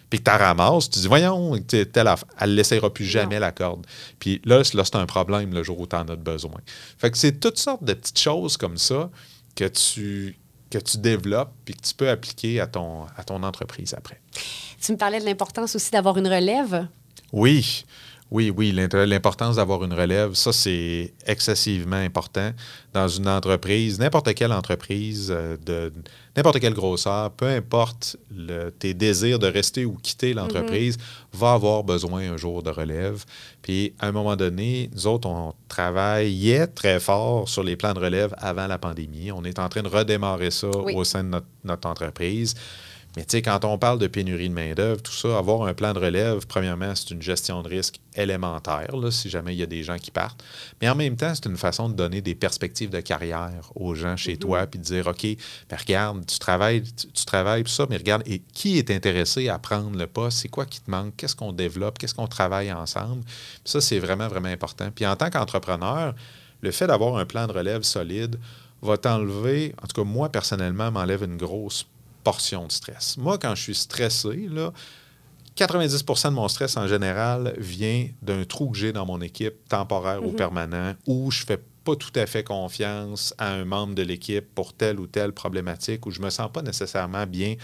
puis 0.08 0.20
que 0.20 0.24
tu 0.24 0.30
la 0.30 0.36
ramasses, 0.38 0.90
tu 0.90 1.00
dis, 1.00 1.08
voyons, 1.08 1.54
affaire. 1.54 2.24
elle 2.38 2.50
ne 2.50 2.54
laissera 2.54 2.92
plus 2.92 3.04
jamais 3.04 3.40
la 3.40 3.50
corde. 3.50 3.84
Puis 4.20 4.40
là, 4.44 4.62
c'est- 4.62 4.74
là, 4.76 4.84
c'est 4.84 4.96
un 4.96 5.06
problème 5.06 5.52
le 5.52 5.64
jour 5.64 5.80
où 5.80 5.86
tu 5.88 5.96
en 5.96 6.06
as 6.06 6.16
besoin. 6.16 6.60
Fait 6.98 7.10
que 7.10 7.18
c'est 7.18 7.40
toutes 7.40 7.58
sortes 7.58 7.82
de 7.82 7.94
petites 7.94 8.18
choses 8.18 8.56
comme 8.56 8.76
ça 8.76 9.10
que 9.56 9.66
tu, 9.66 10.38
que 10.70 10.78
tu 10.78 10.98
développes 10.98 11.52
puis 11.64 11.74
que 11.74 11.80
tu 11.82 11.94
peux 11.94 12.08
appliquer 12.10 12.60
à 12.60 12.66
ton, 12.68 13.06
à 13.16 13.24
ton 13.24 13.42
entreprise 13.42 13.92
après. 13.96 14.20
Tu 14.80 14.92
me 14.92 14.96
parlais 14.98 15.18
de 15.18 15.24
l'importance 15.24 15.74
aussi 15.74 15.90
d'avoir 15.90 16.16
une 16.18 16.28
relève. 16.28 16.86
Oui, 17.32 17.84
oui, 18.30 18.50
oui. 18.54 18.72
L'importance 18.72 19.56
d'avoir 19.56 19.84
une 19.84 19.92
relève, 19.92 20.34
ça, 20.34 20.52
c'est 20.52 21.12
excessivement 21.26 21.96
important 21.96 22.52
dans 22.94 23.08
une 23.08 23.28
entreprise, 23.28 23.98
n'importe 23.98 24.32
quelle 24.34 24.52
entreprise, 24.52 25.28
euh, 25.34 25.56
de 25.64 25.92
n'importe 26.34 26.58
quelle 26.60 26.72
grosseur, 26.72 27.30
peu 27.32 27.46
importe 27.46 28.16
le- 28.34 28.70
tes 28.70 28.94
désirs 28.94 29.38
de 29.38 29.46
rester 29.46 29.84
ou 29.84 29.94
quitter 30.02 30.32
l'entreprise, 30.32 30.96
va 31.34 31.52
avoir 31.52 31.84
besoin 31.84 32.32
un 32.32 32.36
jour 32.38 32.62
de 32.62 32.70
relève. 32.70 33.24
Puis, 33.60 33.92
à 33.98 34.08
un 34.08 34.12
moment 34.12 34.34
donné, 34.36 34.88
nous 34.94 35.06
autres, 35.06 35.28
on 35.28 35.52
travaillait 35.68 36.66
très 36.68 37.00
fort 37.00 37.48
sur 37.50 37.62
les 37.62 37.76
plans 37.76 37.92
de 37.92 37.98
relève 38.00 38.34
avant 38.38 38.66
la 38.66 38.78
pandémie. 38.78 39.30
On 39.30 39.44
est 39.44 39.58
en 39.58 39.68
train 39.68 39.82
de 39.82 39.88
redémarrer 39.88 40.50
ça 40.50 40.68
Oui. 40.84 40.94
au 40.94 41.04
sein 41.04 41.22
de 41.22 41.28
notre, 41.28 41.46
notre 41.64 41.86
entreprise. 41.88 42.54
Mais 43.16 43.24
tu 43.24 43.32
sais, 43.32 43.42
quand 43.42 43.64
on 43.64 43.76
parle 43.76 43.98
de 43.98 44.06
pénurie 44.06 44.48
de 44.48 44.54
main-d'œuvre, 44.54 45.02
tout 45.02 45.12
ça, 45.12 45.36
avoir 45.36 45.64
un 45.64 45.74
plan 45.74 45.92
de 45.92 45.98
relève, 45.98 46.46
premièrement, 46.46 46.94
c'est 46.94 47.10
une 47.10 47.20
gestion 47.20 47.62
de 47.62 47.68
risque 47.68 48.00
élémentaire, 48.14 48.96
là, 48.96 49.10
si 49.10 49.28
jamais 49.28 49.54
il 49.54 49.58
y 49.58 49.62
a 49.62 49.66
des 49.66 49.82
gens 49.82 49.98
qui 49.98 50.10
partent. 50.10 50.42
Mais 50.80 50.88
en 50.88 50.94
même 50.94 51.16
temps, 51.16 51.34
c'est 51.34 51.46
une 51.46 51.58
façon 51.58 51.90
de 51.90 51.94
donner 51.94 52.22
des 52.22 52.34
perspectives 52.34 52.88
de 52.88 53.00
carrière 53.00 53.70
aux 53.74 53.94
gens 53.94 54.16
chez 54.16 54.38
toi, 54.38 54.66
puis 54.66 54.78
de 54.78 54.84
dire, 54.84 55.06
OK, 55.06 55.26
ben 55.68 55.76
regarde, 55.76 56.24
tu 56.24 56.38
travailles, 56.38 56.82
tu, 56.82 57.06
tu 57.08 57.24
travailles, 57.26 57.64
puis 57.64 57.72
ça, 57.72 57.86
mais 57.90 57.98
regarde, 57.98 58.22
et 58.26 58.40
qui 58.52 58.78
est 58.78 58.90
intéressé 58.90 59.48
à 59.48 59.58
prendre 59.58 59.96
le 59.96 60.06
poste? 60.06 60.38
C'est 60.38 60.48
quoi 60.48 60.64
qui 60.64 60.80
te 60.80 60.90
manque? 60.90 61.14
Qu'est-ce 61.16 61.36
qu'on 61.36 61.52
développe? 61.52 61.98
Qu'est-ce 61.98 62.14
qu'on 62.14 62.28
travaille 62.28 62.72
ensemble? 62.72 63.24
Puis 63.24 63.72
ça, 63.72 63.80
c'est 63.82 63.98
vraiment, 63.98 64.28
vraiment 64.28 64.48
important. 64.48 64.90
Puis 64.94 65.06
en 65.06 65.16
tant 65.16 65.28
qu'entrepreneur, 65.28 66.14
le 66.62 66.70
fait 66.70 66.86
d'avoir 66.86 67.16
un 67.16 67.26
plan 67.26 67.46
de 67.46 67.52
relève 67.52 67.82
solide 67.82 68.38
va 68.80 68.96
t'enlever, 68.96 69.74
en 69.82 69.86
tout 69.86 70.02
cas, 70.02 70.08
moi, 70.08 70.28
personnellement, 70.28 70.90
m'enlève 70.90 71.22
une 71.22 71.36
grosse 71.36 71.86
portion 72.22 72.66
de 72.66 72.72
stress. 72.72 73.16
Moi, 73.16 73.38
quand 73.38 73.54
je 73.54 73.62
suis 73.62 73.74
stressé, 73.74 74.48
là, 74.50 74.72
90% 75.56 76.30
de 76.30 76.34
mon 76.34 76.48
stress 76.48 76.76
en 76.76 76.86
général 76.86 77.54
vient 77.58 78.08
d'un 78.22 78.44
trou 78.44 78.70
que 78.70 78.78
j'ai 78.78 78.92
dans 78.92 79.04
mon 79.04 79.20
équipe, 79.20 79.68
temporaire 79.68 80.24
ou 80.24 80.32
permanent, 80.32 80.94
où 81.06 81.30
je 81.30 81.44
fais 81.44 81.60
pas 81.84 81.96
tout 81.96 82.12
à 82.14 82.26
fait 82.26 82.44
confiance 82.44 83.34
à 83.38 83.52
un 83.52 83.64
membre 83.64 83.94
de 83.94 84.02
l'équipe 84.02 84.46
pour 84.54 84.72
telle 84.72 85.00
ou 85.00 85.06
telle 85.06 85.32
problématique 85.32 86.06
ou 86.06 86.10
je 86.10 86.20
me 86.20 86.30
sens 86.30 86.50
pas 86.50 86.62
nécessairement 86.62 87.26
bien 87.26 87.56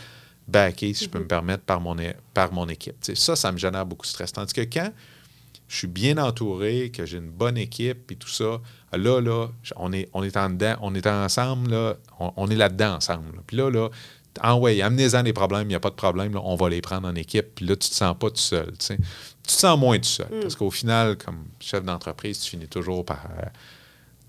backé, 0.49 0.93
si 0.95 1.05
je 1.05 1.11
peux 1.11 1.19
me 1.21 1.27
permettre, 1.27 1.63
par 1.65 1.81
mon, 1.81 1.97
par 2.35 2.53
mon 2.53 2.69
équipe. 2.69 2.97
Ça, 3.15 3.37
ça 3.37 3.53
me 3.53 3.59
génère 3.59 3.87
beaucoup 3.87 4.07
de 4.07 4.11
stress. 4.11 4.33
Tandis 4.33 4.53
que 4.53 4.63
quand 4.63 4.91
je 5.69 5.77
suis 5.77 5.87
bien 5.87 6.17
entouré, 6.17 6.91
que 6.91 7.05
j'ai 7.05 7.19
une 7.19 7.31
bonne 7.31 7.59
équipe 7.59 8.11
et 8.11 8.17
tout 8.17 8.29
ça, 8.29 8.61
là, 8.93 9.21
là, 9.21 9.49
on 9.77 9.93
est, 9.93 10.09
on 10.15 10.23
est 10.25 10.37
en 10.37 10.49
dedans, 10.51 10.77
on 10.81 10.95
est 10.95 11.07
ensemble, 11.07 11.71
là, 11.71 11.97
on, 12.19 12.33
on 12.37 12.49
est 12.49 12.57
là-dedans 12.57 12.97
ensemble. 12.97 13.37
là. 13.37 13.43
Puis 13.47 13.57
là, 13.57 13.71
là, 13.71 13.91
ah 14.41 14.57
ouais, 14.57 14.81
amenez-en 14.83 15.23
des 15.23 15.33
problèmes, 15.33 15.63
il 15.65 15.69
n'y 15.69 15.75
a 15.75 15.81
pas 15.81 15.91
de 15.91 15.95
problème, 15.97 16.35
là, 16.35 16.41
on 16.45 16.55
va 16.55 16.69
les 16.69 16.81
prendre 16.81 17.09
en 17.09 17.15
équipe. 17.15 17.55
Puis 17.57 17.67
là, 17.67 17.75
tu 17.77 17.87
ne 17.87 17.91
te 17.91 17.95
sens 17.95 18.17
pas 18.19 18.31
tout 18.31 18.37
seul. 18.37 18.73
tu. 18.79 18.97
Tu 18.97 19.55
te 19.55 19.61
sens 19.61 19.79
moins 19.79 19.99
tout 19.99 20.05
seul. 20.05 20.29
Parce 20.43 20.55
qu'au 20.57 20.71
final, 20.71 21.17
comme 21.17 21.45
chef 21.59 21.83
d'entreprise, 21.83 22.39
tu 22.41 22.51
finis 22.51 22.69
toujours 22.69 23.03
par 23.05 23.25
euh, 23.39 23.47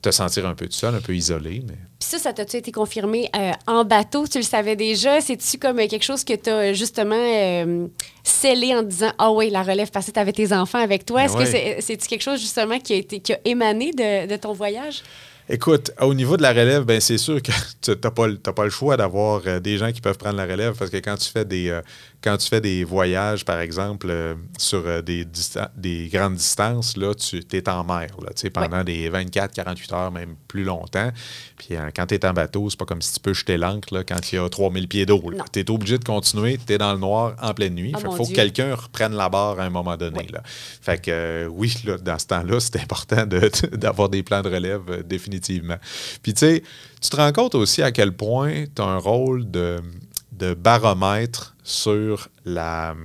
te 0.01 0.11
sentir 0.11 0.45
un 0.47 0.55
peu 0.55 0.65
tout 0.65 0.71
seul, 0.77 0.95
un 0.95 1.01
peu 1.01 1.13
isolé. 1.13 1.61
Mais 1.67 1.73
Puis 1.99 2.09
ça, 2.09 2.17
ça 2.19 2.31
t'a-tu 2.31 2.55
été 2.55 2.71
confirmé 2.71 3.29
euh, 3.35 3.51
en 3.67 3.83
bateau? 3.83 4.25
Tu 4.27 4.37
le 4.37 4.45
savais 4.45 4.77
déjà? 4.77 5.19
C'est-tu 5.19 5.57
comme 5.57 5.77
euh, 5.79 5.87
quelque 5.87 6.05
chose 6.05 6.23
que 6.23 6.33
tu 6.35 6.49
as 6.49 6.71
justement 6.73 7.15
euh, 7.19 7.87
scellé 8.23 8.73
en 8.73 8.81
disant 8.83 9.11
Ah 9.17 9.29
oui, 9.31 9.49
la 9.49 9.61
relève 9.61 9.91
passée, 9.91 10.13
tu 10.13 10.19
avais 10.19 10.31
tes 10.31 10.53
enfants 10.53 10.79
avec 10.79 11.05
toi? 11.05 11.19
Ben 11.19 11.25
Est-ce 11.25 11.37
ouais. 11.37 11.43
que 11.43 11.49
c'est- 11.51 11.81
c'est-tu 11.81 12.07
quelque 12.07 12.21
chose 12.23 12.39
justement 12.39 12.79
qui 12.79 12.93
a, 12.93 12.95
été, 12.95 13.19
qui 13.19 13.33
a 13.33 13.39
émané 13.43 13.91
de, 13.91 14.25
de 14.25 14.35
ton 14.37 14.53
voyage? 14.53 15.03
Écoute, 15.51 15.91
au 15.99 16.13
niveau 16.13 16.37
de 16.37 16.43
la 16.43 16.49
relève, 16.51 16.83
ben 16.83 17.01
c'est 17.01 17.17
sûr 17.17 17.41
que 17.41 17.51
tu 17.81 17.91
n'as 17.91 18.11
pas, 18.11 18.27
le- 18.27 18.69
choix 18.69 18.97
d'avoir 18.97 19.41
euh, 19.47 19.59
des 19.59 19.77
gens 19.79 19.91
qui 19.91 19.99
peuvent 19.99 20.17
prendre 20.17 20.37
la 20.37 20.45
relève 20.45 20.75
parce 20.77 20.91
que 20.91 20.97
quand 20.97 21.15
tu 21.17 21.27
fais 21.29 21.43
des, 21.43 21.69
euh, 21.69 21.81
quand 22.21 22.35
tu 22.37 22.47
fais 22.49 22.59
des 22.59 22.83
voyages, 22.83 23.45
par 23.45 23.59
exemple, 23.59 24.07
euh, 24.09 24.35
sur 24.57 24.83
euh, 24.85 25.01
des, 25.01 25.25
des 25.77 26.09
grandes 26.11 26.35
distances, 26.35 26.97
là, 26.97 27.13
tu 27.15 27.41
es 27.51 27.69
en 27.69 27.83
mer 27.85 28.09
là, 28.21 28.29
tu 28.35 28.41
sais, 28.41 28.49
pendant 28.49 28.83
des 28.83 29.07
24, 29.09 29.53
48 29.53 29.93
heures, 29.93 30.11
même 30.11 30.35
plus 30.47 30.63
longtemps. 30.63 31.11
Puis 31.57 31.75
euh, 31.77 31.89
quand 31.95 32.07
tu 32.07 32.15
es 32.15 32.25
en 32.25 32.33
bateau, 32.33 32.69
c'est 32.69 32.77
pas 32.77 32.85
comme 32.85 33.01
si 33.01 33.13
tu 33.13 33.19
peux 33.21 33.33
jeter 33.33 33.57
l'ancre 33.57 34.03
quand 34.05 34.31
il 34.31 34.35
y 34.35 34.37
a 34.37 34.49
3000 34.49 34.87
pieds 34.87 35.05
d'eau. 35.05 35.21
Tu 35.53 35.59
es 35.61 35.69
obligé 35.71 35.97
de 35.97 36.03
continuer, 36.03 36.57
tu 36.57 36.73
es 36.73 36.77
dans 36.77 36.91
le 36.93 36.99
noir 36.99 37.35
en 37.41 37.53
pleine 37.53 37.75
nuit. 37.75 37.91
Ah, 37.95 37.99
Fait 37.99 38.07
mon 38.07 38.15
faut 38.15 38.23
que 38.25 38.33
quelqu'un 38.35 38.75
reprenne 38.75 39.13
la 39.13 39.29
barre 39.29 39.59
à 39.59 39.63
un 39.63 39.69
moment 39.69 39.95
donné. 39.95 40.19
Oui. 40.19 40.27
Là. 40.33 40.41
Fait 40.45 41.01
que 41.01 41.11
euh, 41.11 41.47
oui, 41.47 41.73
là, 41.85 41.97
dans 41.97 42.19
ce 42.19 42.27
temps-là, 42.27 42.59
c'est 42.59 42.77
important 42.81 43.25
de- 43.25 43.49
d'avoir 43.77 44.09
des 44.09 44.23
plans 44.23 44.41
de 44.41 44.49
relève 44.49 45.03
définitivement. 45.07 45.77
Puis 46.21 46.33
tu 46.33 46.39
sais, 46.39 46.63
tu 47.01 47.09
te 47.09 47.15
rends 47.15 47.31
compte 47.31 47.55
aussi 47.55 47.81
à 47.81 47.91
quel 47.93 48.11
point 48.11 48.65
tu 48.75 48.81
as 48.81 48.85
un 48.85 48.97
rôle 48.97 49.49
de, 49.49 49.77
de 50.39 50.53
baromètre 50.53 51.55
sur 51.63 52.29
la 52.45 52.95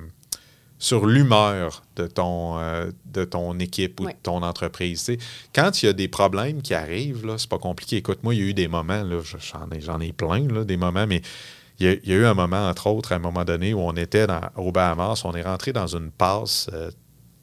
sur 0.77 1.05
l'humeur 1.05 1.83
de 1.95 2.05
ton, 2.05 2.59
euh, 2.59 2.91
de 3.05 3.23
ton 3.23 3.57
équipe 3.59 3.99
ou 4.01 4.05
de 4.05 4.13
ton 4.21 4.43
entreprise. 4.43 5.09
Quand 5.53 5.81
il 5.81 5.85
y 5.87 5.89
a 5.89 5.93
des 5.93 6.07
problèmes 6.07 6.61
qui 6.61 6.73
arrivent, 6.73 7.25
là, 7.25 7.37
c'est 7.37 7.49
pas 7.49 7.57
compliqué. 7.57 7.97
Écoute, 7.97 8.19
moi, 8.23 8.35
il 8.35 8.41
y 8.41 8.43
a 8.43 8.49
eu 8.49 8.53
des 8.53 8.67
moments, 8.67 9.03
j'en 9.09 9.69
ai, 9.71 9.81
j'en 9.81 9.99
ai 9.99 10.11
plein, 10.11 10.47
là, 10.47 10.63
des 10.63 10.77
moments, 10.77 11.07
mais 11.07 11.21
il 11.79 11.87
y, 11.87 11.89
a, 11.89 11.93
il 11.93 12.09
y 12.09 12.13
a 12.13 12.17
eu 12.17 12.25
un 12.25 12.33
moment, 12.33 12.69
entre 12.69 12.87
autres, 12.87 13.13
à 13.13 13.15
un 13.15 13.19
moment 13.19 13.45
donné, 13.45 13.73
où 13.73 13.79
on 13.79 13.93
était 13.93 14.27
dans, 14.27 14.41
au 14.57 14.71
Bahamas, 14.71 15.23
on 15.25 15.33
est 15.33 15.41
rentré 15.41 15.73
dans 15.73 15.87
une 15.87 16.11
passe 16.11 16.69
euh, 16.73 16.91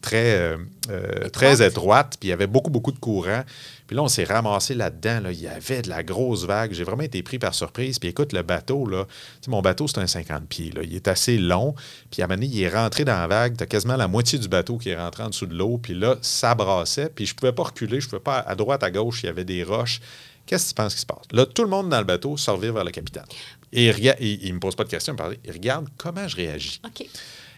très, 0.03 0.35
euh, 0.35 0.57
euh, 0.91 1.29
très 1.31 1.67
étroite, 1.67 2.17
puis 2.21 2.29
il 2.29 2.31
y 2.31 2.33
avait 2.35 2.47
beaucoup, 2.47 2.71
beaucoup 2.71 2.93
de 2.93 2.99
courant. 2.99 3.43
Puis 3.87 3.97
là, 3.97 4.03
on 4.03 4.09
s'est 4.09 4.25
ramassé 4.25 4.75
là-dedans. 4.75 5.21
Là. 5.21 5.33
Il 5.33 5.41
y 5.41 5.49
avait 5.49 5.81
de 5.83 5.89
la 5.89 6.03
grosse 6.03 6.45
vague. 6.45 6.73
J'ai 6.73 6.85
vraiment 6.85 7.03
été 7.03 7.23
pris 7.23 7.39
par 7.39 7.55
surprise. 7.55 7.99
Puis 7.99 8.09
écoute, 8.09 8.33
le 8.33 8.43
bateau, 8.43 8.87
là, 8.87 9.05
tu 9.07 9.13
sais, 9.47 9.51
mon 9.51 9.61
bateau, 9.63 9.87
c'est 9.87 9.99
un 9.99 10.07
50 10.07 10.47
pieds. 10.49 10.71
Là. 10.71 10.83
Il 10.83 10.95
est 10.95 11.09
assez 11.09 11.37
long. 11.39 11.75
Puis 12.11 12.23
à 12.23 12.25
un 12.25 12.29
moment 12.29 12.41
donné, 12.41 12.51
il 12.55 12.63
est 12.63 12.69
rentré 12.69 13.05
dans 13.05 13.19
la 13.19 13.27
vague. 13.27 13.57
Tu 13.57 13.63
as 13.63 13.67
quasiment 13.67 13.97
la 13.97 14.09
moitié 14.09 14.39
du 14.39 14.49
bateau 14.49 14.79
qui 14.79 14.89
est 14.91 14.97
rentré 14.97 15.23
en 15.25 15.29
dessous 15.29 15.47
de 15.47 15.55
l'eau. 15.55 15.79
Puis 15.79 15.95
là, 15.95 16.17
ça 16.23 16.55
brassait. 16.55 17.11
Puis 17.15 17.27
je 17.27 17.35
pouvais 17.35 17.53
pas 17.53 17.65
reculer. 17.65 18.01
Je 18.01 18.09
pouvais 18.09 18.21
pas, 18.23 18.39
à 18.39 18.55
droite, 18.55 18.83
à 18.83 18.91
gauche, 18.91 19.23
il 19.23 19.27
y 19.27 19.29
avait 19.29 19.45
des 19.45 19.63
roches. 19.63 20.01
Qu'est-ce 20.47 20.65
que 20.65 20.69
tu 20.71 20.75
penses 20.75 20.95
qui 20.95 21.01
se 21.01 21.07
passe? 21.07 21.25
Là, 21.33 21.45
tout 21.47 21.63
le 21.63 21.69
monde 21.69 21.89
dans 21.91 21.99
le 21.99 22.05
bateau 22.05 22.37
sort 22.37 22.57
vers 22.59 22.83
le 22.85 22.91
capitaine. 22.91 23.25
Et 23.73 23.89
il, 23.89 24.45
il 24.45 24.55
me 24.55 24.59
pose 24.59 24.75
pas 24.75 24.85
de 24.85 24.89
questions. 24.89 25.13
il 25.13 25.15
me 25.15 25.19
parle- 25.19 25.37
Il 25.45 25.53
regarde 25.53 25.89
comment 25.99 26.27
je 26.27 26.37
réagis. 26.37 26.81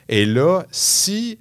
Et 0.09 0.26
là, 0.26 0.64
si. 0.70 1.38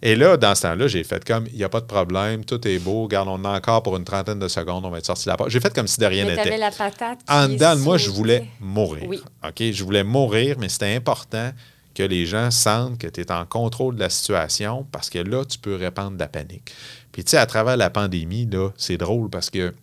Et 0.00 0.14
là, 0.14 0.36
dans 0.36 0.54
ce 0.54 0.62
temps-là, 0.62 0.86
j'ai 0.86 1.02
fait 1.02 1.24
comme, 1.24 1.46
il 1.48 1.56
n'y 1.56 1.64
a 1.64 1.68
pas 1.68 1.80
de 1.80 1.86
problème, 1.86 2.44
tout 2.44 2.66
est 2.68 2.78
beau, 2.78 3.02
regarde, 3.02 3.28
on 3.28 3.44
a 3.44 3.56
encore 3.56 3.82
pour 3.82 3.96
une 3.96 4.04
trentaine 4.04 4.38
de 4.38 4.46
secondes, 4.46 4.84
on 4.84 4.90
va 4.90 4.98
être 4.98 5.06
sorti 5.06 5.24
de 5.24 5.30
la 5.30 5.36
porte. 5.36 5.50
J'ai 5.50 5.60
fait 5.60 5.74
comme 5.74 5.88
si 5.88 5.98
de 5.98 6.06
rien 6.06 6.24
n'était. 6.24 6.56
la 6.56 6.70
patate. 6.70 7.18
En 7.28 7.48
dedans 7.48 7.74
de 7.74 7.80
moi, 7.80 7.98
je 7.98 8.10
voulais 8.10 8.46
mourir. 8.60 9.04
Oui. 9.08 9.20
OK? 9.44 9.60
Je 9.72 9.84
voulais 9.84 10.04
mourir, 10.04 10.56
mais 10.58 10.68
c'était 10.68 10.94
important 10.94 11.50
que 11.94 12.04
les 12.04 12.26
gens 12.26 12.52
sentent 12.52 12.98
que 12.98 13.08
tu 13.08 13.20
es 13.20 13.32
en 13.32 13.44
contrôle 13.44 13.96
de 13.96 14.00
la 14.00 14.10
situation 14.10 14.86
parce 14.92 15.10
que 15.10 15.18
là, 15.18 15.44
tu 15.44 15.58
peux 15.58 15.74
répandre 15.74 16.12
de 16.12 16.20
la 16.20 16.28
panique. 16.28 16.72
Puis, 17.10 17.24
tu 17.24 17.30
sais, 17.30 17.38
à 17.38 17.46
travers 17.46 17.76
la 17.76 17.90
pandémie, 17.90 18.46
là, 18.46 18.70
c'est 18.76 18.98
drôle 18.98 19.30
parce 19.30 19.50
que 19.50 19.74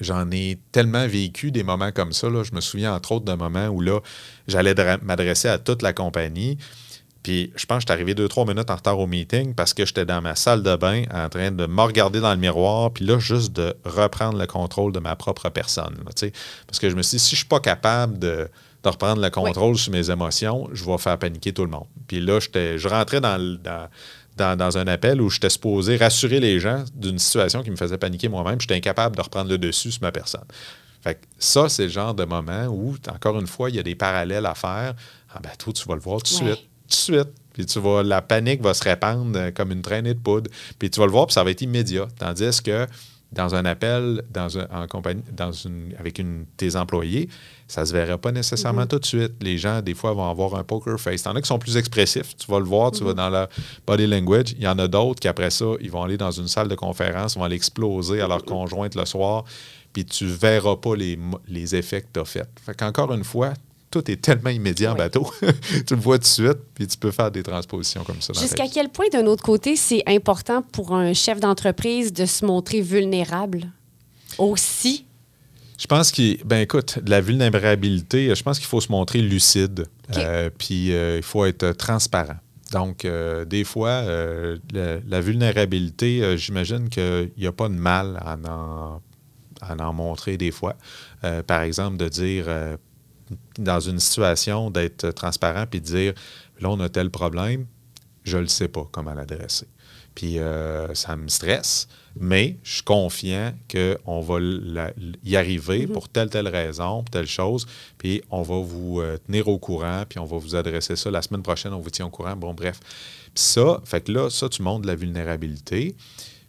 j'en 0.00 0.30
ai 0.30 0.58
tellement 0.72 1.06
vécu 1.06 1.50
des 1.50 1.62
moments 1.62 1.92
comme 1.92 2.12
ça. 2.12 2.30
Là. 2.30 2.42
Je 2.42 2.54
me 2.54 2.62
souviens, 2.62 2.94
entre 2.94 3.12
autres, 3.12 3.26
d'un 3.26 3.36
moment 3.36 3.66
où 3.66 3.82
là, 3.82 4.00
j'allais 4.48 4.74
m'adresser 5.02 5.48
à 5.48 5.58
toute 5.58 5.82
la 5.82 5.92
compagnie. 5.92 6.56
Puis 7.22 7.52
je 7.54 7.66
pense 7.66 7.76
que 7.78 7.80
j'étais 7.82 7.92
arrivé 7.92 8.14
deux, 8.14 8.26
trois 8.28 8.44
minutes 8.44 8.70
en 8.70 8.74
retard 8.76 8.98
au 8.98 9.06
meeting 9.06 9.54
parce 9.54 9.74
que 9.74 9.86
j'étais 9.86 10.04
dans 10.04 10.20
ma 10.20 10.34
salle 10.34 10.62
de 10.62 10.74
bain 10.76 11.04
en 11.14 11.28
train 11.28 11.50
de 11.52 11.66
me 11.66 11.80
regarder 11.82 12.20
dans 12.20 12.32
le 12.32 12.36
miroir, 12.40 12.90
puis 12.92 13.04
là, 13.04 13.18
juste 13.18 13.52
de 13.52 13.74
reprendre 13.84 14.38
le 14.38 14.46
contrôle 14.46 14.92
de 14.92 14.98
ma 14.98 15.14
propre 15.14 15.48
personne. 15.48 15.94
là, 16.04 16.30
parce 16.66 16.78
que 16.80 16.90
je 16.90 16.96
me 16.96 17.02
suis 17.02 17.18
dit, 17.18 17.22
si 17.24 17.30
je 17.30 17.36
suis 17.36 17.46
pas 17.46 17.60
capable 17.60 18.18
de, 18.18 18.48
de 18.82 18.88
reprendre 18.88 19.22
le 19.22 19.30
contrôle 19.30 19.78
sur 19.78 19.92
mes 19.92 20.10
émotions, 20.10 20.68
je 20.72 20.84
vais 20.84 20.98
faire 20.98 21.16
paniquer 21.18 21.52
tout 21.52 21.62
le 21.64 21.70
monde. 21.70 21.86
Puis 22.08 22.20
là, 22.20 22.40
j'étais, 22.40 22.78
je 22.78 22.88
rentrais 22.88 23.20
dans, 23.20 23.38
dans, 23.62 23.88
dans, 24.36 24.56
dans 24.58 24.78
un 24.78 24.86
appel 24.88 25.20
où 25.20 25.30
j'étais 25.30 25.50
supposé 25.50 25.96
rassurer 25.96 26.40
les 26.40 26.58
gens 26.58 26.84
d'une 26.94 27.18
situation 27.20 27.62
qui 27.62 27.70
me 27.70 27.76
faisait 27.76 27.98
paniquer 27.98 28.28
moi-même, 28.28 28.56
puis 28.58 28.66
j'étais 28.68 28.78
incapable 28.78 29.14
de 29.14 29.22
reprendre 29.22 29.48
le 29.48 29.58
dessus 29.58 29.92
sur 29.92 30.02
ma 30.02 30.10
personne. 30.10 30.44
Fait 31.02 31.14
que 31.16 31.20
ça, 31.38 31.68
c'est 31.68 31.84
le 31.84 31.88
genre 31.88 32.14
de 32.14 32.24
moment 32.24 32.66
où, 32.66 32.96
encore 33.12 33.38
une 33.38 33.46
fois, 33.46 33.70
il 33.70 33.76
y 33.76 33.78
a 33.78 33.82
des 33.82 33.94
parallèles 33.96 34.46
à 34.46 34.54
faire. 34.54 34.94
Ah 35.34 35.38
ben, 35.42 35.50
toi, 35.58 35.72
tu 35.72 35.86
vas 35.88 35.94
le 35.94 36.00
voir 36.00 36.20
tout 36.22 36.34
de 36.38 36.44
Ouais. 36.44 36.54
suite 36.54 36.68
de 36.96 37.18
suite. 37.18 37.28
Puis 37.52 37.66
tu 37.66 37.78
vas, 37.80 38.02
la 38.02 38.22
panique 38.22 38.62
va 38.62 38.72
se 38.72 38.82
répandre 38.84 39.38
euh, 39.38 39.50
comme 39.50 39.72
une 39.72 39.82
traînée 39.82 40.14
de 40.14 40.18
poudre. 40.18 40.50
Puis 40.78 40.88
tu 40.90 41.00
vas 41.00 41.06
le 41.06 41.12
voir, 41.12 41.26
puis 41.26 41.34
ça 41.34 41.44
va 41.44 41.50
être 41.50 41.60
immédiat. 41.60 42.06
Tandis 42.18 42.62
que 42.62 42.86
dans 43.30 43.54
un 43.54 43.64
appel, 43.64 44.22
dans 44.30 44.58
un- 44.58 44.66
en 44.70 44.86
compagnie, 44.86 45.22
dans 45.34 45.52
une, 45.52 45.94
avec 45.98 46.18
une, 46.18 46.44
tes 46.56 46.76
employés, 46.76 47.28
ça 47.66 47.82
ne 47.82 47.86
se 47.86 47.92
verra 47.92 48.18
pas 48.18 48.30
nécessairement 48.32 48.86
tout 48.86 48.98
de 48.98 49.06
suite. 49.06 49.32
Les 49.42 49.56
gens, 49.58 49.80
des 49.80 49.94
fois, 49.94 50.12
vont 50.12 50.28
avoir 50.30 50.54
un 50.56 50.64
poker 50.64 50.98
face. 51.00 51.22
T'en 51.22 51.34
as 51.34 51.40
qui 51.40 51.48
sont 51.48 51.58
plus 51.58 51.76
expressifs. 51.78 52.36
Tu 52.36 52.50
vas 52.50 52.58
le 52.58 52.66
voir, 52.66 52.90
tu 52.90 53.04
vas 53.04 53.14
dans 53.14 53.30
la 53.30 53.48
body 53.86 54.06
language. 54.06 54.52
Il 54.58 54.62
y 54.62 54.68
en 54.68 54.78
a 54.78 54.86
d'autres 54.88 55.20
qui, 55.20 55.28
après 55.28 55.50
ça, 55.50 55.64
ils 55.80 55.90
vont 55.90 56.02
aller 56.02 56.18
dans 56.18 56.30
une 56.30 56.48
salle 56.48 56.68
de 56.68 56.74
conférence, 56.74 57.36
vont 57.36 57.44
aller 57.44 57.56
exploser 57.56 58.20
à 58.20 58.28
leur 58.28 58.44
conjointe 58.44 58.94
le 58.94 59.04
soir, 59.06 59.44
puis 59.94 60.04
tu 60.04 60.26
verras 60.26 60.76
pas 60.76 60.94
les, 60.96 61.18
les 61.48 61.74
effets 61.76 62.02
que 62.02 62.08
tu 62.12 62.20
as 62.20 62.24
faits. 62.26 62.48
Fait 62.64 62.74
qu'encore 62.76 63.12
une 63.14 63.24
fois, 63.24 63.52
tout 63.92 64.10
est 64.10 64.20
tellement 64.20 64.50
immédiat 64.50 64.90
en 64.90 64.94
Oui. 64.94 64.98
bateau. 64.98 65.30
tu 65.86 65.94
le 65.94 66.00
vois 66.00 66.18
tout 66.18 66.22
de 66.22 66.26
suite, 66.26 66.58
puis 66.74 66.86
tu 66.88 66.96
peux 66.98 67.10
faire 67.12 67.30
des 67.30 67.42
transpositions 67.44 68.02
comme 68.02 68.20
ça. 68.20 68.32
Jusqu'à 68.32 68.66
quel 68.66 68.88
point, 68.88 69.06
d'un 69.12 69.26
autre 69.26 69.44
côté, 69.44 69.76
c'est 69.76 70.02
important 70.08 70.62
pour 70.62 70.92
un 70.94 71.12
chef 71.12 71.38
d'entreprise 71.38 72.12
de 72.12 72.26
se 72.26 72.44
montrer 72.44 72.80
vulnérable 72.80 73.70
aussi? 74.38 75.06
Je 75.78 75.86
pense 75.86 76.10
qu'il, 76.12 76.42
ben 76.44 76.58
écoute, 76.60 76.98
de 77.02 77.10
la 77.10 77.20
vulnérabilité, 77.20 78.34
je 78.34 78.42
pense 78.42 78.58
qu'il 78.58 78.68
faut 78.68 78.80
se 78.80 78.90
montrer 78.92 79.20
lucide, 79.20 79.86
euh, 80.16 80.48
puis 80.56 80.92
euh, 80.94 81.16
il 81.16 81.22
faut 81.22 81.44
être 81.44 81.72
transparent. 81.72 82.36
Donc, 82.70 83.04
euh, 83.04 83.44
des 83.44 83.64
fois, 83.64 83.88
euh, 83.90 84.56
la, 84.72 84.98
la 85.06 85.20
vulnérabilité, 85.20 86.22
euh, 86.22 86.36
j'imagine 86.36 86.88
qu'il 86.88 87.30
n'y 87.36 87.46
a 87.46 87.52
pas 87.52 87.68
de 87.68 87.74
mal 87.74 88.16
à 88.24 88.36
en, 88.48 89.00
à 89.60 89.76
en 89.88 89.92
montrer 89.92 90.36
des 90.36 90.50
fois. 90.52 90.76
Euh, 91.24 91.42
par 91.42 91.62
exemple, 91.62 91.96
de 91.98 92.08
dire, 92.08 92.44
euh, 92.48 92.76
dans 93.58 93.80
une 93.80 94.00
situation, 94.00 94.70
d'être 94.70 95.10
transparent 95.10 95.66
puis 95.70 95.80
de 95.80 95.86
dire, 95.86 96.12
là, 96.60 96.70
on 96.70 96.80
a 96.80 96.88
tel 96.88 97.10
problème, 97.10 97.66
je 98.24 98.36
ne 98.36 98.42
le 98.42 98.48
sais 98.48 98.68
pas 98.68 98.88
comment 98.90 99.14
l'adresser. 99.14 99.66
Puis 100.14 100.38
euh, 100.38 100.94
ça 100.94 101.16
me 101.16 101.28
stresse, 101.28 101.88
mais 102.16 102.58
je 102.62 102.74
suis 102.74 102.82
confiant 102.82 103.54
qu'on 103.70 104.20
va 104.20 104.38
la- 104.40 104.92
y 105.24 105.36
arriver 105.36 105.86
pour 105.86 106.08
telle, 106.10 106.28
telle 106.28 106.48
raison, 106.48 107.02
telle 107.10 107.26
chose, 107.26 107.66
puis 107.96 108.22
on 108.30 108.42
va 108.42 108.58
vous 108.58 109.00
euh, 109.00 109.16
tenir 109.26 109.48
au 109.48 109.58
courant, 109.58 110.04
puis 110.06 110.18
on 110.18 110.26
va 110.26 110.36
vous 110.36 110.54
adresser 110.54 110.96
ça 110.96 111.10
la 111.10 111.22
semaine 111.22 111.42
prochaine, 111.42 111.72
on 111.72 111.80
vous 111.80 111.90
tient 111.90 112.06
au 112.06 112.10
courant. 112.10 112.36
Bon, 112.36 112.52
bref. 112.52 112.78
Puis 113.34 113.42
ça, 113.42 113.80
fait 113.86 114.02
que 114.02 114.12
là, 114.12 114.28
ça, 114.28 114.48
tu 114.50 114.60
montres 114.60 114.82
de 114.82 114.86
la 114.88 114.94
vulnérabilité. 114.94 115.96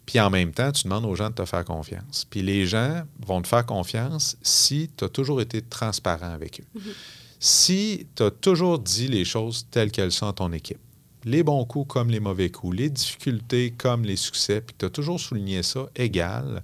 Puis 0.06 0.20
en 0.20 0.28
même 0.30 0.52
temps, 0.52 0.70
tu 0.70 0.84
demandes 0.84 1.04
aux 1.06 1.14
gens 1.14 1.30
de 1.30 1.34
te 1.34 1.44
faire 1.44 1.64
confiance. 1.64 2.26
Puis 2.28 2.42
les 2.42 2.66
gens 2.66 3.02
vont 3.26 3.40
te 3.42 3.48
faire 3.48 3.64
confiance 3.64 4.36
si 4.42 4.90
tu 4.96 5.04
as 5.04 5.08
toujours 5.08 5.40
été 5.40 5.62
transparent 5.62 6.30
avec 6.32 6.60
eux. 6.60 6.80
Si 7.40 8.06
tu 8.14 8.22
as 8.22 8.30
toujours 8.30 8.78
dit 8.78 9.08
les 9.08 9.24
choses 9.24 9.66
telles 9.70 9.90
qu'elles 9.90 10.12
sont 10.12 10.28
à 10.28 10.32
ton 10.32 10.52
équipe, 10.52 10.78
les 11.24 11.42
bons 11.42 11.64
coups 11.64 11.88
comme 11.92 12.10
les 12.10 12.20
mauvais 12.20 12.50
coups, 12.50 12.76
les 12.76 12.90
difficultés 12.90 13.72
comme 13.76 14.04
les 14.04 14.16
succès, 14.16 14.60
puis 14.60 14.74
tu 14.78 14.84
as 14.84 14.90
toujours 14.90 15.18
souligné 15.18 15.62
ça 15.62 15.86
égal, 15.96 16.62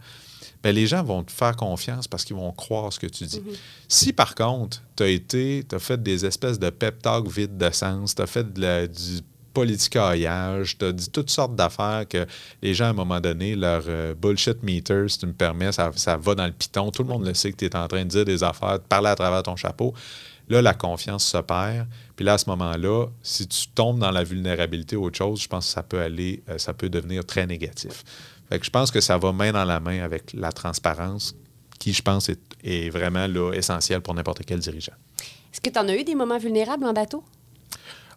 ben 0.62 0.74
les 0.74 0.86
gens 0.86 1.02
vont 1.02 1.24
te 1.24 1.32
faire 1.32 1.56
confiance 1.56 2.06
parce 2.06 2.24
qu'ils 2.24 2.36
vont 2.36 2.52
croire 2.52 2.92
ce 2.92 2.98
que 3.00 3.06
tu 3.06 3.24
dis. 3.24 3.40
Si 3.88 4.12
par 4.12 4.34
contre, 4.34 4.82
tu 4.96 5.02
as 5.02 5.08
été, 5.08 5.64
tu 5.66 5.74
as 5.74 5.78
fait 5.78 6.02
des 6.02 6.26
espèces 6.26 6.58
de 6.58 6.68
pep 6.68 7.00
talk 7.00 7.26
vides 7.26 7.56
de 7.56 7.70
sens, 7.70 8.14
tu 8.14 8.20
as 8.20 8.26
fait 8.26 8.52
de 8.52 8.60
la- 8.60 8.86
du 8.86 9.20
politicaillage, 9.52 10.78
tu 10.78 10.84
as 10.84 10.92
dit 10.92 11.10
toutes 11.10 11.30
sortes 11.30 11.54
d'affaires 11.54 12.04
que 12.08 12.26
les 12.62 12.74
gens, 12.74 12.86
à 12.86 12.88
un 12.88 12.94
moment 12.94 13.20
donné, 13.20 13.56
leur 13.56 13.84
euh, 13.88 14.14
bullshit 14.14 14.62
meter, 14.62 15.08
si 15.08 15.18
tu 15.18 15.26
me 15.26 15.32
permets, 15.32 15.72
ça, 15.72 15.90
ça 15.96 16.16
va 16.16 16.34
dans 16.34 16.46
le 16.46 16.52
piton. 16.52 16.90
Tout 16.90 17.02
le 17.02 17.08
monde 17.08 17.26
le 17.26 17.34
sait 17.34 17.52
que 17.52 17.56
tu 17.56 17.66
es 17.66 17.76
en 17.76 17.88
train 17.88 18.04
de 18.04 18.08
dire 18.10 18.24
des 18.24 18.42
affaires, 18.42 18.78
de 18.78 18.84
parler 18.84 19.08
à 19.08 19.16
travers 19.16 19.42
ton 19.42 19.56
chapeau. 19.56 19.94
Là, 20.48 20.60
la 20.60 20.74
confiance 20.74 21.24
se 21.24 21.38
perd. 21.38 21.86
Puis 22.16 22.24
là, 22.24 22.34
à 22.34 22.38
ce 22.38 22.50
moment-là, 22.50 23.06
si 23.22 23.46
tu 23.46 23.68
tombes 23.68 24.00
dans 24.00 24.10
la 24.10 24.24
vulnérabilité 24.24 24.96
ou 24.96 25.04
autre 25.04 25.16
chose, 25.16 25.40
je 25.40 25.48
pense 25.48 25.66
que 25.66 25.72
ça 25.72 25.82
peut 25.82 26.00
aller, 26.00 26.42
euh, 26.48 26.58
ça 26.58 26.74
peut 26.74 26.88
devenir 26.88 27.24
très 27.24 27.46
négatif. 27.46 28.04
Fait 28.48 28.58
que 28.58 28.66
je 28.66 28.70
pense 28.70 28.90
que 28.90 29.00
ça 29.00 29.16
va 29.16 29.32
main 29.32 29.52
dans 29.52 29.64
la 29.64 29.78
main 29.78 30.02
avec 30.02 30.32
la 30.34 30.50
transparence, 30.50 31.36
qui, 31.78 31.92
je 31.92 32.02
pense, 32.02 32.28
est, 32.28 32.90
vraiment 32.90 33.26
là, 33.28 33.52
essentielle 33.52 34.00
pour 34.00 34.12
n'importe 34.12 34.42
quel 34.44 34.58
dirigeant. 34.58 34.92
Est-ce 35.52 35.60
que 35.60 35.70
tu 35.70 35.78
en 35.78 35.88
as 35.88 35.94
eu 35.94 36.04
des 36.04 36.16
moments 36.16 36.38
vulnérables 36.38 36.84
en 36.84 36.92
bateau? 36.92 37.24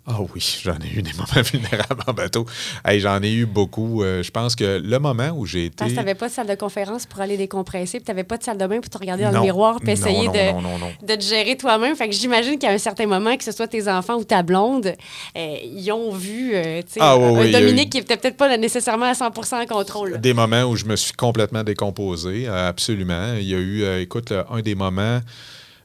Ah 0.05 0.17
oui, 0.35 0.59
j'en 0.63 0.73
ai 0.79 0.97
eu 0.99 1.01
des 1.01 1.13
moments 1.17 1.41
vulnérables 1.49 2.03
en 2.07 2.11
bateau. 2.13 2.45
Hey, 2.83 2.99
j'en 2.99 3.21
ai 3.23 3.31
eu 3.31 3.45
beaucoup. 3.45 4.03
Euh, 4.03 4.21
je 4.21 4.31
pense 4.31 4.53
que 4.53 4.81
le 4.83 4.99
moment 4.99 5.29
où 5.29 5.45
j'ai 5.45 5.67
été. 5.67 5.75
Parce 5.77 5.91
que 5.91 5.95
tu 5.95 5.99
n'avais 5.99 6.15
pas 6.15 6.27
de 6.27 6.33
salle 6.33 6.47
de 6.47 6.55
conférence 6.55 7.05
pour 7.05 7.21
aller 7.21 7.37
décompresser, 7.37 7.99
puis 7.99 8.05
tu 8.05 8.11
n'avais 8.11 8.25
pas 8.25 8.37
de 8.37 8.43
salle 8.43 8.57
de 8.57 8.67
bain 8.67 8.81
pour 8.81 8.89
te 8.89 8.97
regarder 8.97 9.23
dans 9.23 9.31
Non. 9.31 9.37
le 9.39 9.43
miroir, 9.45 9.79
puis 9.79 9.91
essayer 9.91 10.27
non, 10.27 10.33
de, 10.33 10.61
non, 10.61 10.91
de 11.01 11.15
te 11.15 11.21
gérer 11.23 11.55
toi-même. 11.55 11.95
Fait 11.95 12.09
que 12.09 12.15
j'imagine 12.15 12.59
qu'à 12.59 12.71
un 12.71 12.77
certain 12.77 13.05
moment, 13.07 13.37
que 13.37 13.45
ce 13.45 13.53
soit 13.53 13.67
tes 13.67 13.87
enfants 13.87 14.15
ou 14.15 14.25
ta 14.25 14.43
blonde, 14.43 14.93
euh, 15.37 15.55
ils 15.63 15.89
ont 15.93 16.11
vu 16.11 16.51
euh, 16.53 16.81
Ah 16.99 17.17
oui, 17.17 17.23
un 17.23 17.31
oui, 17.39 17.51
Dominique 17.53 17.87
eu- 17.87 17.89
qui 17.91 17.97
n'était 17.99 18.17
peut-être 18.17 18.35
pas 18.37 18.57
nécessairement 18.57 19.05
à 19.05 19.13
100 19.13 19.27
en 19.27 19.65
contrôle. 19.65 20.11
là. 20.11 20.17
Des 20.17 20.33
moments 20.33 20.63
où 20.63 20.75
je 20.75 20.83
me 20.83 20.97
suis 20.97 21.13
complètement 21.13 21.63
décomposé, 21.63 22.47
absolument. 22.49 23.35
Il 23.39 23.43
y 23.47 23.55
a 23.55 23.57
eu, 23.59 23.83
euh, 23.83 24.01
écoute, 24.01 24.33
un 24.51 24.61
des 24.61 24.75
moments 24.75 25.21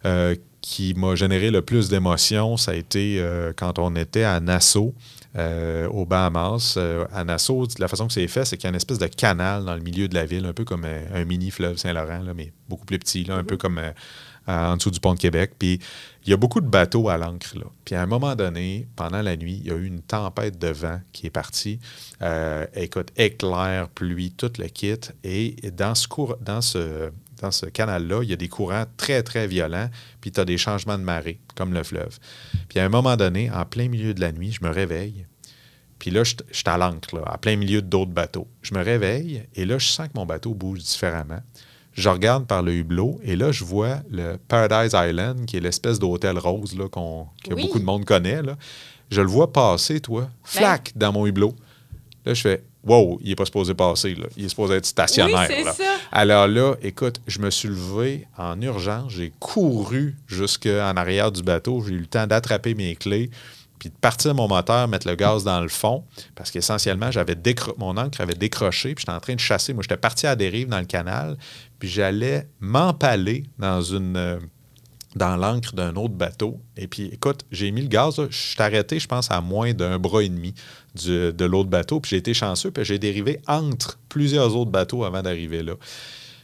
euh, 0.07 0.35
qui 0.61 0.95
m'a 0.95 1.15
généré 1.15 1.51
le 1.51 1.63
plus 1.63 1.89
d'émotions, 1.89 2.57
ça 2.57 2.73
a 2.73 2.75
été 2.75 3.17
euh, 3.21 3.53
quand 3.57 3.79
on 3.79 3.95
était 3.97 4.25
à 4.25 4.41
Nassau, 4.41 4.95
euh, 5.37 5.87
aux 5.89 6.05
Bahamas. 6.05 6.75
Euh, 6.77 7.05
à 7.13 7.23
Nassau, 7.25 7.67
la 7.79 7.87
façon 7.89 8.07
que 8.07 8.13
c'est 8.13 8.27
fait, 8.29 8.45
c'est 8.45 8.57
qu'il 8.57 8.65
y 8.65 8.67
a 8.67 8.71
une 8.71 8.77
espèce 8.77 8.99
de 8.99 9.07
canal 9.07 9.65
dans 9.65 9.75
le 9.75 9.83
milieu 9.83 10.09
de 10.09 10.15
la 10.15 10.27
ville, 10.27 10.45
un 10.47 10.53
peu 10.53 10.65
comme 10.65 10.85
euh, 10.85 11.05
un 11.15 11.25
mini 11.25 11.51
fleuve 11.51 11.77
Saint-Laurent, 11.77 12.23
là, 12.25 12.35
mais 12.35 12.53
beaucoup 12.69 12.87
plus 12.87 12.99
petit, 12.99 13.25
là, 13.25 13.37
un 13.37 13.45
peu 13.45 13.57
comme 13.57 13.79
euh, 13.79 13.93
en 14.49 14.77
dessous 14.77 14.91
du 14.91 14.99
pont 14.99 15.15
de 15.15 15.19
Québec. 15.19 15.53
Puis 15.59 15.79
il 16.25 16.31
y 16.31 16.33
a 16.33 16.37
beaucoup 16.37 16.61
de 16.61 16.67
bateaux 16.69 17.09
à 17.09 17.19
l'ancre. 17.19 17.57
là. 17.57 17.67
Puis 17.85 17.95
à 17.95 18.03
un 18.03 18.07
moment 18.07 18.35
donné, 18.35 18.89
pendant 18.97 19.23
la 19.23 19.37
nuit, 19.37 19.61
il 19.63 19.69
y 19.69 19.71
a 19.71 19.77
eu 19.77 19.87
une 19.87 20.01
tempête 20.01 20.59
de 20.59 20.69
vent 20.69 21.01
qui 21.13 21.27
est 21.27 21.31
partie. 21.31 21.79
Écoute, 22.75 23.09
éclair, 23.17 23.89
pluie, 23.91 24.33
tout 24.33 24.51
le 24.59 24.67
kit. 24.69 24.99
Et 25.23 25.55
dans 25.77 25.95
ce, 25.95 26.09
cour- 26.09 26.37
dans 26.41 26.61
ce, 26.63 27.11
dans 27.41 27.51
ce 27.51 27.67
canal-là, 27.67 28.21
il 28.23 28.31
y 28.31 28.33
a 28.33 28.37
des 28.37 28.49
courants 28.49 28.85
très, 28.97 29.23
très 29.23 29.47
violents. 29.47 29.89
Puis 30.21 30.33
tu 30.33 30.41
as 30.41 30.45
des 30.45 30.59
changements 30.59 30.99
de 30.99 31.03
marée, 31.05 31.39
comme 31.55 31.73
le 31.73 31.83
fleuve. 31.83 32.19
Puis 32.69 32.79
à 32.79 32.85
un 32.85 32.89
moment 32.89 33.17
donné, 33.17 33.51
en 33.51 33.65
plein 33.65 33.89
milieu 33.89 34.15
de 34.15 34.21
la 34.21 34.33
nuit, 34.33 34.53
je 34.53 34.67
me 34.67 34.71
réveille. 34.73 35.27
Puis 35.99 36.11
là, 36.11 36.23
je 36.25 36.35
je 36.51 36.57
suis 36.59 36.69
à 36.69 36.77
l'ancre, 36.79 37.17
là, 37.17 37.23
à 37.27 37.39
plein 37.39 37.57
milieu 37.57 37.83
d'autres 37.83 38.13
bateaux. 38.13 38.47
Je 38.63 38.75
me 38.75 38.83
réveille 38.83 39.45
et 39.55 39.65
là, 39.65 39.79
je 39.79 39.87
sens 39.87 40.07
que 40.09 40.13
mon 40.15 40.27
bateau 40.27 40.55
bouge 40.55 40.79
différemment. 40.81 41.41
Je 41.93 42.09
regarde 42.09 42.47
par 42.47 42.63
le 42.63 42.73
hublot 42.73 43.19
et 43.25 43.35
là, 43.35 43.51
je 43.51 43.65
vois 43.65 43.97
le 44.09 44.37
Paradise 44.37 44.95
Island, 44.95 45.47
qui 45.47 45.57
est 45.57 45.61
l'espèce 45.61 45.99
d'hôtel 45.99 46.39
rose 46.39 46.77
là, 46.79 46.89
que 46.89 47.55
Oui. 47.55 47.63
beaucoup 47.63 47.81
de 47.81 47.85
monde 47.85 48.05
connaît. 48.05 48.43
Là. 48.43 48.57
Je 49.11 49.21
le 49.21 49.27
vois 49.27 49.53
passer, 49.53 49.99
toi, 49.99 50.29
flac, 50.45 50.93
dans 50.95 51.13
mon 51.13 51.27
hublot. 51.27 51.57
Là, 52.29 52.35
je 52.35 52.43
fais 52.43 52.63
Wow, 52.85 53.19
il 53.23 53.31
n'est 53.31 53.35
pas 53.35 53.45
supposé 53.47 53.75
passer. 53.75 54.15
Là. 54.15 54.27
Il 54.37 54.45
est 54.45 54.49
supposé 54.49 54.75
être 54.75 54.87
stationnaire. 54.87 55.47
Oui, 55.49 55.57
c'est 55.59 55.65
là. 55.65 55.73
ça. 55.73 55.85
Alors 56.13 56.47
là, 56.47 56.75
écoute, 56.83 57.21
je 57.27 57.39
me 57.39 57.51
suis 57.51 57.69
levé 57.69 58.27
en 58.37 58.61
urgence. 58.61 59.13
J'ai 59.13 59.33
couru 59.41 60.15
jusqu'en 60.27 60.95
arrière 60.97 61.33
du 61.33 61.43
bateau. 61.43 61.83
J'ai 61.87 61.95
eu 61.95 61.99
le 61.99 62.07
temps 62.07 62.27
d'attraper 62.27 62.75
mes 62.75 62.95
clés 62.97 63.31
puis 63.79 63.91
de 63.91 63.95
partir 63.95 64.35
mon 64.35 64.49
moteur, 64.49 64.89
mettre 64.89 65.07
le 65.07 65.15
gaz 65.15 65.45
dans 65.45 65.61
le 65.61 65.69
fond, 65.69 66.03
parce 66.35 66.51
qu'essentiellement, 66.51 67.13
j'avais 67.13 67.37
décro- 67.37 67.75
mon 67.79 67.97
encre 67.97 68.21
avait 68.21 68.35
décroché, 68.35 68.93
puis 68.95 69.03
j'étais 69.03 69.17
en 69.17 69.21
train 69.21 69.35
de 69.37 69.41
chasser. 69.41 69.73
Moi, 69.73 69.83
j'étais 69.85 69.97
parti 69.97 70.27
à 70.27 70.31
la 70.31 70.37
dérive 70.37 70.67
dans 70.69 70.81
le 70.81 70.85
canal, 70.85 71.37
puis 71.79 71.89
j'allais 71.89 72.49
m'empaler 72.59 73.45
dans 73.57 73.81
une 73.81 74.17
euh, 74.17 74.39
dans 75.15 75.37
l'encre 75.37 75.75
d'un 75.75 75.95
autre 75.97 76.15
bateau. 76.15 76.61
Et 76.77 76.87
puis, 76.87 77.07
écoute, 77.13 77.41
j'ai 77.51 77.71
mis 77.71 77.83
le 77.83 77.89
gaz, 77.89 78.19
là, 78.19 78.27
je 78.31 78.37
suis 78.37 78.61
arrêté, 78.63 78.99
je 78.99 79.07
pense, 79.07 79.31
à 79.31 79.41
moins 79.41 79.73
d'un 79.73 79.99
bras 79.99 80.23
et 80.23 80.29
demi 80.29 80.55
de 81.07 81.45
l'autre 81.45 81.69
bateau, 81.69 82.01
puis 82.01 82.11
j'ai 82.11 82.17
été 82.17 82.35
chanceux, 82.35 82.71
puis 82.71 82.85
j'ai 82.85 82.99
dérivé 82.99 83.41
entre 83.47 83.99
plusieurs 84.09 84.57
autres 84.57 84.71
bateaux 84.71 85.05
avant 85.05 85.23
d'arriver 85.23 85.63
là. 85.63 85.75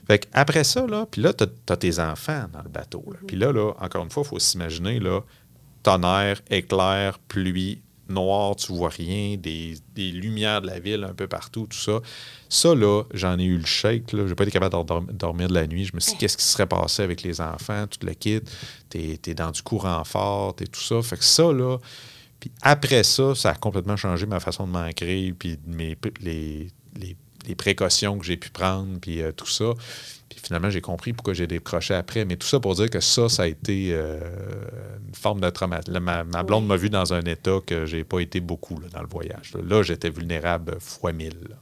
Fait 0.07 0.29
après 0.33 0.65
ça, 0.65 0.87
là, 0.87 1.07
puis 1.11 1.23
là, 1.23 1.33
tu 1.33 1.45
as, 1.45 1.77
tes 1.77 1.99
enfants 1.99 2.45
dans 2.53 2.63
le 2.63 2.69
bateau. 2.69 3.05
Puis 3.27 3.37
là, 3.37 3.53
là, 3.53 3.73
encore 3.81 4.05
une 4.05 4.11
fois, 4.11 4.23
il 4.25 4.29
faut 4.29 4.39
s'imaginer, 4.39 5.01
là, 5.01 5.21
tonnerre, 5.83 6.41
éclair, 6.51 7.19
pluie, 7.21 7.81
noir, 8.09 8.55
tu 8.57 8.73
vois 8.73 8.91
rien, 8.91 9.37
des, 9.37 9.77
lumières 9.97 10.61
de 10.61 10.67
la 10.67 10.79
ville 10.79 11.05
un 11.05 11.15
peu 11.15 11.27
partout, 11.27 11.67
tout 11.67 11.79
ça. 11.79 12.01
Ça, 12.49 12.75
là, 12.75 13.05
j'en 13.15 13.39
ai 13.39 13.45
eu 13.45 13.57
le 13.57 13.65
shake. 13.65 14.13
Là. 14.13 14.27
J'ai 14.27 14.35
pas 14.35 14.45
été 14.45 14.53
capable 14.53 14.75
de 14.75 14.87
dorm- 14.87 15.13
dormir 15.13 15.49
de 15.49 15.55
la 15.55 15.67
nuit. 15.67 15.85
Je 15.87 15.95
me 15.95 16.01
suis 16.01 16.13
dit, 16.13 16.19
qu'est-ce 16.19 16.37
qui 16.37 16.45
serait 16.45 16.67
passé 16.67 17.03
avec 17.03 17.23
les 17.23 17.41
enfants, 17.41 17.87
tout 17.87 18.07
le 18.07 18.13
kit. 18.13 18.41
T'es 18.91 19.19
es 19.27 19.35
dans 19.35 19.51
du 19.51 19.63
courant 19.63 20.05
fort, 20.05 20.55
t'es 20.55 20.67
tout 20.67 20.83
ça. 20.83 21.01
Fait 21.03 21.17
que 21.17 21.25
ça, 21.25 21.51
là, 21.53 21.79
puis 22.45 22.53
après 22.61 23.05
ça, 23.05 23.35
ça 23.35 23.51
a 23.53 23.55
complètement 23.55 23.97
changé 23.97 24.27
ma 24.27 24.39
façon 24.39 24.67
de 24.67 24.73
m'ancrer, 24.73 25.33
puis 25.39 25.59
mes, 25.67 25.97
les, 26.21 26.69
les, 26.95 27.17
les 27.47 27.55
précautions 27.55 28.19
que 28.19 28.27
j'ai 28.27 28.37
pu 28.37 28.51
prendre, 28.51 28.99
puis 29.01 29.23
euh, 29.23 29.33
tout 29.33 29.47
ça. 29.47 29.73
Puis 30.29 30.41
finalement, 30.43 30.69
j'ai 30.69 30.83
compris 30.83 31.15
pourquoi 31.15 31.33
j'ai 31.33 31.47
décroché 31.47 31.95
après. 31.95 32.27
Mais 32.27 32.37
tout 32.37 32.47
ça 32.47 32.61
pour 32.61 32.75
dire 32.75 32.91
que 32.91 33.01
ça, 33.01 33.31
ça 33.31 33.45
a 33.45 33.47
été 33.47 33.93
euh, 33.93 34.21
une 35.09 35.15
forme 35.15 35.41
de 35.41 35.49
trauma. 35.49 35.81
Là, 35.87 36.01
ma, 36.01 36.23
ma 36.25 36.43
blonde 36.43 36.67
m'a 36.67 36.77
vu 36.77 36.91
dans 36.91 37.15
un 37.15 37.23
état 37.23 37.61
que 37.67 37.87
j'ai 37.87 38.05
pas 38.05 38.21
été 38.21 38.41
beaucoup 38.41 38.79
là, 38.79 38.89
dans 38.93 39.01
le 39.01 39.09
voyage. 39.09 39.55
Là, 39.67 39.83
j'étais 39.83 40.11
vulnérable 40.11 40.77
fois 40.81 41.15
mille. 41.15 41.57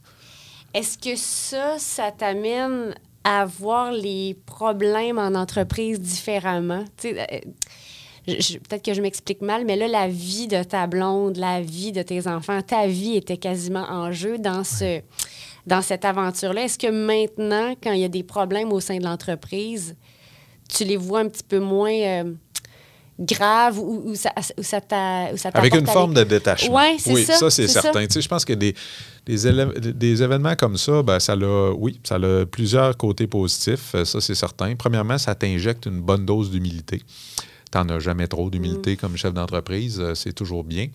Est-ce 0.73 0.97
que 0.97 1.15
ça, 1.15 1.79
ça 1.79 2.11
t'amène 2.11 2.93
à 3.23 3.45
voir 3.45 3.93
les 3.93 4.35
problèmes 4.45 5.17
en 5.17 5.33
entreprise 5.33 6.01
différemment? 6.01 6.83
Tu 6.97 7.15
Peut-être 8.25 8.83
que 8.83 8.93
je 8.93 9.01
m'explique 9.01 9.41
mal, 9.41 9.65
mais 9.65 9.75
là, 9.75 9.87
la 9.87 10.07
vie 10.07 10.47
de 10.47 10.63
ta 10.63 10.87
blonde, 10.87 11.37
la 11.37 11.61
vie 11.61 11.91
de 11.91 12.01
tes 12.01 12.27
enfants, 12.27 12.61
ta 12.61 12.87
vie 12.87 13.17
était 13.17 13.37
quasiment 13.37 13.85
en 13.89 14.11
jeu 14.13 14.37
dans, 14.37 14.63
ce, 14.63 15.01
dans 15.67 15.81
cette 15.81 16.05
aventure-là. 16.05 16.63
Est-ce 16.63 16.77
que 16.79 16.87
maintenant, 16.89 17.73
quand 17.83 17.91
il 17.91 17.99
y 17.99 18.05
a 18.05 18.09
des 18.09 18.23
problèmes 18.23 18.71
au 18.71 18.79
sein 18.79 18.97
de 18.97 19.03
l'entreprise, 19.03 19.95
tu 20.73 20.85
les 20.85 20.95
vois 20.97 21.19
un 21.19 21.27
petit 21.27 21.43
peu 21.43 21.59
moins 21.59 21.91
euh, 21.93 22.33
graves 23.19 23.77
ou, 23.77 24.03
ou 24.05 24.15
ça, 24.15 24.31
ou 24.57 24.63
ça 24.63 24.79
t'a- 24.79 25.29
ou 25.33 25.37
ça 25.37 25.49
Avec 25.53 25.75
une 25.75 25.85
forme 25.87 26.13
de 26.13 26.23
détachement. 26.23 26.75
Ouais, 26.77 26.95
c'est 26.97 27.13
oui, 27.13 27.25
ça, 27.25 27.33
ça, 27.35 27.49
c'est 27.49 27.67
certain. 27.67 28.01
ça. 28.01 28.07
Tu 28.07 28.13
sais, 28.13 28.21
je 28.21 28.29
pense 28.29 28.45
que 28.45 28.53
des, 28.53 28.73
des 29.25 30.23
événements 30.23 30.55
comme 30.55 30.77
ça, 30.77 31.03
ben, 31.03 31.19
ça 31.19 31.33
a, 31.33 31.71
oui, 31.77 31.99
ça 32.03 32.15
a 32.15 32.45
plusieurs 32.45 32.95
côtés 32.97 33.27
positifs. 33.27 33.93
Euh, 33.95 34.05
Ça, 34.05 34.21
c'est 34.21 34.35
certain. 34.35 34.75
Premièrement, 34.75 35.17
ça 35.17 35.35
t'injecte 35.35 35.85
une 35.85 35.99
bonne 36.01 36.25
dose 36.25 36.49
d'humilité. 36.49 37.01
Tu 37.73 37.79
n'en 37.79 37.89
as 37.89 37.99
jamais 37.99 38.27
trop 38.27 38.51
d'humilité 38.51 38.95
comme 38.97 39.17
chef 39.17 39.33
d'entreprise. 39.33 39.99
Euh, 39.99 40.13
C'est 40.13 40.33
toujours 40.33 40.63
bien 40.63 40.89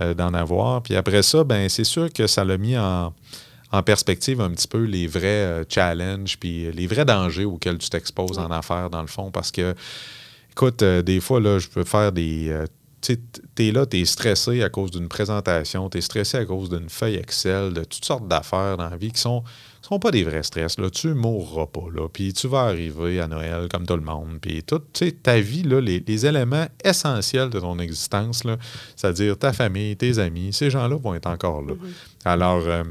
euh, 0.00 0.14
d'en 0.14 0.34
avoir. 0.34 0.82
Puis 0.82 0.96
après 0.96 1.22
ça, 1.22 1.44
ben, 1.44 1.68
c'est 1.68 1.84
sûr 1.84 2.12
que 2.12 2.26
ça 2.26 2.44
l'a 2.44 2.58
mis 2.58 2.76
en, 2.76 3.14
en 3.70 3.82
perspective 3.84 4.40
un 4.40 4.50
petit 4.50 4.66
peu 4.66 4.82
les 4.82 5.06
vrais 5.06 5.22
euh, 5.26 5.64
challenges 5.68 6.36
puis 6.38 6.72
les 6.72 6.88
vrais 6.88 7.04
dangers 7.04 7.44
auxquels 7.44 7.78
tu 7.78 7.88
t'exposes 7.88 8.38
en 8.38 8.50
affaires, 8.50 8.90
dans 8.90 9.02
le 9.02 9.06
fond. 9.06 9.30
Parce 9.30 9.52
que 9.52 9.74
Écoute, 10.50 10.82
euh, 10.82 11.02
des 11.02 11.20
fois, 11.20 11.40
là, 11.40 11.58
je 11.58 11.68
peux 11.68 11.82
faire 11.82 12.12
des. 12.12 12.56
tu 13.00 13.14
sais, 13.14 13.20
t'es 13.56 13.72
là, 13.72 13.86
t'es 13.86 14.04
stressé 14.04 14.62
à 14.62 14.68
cause 14.68 14.90
d'une 14.92 15.08
présentation, 15.08 15.88
t'es 15.88 16.00
stressé 16.00 16.36
à 16.36 16.44
cause 16.44 16.68
d'une 16.68 16.88
feuille 16.88 17.16
Excel, 17.16 17.72
de 17.72 17.82
toutes 17.82 18.04
sortes 18.04 18.28
d'affaires 18.28 18.76
dans 18.76 18.88
la 18.88 18.96
vie 18.96 19.10
qui 19.10 19.20
sont, 19.20 19.42
qui 19.84 19.88
sont 19.88 19.98
pas 19.98 20.10
des 20.10 20.24
vrais 20.24 20.42
stress. 20.42 20.78
Là. 20.78 20.88
Tu 20.88 21.12
mourras 21.12 21.66
pas, 21.66 21.84
là. 21.94 22.08
Puis 22.10 22.32
tu 22.32 22.48
vas 22.48 22.62
arriver 22.62 23.20
à 23.20 23.28
Noël 23.28 23.68
comme 23.70 23.84
tout 23.86 23.96
le 23.96 24.00
monde. 24.02 24.38
Puis 24.40 24.62
ta 25.22 25.38
vie, 25.40 25.62
là, 25.62 25.78
les, 25.80 26.02
les 26.06 26.26
éléments 26.26 26.66
essentiels 26.82 27.50
de 27.50 27.60
ton 27.60 27.78
existence, 27.78 28.42
c'est-à-dire 28.96 29.38
ta 29.38 29.52
famille, 29.52 29.94
tes 29.96 30.18
amis, 30.18 30.54
ces 30.54 30.70
gens-là 30.70 30.96
vont 30.96 31.14
être 31.14 31.26
encore 31.26 31.60
là. 31.60 31.74
Alors, 32.24 32.62
euh, 32.64 32.82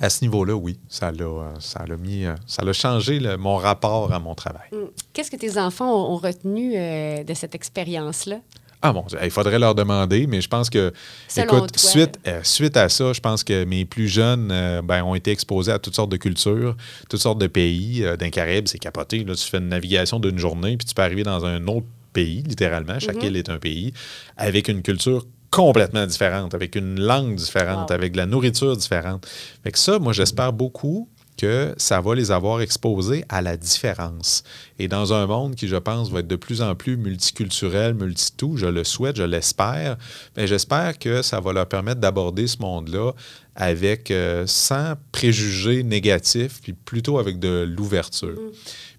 à 0.00 0.08
ce 0.08 0.24
niveau-là, 0.24 0.54
oui, 0.54 0.78
ça 0.88 1.12
l'a, 1.12 1.52
ça 1.60 1.84
l'a 1.86 1.96
mis, 1.98 2.24
euh, 2.24 2.34
ça 2.46 2.64
l'a 2.64 2.72
changé 2.72 3.20
le- 3.20 3.36
mon 3.36 3.56
rapport 3.56 4.12
à 4.12 4.18
mon 4.18 4.34
travail. 4.34 4.68
Mm. 4.72 4.76
Qu'est-ce 5.12 5.30
que 5.30 5.36
tes 5.36 5.58
enfants 5.58 5.88
ont, 5.92 6.14
ont 6.14 6.16
retenu 6.16 6.72
euh, 6.76 7.22
de 7.24 7.34
cette 7.34 7.54
expérience-là? 7.54 8.38
Ah 8.86 8.92
bon, 8.92 9.04
il 9.22 9.30
faudrait 9.30 9.58
leur 9.58 9.74
demander, 9.74 10.26
mais 10.26 10.42
je 10.42 10.48
pense 10.48 10.68
que, 10.68 10.92
Selon 11.26 11.46
écoute, 11.46 11.72
toi, 11.72 11.90
suite, 11.90 12.18
euh, 12.26 12.40
suite 12.42 12.76
à 12.76 12.90
ça, 12.90 13.14
je 13.14 13.20
pense 13.20 13.42
que 13.42 13.64
mes 13.64 13.86
plus 13.86 14.08
jeunes 14.08 14.50
euh, 14.52 14.82
ben, 14.82 15.02
ont 15.02 15.14
été 15.14 15.30
exposés 15.30 15.72
à 15.72 15.78
toutes 15.78 15.94
sortes 15.94 16.10
de 16.10 16.18
cultures, 16.18 16.76
toutes 17.08 17.20
sortes 17.20 17.38
de 17.40 17.46
pays. 17.46 18.04
Euh, 18.04 18.18
D'un 18.18 18.28
Caraïbe, 18.28 18.68
c'est 18.68 18.78
capoté. 18.78 19.24
Là, 19.24 19.34
tu 19.34 19.48
fais 19.48 19.56
une 19.56 19.68
navigation 19.68 20.20
d'une 20.20 20.38
journée, 20.38 20.76
puis 20.76 20.86
tu 20.86 20.92
peux 20.94 21.00
arriver 21.00 21.22
dans 21.22 21.46
un 21.46 21.66
autre 21.66 21.86
pays, 22.12 22.42
littéralement. 22.46 22.98
Chaque 23.00 23.16
Mm-hmm. 23.16 23.26
île 23.26 23.36
est 23.38 23.48
un 23.48 23.58
pays, 23.58 23.94
avec 24.36 24.68
une 24.68 24.82
culture 24.82 25.24
complètement 25.50 26.04
différente, 26.06 26.52
avec 26.52 26.76
une 26.76 27.00
langue 27.00 27.36
différente, 27.36 27.88
Wow. 27.88 27.94
avec 27.94 28.12
de 28.12 28.18
la 28.18 28.26
nourriture 28.26 28.76
différente. 28.76 29.26
Fait 29.62 29.72
que 29.72 29.78
ça, 29.78 29.98
moi, 29.98 30.12
j'espère 30.12 30.52
beaucoup 30.52 31.08
que 31.36 31.74
ça 31.78 32.00
va 32.00 32.14
les 32.14 32.30
avoir 32.30 32.60
exposés 32.60 33.24
à 33.28 33.42
la 33.42 33.56
différence. 33.56 34.44
Et 34.78 34.88
dans 34.88 35.12
un 35.12 35.26
monde 35.26 35.54
qui, 35.54 35.66
je 35.68 35.76
pense, 35.76 36.10
va 36.10 36.20
être 36.20 36.28
de 36.28 36.36
plus 36.36 36.62
en 36.62 36.74
plus 36.74 36.96
multiculturel, 36.96 37.94
multitout, 37.94 38.56
je 38.56 38.66
le 38.66 38.84
souhaite, 38.84 39.16
je 39.16 39.22
l'espère, 39.24 39.96
mais 40.36 40.46
j'espère 40.46 40.98
que 40.98 41.22
ça 41.22 41.40
va 41.40 41.52
leur 41.52 41.66
permettre 41.66 42.00
d'aborder 42.00 42.46
ce 42.46 42.58
monde-là 42.60 43.12
avec 43.56 44.10
euh, 44.10 44.44
sans 44.46 44.94
préjugés 45.12 45.82
négatifs, 45.82 46.60
puis 46.62 46.72
plutôt 46.72 47.18
avec 47.18 47.38
de 47.38 47.64
l'ouverture. 47.68 48.28
Mm. 48.30 48.50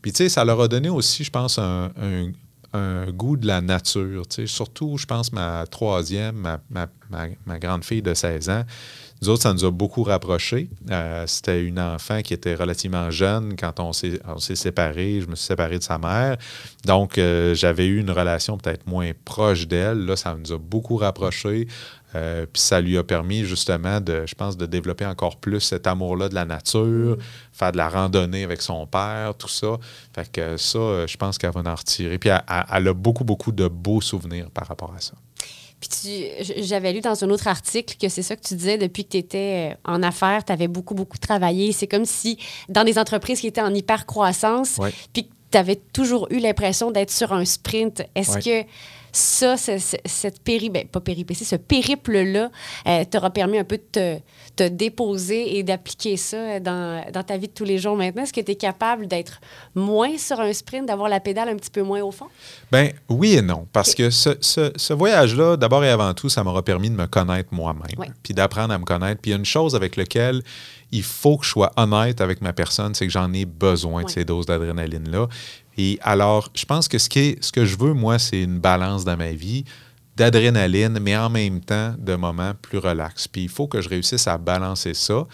Puis 0.02 0.12
tu 0.12 0.18
sais, 0.18 0.30
ça 0.30 0.46
leur 0.46 0.60
a 0.62 0.68
donné 0.68 0.90
aussi, 0.90 1.24
je 1.24 1.32
pense, 1.32 1.58
un, 1.60 1.92
un- 2.02 2.32
un 2.74 3.10
goût 3.12 3.38
de 3.38 3.48
la 3.48 3.62
nature. 3.62 4.28
tu 4.28 4.36
sais. 4.36 4.48
Surtout, 4.48 4.98
je 4.98 5.06
pense, 5.06 5.32
ma 5.32 5.66
troisième, 5.66 6.36
ma, 6.36 6.60
ma- 6.70 6.88
ma- 7.10 7.28
ma 7.46 7.58
grande 7.58 7.86
fille 7.86 8.02
de 8.02 8.14
16 8.14 8.50
ans, 8.50 8.64
nous 9.22 9.30
autres, 9.30 9.44
ça 9.44 9.54
nous 9.54 9.64
a 9.64 9.72
beaucoup 9.72 10.04
rapprochés. 10.04 10.70
Euh, 10.92 11.26
C'était 11.26 11.64
une 11.64 11.80
enfant 11.80 12.22
qui 12.22 12.34
était 12.34 12.56
relativement 12.56 13.10
jeune 13.12 13.56
quand 13.56 13.80
on 13.80 13.94
s'est 13.94 14.56
séparés. 14.56 15.22
Je 15.22 15.28
me 15.28 15.36
suis 15.36 15.46
séparé 15.46 15.80
de 15.80 15.84
sa 15.84 15.98
mère. 15.98 16.38
Donc, 16.86 17.18
euh, 17.18 17.56
j'avais 17.56 17.88
eu 17.88 18.00
une 18.00 18.12
relation 18.12 18.58
peut-être 18.58 18.86
moins 18.88 19.12
proche 19.24 19.68
d'elle. 19.68 20.06
Là, 20.06 20.16
ça 20.16 20.36
nous 20.36 20.52
a 20.52 20.58
beaucoup 20.58 20.98
rapprochés. 20.98 21.68
Euh, 22.14 22.46
puis 22.46 22.62
ça 22.62 22.80
lui 22.82 22.98
a 22.98 23.04
permis 23.04 23.44
justement 23.46 24.00
de, 24.00 24.26
je 24.26 24.36
pense, 24.36 24.58
de 24.58 24.66
développer 24.66 25.06
encore 25.06 25.38
plus 25.38 25.60
cet 25.60 25.88
amour-là 25.88 26.30
de 26.30 26.36
la 26.36 26.46
nature, 26.46 27.18
faire 27.52 27.72
de 27.72 27.78
la 27.78 27.90
randonnée 27.90 28.44
avec 28.44 28.62
son 28.62 28.86
père, 28.86 29.34
tout 29.38 29.50
ça. 29.50 29.78
Fait 30.14 30.30
que 30.32 30.58
ça, 30.58 31.08
je 31.08 31.18
pense 31.18 31.38
qu'elle 31.38 31.52
va 31.52 31.62
en 31.66 31.76
retirer. 31.76 32.18
Puis 32.18 32.30
elle 32.30 32.88
a 32.88 32.94
beaucoup, 32.94 33.24
beaucoup 33.24 33.52
de 33.52 33.68
beaux 33.68 34.02
souvenirs 34.02 34.50
par 34.52 34.68
rapport 34.68 34.94
à 34.96 35.02
ça. 35.02 35.14
Puis 35.90 36.28
j'avais 36.64 36.94
lu 36.94 37.02
dans 37.02 37.24
un 37.24 37.30
autre 37.30 37.48
article 37.48 37.96
que 38.00 38.10
c'est 38.10 38.22
ça 38.22 38.36
que 38.36 38.42
tu 38.42 38.56
disais 38.56 38.78
depuis 38.78 39.04
que 39.06 39.10
tu 39.12 39.18
étais 39.18 39.76
en 39.86 40.02
affaires, 40.04 40.44
tu 40.46 40.52
avais 40.52 40.68
beaucoup, 40.68 40.94
beaucoup 40.96 41.18
travaillé. 41.18 41.72
C'est 41.72 41.88
comme 41.88 42.06
si 42.06 42.38
dans 42.70 42.84
des 42.84 42.98
entreprises 43.00 43.40
qui 43.42 43.48
étaient 43.48 43.62
en 43.62 43.74
hyper 43.74 44.06
croissance, 44.06 44.78
Ouais. 44.78 44.92
puis 45.14 45.24
que 45.26 45.30
tu 45.52 45.58
avais 45.58 45.76
toujours 45.94 46.28
eu 46.32 46.40
l'impression 46.40 46.92
d'être 46.92 47.12
sur 47.12 47.32
un 47.34 47.46
sprint. 47.46 48.04
Est-ce 48.16 48.32
Ouais. 48.32 48.42
que 48.64 48.70
ça, 49.16 49.56
cette 49.58 50.42
péri 50.44 50.70
ben, 50.70 50.86
pas 50.88 51.00
péripétie, 51.00 51.46
ce 51.46 51.56
périple-là, 51.56 52.50
euh, 52.88 53.04
t'aura 53.10 53.30
permis 53.30 53.58
un 53.58 53.64
peu 53.64 53.78
de 53.78 53.84
te, 53.92 54.18
te 54.56 54.68
déposer 54.68 55.58
et 55.58 55.64
d'appliquer 55.64 56.18
ça 56.18 56.60
dans, 56.60 57.04
dans 57.14 57.24
ta 57.24 57.38
vie 57.38 57.48
de 57.48 57.54
tous 57.54 57.64
les 57.64 57.78
jours 57.78 57.96
maintenant? 57.96 58.24
Est-ce 58.24 58.34
que 58.34 58.42
tu 58.42 58.52
es 58.52 58.56
capable 58.56 59.08
d'être 59.08 59.40
moins 59.74 60.18
sur 60.18 60.40
un 60.40 60.52
sprint, 60.54 60.86
d'avoir 60.88 61.08
la 61.10 61.20
pédale 61.20 61.50
un 61.50 61.56
petit 61.56 61.72
peu 61.72 61.82
moins 61.82 62.02
au 62.02 62.12
fond? 62.12 62.28
Ben 62.72 62.92
oui 63.10 63.36
et 63.36 63.42
non, 63.42 63.68
parce 63.72 63.96
que 63.96 64.10
ce, 64.10 64.32
ce- 64.42 64.74
ce 64.76 64.94
voyage-là, 64.94 65.56
d'abord 65.58 65.84
et 65.86 65.90
avant 65.90 66.14
tout, 66.14 66.30
ça 66.30 66.44
m'aura 66.44 66.64
permis 66.64 66.90
de 66.90 66.96
me 66.96 67.06
connaître 67.08 67.50
moi-même, 67.54 68.14
puis 68.24 68.34
d'apprendre 68.34 68.74
à 68.74 68.78
me 68.78 68.84
connaître. 68.86 69.22
Puis 69.22 69.32
il 69.32 69.34
y 69.34 69.36
a 69.36 69.40
une 69.40 69.46
chose 69.46 69.76
avec 69.76 69.96
laquelle 69.96 70.42
il 70.96 71.04
faut 71.04 71.38
que 71.38 71.46
je 71.46 71.52
sois 71.52 71.72
honnête 71.76 72.22
avec 72.22 72.42
ma 72.42 72.54
personne, 72.54 72.96
c'est 72.96 73.06
que 73.06 73.12
j'en 73.12 73.32
ai 73.34 73.46
besoin 73.46 74.04
de 74.04 74.10
ces 74.10 74.24
doses 74.24 74.46
d'adrénaline-là. 74.46 75.28
Et 75.78 76.00
alors, 76.02 76.50
je 76.56 76.64
pense 76.66 76.88
que 76.88 76.98
ce, 76.98 77.10
qui 77.10 77.20
est, 77.20 77.44
ce 77.44 77.52
que 77.52 77.66
je 77.66 77.78
veux, 77.78 77.94
moi, 77.94 78.18
c'est 78.18 78.42
une 78.42 78.60
balance 78.60 79.04
dans 79.04 79.18
ma 79.18 79.34
vie 79.34 79.66
d'adrénaline, 80.16 80.98
mais 81.02 81.18
en 81.18 81.30
même 81.30 81.60
temps 81.60 81.94
de 81.98 82.16
moments 82.16 82.54
plus 82.62 82.78
relax. 82.78 83.28
Puis 83.28 83.44
il 83.44 83.50
faut 83.50 83.68
que 83.68 83.82
je 83.82 83.90
réussisse 83.90 84.28
à 84.28 84.38
balancer 84.38 84.94
ça. 84.94 85.26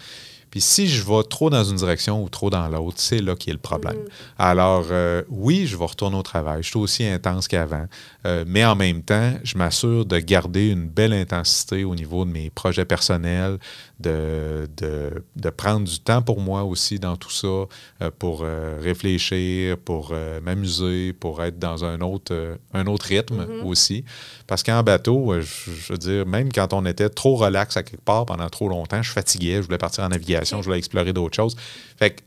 Puis 0.52 0.60
si 0.60 0.86
je 0.86 1.02
vais 1.02 1.22
trop 1.30 1.48
dans 1.48 1.64
une 1.64 1.76
direction 1.76 2.22
ou 2.22 2.28
trop 2.28 2.50
dans 2.50 2.68
l'autre, 2.68 2.98
c'est 2.98 3.22
là 3.22 3.34
qui 3.34 3.48
est 3.48 3.54
le 3.54 3.58
problème. 3.58 3.96
Alors, 4.38 4.84
euh, 4.90 5.22
oui, 5.30 5.66
je 5.66 5.78
vais 5.78 5.86
retourner 5.86 6.18
au 6.18 6.22
travail. 6.22 6.62
Je 6.62 6.68
suis 6.68 6.78
aussi 6.78 7.06
intense 7.06 7.48
qu'avant. 7.48 7.86
Euh, 8.26 8.44
mais 8.46 8.62
en 8.62 8.76
même 8.76 9.02
temps, 9.02 9.32
je 9.42 9.56
m'assure 9.56 10.04
de 10.04 10.18
garder 10.18 10.68
une 10.68 10.86
belle 10.86 11.14
intensité 11.14 11.84
au 11.84 11.94
niveau 11.94 12.26
de 12.26 12.30
mes 12.30 12.50
projets 12.50 12.84
personnels, 12.84 13.56
de, 13.98 14.68
de, 14.76 15.24
de 15.36 15.50
prendre 15.50 15.88
du 15.88 15.98
temps 16.00 16.20
pour 16.20 16.38
moi 16.38 16.64
aussi 16.64 16.98
dans 16.98 17.16
tout 17.16 17.30
ça, 17.30 17.48
euh, 17.48 18.10
pour 18.18 18.44
réfléchir, 18.80 19.78
pour 19.78 20.14
m'amuser, 20.42 21.14
pour 21.14 21.42
être 21.42 21.58
dans 21.58 21.86
un 21.86 22.02
autre, 22.02 22.58
un 22.74 22.86
autre 22.86 23.06
rythme 23.06 23.46
aussi. 23.64 24.04
Parce 24.46 24.62
qu'en 24.62 24.82
bateau, 24.82 25.32
je, 25.40 25.70
je 25.70 25.92
veux 25.92 25.98
dire, 25.98 26.26
même 26.26 26.52
quand 26.52 26.74
on 26.74 26.84
était 26.84 27.08
trop 27.08 27.36
relax 27.36 27.78
à 27.78 27.82
quelque 27.82 28.04
part 28.04 28.26
pendant 28.26 28.50
trop 28.50 28.68
longtemps, 28.68 29.02
je 29.02 29.10
fatiguais, 29.10 29.56
je 29.56 29.62
voulais 29.62 29.78
partir 29.78 30.04
en 30.04 30.08
navigation, 30.10 30.41
je 30.44 30.56
voulais 30.56 30.78
explorer 30.78 31.12
d'autres 31.12 31.36
choses. 31.36 31.56
Fait 31.96 32.10
que 32.10 32.22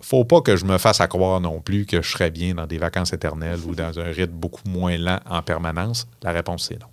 faut 0.00 0.24
pas 0.24 0.40
que 0.40 0.56
je 0.56 0.64
me 0.64 0.78
fasse 0.78 1.00
à 1.00 1.08
croire 1.08 1.40
non 1.40 1.60
plus 1.60 1.84
que 1.84 2.00
je 2.02 2.10
serais 2.10 2.30
bien 2.30 2.54
dans 2.54 2.66
des 2.66 2.78
vacances 2.78 3.12
éternelles 3.12 3.60
ou 3.66 3.74
dans 3.74 3.98
un 3.98 4.10
rythme 4.10 4.32
beaucoup 4.32 4.66
moins 4.68 4.96
lent 4.96 5.20
en 5.28 5.42
permanence. 5.42 6.06
La 6.22 6.32
réponse, 6.32 6.68
c'est 6.68 6.80
non. 6.80 6.86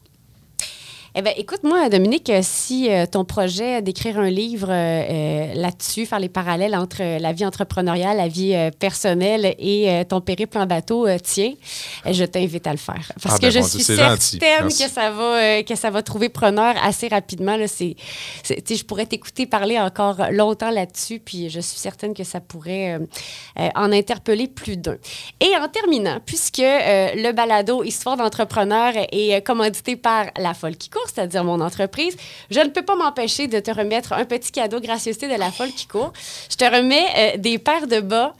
Eh 1.19 1.23
bien, 1.23 1.33
écoute, 1.35 1.63
moi, 1.63 1.89
Dominique, 1.89 2.29
euh, 2.29 2.41
si 2.43 2.91
euh, 2.91 3.07
ton 3.07 3.25
projet 3.25 3.81
d'écrire 3.81 4.19
un 4.19 4.29
livre 4.29 4.67
euh, 4.69 5.51
là-dessus, 5.55 6.05
faire 6.05 6.19
les 6.19 6.29
parallèles 6.29 6.75
entre 6.75 7.01
la 7.19 7.33
vie 7.33 7.43
entrepreneuriale, 7.43 8.17
la 8.17 8.27
vie 8.27 8.53
euh, 8.53 8.69
personnelle 8.69 9.55
et 9.57 10.03
ton 10.07 10.21
périple 10.21 10.59
en 10.59 10.67
bateau 10.67 11.07
tient, 11.17 11.53
je 12.05 12.23
t'invite 12.23 12.67
à 12.67 12.71
le 12.71 12.77
faire. 12.77 13.11
Parce 13.23 13.33
Ah, 13.33 13.39
que 13.39 13.45
ben 13.45 13.51
je 13.51 13.61
suis 13.61 13.83
certaine 13.83 14.67
que 14.69 14.93
ça, 14.93 15.09
va, 15.09 15.63
que 15.63 15.73
ça 15.75 15.89
va 15.89 16.03
trouver 16.03 16.29
preneur 16.29 16.75
assez 16.83 17.07
rapidement. 17.07 17.57
Là, 17.57 17.67
c'est, 17.67 17.95
c'est- 18.43 18.75
je 18.75 18.85
pourrais 18.85 19.07
t'écouter 19.07 19.47
parler 19.47 19.79
encore 19.79 20.17
longtemps 20.31 20.69
là-dessus, 20.69 21.17
puis 21.19 21.49
je 21.49 21.61
suis 21.61 21.79
certaine 21.79 22.13
que 22.13 22.23
ça 22.25 22.41
pourrait 22.41 22.99
en 23.73 23.91
interpeller 23.91 24.47
plus 24.47 24.77
d'un. 24.77 24.97
Et 25.41 25.49
en 25.59 25.67
terminant, 25.67 26.19
puisque 26.23 26.59
le 26.59 27.31
balado 27.31 27.83
Histoire 27.83 28.17
d'entrepreneur 28.17 28.93
est 29.11 29.41
commandité 29.43 29.95
par 29.95 30.25
La 30.37 30.53
Folle 30.53 30.75
qui 30.77 30.89
court, 30.91 31.06
c'est-à-dire 31.13 31.43
mon 31.43 31.61
entreprise, 31.61 32.15
je 32.49 32.59
ne 32.59 32.69
peux 32.69 32.83
pas 32.83 32.95
m'empêcher 32.95 33.47
de 33.47 33.59
te 33.59 33.71
remettre 33.71 34.13
un 34.13 34.25
petit 34.25 34.51
cadeau 34.51 34.79
gracieuseté 34.79 35.27
de 35.27 35.35
La 35.35 35.51
Folle 35.51 35.71
qui 35.71 35.87
court. 35.87 36.13
Je 36.49 36.55
te 36.55 36.65
remets 36.65 37.05
euh, 37.17 37.37
des 37.37 37.57
paires 37.57 37.87
de 37.87 37.99
bas 37.99 38.33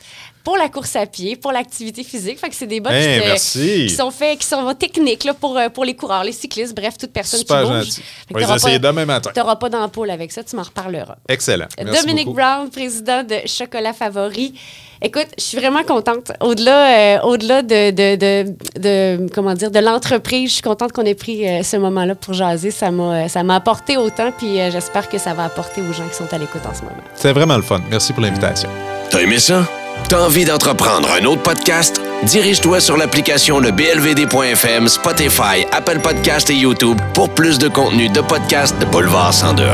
pour 0.47 0.55
la 0.55 0.69
course 0.69 0.95
à 0.95 1.05
pied, 1.05 1.35
pour 1.35 1.51
l'activité 1.51 2.05
physique. 2.05 2.39
Fait 2.39 2.47
que 2.47 2.55
c'est 2.55 2.67
des 2.67 2.79
bas 2.79 2.93
Hey, 2.93 3.15
qui, 3.17 3.21
te- 3.21 3.27
merci. 3.27 3.85
qui 3.89 3.95
sont 3.95 4.11
faits, 4.11 4.39
qui 4.39 4.47
sont 4.47 4.73
techniques 4.75 5.25
là, 5.25 5.33
pour, 5.33 5.57
euh, 5.57 5.67
pour 5.67 5.83
les 5.83 5.93
coureurs, 5.93 6.23
les 6.23 6.31
cyclistes, 6.31 6.73
bref, 6.73 6.97
toute 6.97 7.11
personne 7.11 7.39
Super 7.41 7.63
qui 7.63 7.67
bouge. 7.67 7.75
gentil. 7.83 8.01
Que 8.01 8.05
On 8.29 8.33
va 8.35 8.39
les 8.39 8.45
t'auras 8.45 8.55
essayer 8.55 8.79
pas- 8.79 8.87
demain 8.87 9.05
matin. 9.05 9.31
T'auras 9.35 9.57
pas 9.57 9.67
d'ampoule 9.67 10.09
avec 10.09 10.31
ça, 10.31 10.41
tu 10.45 10.55
m'en 10.55 10.61
reparleras. 10.63 11.17
Excellent. 11.27 11.65
Merci 11.83 11.99
Dominique 12.01 12.27
beaucoup. 12.27 12.37
Brown, 12.37 12.69
président 12.69 13.23
de 13.23 13.35
Chocolat 13.45 13.91
Favori. 13.91 14.53
Écoute, 15.01 15.27
je 15.37 15.43
suis 15.43 15.57
vraiment 15.57 15.83
contente. 15.83 16.31
Au-delà, 16.39 17.17
euh, 17.17 17.21
au-delà 17.23 17.61
de, 17.61 17.91
de, 17.91 18.15
de, 18.15 18.55
de- 18.79 19.29
comment 19.33 19.53
dire, 19.53 19.69
de 19.69 19.79
l'entreprise, 19.79 20.47
je 20.49 20.53
suis 20.53 20.63
contente 20.63 20.93
qu'on 20.93 21.03
ait 21.03 21.13
pris 21.13 21.45
euh, 21.45 21.61
ce 21.61 21.75
moment-là 21.75 22.15
pour 22.15 22.33
jaser. 22.33 22.71
Ça 22.71 22.89
m'a, 22.89 23.25
euh, 23.25 23.27
ça 23.27 23.43
m'a 23.43 23.55
apporté 23.57 23.97
autant, 23.97 24.31
puis 24.31 24.61
euh, 24.61 24.71
j'espère 24.71 25.09
que 25.09 25.17
ça 25.17 25.33
va 25.33 25.43
apporter 25.43 25.81
aux 25.81 25.91
gens 25.91 26.07
qui 26.07 26.15
sont 26.15 26.33
à 26.33 26.37
l'écoute 26.37 26.61
en 26.65 26.73
ce 26.73 26.83
moment. 26.83 26.95
C'est 27.15 27.33
vraiment 27.33 27.57
le 27.57 27.63
fun. 27.63 27.81
Merci 27.91 28.13
pour 28.13 28.23
l'invitation. 28.23 28.69
T'as 29.09 29.19
aimé 29.19 29.39
ça? 29.39 29.67
T'as 30.09 30.21
envie 30.21 30.45
d'entreprendre 30.45 31.09
un 31.11 31.25
autre 31.25 31.41
podcast? 31.43 32.01
Dirige-toi 32.23 32.79
sur 32.79 32.95
l'application 32.95 33.59
le 33.59 33.71
blvd.fm, 33.71 34.87
Spotify, 34.87 35.65
Apple 35.73 35.99
Podcast 35.99 36.49
et 36.49 36.55
YouTube 36.55 36.97
pour 37.13 37.29
plus 37.29 37.59
de 37.59 37.67
contenu 37.67 38.07
de 38.07 38.21
podcast 38.21 38.79
de 38.79 38.85
Boulevard 38.85 39.33
1021. 39.33 39.67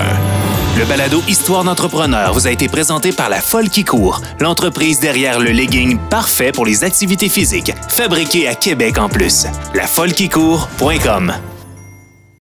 Le 0.79 0.85
balado 0.85 1.21
Histoire 1.27 1.63
d'entrepreneur 1.63 2.33
vous 2.33 2.47
a 2.47 2.51
été 2.51 2.67
présenté 2.67 3.11
par 3.11 3.29
La 3.29 3.41
Folle 3.41 3.69
qui 3.69 3.83
court, 3.83 4.21
l'entreprise 4.39 4.99
derrière 4.99 5.39
le 5.39 5.51
legging 5.51 5.99
parfait 6.09 6.51
pour 6.51 6.65
les 6.65 6.83
activités 6.83 7.29
physiques, 7.29 7.71
fabriqué 7.87 8.47
à 8.47 8.55
Québec 8.55 8.97
en 8.97 9.09
plus. 9.09 9.45
Lafollequicourt.com 9.75 11.31